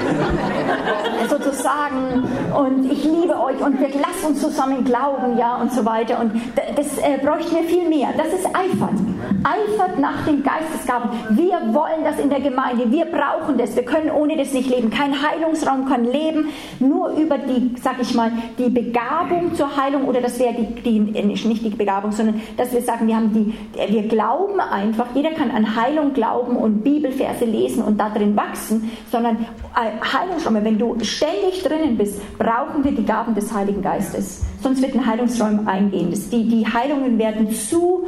sozusagen 1.29 2.23
und 2.57 2.91
ich 2.91 3.03
liebe 3.03 3.39
euch 3.39 3.59
und 3.61 3.79
wir 3.79 3.89
lassen 3.89 4.27
uns 4.27 4.41
zusammen 4.41 4.83
glauben 4.83 5.10
Glauben, 5.11 5.37
ja, 5.37 5.55
und 5.55 5.71
so 5.71 5.85
weiter. 5.85 6.19
Und 6.19 6.33
das 6.75 6.97
äh, 6.97 7.17
bräuchten 7.21 7.55
wir 7.55 7.63
viel 7.63 7.87
mehr. 7.87 8.09
Das 8.17 8.27
ist 8.27 8.45
Eifert. 8.45 8.99
Eifert 9.43 9.99
nach 9.99 10.25
den 10.25 10.43
Geistesgaben. 10.43 11.09
Wir 11.31 11.73
wollen 11.73 12.03
das 12.03 12.19
in 12.19 12.29
der 12.29 12.39
Gemeinde. 12.39 12.91
Wir 12.91 13.05
brauchen 13.05 13.57
das. 13.57 13.75
Wir 13.75 13.83
können 13.83 14.11
ohne 14.11 14.37
das 14.37 14.53
nicht 14.53 14.69
leben. 14.69 14.89
Kein 14.89 15.13
Heilungsraum 15.21 15.85
kann 15.85 16.05
leben. 16.05 16.49
Nur 16.79 17.09
über 17.11 17.37
die, 17.37 17.75
sag 17.81 17.95
ich 17.99 18.13
mal, 18.13 18.31
die 18.57 18.69
Begabung 18.69 19.53
zur 19.55 19.75
Heilung 19.75 20.05
oder 20.05 20.21
das 20.21 20.39
wäre 20.39 20.53
die, 20.53 20.81
die, 20.81 21.17
äh, 21.17 21.23
nicht 21.25 21.45
die 21.45 21.69
Begabung, 21.69 22.11
sondern 22.11 22.41
dass 22.57 22.71
wir 22.71 22.81
sagen, 22.81 23.07
wir 23.07 23.15
haben 23.15 23.33
die, 23.33 23.53
wir 23.91 24.03
glauben 24.03 24.59
einfach. 24.59 25.07
Jeder 25.13 25.31
kann 25.31 25.51
an 25.51 25.75
Heilung 25.75 26.13
glauben 26.13 26.55
und 26.55 26.83
Bibelverse 26.83 27.45
lesen 27.45 27.83
und 27.83 27.97
da 27.97 28.09
drin 28.09 28.35
wachsen, 28.35 28.91
sondern 29.11 29.37
äh, 29.75 29.91
Heilungsräume, 30.05 30.63
wenn 30.63 30.77
du 30.77 30.97
ständig 31.01 31.63
drinnen 31.63 31.97
bist, 31.97 32.21
brauchen 32.37 32.83
wir 32.83 32.91
die 32.91 33.05
Gaben 33.05 33.35
des 33.35 33.53
Heiligen 33.53 33.81
Geistes. 33.81 34.41
Sonst 34.61 34.81
wird 34.81 34.93
ein 34.93 35.00
Heilungsräum 35.05 35.67
eingehen. 35.67 36.13
Die, 36.31 36.47
die 36.47 36.65
Heilungen 36.65 37.17
werden 37.17 37.51
zu 37.51 38.05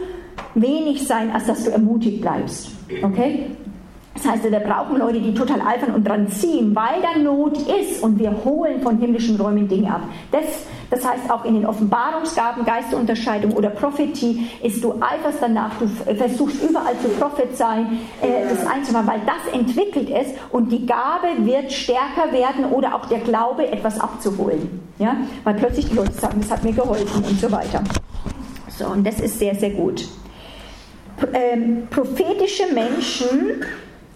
wenig 0.55 1.07
sein, 1.07 1.31
als 1.31 1.45
dass 1.45 1.63
du 1.63 1.71
ermutigt 1.71 2.21
bleibst. 2.21 2.71
Okay? 3.01 3.47
Das 4.13 4.25
heißt, 4.25 4.43
wir 4.43 4.59
brauchen 4.59 4.97
Leute, 4.97 5.19
die 5.19 5.33
total 5.33 5.59
eifern 5.61 5.95
und 5.95 6.07
dran 6.07 6.27
ziehen, 6.29 6.75
weil 6.75 7.01
da 7.01 7.19
Not 7.19 7.57
ist 7.57 8.03
und 8.03 8.19
wir 8.19 8.31
holen 8.45 8.81
von 8.81 8.99
himmlischen 8.99 9.39
Räumen 9.41 9.67
Dinge 9.67 9.93
ab. 9.93 10.01
Das, 10.31 10.43
das 10.91 11.03
heißt, 11.05 11.31
auch 11.31 11.43
in 11.45 11.55
den 11.55 11.65
Offenbarungsgaben, 11.65 12.63
Geisterunterscheidung 12.63 13.53
oder 13.53 13.69
Prophetie 13.69 14.47
ist 14.61 14.83
du 14.83 14.93
eiferst 15.01 15.39
danach, 15.41 15.71
du 15.79 15.87
versuchst 15.87 16.63
überall 16.63 16.97
zu 16.99 17.09
prophezeien, 17.19 17.99
äh, 18.21 18.47
das 18.49 18.65
einzumachen, 18.67 19.07
weil 19.07 19.21
das 19.25 19.51
entwickelt 19.53 20.09
es 20.11 20.27
und 20.51 20.71
die 20.71 20.85
Gabe 20.85 21.29
wird 21.39 21.71
stärker 21.71 22.31
werden 22.31 22.65
oder 22.65 22.95
auch 22.95 23.07
der 23.07 23.19
Glaube, 23.19 23.67
etwas 23.67 23.99
abzuholen. 23.99 24.79
Ja? 24.99 25.17
Weil 25.43 25.55
plötzlich 25.55 25.89
die 25.89 25.95
Leute 25.95 26.13
sagen, 26.13 26.39
das 26.39 26.51
hat 26.51 26.63
mir 26.63 26.73
geholfen 26.73 27.23
und 27.23 27.39
so 27.39 27.51
weiter. 27.51 27.83
So, 28.69 28.85
und 28.85 29.05
das 29.05 29.19
ist 29.19 29.39
sehr, 29.39 29.55
sehr 29.55 29.71
gut. 29.71 30.07
Ähm, 31.33 31.87
prophetische 31.89 32.73
Menschen 32.73 33.63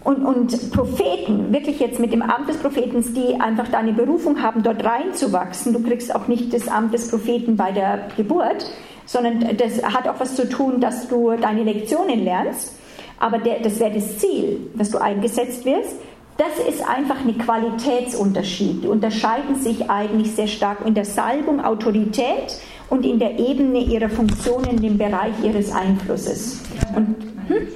und, 0.08 0.24
und 0.26 0.72
Propheten, 0.72 1.52
wirklich 1.52 1.82
jetzt 1.82 2.00
mit 2.00 2.14
dem 2.14 2.22
Amt 2.22 2.48
des 2.48 2.56
Propheten, 2.56 3.04
die 3.14 3.42
einfach 3.42 3.68
da 3.68 3.80
eine 3.80 3.92
Berufung 3.92 4.42
haben, 4.42 4.64
dort 4.64 4.82
reinzuwachsen, 4.82 5.74
du 5.74 5.84
kriegst 5.84 6.16
auch 6.16 6.30
nicht 6.30 6.54
das 6.54 6.70
Amt 6.70 6.94
des 6.94 7.10
Propheten 7.10 7.58
bei 7.58 7.74
der 7.74 8.08
Geburt, 8.16 8.72
sondern 9.06 9.58
das 9.58 9.84
hat 9.84 10.08
auch 10.08 10.18
was 10.18 10.38
zu 10.38 10.48
tun, 10.48 10.80
dass 10.80 11.10
du 11.10 11.36
deine 11.36 11.64
Lektionen 11.64 12.24
lernst. 12.24 12.74
Aber 13.20 13.38
der, 13.38 13.60
das 13.60 13.82
wäre 13.82 13.96
das 13.96 14.20
Ziel, 14.20 14.70
dass 14.76 14.92
du 14.92 14.98
eingesetzt 14.98 15.66
wirst. 15.66 15.98
Das 16.38 16.58
ist 16.66 16.88
einfach 16.88 17.18
ein 17.26 17.38
Qualitätsunterschied. 17.38 18.86
Die 18.86 18.88
unterscheiden 18.88 19.56
sich 19.56 19.90
eigentlich 19.90 20.32
sehr 20.32 20.48
stark 20.48 20.86
in 20.86 20.94
der 20.94 21.04
Salbung, 21.04 21.60
Autorität 21.60 22.56
und 22.90 23.06
in 23.06 23.20
der 23.20 23.38
Ebene 23.40 23.80
ihrer 23.80 24.10
Funktionen, 24.10 24.82
dem 24.82 24.98
Bereich 24.98 25.34
ihres 25.44 25.74
Einflusses. 25.74 26.62
Und, 26.96 27.14
hm? 27.50 27.68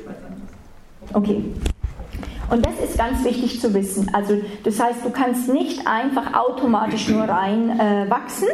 Okay. 1.13 1.43
Und 2.51 2.65
das 2.65 2.73
ist 2.83 2.97
ganz 2.97 3.23
wichtig 3.23 3.59
zu 3.59 3.73
wissen. 3.73 4.09
Also 4.13 4.39
das 4.63 4.79
heißt, 4.79 5.03
du 5.03 5.09
kannst 5.09 5.47
nicht 5.47 5.87
einfach 5.87 6.33
automatisch 6.33 7.07
nur 7.07 7.23
rein 7.23 7.79
äh, 7.79 8.09
wachsen. 8.09 8.47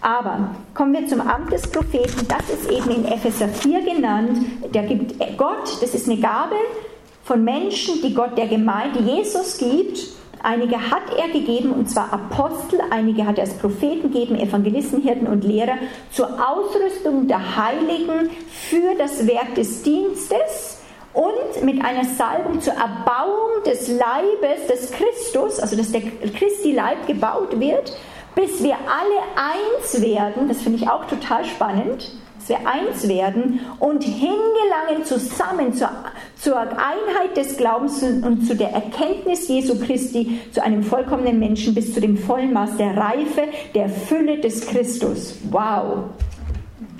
Aber 0.00 0.50
kommen 0.74 0.92
wir 0.94 1.06
zum 1.06 1.20
Amt 1.20 1.52
des 1.52 1.70
Propheten. 1.70 2.26
Das 2.26 2.50
ist 2.50 2.68
eben 2.68 2.90
in 2.90 3.04
Epheser 3.04 3.46
4 3.48 3.82
genannt. 3.82 4.38
Der 4.74 4.82
gibt 4.82 5.14
Gott, 5.38 5.80
das 5.80 5.94
ist 5.94 6.08
eine 6.08 6.18
Gabe 6.18 6.56
von 7.22 7.44
Menschen, 7.44 8.02
die 8.02 8.12
Gott 8.12 8.36
der 8.36 8.48
Gemeinde 8.48 8.98
Jesus 8.98 9.58
gibt 9.58 9.98
Einige 10.42 10.76
hat 10.90 11.02
er 11.16 11.28
gegeben, 11.28 11.72
und 11.72 11.88
zwar 11.88 12.12
Apostel, 12.12 12.80
einige 12.90 13.26
hat 13.26 13.38
er 13.38 13.44
als 13.44 13.54
Propheten 13.54 14.12
gegeben, 14.12 14.34
Evangelisten, 14.34 15.00
Hirten 15.00 15.28
und 15.28 15.44
Lehrer, 15.44 15.78
zur 16.10 16.26
Ausrüstung 16.26 17.28
der 17.28 17.56
Heiligen 17.56 18.28
für 18.50 18.96
das 18.98 19.26
Werk 19.28 19.54
des 19.54 19.84
Dienstes 19.84 20.81
und 21.14 21.64
mit 21.64 21.84
einer 21.84 22.04
Salbung 22.04 22.60
zur 22.60 22.74
Erbauung 22.74 23.62
des 23.66 23.88
Leibes 23.88 24.66
des 24.68 24.90
Christus, 24.90 25.60
also 25.60 25.76
dass 25.76 25.92
der 25.92 26.00
Christi 26.00 26.72
Leib 26.72 27.06
gebaut 27.06 27.58
wird, 27.58 27.92
bis 28.34 28.62
wir 28.62 28.74
alle 28.74 29.20
eins 29.36 30.00
werden, 30.00 30.48
das 30.48 30.62
finde 30.62 30.78
ich 30.78 30.88
auch 30.88 31.04
total 31.06 31.44
spannend, 31.44 32.12
dass 32.38 32.48
wir 32.48 32.66
eins 32.66 33.06
werden 33.06 33.60
und 33.78 34.02
hingelangen 34.02 35.04
zusammen 35.04 35.74
zur, 35.74 35.90
zur 36.36 36.58
Einheit 36.58 37.36
des 37.36 37.56
Glaubens 37.56 38.02
und 38.02 38.46
zu 38.46 38.56
der 38.56 38.70
Erkenntnis 38.70 39.48
Jesu 39.48 39.78
Christi, 39.78 40.40
zu 40.50 40.62
einem 40.62 40.82
vollkommenen 40.82 41.38
Menschen 41.38 41.74
bis 41.74 41.92
zu 41.94 42.00
dem 42.00 42.16
vollen 42.16 42.52
Maß 42.52 42.78
der 42.78 42.96
Reife, 42.96 43.42
der 43.74 43.88
Fülle 43.88 44.40
des 44.40 44.66
Christus. 44.66 45.36
Wow! 45.50 46.04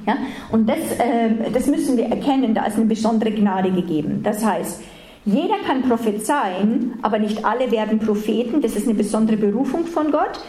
Ja? 0.06 0.16
Und 0.50 0.68
das, 0.68 0.78
äh, 0.98 1.50
das 1.52 1.66
müssen 1.66 1.96
wir 1.96 2.06
erkennen, 2.06 2.54
da 2.54 2.66
ist 2.66 2.76
eine 2.76 2.86
besondere 2.86 3.30
Gnade 3.30 3.70
gegeben. 3.70 4.20
Das 4.22 4.44
heißt, 4.44 4.82
jeder 5.24 5.58
kann 5.66 5.82
prophezeien, 5.82 6.94
aber 7.02 7.18
nicht 7.18 7.44
alle 7.44 7.70
werden 7.70 8.00
Propheten. 8.00 8.60
Das 8.60 8.74
ist 8.74 8.86
eine 8.86 8.94
besondere 8.94 9.36
Berufung 9.36 9.86
von 9.86 10.10
Gott. 10.10 10.40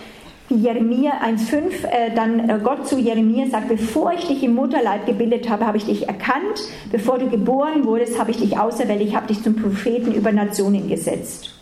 Jeremia 0.49 1.13
1,5, 1.23 1.85
äh, 1.85 2.13
dann 2.13 2.49
äh, 2.49 2.59
Gott 2.61 2.87
zu 2.87 2.99
Jeremia 2.99 3.47
sagt, 3.47 3.69
bevor 3.69 4.13
ich 4.13 4.27
dich 4.27 4.43
im 4.43 4.55
Mutterleib 4.55 5.05
gebildet 5.05 5.49
habe, 5.49 5.65
habe 5.65 5.77
ich 5.77 5.85
dich 5.85 6.07
erkannt, 6.07 6.61
bevor 6.91 7.17
du 7.17 7.29
geboren 7.29 7.85
wurdest, 7.85 8.19
habe 8.19 8.31
ich 8.31 8.37
dich 8.37 8.59
auserwählt, 8.59 9.01
ich 9.01 9.15
habe 9.15 9.27
dich 9.27 9.41
zum 9.41 9.55
Propheten 9.55 10.13
über 10.13 10.31
Nationen 10.31 10.89
gesetzt. 10.89 11.52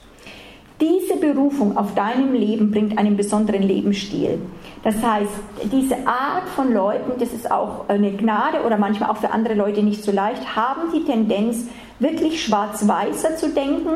Diese 0.81 1.15
Berufung 1.17 1.77
auf 1.77 1.93
deinem 1.93 2.33
Leben 2.33 2.71
bringt 2.71 2.97
einen 2.97 3.15
besonderen 3.15 3.61
Lebensstil. 3.61 4.41
Das 4.83 4.95
heißt, 4.95 5.29
diese 5.71 5.95
Art 6.07 6.49
von 6.55 6.73
Leuten, 6.73 7.19
das 7.19 7.31
ist 7.33 7.51
auch 7.51 7.87
eine 7.87 8.11
Gnade 8.11 8.63
oder 8.65 8.77
manchmal 8.77 9.11
auch 9.11 9.17
für 9.17 9.29
andere 9.29 9.53
Leute 9.53 9.83
nicht 9.83 10.03
so 10.03 10.11
leicht, 10.11 10.55
haben 10.55 10.91
die 10.91 11.05
Tendenz, 11.05 11.67
wirklich 11.99 12.43
schwarz-weißer 12.43 13.37
zu 13.37 13.49
denken. 13.49 13.91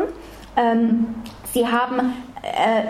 Ähm, 0.55 1.07
sie 1.51 1.67
haben 1.67 2.13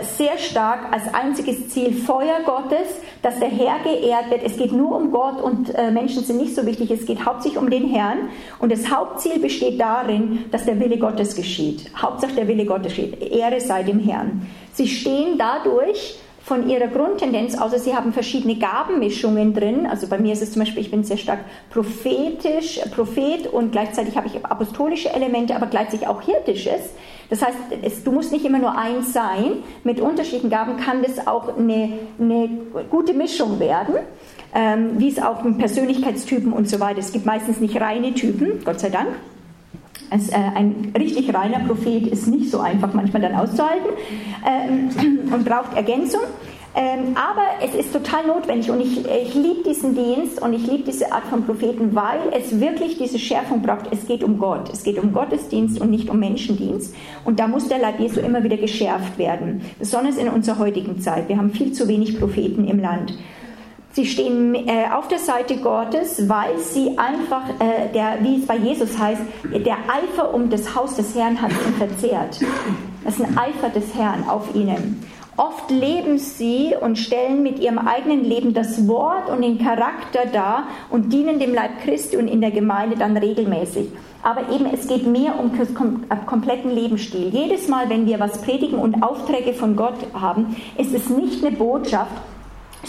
sehr 0.02 0.38
stark 0.38 0.92
als 0.92 1.12
einziges 1.12 1.68
Ziel 1.70 1.92
Feuer 1.94 2.40
Gottes, 2.44 2.88
dass 3.22 3.38
der 3.38 3.48
Herr 3.48 3.78
geehrt 3.82 4.30
wird. 4.30 4.42
Es 4.42 4.56
geht 4.56 4.72
nur 4.72 4.96
um 4.96 5.10
Gott 5.10 5.40
und 5.40 5.74
äh, 5.74 5.90
Menschen 5.90 6.24
sind 6.24 6.38
nicht 6.38 6.54
so 6.54 6.66
wichtig. 6.66 6.90
Es 6.90 7.06
geht 7.06 7.24
hauptsächlich 7.24 7.60
um 7.60 7.70
den 7.70 7.88
Herrn. 7.88 8.28
Und 8.58 8.70
das 8.70 8.90
Hauptziel 8.90 9.38
besteht 9.38 9.80
darin, 9.80 10.44
dass 10.50 10.64
der 10.64 10.78
Wille 10.78 10.98
Gottes 10.98 11.34
geschieht. 11.34 11.90
Hauptsache 11.96 12.34
der 12.34 12.48
Wille 12.48 12.66
Gottes 12.66 12.94
geschieht. 12.94 13.20
Ehre 13.22 13.60
sei 13.60 13.82
dem 13.82 13.98
Herrn. 13.98 14.46
Sie 14.72 14.88
stehen 14.88 15.38
dadurch 15.38 16.18
von 16.46 16.68
ihrer 16.70 16.86
Grundtendenz, 16.86 17.58
außer 17.58 17.80
sie 17.80 17.96
haben 17.96 18.12
verschiedene 18.12 18.54
Gabenmischungen 18.54 19.52
drin. 19.52 19.84
Also 19.84 20.06
bei 20.06 20.16
mir 20.16 20.32
ist 20.32 20.42
es 20.42 20.52
zum 20.52 20.62
Beispiel, 20.62 20.80
ich 20.80 20.92
bin 20.92 21.02
sehr 21.02 21.16
stark 21.16 21.40
prophetisch, 21.70 22.78
Prophet 22.94 23.48
und 23.48 23.72
gleichzeitig 23.72 24.16
habe 24.16 24.28
ich 24.28 24.44
apostolische 24.44 25.12
Elemente, 25.12 25.56
aber 25.56 25.66
gleichzeitig 25.66 26.06
auch 26.06 26.22
hirtisches. 26.22 26.94
Das 27.30 27.42
heißt, 27.42 27.56
es, 27.82 28.04
du 28.04 28.12
musst 28.12 28.30
nicht 28.30 28.44
immer 28.44 28.60
nur 28.60 28.78
eins 28.78 29.12
sein. 29.12 29.64
Mit 29.82 30.00
unterschiedlichen 30.00 30.48
Gaben 30.48 30.76
kann 30.76 31.02
das 31.02 31.26
auch 31.26 31.58
eine, 31.58 31.98
eine 32.20 32.48
gute 32.90 33.12
Mischung 33.12 33.58
werden. 33.58 33.96
Ähm, 34.54 35.00
wie 35.00 35.08
es 35.08 35.20
auch 35.20 35.42
mit 35.42 35.58
Persönlichkeitstypen 35.58 36.52
und 36.52 36.68
so 36.70 36.78
weiter. 36.78 37.00
Es 37.00 37.12
gibt 37.12 37.26
meistens 37.26 37.58
nicht 37.58 37.78
reine 37.80 38.14
Typen, 38.14 38.64
Gott 38.64 38.78
sei 38.78 38.90
Dank. 38.90 39.08
Also, 40.10 40.32
ein 40.32 40.92
richtig 40.96 41.34
reiner 41.34 41.60
Prophet 41.60 42.06
ist 42.06 42.26
nicht 42.26 42.50
so 42.50 42.60
einfach 42.60 42.92
manchmal 42.94 43.22
dann 43.22 43.34
auszuhalten 43.34 43.90
ähm, 44.46 44.90
und 45.32 45.44
braucht 45.44 45.76
Ergänzung. 45.76 46.22
Ähm, 46.78 47.16
aber 47.16 47.64
es 47.64 47.74
ist 47.74 47.90
total 47.94 48.26
notwendig 48.26 48.70
und 48.70 48.80
ich, 48.82 48.98
ich 48.98 49.34
liebe 49.34 49.62
diesen 49.66 49.94
Dienst 49.94 50.42
und 50.42 50.52
ich 50.52 50.66
liebe 50.66 50.82
diese 50.82 51.10
Art 51.10 51.24
von 51.24 51.42
Propheten, 51.46 51.94
weil 51.94 52.20
es 52.32 52.60
wirklich 52.60 52.98
diese 52.98 53.18
Schärfung 53.18 53.62
braucht. 53.62 53.90
Es 53.90 54.06
geht 54.06 54.22
um 54.22 54.38
Gott. 54.38 54.68
Es 54.70 54.84
geht 54.84 54.98
um 54.98 55.14
Gottesdienst 55.14 55.80
und 55.80 55.90
nicht 55.90 56.10
um 56.10 56.20
Menschendienst. 56.20 56.94
Und 57.24 57.40
da 57.40 57.48
muss 57.48 57.68
der 57.68 57.78
Leib 57.78 57.98
Jesu 57.98 58.20
immer 58.20 58.44
wieder 58.44 58.58
geschärft 58.58 59.16
werden. 59.16 59.62
Besonders 59.78 60.18
in 60.18 60.28
unserer 60.28 60.58
heutigen 60.58 61.00
Zeit. 61.00 61.30
Wir 61.30 61.38
haben 61.38 61.50
viel 61.50 61.72
zu 61.72 61.88
wenig 61.88 62.20
Propheten 62.20 62.68
im 62.68 62.78
Land. 62.78 63.16
Sie 63.96 64.04
stehen 64.04 64.54
äh, 64.54 64.90
auf 64.92 65.08
der 65.08 65.18
Seite 65.18 65.56
Gottes, 65.56 66.28
weil 66.28 66.58
sie 66.58 66.98
einfach, 66.98 67.48
äh, 67.48 67.90
der, 67.94 68.18
wie 68.20 68.40
es 68.40 68.46
bei 68.46 68.58
Jesus 68.58 68.98
heißt, 68.98 69.22
der 69.54 69.78
Eifer 69.88 70.34
um 70.34 70.50
das 70.50 70.76
Haus 70.76 70.96
des 70.96 71.14
Herrn 71.14 71.40
hat 71.40 71.50
ihn 71.50 71.72
verzehrt. 71.78 72.38
Das 73.04 73.18
ist 73.18 73.24
ein 73.24 73.38
Eifer 73.38 73.70
des 73.70 73.94
Herrn 73.94 74.28
auf 74.28 74.54
ihnen. 74.54 75.02
Oft 75.38 75.70
leben 75.70 76.18
sie 76.18 76.74
und 76.78 76.98
stellen 76.98 77.42
mit 77.42 77.58
ihrem 77.58 77.78
eigenen 77.78 78.22
Leben 78.22 78.52
das 78.52 78.86
Wort 78.86 79.30
und 79.30 79.40
den 79.40 79.56
Charakter 79.58 80.26
dar 80.30 80.64
und 80.90 81.14
dienen 81.14 81.38
dem 81.38 81.54
Leib 81.54 81.80
Christi 81.82 82.18
und 82.18 82.28
in 82.28 82.42
der 82.42 82.50
Gemeinde 82.50 82.96
dann 82.98 83.16
regelmäßig. 83.16 83.88
Aber 84.22 84.52
eben, 84.52 84.66
es 84.66 84.88
geht 84.88 85.06
mehr 85.06 85.40
um 85.40 85.52
kompletten 86.26 86.70
Lebensstil. 86.70 87.30
Jedes 87.32 87.66
Mal, 87.68 87.88
wenn 87.88 88.04
wir 88.04 88.20
was 88.20 88.42
predigen 88.42 88.78
und 88.78 89.02
Aufträge 89.02 89.54
von 89.54 89.74
Gott 89.74 89.96
haben, 90.12 90.54
ist 90.76 90.92
es 90.92 91.08
nicht 91.08 91.42
eine 91.42 91.56
Botschaft, 91.56 92.12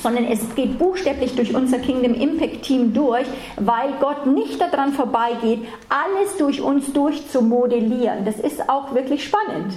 sondern 0.02 0.26
es 0.26 0.56
geht 0.56 0.80
buchstäblich 0.80 1.36
durch 1.36 1.56
unser 1.56 1.80
Kingdom 1.80 2.14
Impact 2.14 2.64
Team 2.64 2.94
durch, 2.94 3.26
weil 3.58 3.94
Gott 4.00 4.26
nicht 4.26 4.60
daran 4.62 4.94
vorbeigeht, 4.94 5.60
alles 5.90 6.38
durch 6.38 6.62
uns 6.62 6.94
durchzumodellieren. 6.94 8.26
Das 8.26 8.40
ist 8.40 8.70
auch 8.70 8.94
wirklich 8.94 9.24
spannend. 9.24 9.74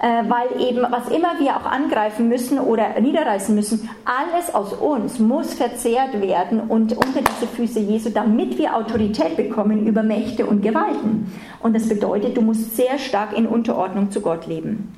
Äh, 0.00 0.22
weil 0.28 0.60
eben, 0.60 0.82
was 0.88 1.08
immer 1.08 1.40
wir 1.40 1.56
auch 1.56 1.64
angreifen 1.64 2.28
müssen 2.28 2.60
oder 2.60 3.00
niederreißen 3.00 3.52
müssen, 3.52 3.90
alles 4.04 4.54
aus 4.54 4.72
uns 4.72 5.18
muss 5.18 5.54
verzehrt 5.54 6.20
werden 6.20 6.60
und 6.60 6.96
unter 6.96 7.20
diese 7.20 7.48
Füße 7.48 7.80
Jesu, 7.80 8.10
damit 8.10 8.58
wir 8.58 8.76
Autorität 8.76 9.36
bekommen 9.36 9.88
über 9.88 10.04
Mächte 10.04 10.46
und 10.46 10.62
Gewalten. 10.62 11.32
Und 11.60 11.74
das 11.74 11.88
bedeutet, 11.88 12.36
du 12.36 12.42
musst 12.42 12.76
sehr 12.76 12.96
stark 13.00 13.36
in 13.36 13.46
Unterordnung 13.48 14.12
zu 14.12 14.20
Gott 14.20 14.46
leben. 14.46 14.94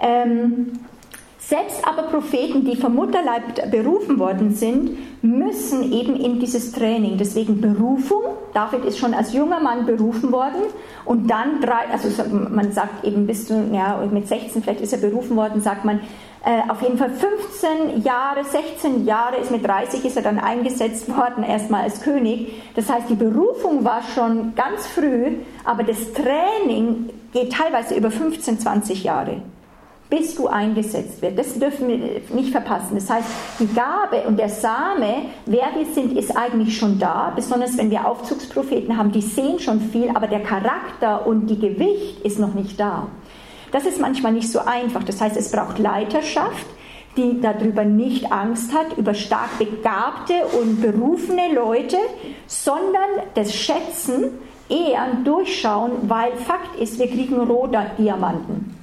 Ähm, 0.00 0.70
selbst 1.48 1.82
aber 1.88 2.02
Propheten, 2.02 2.66
die 2.66 2.76
vom 2.76 2.94
Mutterleib 2.94 3.70
berufen 3.70 4.18
worden 4.18 4.54
sind, 4.54 4.98
müssen 5.22 5.92
eben 5.94 6.14
in 6.14 6.38
dieses 6.40 6.72
Training. 6.72 7.16
Deswegen 7.16 7.62
Berufung. 7.62 8.22
David 8.52 8.84
ist 8.84 8.98
schon 8.98 9.14
als 9.14 9.32
junger 9.32 9.58
Mann 9.58 9.86
berufen 9.86 10.30
worden 10.30 10.60
und 11.06 11.30
dann 11.30 11.62
drei, 11.62 11.88
also 11.90 12.08
man 12.50 12.72
sagt 12.72 13.02
eben 13.02 13.26
bis 13.26 13.46
zu, 13.46 13.70
ja, 13.72 13.98
mit 14.10 14.28
16 14.28 14.62
vielleicht 14.62 14.82
ist 14.82 14.92
er 14.92 14.98
berufen 14.98 15.36
worden, 15.36 15.62
sagt 15.62 15.86
man, 15.86 16.00
äh, 16.44 16.70
auf 16.70 16.82
jeden 16.82 16.98
Fall 16.98 17.10
15 17.10 18.02
Jahre, 18.02 18.44
16 18.44 19.06
Jahre 19.06 19.36
ist 19.36 19.50
mit 19.50 19.66
30 19.66 20.04
ist 20.04 20.16
er 20.16 20.22
dann 20.22 20.38
eingesetzt 20.38 21.08
worden, 21.08 21.44
erstmal 21.44 21.84
als 21.84 22.02
König. 22.02 22.52
Das 22.74 22.90
heißt, 22.90 23.08
die 23.08 23.14
Berufung 23.14 23.84
war 23.86 24.02
schon 24.14 24.54
ganz 24.54 24.86
früh, 24.86 25.36
aber 25.64 25.82
das 25.82 26.12
Training 26.12 27.08
geht 27.32 27.54
teilweise 27.54 27.94
über 27.94 28.10
15, 28.10 28.60
20 28.60 29.02
Jahre 29.04 29.40
bis 30.10 30.34
du 30.34 30.46
eingesetzt 30.46 31.20
wirst. 31.20 31.38
Das 31.38 31.58
dürfen 31.58 31.88
wir 31.88 32.20
nicht 32.34 32.50
verpassen. 32.50 32.94
Das 32.94 33.10
heißt, 33.10 33.28
die 33.60 33.66
Gabe 33.66 34.26
und 34.26 34.38
der 34.38 34.48
Same, 34.48 35.26
wer 35.46 35.68
wir 35.76 35.86
sind, 35.92 36.16
ist 36.16 36.36
eigentlich 36.36 36.78
schon 36.78 36.98
da. 36.98 37.32
Besonders 37.34 37.76
wenn 37.76 37.90
wir 37.90 38.06
Aufzugspropheten 38.06 38.96
haben, 38.96 39.12
die 39.12 39.20
sehen 39.20 39.58
schon 39.58 39.80
viel, 39.80 40.08
aber 40.10 40.26
der 40.26 40.40
Charakter 40.40 41.26
und 41.26 41.46
die 41.48 41.58
Gewicht 41.58 42.20
ist 42.20 42.38
noch 42.38 42.54
nicht 42.54 42.80
da. 42.80 43.08
Das 43.70 43.84
ist 43.84 44.00
manchmal 44.00 44.32
nicht 44.32 44.50
so 44.50 44.60
einfach. 44.60 45.04
Das 45.04 45.20
heißt, 45.20 45.36
es 45.36 45.50
braucht 45.50 45.78
Leiterschaft, 45.78 46.66
die 47.18 47.40
darüber 47.42 47.84
nicht 47.84 48.32
Angst 48.32 48.72
hat, 48.72 48.96
über 48.96 49.12
stark 49.12 49.58
begabte 49.58 50.34
und 50.58 50.80
berufene 50.80 51.52
Leute, 51.54 51.98
sondern 52.46 53.26
das 53.34 53.54
Schätzen, 53.54 54.38
eher 54.70 55.06
durchschauen, 55.24 55.92
weil 56.02 56.32
Fakt 56.36 56.78
ist, 56.78 56.98
wir 56.98 57.08
kriegen 57.08 57.38
Rohdiamanten 57.40 58.77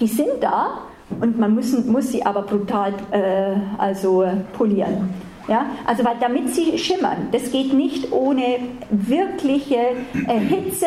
die 0.00 0.06
sind 0.06 0.40
da 0.40 0.82
und 1.20 1.38
man 1.38 1.54
muss, 1.54 1.72
muss 1.84 2.12
sie 2.12 2.24
aber 2.24 2.42
brutal 2.42 2.94
äh, 3.10 3.56
also 3.78 4.24
polieren. 4.52 5.12
Ja, 5.48 5.66
also 5.84 6.04
weil, 6.04 6.14
damit 6.20 6.54
sie 6.54 6.78
schimmern. 6.78 7.28
Das 7.32 7.50
geht 7.50 7.72
nicht 7.72 8.12
ohne 8.12 8.58
wirkliche 8.90 9.96
äh, 10.28 10.38
Hitze. 10.38 10.86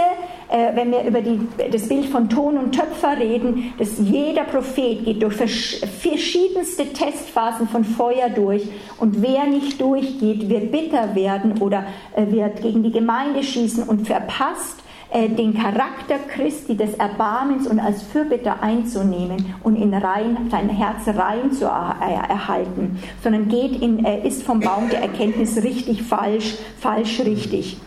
Äh, 0.49 0.75
wenn 0.75 0.91
wir 0.91 1.03
über 1.03 1.21
die, 1.21 1.39
das 1.71 1.89
Bild 1.89 2.05
von 2.05 2.29
Ton 2.29 2.57
und 2.57 2.73
Töpfer 2.73 3.17
reden, 3.19 3.73
dass 3.77 3.97
jeder 3.97 4.43
Prophet 4.43 5.03
geht 5.03 5.21
durch 5.21 5.35
verschiedenste 5.35 6.93
Testphasen 6.93 7.67
von 7.67 7.83
Feuer 7.83 8.29
durch 8.29 8.69
und 8.99 9.21
wer 9.21 9.45
nicht 9.47 9.81
durchgeht, 9.81 10.47
wird 10.47 10.71
bitter 10.71 11.13
werden 11.13 11.59
oder 11.59 11.85
äh, 12.15 12.31
wird 12.31 12.61
gegen 12.61 12.83
die 12.83 12.91
Gemeinde 12.91 13.43
schießen 13.43 13.83
und 13.83 14.07
verpasst 14.07 14.79
äh, 14.79 14.92
den 15.13 15.53
Charakter 15.53 16.17
Christi 16.27 16.75
des 16.75 16.95
Erbarmens 16.95 17.67
und 17.67 17.79
als 17.79 18.01
Fürbitter 18.01 18.63
einzunehmen 18.63 19.53
und 19.63 19.75
in 19.75 19.93
rein, 19.93 20.49
sein 20.49 20.69
Herz 20.69 21.07
rein 21.07 21.51
zu 21.51 21.65
erhalten, 21.65 22.99
sondern 23.21 23.47
geht 23.47 23.79
in, 23.81 24.03
er 24.05 24.25
ist 24.25 24.43
vom 24.43 24.59
Baum 24.59 24.89
der 24.89 25.01
Erkenntnis 25.01 25.63
richtig, 25.63 26.01
falsch, 26.01 26.55
falsch, 26.79 27.19
richtig. 27.19 27.77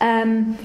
Ähm, 0.00 0.56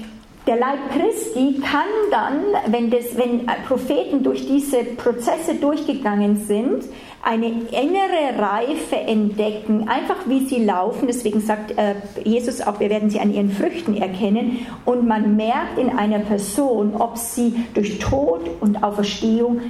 der 0.48 0.56
Leib 0.56 0.78
Christi 0.96 1.60
kann 1.60 1.82
dann, 2.10 2.72
wenn, 2.72 2.90
das, 2.90 3.18
wenn 3.18 3.44
Propheten 3.66 4.22
durch 4.22 4.46
diese 4.46 4.78
Prozesse 4.82 5.56
durchgegangen 5.60 6.36
sind, 6.36 6.84
eine 7.22 7.48
innere 7.48 8.38
Reife 8.38 8.96
entdecken, 8.96 9.88
einfach 9.88 10.26
wie 10.26 10.46
sie 10.46 10.64
laufen. 10.64 11.06
Deswegen 11.06 11.40
sagt 11.40 11.76
äh, 11.76 11.96
Jesus 12.24 12.62
auch, 12.62 12.80
wir 12.80 12.88
werden 12.88 13.10
sie 13.10 13.20
an 13.20 13.34
ihren 13.34 13.50
Früchten 13.50 13.94
erkennen. 13.94 14.66
Und 14.86 15.06
man 15.06 15.36
merkt 15.36 15.78
in 15.78 15.90
einer 15.90 16.20
Person, 16.20 16.94
ob 16.98 17.18
sie 17.18 17.66
durch 17.74 17.98
Tod 17.98 18.48
und 18.60 18.82
Auferstehung 18.82 19.60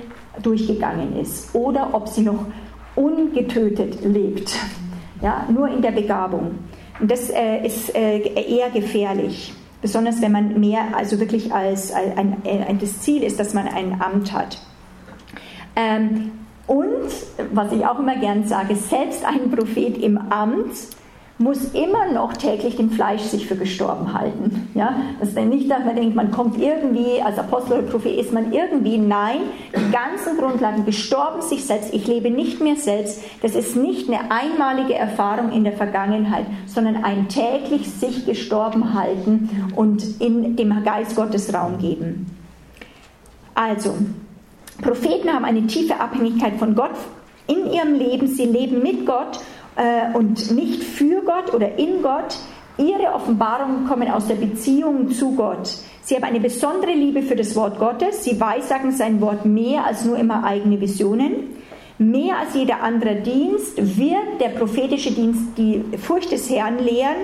durchgegangen 0.45 1.19
ist 1.21 1.53
oder 1.57 1.89
ob 1.93 2.07
sie 2.07 2.23
noch 2.23 2.45
ungetötet 2.95 4.05
lebt. 4.05 4.57
Ja, 5.21 5.45
nur 5.53 5.67
in 5.67 5.83
der 5.83 5.91
Begabung. 5.91 6.61
Und 7.01 7.11
das 7.11 7.31
äh, 7.31 7.67
ist 7.67 7.93
äh, 7.97 8.21
eher 8.21 8.71
gefährlich. 8.71 9.53
Besonders 9.81 10.21
wenn 10.21 10.33
man 10.33 10.59
mehr, 10.59 10.97
also 10.97 11.21
wirklich 11.21 11.53
als, 11.53 11.93
ein, 11.93 12.37
ein, 12.45 12.79
das 12.79 13.01
Ziel 13.01 13.23
ist, 13.23 13.39
dass 13.39 13.55
man 13.55 13.69
ein 13.69 14.01
Amt 14.01 14.33
hat. 14.33 14.59
Ähm, 15.77 16.33
und, 16.67 17.09
was 17.53 17.73
ich 17.73 17.87
auch 17.87 17.99
immer 17.99 18.17
gern 18.17 18.47
sage, 18.47 18.75
selbst 18.75 19.25
ein 19.25 19.51
Prophet 19.51 19.97
im 19.97 20.19
Amt 20.19 20.73
muss 21.39 21.73
immer 21.73 22.11
noch 22.13 22.33
täglich 22.33 22.77
dem 22.77 22.91
Fleisch 22.91 23.23
sich 23.23 23.47
für 23.47 23.55
gestorben 23.55 24.13
halten. 24.13 24.69
Ja? 24.75 24.97
Das 25.21 25.31
ist 25.31 25.39
nicht, 25.39 25.71
dass 25.71 25.85
man 25.85 25.95
denkt, 25.95 26.17
man 26.17 26.33
kommt 26.33 26.61
irgendwie, 26.61 27.23
als 27.23 27.39
Apostel 27.39 27.75
oder 27.75 27.83
Prophet 27.83 28.19
ist 28.19 28.33
man 28.33 28.53
irgendwie, 28.53 28.99
nein, 28.99 29.39
die 29.73 29.93
ganzen 29.93 30.37
Grundlagen 30.37 30.85
gestorben 30.85 31.41
sich 31.41 31.65
selbst, 31.65 31.95
ich 31.95 32.09
lebe 32.09 32.31
nicht 32.31 32.61
mehr 32.61 32.75
selbst, 32.75 33.23
das 33.41 33.55
ist 33.55 33.77
nicht 33.77 34.09
eine 34.09 34.31
einmalige 34.31 34.95
Erfahrung 34.95 35.53
in 35.53 35.63
der 35.63 35.75
Vergangenheit, 35.75 36.47
sondern 36.67 37.05
ein 37.05 37.29
täglich 37.29 37.89
sich 37.89 38.27
gestorben 38.27 38.95
halten 38.95 39.73
und 39.77 40.21
in 40.21 40.57
dem 40.57 40.83
Geist 40.83 41.15
Gottes 41.15 41.55
Raum 41.55 41.79
geben. 41.79 42.27
Also, 43.55 43.95
Propheten 44.83 45.33
haben 45.33 45.45
eine 45.45 45.67
tiefe 45.67 46.01
Abhängigkeit 46.01 46.55
von 46.59 46.75
Gott 46.75 46.95
in 47.49 47.71
ihrem 47.73 47.95
Leben, 47.95 48.27
sie 48.27 48.45
leben 48.45 48.83
mit 48.83 49.07
Gott 49.07 49.41
äh, 49.79 50.17
und 50.17 50.51
nicht 50.51 50.83
für 50.83 51.23
Gott 51.23 51.55
oder 51.55 51.79
in 51.79 52.03
Gott. 52.03 52.37
Ihre 52.77 53.13
Offenbarungen 53.15 53.87
kommen 53.87 54.11
aus 54.11 54.27
der 54.27 54.35
Beziehung 54.35 55.11
zu 55.11 55.35
Gott. 55.35 55.79
Sie 56.03 56.15
haben 56.15 56.25
eine 56.25 56.41
besondere 56.41 56.93
Liebe 56.93 57.23
für 57.23 57.37
das 57.37 57.57
Wort 57.57 57.79
Gottes. 57.79 58.25
Sie 58.25 58.41
weissagen 58.41 58.93
sein 58.93 59.21
Wort 59.21 59.45
mehr 59.45 59.85
als 59.85 60.05
nur 60.05 60.17
immer 60.17 60.45
eigene 60.45 60.81
Visionen. 60.81 61.57
Mehr 61.99 62.39
als 62.39 62.55
jeder 62.55 62.81
andere 62.83 63.17
Dienst 63.17 63.77
wird 63.77 64.41
der 64.41 64.51
prophetische 64.51 65.11
Dienst 65.11 65.59
die 65.59 65.83
Furcht 65.99 66.31
des 66.31 66.49
Herrn 66.49 66.79
lehren. 66.79 67.17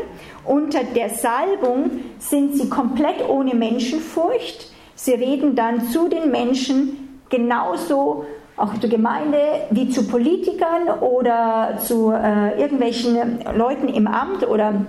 Unter 0.45 0.83
der 0.83 1.11
Salbung 1.11 1.91
sind 2.19 2.57
sie 2.57 2.69
komplett 2.69 3.29
ohne 3.29 3.55
Menschenfurcht. 3.55 4.73
Sie 4.97 5.13
reden 5.13 5.55
dann 5.55 5.89
zu 5.89 6.09
den 6.09 6.33
Menschen 6.33 7.21
genauso 7.31 8.25
auch 8.57 8.79
zur 8.79 8.91
Gemeinde 8.91 9.39
wie 9.71 9.89
zu 9.89 10.07
Politikern 10.07 10.89
oder 11.01 11.79
zu 11.83 12.13
äh, 12.13 12.61
irgendwelchen 12.61 13.41
Leuten 13.57 13.89
im 13.89 14.07
Amt 14.07 14.47
oder 14.47 14.85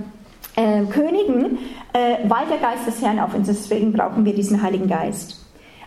äh, 0.55 0.83
Königen, 0.85 1.57
äh, 1.93 2.17
weil 2.27 2.45
der 2.47 2.57
Geist 2.57 2.87
des 2.87 3.01
Herrn 3.01 3.19
auf 3.19 3.33
uns 3.33 3.49
ist. 3.49 3.69
Deswegen 3.69 3.91
brauchen 3.91 4.25
wir 4.25 4.33
diesen 4.33 4.61
Heiligen 4.61 4.87
Geist. 4.87 5.41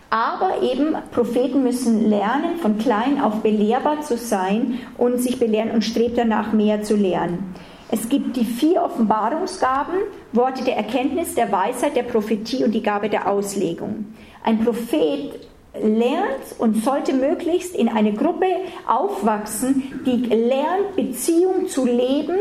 Aber 0.09 0.63
eben 0.63 0.95
Propheten 1.11 1.63
müssen 1.63 2.09
lernen, 2.09 2.57
von 2.61 2.79
klein 2.79 3.21
auf 3.21 3.41
belehrbar 3.41 4.01
zu 4.01 4.17
sein 4.17 4.79
und 4.97 5.21
sich 5.21 5.39
belehren 5.39 5.71
und 5.71 5.83
strebt 5.83 6.17
danach 6.17 6.51
mehr 6.51 6.81
zu 6.81 6.95
lernen. 6.95 7.53
Es 7.91 8.09
gibt 8.09 8.35
die 8.35 8.45
vier 8.45 8.83
Offenbarungsgaben, 8.83 9.95
Worte 10.33 10.63
der 10.63 10.77
Erkenntnis, 10.77 11.35
der 11.35 11.51
Weisheit, 11.51 11.95
der 11.95 12.03
Prophetie 12.03 12.63
und 12.63 12.71
die 12.71 12.83
Gabe 12.83 13.09
der 13.09 13.27
Auslegung. 13.27 14.05
Ein 14.43 14.63
Prophet 14.63 15.48
lernt 15.83 16.55
und 16.57 16.83
sollte 16.83 17.13
möglichst 17.13 17.75
in 17.75 17.89
eine 17.89 18.13
Gruppe 18.13 18.47
aufwachsen, 18.87 20.01
die 20.05 20.25
lernt, 20.27 20.95
Beziehung 20.95 21.67
zu 21.67 21.85
leben, 21.85 22.37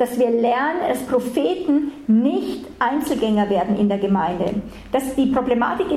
dass 0.00 0.18
wir 0.18 0.30
lernen, 0.30 0.80
dass 0.88 1.00
Propheten 1.00 1.92
nicht 2.06 2.64
Einzelgänger 2.78 3.50
werden 3.50 3.78
in 3.78 3.88
der 3.88 3.98
Gemeinde. 3.98 4.54
Dass 4.92 5.14
die 5.14 5.26
Problematik, 5.26 5.88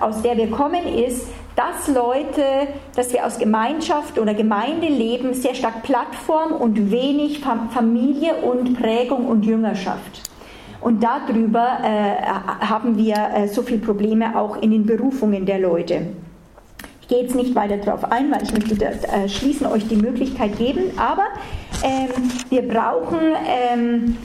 aus 0.00 0.22
der 0.22 0.36
wir 0.36 0.50
kommen, 0.50 0.84
ist, 0.86 1.28
dass 1.54 1.86
Leute, 1.86 2.66
dass 2.96 3.12
wir 3.12 3.24
aus 3.24 3.38
Gemeinschaft 3.38 4.18
oder 4.18 4.34
Gemeinde 4.34 4.88
leben, 4.88 5.34
sehr 5.34 5.54
stark 5.54 5.84
Plattform 5.84 6.52
und 6.52 6.90
wenig 6.90 7.40
Familie 7.72 8.34
und 8.42 8.80
Prägung 8.80 9.26
und 9.26 9.44
Jüngerschaft. 9.44 10.28
Und 10.80 11.02
darüber 11.02 11.78
äh, 11.82 12.66
haben 12.66 12.98
wir 12.98 13.16
äh, 13.34 13.48
so 13.48 13.62
viele 13.62 13.78
Probleme 13.78 14.36
auch 14.38 14.60
in 14.60 14.72
den 14.72 14.84
Berufungen 14.84 15.46
der 15.46 15.60
Leute. 15.60 16.08
Ich 17.04 17.08
gehe 17.08 17.20
jetzt 17.20 17.34
nicht 17.34 17.54
weiter 17.54 17.76
darauf 17.76 18.10
ein, 18.10 18.32
weil 18.32 18.42
ich 18.42 18.52
möchte 18.52 18.76
das, 18.76 19.04
äh, 19.04 19.28
schließen 19.28 19.66
euch 19.66 19.86
die 19.88 19.96
Möglichkeit 19.96 20.56
geben, 20.56 20.84
aber 20.96 21.26
ähm, 21.82 22.08
wir 22.48 22.66
brauchen 22.66 23.18
ähm, 23.46 24.16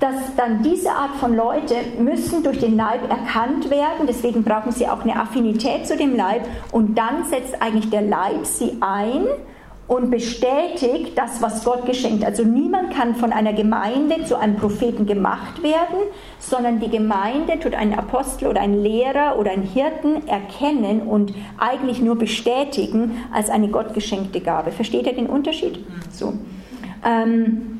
dass 0.00 0.34
dann 0.36 0.60
diese 0.64 0.90
Art 0.90 1.14
von 1.20 1.36
Leute 1.36 1.76
müssen 2.00 2.42
durch 2.42 2.58
den 2.58 2.76
Leib 2.76 3.08
erkannt 3.08 3.70
werden, 3.70 4.08
deswegen 4.08 4.42
brauchen 4.42 4.72
sie 4.72 4.88
auch 4.88 5.02
eine 5.02 5.14
Affinität 5.14 5.86
zu 5.86 5.96
dem 5.96 6.16
Leib. 6.16 6.42
Und 6.72 6.98
dann 6.98 7.24
setzt 7.24 7.62
eigentlich 7.62 7.88
der 7.90 8.02
Leib 8.02 8.44
sie 8.44 8.78
ein 8.80 9.26
und 9.86 10.10
bestätigt 10.10 11.12
das, 11.16 11.42
was 11.42 11.62
Gott 11.64 11.84
geschenkt. 11.84 12.24
Also 12.24 12.42
niemand 12.42 12.94
kann 12.94 13.14
von 13.14 13.32
einer 13.32 13.52
Gemeinde 13.52 14.24
zu 14.24 14.38
einem 14.38 14.56
Propheten 14.56 15.04
gemacht 15.04 15.62
werden, 15.62 16.08
sondern 16.38 16.80
die 16.80 16.88
Gemeinde 16.88 17.58
tut 17.60 17.74
einen 17.74 17.94
Apostel 17.94 18.48
oder 18.48 18.62
einen 18.62 18.82
Lehrer 18.82 19.38
oder 19.38 19.50
einen 19.50 19.62
Hirten 19.62 20.26
erkennen 20.26 21.02
und 21.02 21.34
eigentlich 21.58 22.00
nur 22.00 22.16
bestätigen 22.16 23.24
als 23.32 23.50
eine 23.50 23.68
gottgeschenkte 23.68 24.40
Gabe. 24.40 24.72
Versteht 24.72 25.06
ihr 25.06 25.14
den 25.14 25.26
Unterschied? 25.26 25.84
So. 26.10 26.32
Ähm, 27.04 27.73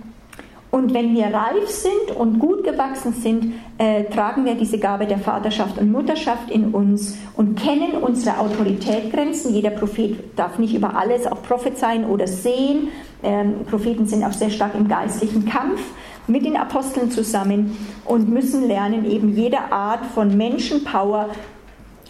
und 0.75 0.93
wenn 0.93 1.15
wir 1.15 1.27
reif 1.27 1.69
sind 1.69 2.17
und 2.17 2.41
gut 2.41 2.65
gewachsen 2.65 3.13
sind, 3.13 3.53
äh, 3.79 4.07
tragen 4.07 4.45
wir 4.45 4.57
diese 4.57 4.77
Gabe 4.77 5.07
der 5.07 5.19
Vaterschaft 5.19 5.79
und 5.79 5.93
Mutterschaft 5.93 6.51
in 6.51 6.75
uns 6.75 7.17
und 7.37 7.57
kennen 7.57 7.93
unsere 8.01 8.41
Autoritätgrenzen. 8.41 9.55
Jeder 9.55 9.71
Prophet 9.71 10.37
darf 10.37 10.59
nicht 10.59 10.75
über 10.75 10.97
alles 10.97 11.29
auch 11.29 11.41
prophezeien 11.45 12.05
oder 12.05 12.27
sehen. 12.27 12.89
Ähm, 13.23 13.65
Propheten 13.71 14.07
sind 14.07 14.25
auch 14.25 14.33
sehr 14.33 14.51
stark 14.51 14.75
im 14.75 14.89
geistlichen 14.89 15.45
Kampf 15.45 15.81
mit 16.27 16.45
den 16.45 16.57
Aposteln 16.57 17.09
zusammen 17.09 17.77
und 18.05 18.29
müssen 18.29 18.67
lernen, 18.67 19.09
eben 19.09 19.37
jede 19.37 19.71
Art 19.71 20.05
von 20.07 20.37
Menschenpower 20.37 21.29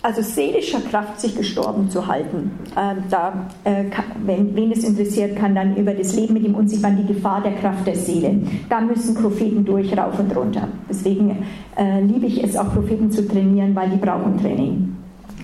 also 0.04 0.20
seelischer 0.20 0.80
Kraft 0.80 1.18
sich 1.18 1.34
gestorben 1.34 1.88
zu 1.88 2.06
halten. 2.06 2.50
Äh, 2.76 2.96
da, 3.08 3.46
äh, 3.64 3.84
kann, 3.84 4.04
wenn, 4.26 4.54
wen 4.54 4.70
es 4.70 4.84
interessiert, 4.84 5.34
kann 5.34 5.54
dann 5.54 5.76
über 5.76 5.94
das 5.94 6.14
Leben 6.14 6.34
mit 6.34 6.44
dem 6.44 6.54
Unsichtbaren 6.54 6.98
die 6.98 7.14
Gefahr 7.14 7.40
der 7.42 7.52
Kraft 7.52 7.86
der 7.86 7.96
Seele. 7.96 8.38
Da 8.68 8.82
müssen 8.82 9.14
Propheten 9.14 9.64
durch, 9.64 9.96
rauf 9.96 10.18
und 10.18 10.36
runter. 10.36 10.68
Deswegen 10.90 11.42
äh, 11.78 12.02
liebe 12.02 12.26
ich 12.26 12.44
es 12.44 12.54
auch, 12.54 12.70
Propheten 12.74 13.10
zu 13.10 13.26
trainieren, 13.26 13.74
weil 13.74 13.88
die 13.88 13.96
brauchen 13.96 14.38
Training. 14.38 14.94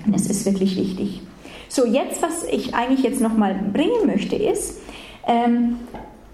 Das 0.07 0.27
ist 0.27 0.45
wirklich 0.45 0.77
wichtig. 0.77 1.23
So, 1.69 1.87
jetzt, 1.87 2.23
was 2.23 2.45
ich 2.45 2.75
eigentlich 2.75 3.03
jetzt 3.03 3.23
nochmal 3.23 3.55
bringen 3.73 4.07
möchte, 4.07 4.37
ist, 4.37 4.79
ähm, 5.27 5.77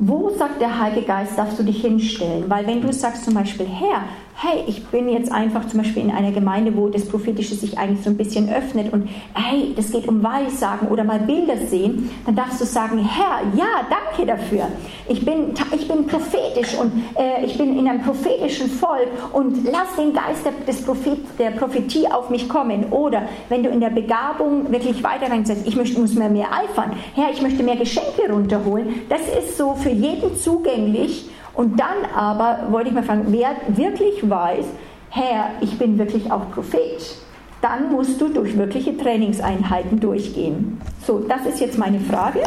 wo 0.00 0.30
sagt 0.30 0.60
der 0.60 0.80
Heilige 0.80 1.06
Geist, 1.06 1.38
darfst 1.38 1.60
du 1.60 1.62
dich 1.62 1.80
hinstellen? 1.80 2.44
Weil 2.48 2.66
wenn 2.66 2.80
du 2.80 2.92
sagst 2.92 3.24
zum 3.24 3.34
Beispiel, 3.34 3.66
Herr, 3.66 4.02
hey, 4.38 4.64
ich 4.66 4.84
bin 4.88 5.08
jetzt 5.08 5.32
einfach 5.32 5.66
zum 5.66 5.80
Beispiel 5.80 6.02
in 6.02 6.10
einer 6.10 6.30
Gemeinde, 6.30 6.76
wo 6.76 6.88
das 6.88 7.08
Prophetische 7.08 7.54
sich 7.54 7.78
eigentlich 7.78 8.04
so 8.04 8.10
ein 8.10 8.18
bisschen 8.18 8.52
öffnet 8.52 8.92
und 8.92 9.08
hey, 9.32 9.72
das 9.74 9.90
geht 9.90 10.06
um 10.06 10.22
Weissagen 10.22 10.88
oder 10.88 11.04
mal 11.04 11.20
Bilder 11.20 11.56
sehen, 11.56 12.10
dann 12.26 12.36
darfst 12.36 12.60
du 12.60 12.66
sagen, 12.66 12.98
Herr, 12.98 13.40
ja, 13.56 13.86
danke 13.88 14.26
dafür. 14.30 14.68
Ich 15.08 15.24
bin, 15.24 15.54
ich 15.74 15.88
bin 15.88 16.06
prophetisch 16.06 16.78
und 16.78 16.92
äh, 17.18 17.46
ich 17.46 17.56
bin 17.56 17.78
in 17.78 17.88
einem 17.88 18.02
prophetischen 18.02 18.68
Volk 18.68 19.08
und 19.32 19.64
lass 19.64 19.96
den 19.96 20.12
Geist 20.12 20.44
der, 20.44 20.52
des 20.66 20.82
Prophet, 20.82 21.18
der 21.38 21.52
Prophetie 21.52 22.06
auf 22.06 22.28
mich 22.28 22.46
kommen. 22.46 22.84
Oder 22.90 23.22
wenn 23.48 23.62
du 23.62 23.70
in 23.70 23.80
der 23.80 23.90
Begabung 23.90 24.70
wirklich 24.70 25.02
weiter 25.02 25.28
sagst, 25.44 25.66
ich 25.66 25.76
möchte, 25.76 25.98
muss 25.98 26.14
mir 26.14 26.28
mehr 26.28 26.48
eifern, 26.52 26.92
Herr, 27.14 27.30
ich 27.32 27.40
möchte 27.40 27.62
mehr 27.62 27.76
Geschenke 27.76 28.30
runterholen, 28.30 29.02
das 29.08 29.22
ist 29.22 29.56
so 29.56 29.74
für 29.74 29.90
jeden 29.90 30.36
zugänglich 30.36 31.30
und 31.56 31.80
dann 31.80 32.04
aber 32.14 32.70
wollte 32.70 32.88
ich 32.88 32.94
mal 32.94 33.02
fragen, 33.02 33.26
wer 33.28 33.56
wirklich 33.68 34.28
weiß, 34.28 34.66
Herr, 35.10 35.50
ich 35.60 35.78
bin 35.78 35.98
wirklich 35.98 36.30
auch 36.30 36.50
Prophet, 36.52 37.16
dann 37.62 37.90
musst 37.90 38.20
du 38.20 38.28
durch 38.28 38.56
wirkliche 38.56 38.96
Trainingseinheiten 38.96 39.98
durchgehen. 39.98 40.80
So, 41.06 41.20
das 41.20 41.46
ist 41.46 41.60
jetzt 41.60 41.78
meine 41.78 42.00
Frage. 42.00 42.40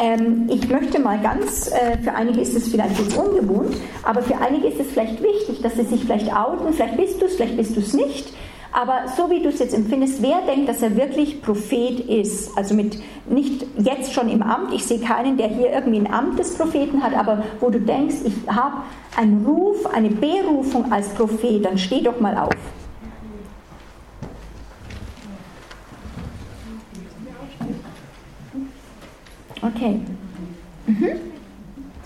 Ähm, 0.00 0.48
ich 0.48 0.68
möchte 0.68 1.00
mal 1.00 1.18
ganz, 1.18 1.70
äh, 1.72 1.98
für 1.98 2.14
einige 2.14 2.40
ist 2.40 2.54
es 2.54 2.68
vielleicht 2.68 2.98
jetzt 2.98 3.16
ungewohnt, 3.16 3.76
aber 4.04 4.22
für 4.22 4.38
einige 4.38 4.68
ist 4.68 4.78
es 4.78 4.86
vielleicht 4.92 5.20
wichtig, 5.22 5.60
dass 5.62 5.74
sie 5.74 5.84
sich 5.84 6.02
vielleicht 6.02 6.32
outen, 6.34 6.72
vielleicht 6.72 6.96
bist 6.96 7.20
du 7.20 7.26
es, 7.26 7.34
vielleicht 7.34 7.56
bist 7.56 7.76
du 7.76 7.80
es 7.80 7.92
nicht. 7.92 8.32
Aber 8.76 9.08
so 9.16 9.30
wie 9.30 9.42
du 9.42 9.48
es 9.48 9.58
jetzt 9.58 9.72
empfindest, 9.72 10.20
wer 10.20 10.42
denkt, 10.42 10.68
dass 10.68 10.82
er 10.82 10.94
wirklich 10.98 11.40
Prophet 11.40 11.98
ist? 11.98 12.54
Also 12.58 12.74
mit 12.74 13.02
nicht 13.26 13.64
jetzt 13.78 14.12
schon 14.12 14.28
im 14.28 14.42
Amt, 14.42 14.74
ich 14.74 14.84
sehe 14.84 14.98
keinen, 15.00 15.38
der 15.38 15.48
hier 15.48 15.70
irgendwie 15.72 16.00
ein 16.00 16.12
Amt 16.12 16.38
des 16.38 16.58
Propheten 16.58 17.02
hat, 17.02 17.14
aber 17.14 17.42
wo 17.58 17.70
du 17.70 17.80
denkst, 17.80 18.16
ich 18.24 18.34
habe 18.46 18.82
einen 19.16 19.46
Ruf, 19.46 19.86
eine 19.86 20.10
Berufung 20.10 20.92
als 20.92 21.08
Prophet, 21.08 21.64
dann 21.64 21.78
steh 21.78 22.02
doch 22.02 22.20
mal 22.20 22.36
auf. 22.36 22.52
Okay. 29.62 30.00
Mhm. 30.86 31.08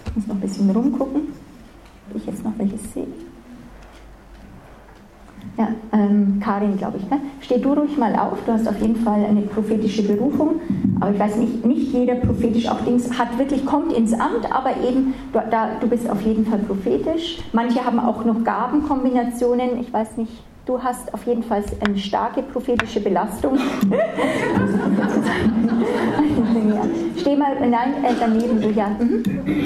Ich 0.06 0.14
muss 0.14 0.26
noch 0.28 0.36
ein 0.36 0.40
bisschen 0.40 0.70
rumgucken, 0.70 1.32
ob 2.10 2.16
ich 2.16 2.26
jetzt 2.26 2.44
noch 2.44 2.56
welches 2.58 2.92
sehe. 2.92 3.08
Ja, 5.56 5.68
ähm, 5.92 6.40
Karin, 6.42 6.76
glaube 6.78 6.98
ich. 6.98 7.10
Ne? 7.10 7.20
Steh 7.40 7.58
du 7.58 7.72
ruhig 7.72 7.98
mal 7.98 8.14
auf. 8.16 8.38
Du 8.46 8.52
hast 8.52 8.66
auf 8.68 8.80
jeden 8.80 8.96
Fall 8.96 9.24
eine 9.24 9.42
prophetische 9.42 10.02
Berufung. 10.02 10.60
Aber 11.00 11.12
ich 11.12 11.18
weiß 11.18 11.36
nicht, 11.36 11.64
nicht 11.66 11.92
jeder 11.92 12.14
prophetisch 12.14 12.68
auch 12.68 12.80
Dings 12.80 13.18
hat 13.18 13.38
wirklich, 13.38 13.64
kommt 13.66 13.92
ins 13.92 14.12
Amt, 14.12 14.50
aber 14.50 14.70
eben, 14.88 15.14
du, 15.32 15.40
da, 15.50 15.70
du 15.80 15.88
bist 15.88 16.08
auf 16.08 16.22
jeden 16.22 16.46
Fall 16.46 16.60
prophetisch. 16.60 17.38
Manche 17.52 17.84
haben 17.84 17.98
auch 17.98 18.24
noch 18.24 18.42
Gabenkombinationen. 18.44 19.80
Ich 19.80 19.92
weiß 19.92 20.16
nicht, 20.16 20.32
du 20.70 20.80
hast 20.80 21.12
auf 21.12 21.26
jeden 21.26 21.42
Fall 21.42 21.64
eine 21.84 21.98
starke 21.98 22.42
prophetische 22.42 23.00
Belastung. 23.00 23.58
Steh 27.16 27.36
mal 27.36 27.56
nein, 27.58 28.04
äh, 28.04 28.14
daneben, 28.18 28.60
du 28.60 28.70
ja. 28.70 28.88
Mhm. 29.00 29.24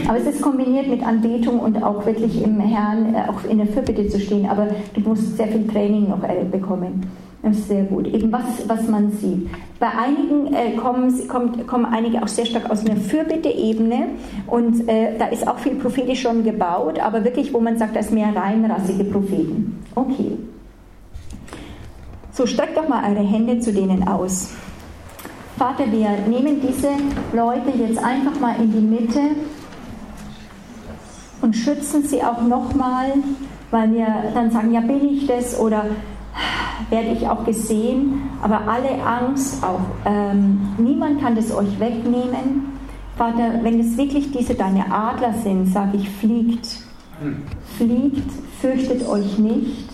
Aber 0.08 0.16
es 0.18 0.26
ist 0.26 0.40
kombiniert 0.40 0.86
mit 0.88 1.06
Anbetung 1.06 1.60
und 1.60 1.82
auch 1.82 2.06
wirklich 2.06 2.42
im 2.42 2.58
Herrn, 2.58 3.14
äh, 3.14 3.28
auch 3.28 3.44
in 3.48 3.58
der 3.58 3.66
Fürbitte 3.66 4.08
zu 4.08 4.18
stehen. 4.18 4.48
Aber 4.48 4.68
du 4.94 5.00
musst 5.00 5.36
sehr 5.36 5.48
viel 5.48 5.66
Training 5.66 6.08
noch 6.08 6.22
äh, 6.24 6.42
bekommen. 6.50 7.06
Das 7.42 7.58
ist 7.58 7.68
sehr 7.68 7.84
gut. 7.84 8.06
Eben 8.06 8.32
was, 8.32 8.66
was 8.66 8.88
man 8.88 9.10
sieht. 9.10 9.50
Bei 9.78 9.88
einigen 9.88 10.54
äh, 10.54 10.70
kommen, 10.76 11.28
kommt, 11.28 11.66
kommen 11.66 11.84
einige 11.84 12.22
auch 12.22 12.28
sehr 12.28 12.46
stark 12.46 12.70
aus 12.70 12.86
einer 12.86 12.96
Fürbitte-Ebene 12.96 14.06
und 14.46 14.88
äh, 14.88 15.18
da 15.18 15.26
ist 15.26 15.46
auch 15.46 15.58
viel 15.58 15.74
prophetisch 15.74 16.22
schon 16.22 16.42
gebaut, 16.42 16.98
aber 16.98 17.22
wirklich, 17.22 17.52
wo 17.52 17.60
man 17.60 17.76
sagt, 17.76 17.94
da 17.94 18.00
ist 18.00 18.10
mehr 18.10 18.34
reinrassige 18.34 19.04
Propheten. 19.04 19.82
Okay. 19.94 20.38
So, 22.36 22.46
streckt 22.46 22.76
doch 22.76 22.88
mal 22.88 23.08
eure 23.08 23.24
Hände 23.24 23.60
zu 23.60 23.72
denen 23.72 24.08
aus. 24.08 24.50
Vater, 25.56 25.84
wir 25.92 26.10
nehmen 26.28 26.60
diese 26.60 26.90
Leute 27.32 27.70
jetzt 27.78 28.02
einfach 28.02 28.40
mal 28.40 28.56
in 28.56 28.72
die 28.72 28.80
Mitte 28.80 29.20
und 31.42 31.54
schützen 31.54 32.02
sie 32.02 32.24
auch 32.24 32.42
nochmal, 32.42 33.12
weil 33.70 33.92
wir 33.92 34.32
dann 34.34 34.50
sagen, 34.50 34.72
ja 34.72 34.80
bin 34.80 35.08
ich 35.08 35.28
das 35.28 35.56
oder 35.60 35.84
werde 36.90 37.10
ich 37.10 37.28
auch 37.28 37.44
gesehen, 37.44 38.28
aber 38.42 38.62
alle 38.66 39.00
Angst 39.04 39.62
auch, 39.62 39.82
ähm, 40.04 40.74
niemand 40.76 41.20
kann 41.20 41.36
das 41.36 41.54
euch 41.54 41.78
wegnehmen. 41.78 42.72
Vater, 43.16 43.60
wenn 43.62 43.78
es 43.78 43.96
wirklich 43.96 44.32
diese 44.32 44.56
deine 44.56 44.92
Adler 44.92 45.34
sind, 45.34 45.66
sage 45.66 45.98
ich, 45.98 46.10
fliegt, 46.10 46.66
fliegt, 47.76 48.28
fürchtet 48.60 49.06
euch 49.06 49.38
nicht, 49.38 49.93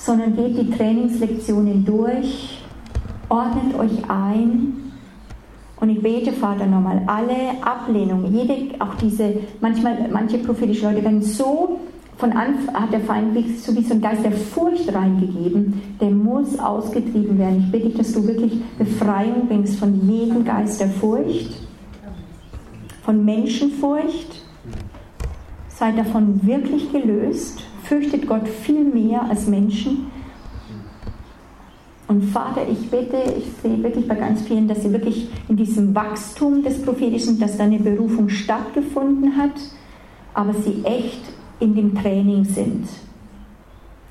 sondern 0.00 0.34
geht 0.34 0.58
die 0.58 0.70
Trainingslektionen 0.70 1.84
durch 1.84 2.60
ordnet 3.30 3.78
euch 3.78 4.10
ein. 4.10 4.92
Und 5.80 5.88
ich 5.88 6.02
bete, 6.02 6.32
Vater, 6.32 6.66
nochmal, 6.66 7.02
alle 7.06 7.62
Ablehnungen, 7.62 8.34
jede, 8.34 8.74
auch 8.80 8.94
diese, 8.96 9.34
manchmal, 9.60 10.08
manche 10.10 10.38
prophetische 10.38 10.86
Leute 10.86 11.02
werden 11.02 11.22
so 11.22 11.80
von 12.18 12.32
Anfang 12.32 12.74
hat 12.74 12.92
der 12.92 13.00
Feind 13.00 13.34
so 13.60 13.74
wie 13.74 13.82
so 13.82 13.94
ein 13.94 14.02
Geist 14.02 14.22
der 14.22 14.32
Furcht 14.32 14.94
reingegeben, 14.94 15.80
der 15.98 16.10
muss 16.10 16.58
ausgetrieben 16.58 17.38
werden. 17.38 17.64
Ich 17.64 17.72
bitte 17.72 17.88
dich, 17.88 17.96
dass 17.96 18.12
du 18.12 18.26
wirklich 18.26 18.60
Befreiung 18.76 19.46
bringst 19.48 19.78
von 19.78 20.06
jedem 20.06 20.44
Geist 20.44 20.82
der 20.82 20.90
Furcht, 20.90 21.62
von 23.04 23.24
Menschenfurcht. 23.24 24.42
Seid 25.68 25.96
davon 25.96 26.46
wirklich 26.46 26.92
gelöst. 26.92 27.62
Fürchtet 27.90 28.28
Gott 28.28 28.46
viel 28.46 28.84
mehr 28.84 29.20
als 29.28 29.48
Menschen. 29.48 30.12
Und 32.06 32.22
Vater, 32.22 32.60
ich 32.70 32.88
bitte, 32.88 33.16
ich 33.36 33.46
sehe 33.60 33.82
wirklich 33.82 34.06
bei 34.06 34.14
ganz 34.14 34.42
vielen, 34.42 34.68
dass 34.68 34.84
sie 34.84 34.92
wirklich 34.92 35.28
in 35.48 35.56
diesem 35.56 35.92
Wachstum 35.92 36.62
des 36.62 36.80
Prophetischen, 36.82 37.40
dass 37.40 37.56
da 37.56 37.64
eine 37.64 37.80
Berufung 37.80 38.28
stattgefunden 38.28 39.36
hat, 39.36 39.54
aber 40.34 40.54
sie 40.54 40.84
echt 40.84 41.20
in 41.58 41.74
dem 41.74 41.92
Training 41.96 42.44
sind. 42.44 42.86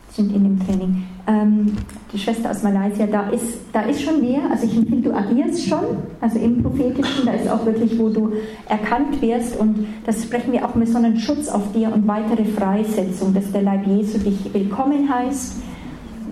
Sind 0.09 0.35
in 0.35 0.43
dem 0.43 0.59
Training. 0.59 1.05
Ähm, 1.29 1.73
die 2.11 2.17
Schwester 2.17 2.49
aus 2.49 2.63
Malaysia, 2.63 3.05
da 3.05 3.29
ist, 3.29 3.59
da 3.71 3.81
ist 3.81 4.01
schon 4.01 4.19
mehr. 4.19 4.41
Also 4.49 4.65
ich 4.65 4.75
empfinde, 4.75 5.09
du 5.09 5.15
agierst 5.15 5.67
schon, 5.69 5.83
also 6.19 6.39
im 6.39 6.63
Prophetischen, 6.63 7.27
da 7.27 7.33
ist 7.33 7.47
auch 7.47 7.63
wirklich, 7.67 7.99
wo 7.99 8.09
du 8.09 8.31
erkannt 8.67 9.21
wirst 9.21 9.55
und 9.59 9.85
das 10.07 10.23
sprechen 10.23 10.53
wir 10.53 10.65
auch 10.65 10.73
mit 10.73 10.87
so 10.87 10.97
einem 10.97 11.19
Schutz 11.19 11.47
auf 11.47 11.71
dir 11.71 11.93
und 11.93 12.07
weitere 12.07 12.45
Freisetzung, 12.45 13.35
dass 13.35 13.51
der 13.51 13.61
Leib 13.61 13.85
Jesu 13.85 14.17
dich 14.17 14.51
willkommen 14.51 15.07
heißt 15.07 15.57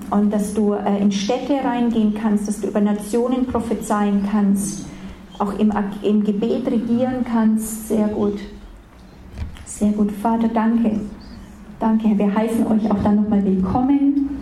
und 0.09 0.33
dass 0.33 0.55
du 0.55 0.73
äh, 0.73 0.99
in 0.99 1.11
Städte 1.11 1.53
reingehen 1.63 2.15
kannst, 2.19 2.47
dass 2.47 2.59
du 2.59 2.67
über 2.67 2.81
Nationen 2.81 3.45
prophezeien 3.45 4.27
kannst, 4.31 4.87
auch 5.37 5.59
im, 5.59 5.71
im 6.01 6.23
Gebet 6.23 6.65
regieren 6.65 7.23
kannst. 7.23 7.87
Sehr 7.87 8.07
gut. 8.07 8.39
Sehr 9.65 9.91
gut. 9.91 10.11
Vater, 10.11 10.47
danke. 10.51 11.01
Danke, 11.79 12.07
Herr. 12.07 12.17
Wir 12.17 12.33
heißen 12.33 12.65
euch 12.65 12.89
auch 12.89 13.03
dann 13.03 13.17
nochmal 13.17 13.45
willkommen. 13.45 14.36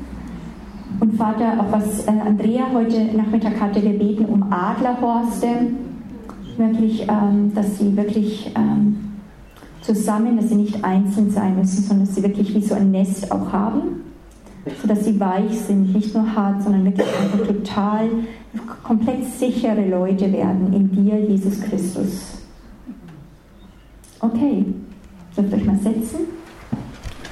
Und 1.05 1.17
Vater, 1.17 1.59
auch 1.59 1.71
was 1.71 2.07
äh, 2.07 2.09
Andrea 2.09 2.63
heute 2.73 3.15
Nachmittag 3.15 3.61
hatte, 3.61 3.79
wir 3.83 3.95
beten 3.95 4.25
um 4.25 4.51
Adlerhorste. 4.51 5.47
Wirklich, 6.57 7.07
ähm, 7.07 7.53
dass 7.53 7.77
sie 7.77 7.95
wirklich 7.95 8.51
ähm, 8.55 9.13
zusammen, 9.81 10.37
dass 10.37 10.49
sie 10.49 10.55
nicht 10.55 10.83
einzeln 10.83 11.29
sein 11.29 11.57
müssen, 11.57 11.83
sondern 11.83 12.07
dass 12.07 12.15
sie 12.15 12.23
wirklich 12.23 12.55
wie 12.55 12.61
so 12.61 12.73
ein 12.73 12.89
Nest 12.89 13.31
auch 13.31 13.53
haben 13.53 14.01
sodass 14.81 15.05
sie 15.05 15.19
weich 15.19 15.59
sind, 15.59 15.93
nicht 15.93 16.15
nur 16.15 16.35
hart, 16.35 16.63
sondern 16.63 16.85
wirklich 16.85 17.07
total, 17.45 18.09
komplett 18.81 19.23
sichere 19.25 19.87
Leute 19.87 20.33
werden 20.33 20.73
in 20.73 20.91
dir, 20.91 21.19
Jesus 21.19 21.61
Christus. 21.61 22.39
Okay, 24.19 24.65
dürft 25.37 25.53
euch 25.53 25.65
mal 25.65 25.77
setzen. 25.77 26.21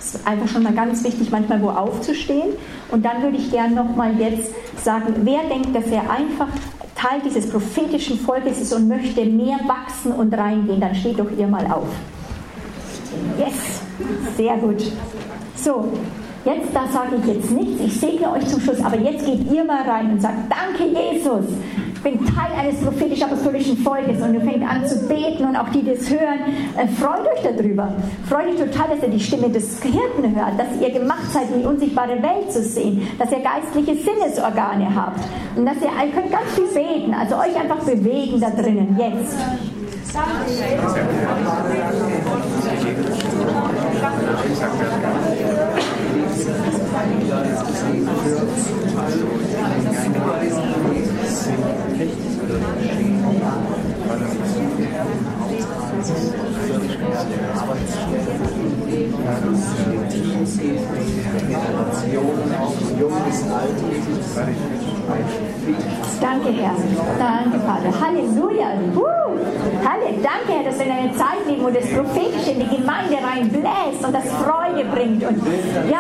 Es 0.04 0.16
ist 0.16 0.28
einfach 0.28 0.50
schon 0.50 0.64
mal 0.64 0.74
ganz 0.74 1.02
wichtig, 1.06 1.32
manchmal 1.32 1.62
wo 1.62 1.70
aufzustehen. 1.70 2.54
Und 2.92 3.06
dann 3.06 3.24
würde 3.24 3.38
ich 3.38 3.50
gerne 3.50 3.74
nochmal 3.74 4.20
jetzt 4.20 4.54
sagen, 4.84 5.14
wer 5.22 5.44
denkt, 5.44 5.74
dass 5.74 5.86
er 5.88 6.10
einfach 6.12 6.50
Teil 6.94 7.22
dieses 7.24 7.50
prophetischen 7.50 8.20
Volkes 8.20 8.60
ist 8.60 8.74
und 8.74 8.90
möchte 8.90 9.24
mehr 9.26 9.58
wachsen 9.66 10.12
und 10.12 10.34
reingehen, 10.34 10.82
dann 10.82 10.94
steht 10.94 11.20
doch 11.20 11.32
ihr 11.38 11.48
mal 11.48 11.66
auf. 11.68 11.88
Yes, 13.40 13.82
sehr 14.36 14.58
gut. 14.58 14.92
So, 15.56 15.88
Jetzt, 16.46 16.76
da 16.76 16.86
sage 16.92 17.16
ich 17.22 17.34
jetzt 17.34 17.52
nichts, 17.52 17.82
ich 17.82 18.00
segne 18.02 18.30
euch 18.34 18.46
zum 18.48 18.60
Schluss, 18.60 18.84
aber 18.84 18.98
jetzt 18.98 19.26
geht 19.26 19.50
ihr 19.50 19.64
mal 19.64 19.82
rein 19.84 20.12
und 20.12 20.22
sagt, 20.22 20.36
danke 20.50 20.92
Jesus, 20.92 21.46
ich 21.96 22.02
bin 22.04 22.20
Teil 22.26 22.52
eines 22.60 22.82
prophetisch-apostolischen 22.82 23.78
Volkes. 23.78 24.22
Und 24.22 24.34
ihr 24.34 24.42
fängt 24.42 24.62
an 24.62 24.86
zu 24.86 25.08
beten. 25.08 25.46
Und 25.46 25.56
auch 25.56 25.70
die, 25.70 25.82
die 25.84 25.96
das 25.96 26.10
hören, 26.10 26.40
äh, 26.76 26.86
freut 27.00 27.26
euch 27.26 27.44
darüber. 27.44 27.94
Freut 28.28 28.48
euch 28.48 28.58
total, 28.58 28.90
dass 28.94 29.04
ihr 29.04 29.10
die 29.10 29.22
Stimme 29.22 29.50
des 29.50 29.82
Hirten 29.82 30.36
hört, 30.36 30.60
dass 30.60 30.68
ihr 30.82 30.90
gemacht 30.92 31.32
seid, 31.32 31.44
die 31.58 31.66
unsichtbare 31.66 32.22
Welt 32.22 32.52
zu 32.52 32.62
sehen, 32.62 33.08
dass 33.18 33.32
ihr 33.32 33.40
geistliche 33.40 33.96
Sinnesorgane 33.96 34.94
habt. 34.94 35.22
Und 35.56 35.66
dass 35.66 35.78
ihr, 35.78 35.88
ihr 35.88 36.12
könnt 36.12 36.30
ganz 36.30 36.52
viel 36.56 36.66
beten, 36.66 37.14
also 37.14 37.38
euch 37.38 37.56
einfach 37.56 37.80
bewegen 37.86 38.42
da 38.42 38.50
drinnen, 38.50 39.00
jetzt. 39.00 39.38
Danke. 40.14 40.54
Teams 46.14 46.36
geht, 46.36 46.46
Generationen, 46.46 46.46
auch 46.46 46.46
jung 46.46 46.66
bis 46.66 47.32
alt, 47.32 47.73
Danke, 66.22 66.52
Herr. 66.52 66.76
Danke, 67.20 67.60
Vater. 67.60 68.02
Halleluja. 68.02 68.68
Uh. 68.96 69.24
Halle, 69.86 70.14
danke, 70.22 70.54
Herr, 70.54 70.64
dass 70.64 70.80
wir 70.80 70.86
in 70.86 70.92
einer 70.92 71.14
Zeit 71.14 71.46
leben, 71.48 71.64
wo 71.64 71.70
das 71.70 71.86
Prophetische 71.90 72.52
in 72.52 72.60
die 72.60 72.78
Gemeinde 72.78 73.18
reinbläst 73.22 74.06
und 74.06 74.14
das 74.14 74.26
Freude 74.32 74.86
bringt 74.86 75.24
und 75.24 75.42
ja, 75.90 76.00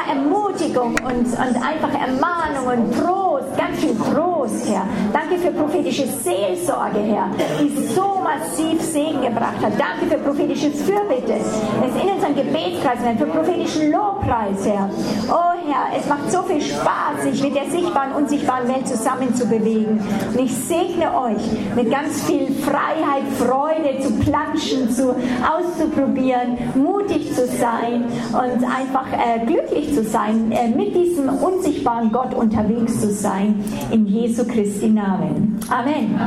Ermutigung 0.53 0.95
und, 1.03 1.25
und 1.25 1.37
einfach 1.37 1.93
Ermahnung 1.93 2.67
und 2.67 2.91
Trost, 2.93 3.57
ganz 3.57 3.79
viel 3.79 3.95
Trost, 3.95 4.69
Herr. 4.69 4.85
Danke 5.33 5.47
für 5.47 5.63
prophetische 5.63 6.05
Seelsorge, 6.23 6.99
Herr, 6.99 7.27
die 7.59 7.87
so 7.87 8.21
massiv 8.23 8.79
Segen 8.81 9.21
gebracht 9.21 9.57
hat. 9.63 9.73
Danke 9.79 10.05
für 10.07 10.17
prophetisches 10.19 10.83
Fürbitte. 10.83 11.33
Es 11.33 12.03
in 12.03 12.09
unseren 12.09 12.35
Gebetskreisen, 12.35 13.17
für 13.17 13.25
prophetischen 13.25 13.91
Lobpreis, 13.91 14.63
Herr. 14.63 14.89
Oh, 15.29 15.53
Herr, 15.65 15.99
es 15.99 16.07
macht 16.07 16.31
so 16.31 16.43
viel 16.43 16.61
Spaß, 16.61 17.23
sich 17.23 17.41
mit 17.41 17.55
der 17.55 17.65
sichtbaren 17.65 18.11
und 18.11 18.23
unsichtbaren 18.23 18.67
Welt 18.67 18.87
zusammen 18.87 19.33
zu 19.33 19.47
bewegen. 19.47 19.99
Und 20.33 20.39
ich 20.39 20.53
segne 20.53 21.09
euch 21.17 21.41
mit 21.75 21.89
ganz 21.89 22.23
viel 22.23 22.53
Freiheit, 22.53 23.23
Freude 23.39 23.99
zu 24.01 24.13
planschen, 24.19 24.91
zu 24.91 25.15
auszuprobieren, 25.41 26.57
mutig 26.75 27.33
zu 27.33 27.47
sein 27.47 28.05
und 28.33 28.63
einfach 28.65 29.07
äh, 29.13 29.45
glücklich 29.45 29.93
zu 29.95 30.03
sein, 30.03 30.51
äh, 30.51 30.69
mit 30.69 30.95
diesem 30.95 31.29
unsichtbaren 31.29 32.11
Gott 32.11 32.35
unterwegs 32.35 33.01
zu 33.01 33.09
sein. 33.09 33.63
In 33.91 34.05
Jesu 34.05 34.45
Christi 34.45 34.89
Namen. 34.89 35.22
Amen. 35.23 35.59
Amen. 35.69 36.19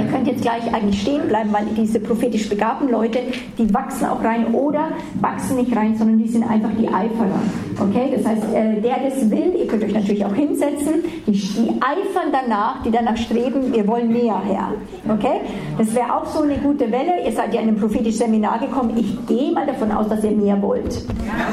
Ihr 0.00 0.10
könnt 0.10 0.26
jetzt 0.26 0.42
gleich 0.42 0.72
eigentlich 0.72 1.02
stehen 1.02 1.28
bleiben, 1.28 1.52
weil 1.52 1.66
diese 1.76 2.00
prophetisch 2.00 2.48
begabten 2.48 2.88
Leute, 2.88 3.20
die 3.58 3.72
wachsen 3.72 4.06
auch 4.06 4.22
rein 4.22 4.54
oder 4.54 4.88
wachsen 5.20 5.56
nicht 5.56 5.74
rein, 5.76 5.96
sondern 5.96 6.18
die 6.18 6.28
sind 6.28 6.48
einfach 6.48 6.70
die 6.78 6.88
Eiferer. 6.88 7.40
Okay, 7.80 8.14
das 8.14 8.26
heißt, 8.26 8.42
äh, 8.54 8.80
der 8.80 8.96
das 9.08 9.30
will, 9.30 9.54
ihr 9.58 9.66
könnt 9.66 9.82
euch 9.82 9.94
natürlich 9.94 10.24
auch 10.24 10.34
hinsetzen, 10.34 11.02
die, 11.26 11.32
die 11.32 11.70
eifern 11.80 12.30
danach, 12.30 12.82
die 12.82 12.90
danach 12.90 13.16
streben, 13.16 13.72
wir 13.72 13.86
wollen 13.86 14.12
mehr, 14.12 14.40
Herr. 14.44 14.72
Okay, 15.08 15.40
das 15.78 15.94
wäre 15.94 16.14
auch 16.14 16.26
so 16.26 16.42
eine 16.42 16.58
gute 16.58 16.90
Welle. 16.92 17.24
Ihr 17.24 17.32
seid 17.32 17.54
ja 17.54 17.60
in 17.60 17.68
ein 17.68 17.76
prophetisches 17.76 18.18
Seminar 18.18 18.58
gekommen. 18.58 18.92
Ich 18.96 19.26
gehe 19.26 19.52
mal 19.52 19.66
davon 19.66 19.90
aus, 19.92 20.08
dass 20.08 20.22
ihr 20.24 20.32
mehr 20.32 20.60
wollt. 20.60 21.04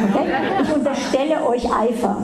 Okay? 0.09 0.25
Ich 0.61 0.75
unterstelle 0.75 1.47
euch 1.47 1.65
Eifer. 1.65 2.17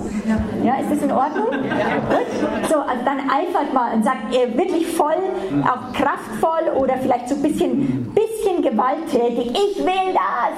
Ja, 0.64 0.76
ist 0.82 0.92
das 0.92 1.02
in 1.02 1.12
Ordnung? 1.12 1.48
Gut? 1.48 2.70
So, 2.70 2.76
also 2.76 3.06
dann 3.06 3.20
eifert 3.20 3.74
mal 3.74 3.96
und 3.96 4.04
sagt 4.04 4.36
ihr 4.36 4.58
wirklich 4.58 4.88
voll, 4.88 5.16
auch 5.64 5.94
kraftvoll 5.94 6.82
oder 6.82 6.96
vielleicht 6.98 7.30
so 7.30 7.36
ein 7.36 7.42
bisschen, 7.42 8.12
bisschen 8.14 8.33
gewalttätig. 8.64 9.52
Ich 9.52 9.78
will 9.84 10.10
das! 10.14 10.56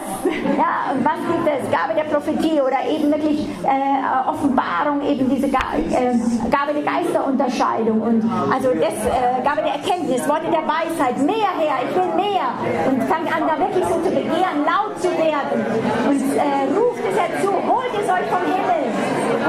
Ja, 0.58 0.94
und 0.94 1.04
was 1.04 1.20
gibt 1.28 1.48
es? 1.48 1.70
Gabe 1.72 1.94
der 1.96 2.06
Prophetie 2.06 2.62
oder 2.62 2.86
eben 2.88 3.12
wirklich 3.12 3.48
äh, 3.64 4.30
Offenbarung, 4.30 5.02
eben 5.02 5.30
diese 5.30 5.50
Ga 5.50 5.60
äh, 5.76 6.14
Gabe 6.50 6.74
der 6.74 6.84
Geisterunterscheidung 6.84 8.02
und 8.02 8.24
also 8.54 8.70
das 8.70 8.98
äh, 9.06 9.42
Gabe 9.44 9.62
der 9.66 9.74
Erkenntnis, 9.82 10.28
Worte 10.30 10.50
der 10.52 10.64
Weisheit, 10.64 11.18
mehr 11.26 11.52
her, 11.58 11.82
ich 11.84 11.96
will 11.96 12.14
mehr 12.16 12.48
und 12.88 13.04
fangt 13.10 13.30
an 13.36 13.44
da 13.48 13.58
wirklich 13.60 13.86
so 13.86 13.96
zu 14.06 14.10
begehren, 14.14 14.64
laut 14.64 14.94
zu 15.02 15.10
werden 15.18 15.66
und 16.08 16.22
äh, 16.38 16.70
ruft 16.78 17.04
es 17.10 17.18
herzu, 17.20 17.52
holt 17.68 17.94
es 17.94 18.08
euch 18.10 18.28
vom 18.30 18.46
Himmel, 18.46 18.86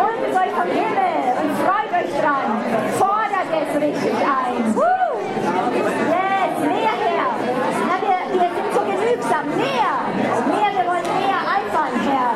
holt 0.00 0.22
es 0.28 0.34
euch 0.36 0.52
vom 0.56 0.70
Himmel 0.72 1.14
und 1.40 1.50
freut 1.62 1.92
euch 1.92 2.12
dran, 2.20 2.48
fordert 2.98 3.50
es 3.52 3.70
richtig 3.80 4.16
ein. 4.24 4.74
Woo! 4.74 4.82
Yes, 5.76 6.56
mehr 6.60 6.96
her. 7.04 7.28
Na, 7.86 7.94
wir, 8.02 8.18
wir 8.32 8.50
sind 8.56 8.70
so 8.74 8.80
genügsam, 8.80 9.46
mehr, 9.56 9.92
mehr, 10.50 10.70
wir 10.76 10.86
wollen 10.88 11.08
mehr 11.20 11.40
eifern, 11.56 11.94
Herr. 12.08 12.32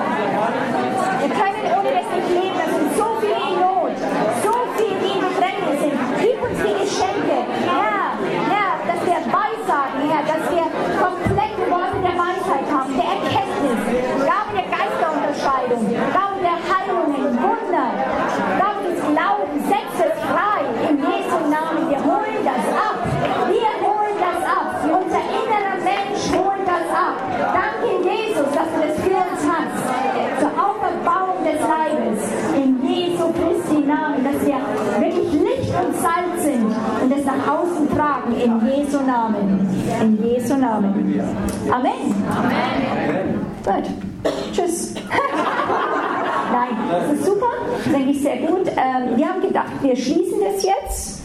Wir 1.20 1.30
können 1.30 1.64
ohne 1.76 1.90
das 1.90 2.08
nicht 2.14 2.30
leben, 2.30 2.58
es 2.60 2.70
sind 2.76 2.90
so 2.96 3.08
viele 3.20 3.40
in 3.50 3.56
Not, 3.60 3.96
so 4.44 4.54
viele, 4.76 4.96
die 5.00 5.12
in 5.16 5.20
Bedrängnis 5.20 5.78
sind. 5.80 5.98
Gib 6.20 6.38
uns 6.40 6.58
die 6.60 6.76
Geschenke, 6.80 7.38
Herr, 7.66 8.16
Herr, 8.52 8.72
dass 8.88 9.00
wir 9.04 9.20
Weissagen, 9.28 10.00
Herr, 10.08 10.24
dass 10.24 10.44
wir 10.52 10.66
komplette 11.00 11.64
Worte 11.70 11.98
der 12.04 12.16
Weisheit 12.16 12.66
haben, 12.70 12.92
der 12.96 13.08
Erkenntnis, 13.16 13.80
Gabe 14.24 14.52
der 14.54 14.68
Geisterunterscheidung, 14.70 15.82
Gabe 16.14 16.38
der 16.40 16.58
Heilungen, 16.68 17.26
Wunder, 17.42 17.88
Gabe 18.60 18.80
des 18.86 19.00
Glaubens, 19.12 19.62
setz 19.68 19.94
es 19.98 20.16
frei, 20.30 20.62
in 20.88 20.96
Jesu 20.98 21.38
Namen, 21.50 21.88
wir 21.90 22.00
holen 22.02 22.40
das 22.44 22.64
ab, 22.74 22.98
wir 23.46 23.72
holen 23.86 24.16
das 24.18 24.40
ab, 24.46 24.68
unser 24.84 25.22
innerer 25.22 25.78
Mensch 25.84 26.22
holt 26.34 26.66
das 26.66 26.86
ab. 26.90 27.16
Danke 27.38 28.02
Jesus, 28.02 28.48
dass 28.54 28.68
du 28.74 28.78
das 28.86 28.96
für 29.04 29.16
uns 29.16 29.42
hast, 29.46 29.78
zur 30.40 30.52
Auferbauung 30.58 31.38
des 31.44 31.60
Leibes, 31.60 32.20
in 32.56 32.80
Jesu 32.82 33.32
Christi 33.32 33.80
Namen, 33.86 34.24
dass 34.24 34.40
wir 34.44 34.58
wirklich 34.98 35.32
Licht 35.32 35.74
und 35.74 35.94
Salz 35.96 36.42
sind 36.42 36.74
und 37.02 37.12
es 37.12 37.19
nach 37.36 37.54
außen 37.54 37.88
tragen, 37.90 38.32
in 38.32 38.60
Jesu 38.66 38.98
Namen, 39.02 39.68
in 40.00 40.24
Jesu 40.26 40.56
Namen. 40.56 41.22
Amen. 41.70 42.14
Amen. 42.36 43.46
Gut. 43.64 44.32
Tschüss. 44.52 44.94
Nein, 46.52 46.76
das 46.90 47.12
ist 47.12 47.26
super, 47.26 47.46
denke 47.92 48.10
ich 48.10 48.22
sehr 48.22 48.38
gut. 48.38 48.68
Ähm, 48.68 49.16
wir 49.16 49.28
haben 49.28 49.40
gedacht, 49.40 49.70
wir 49.82 49.94
schließen 49.94 50.40
das 50.40 50.64
jetzt. 50.64 51.19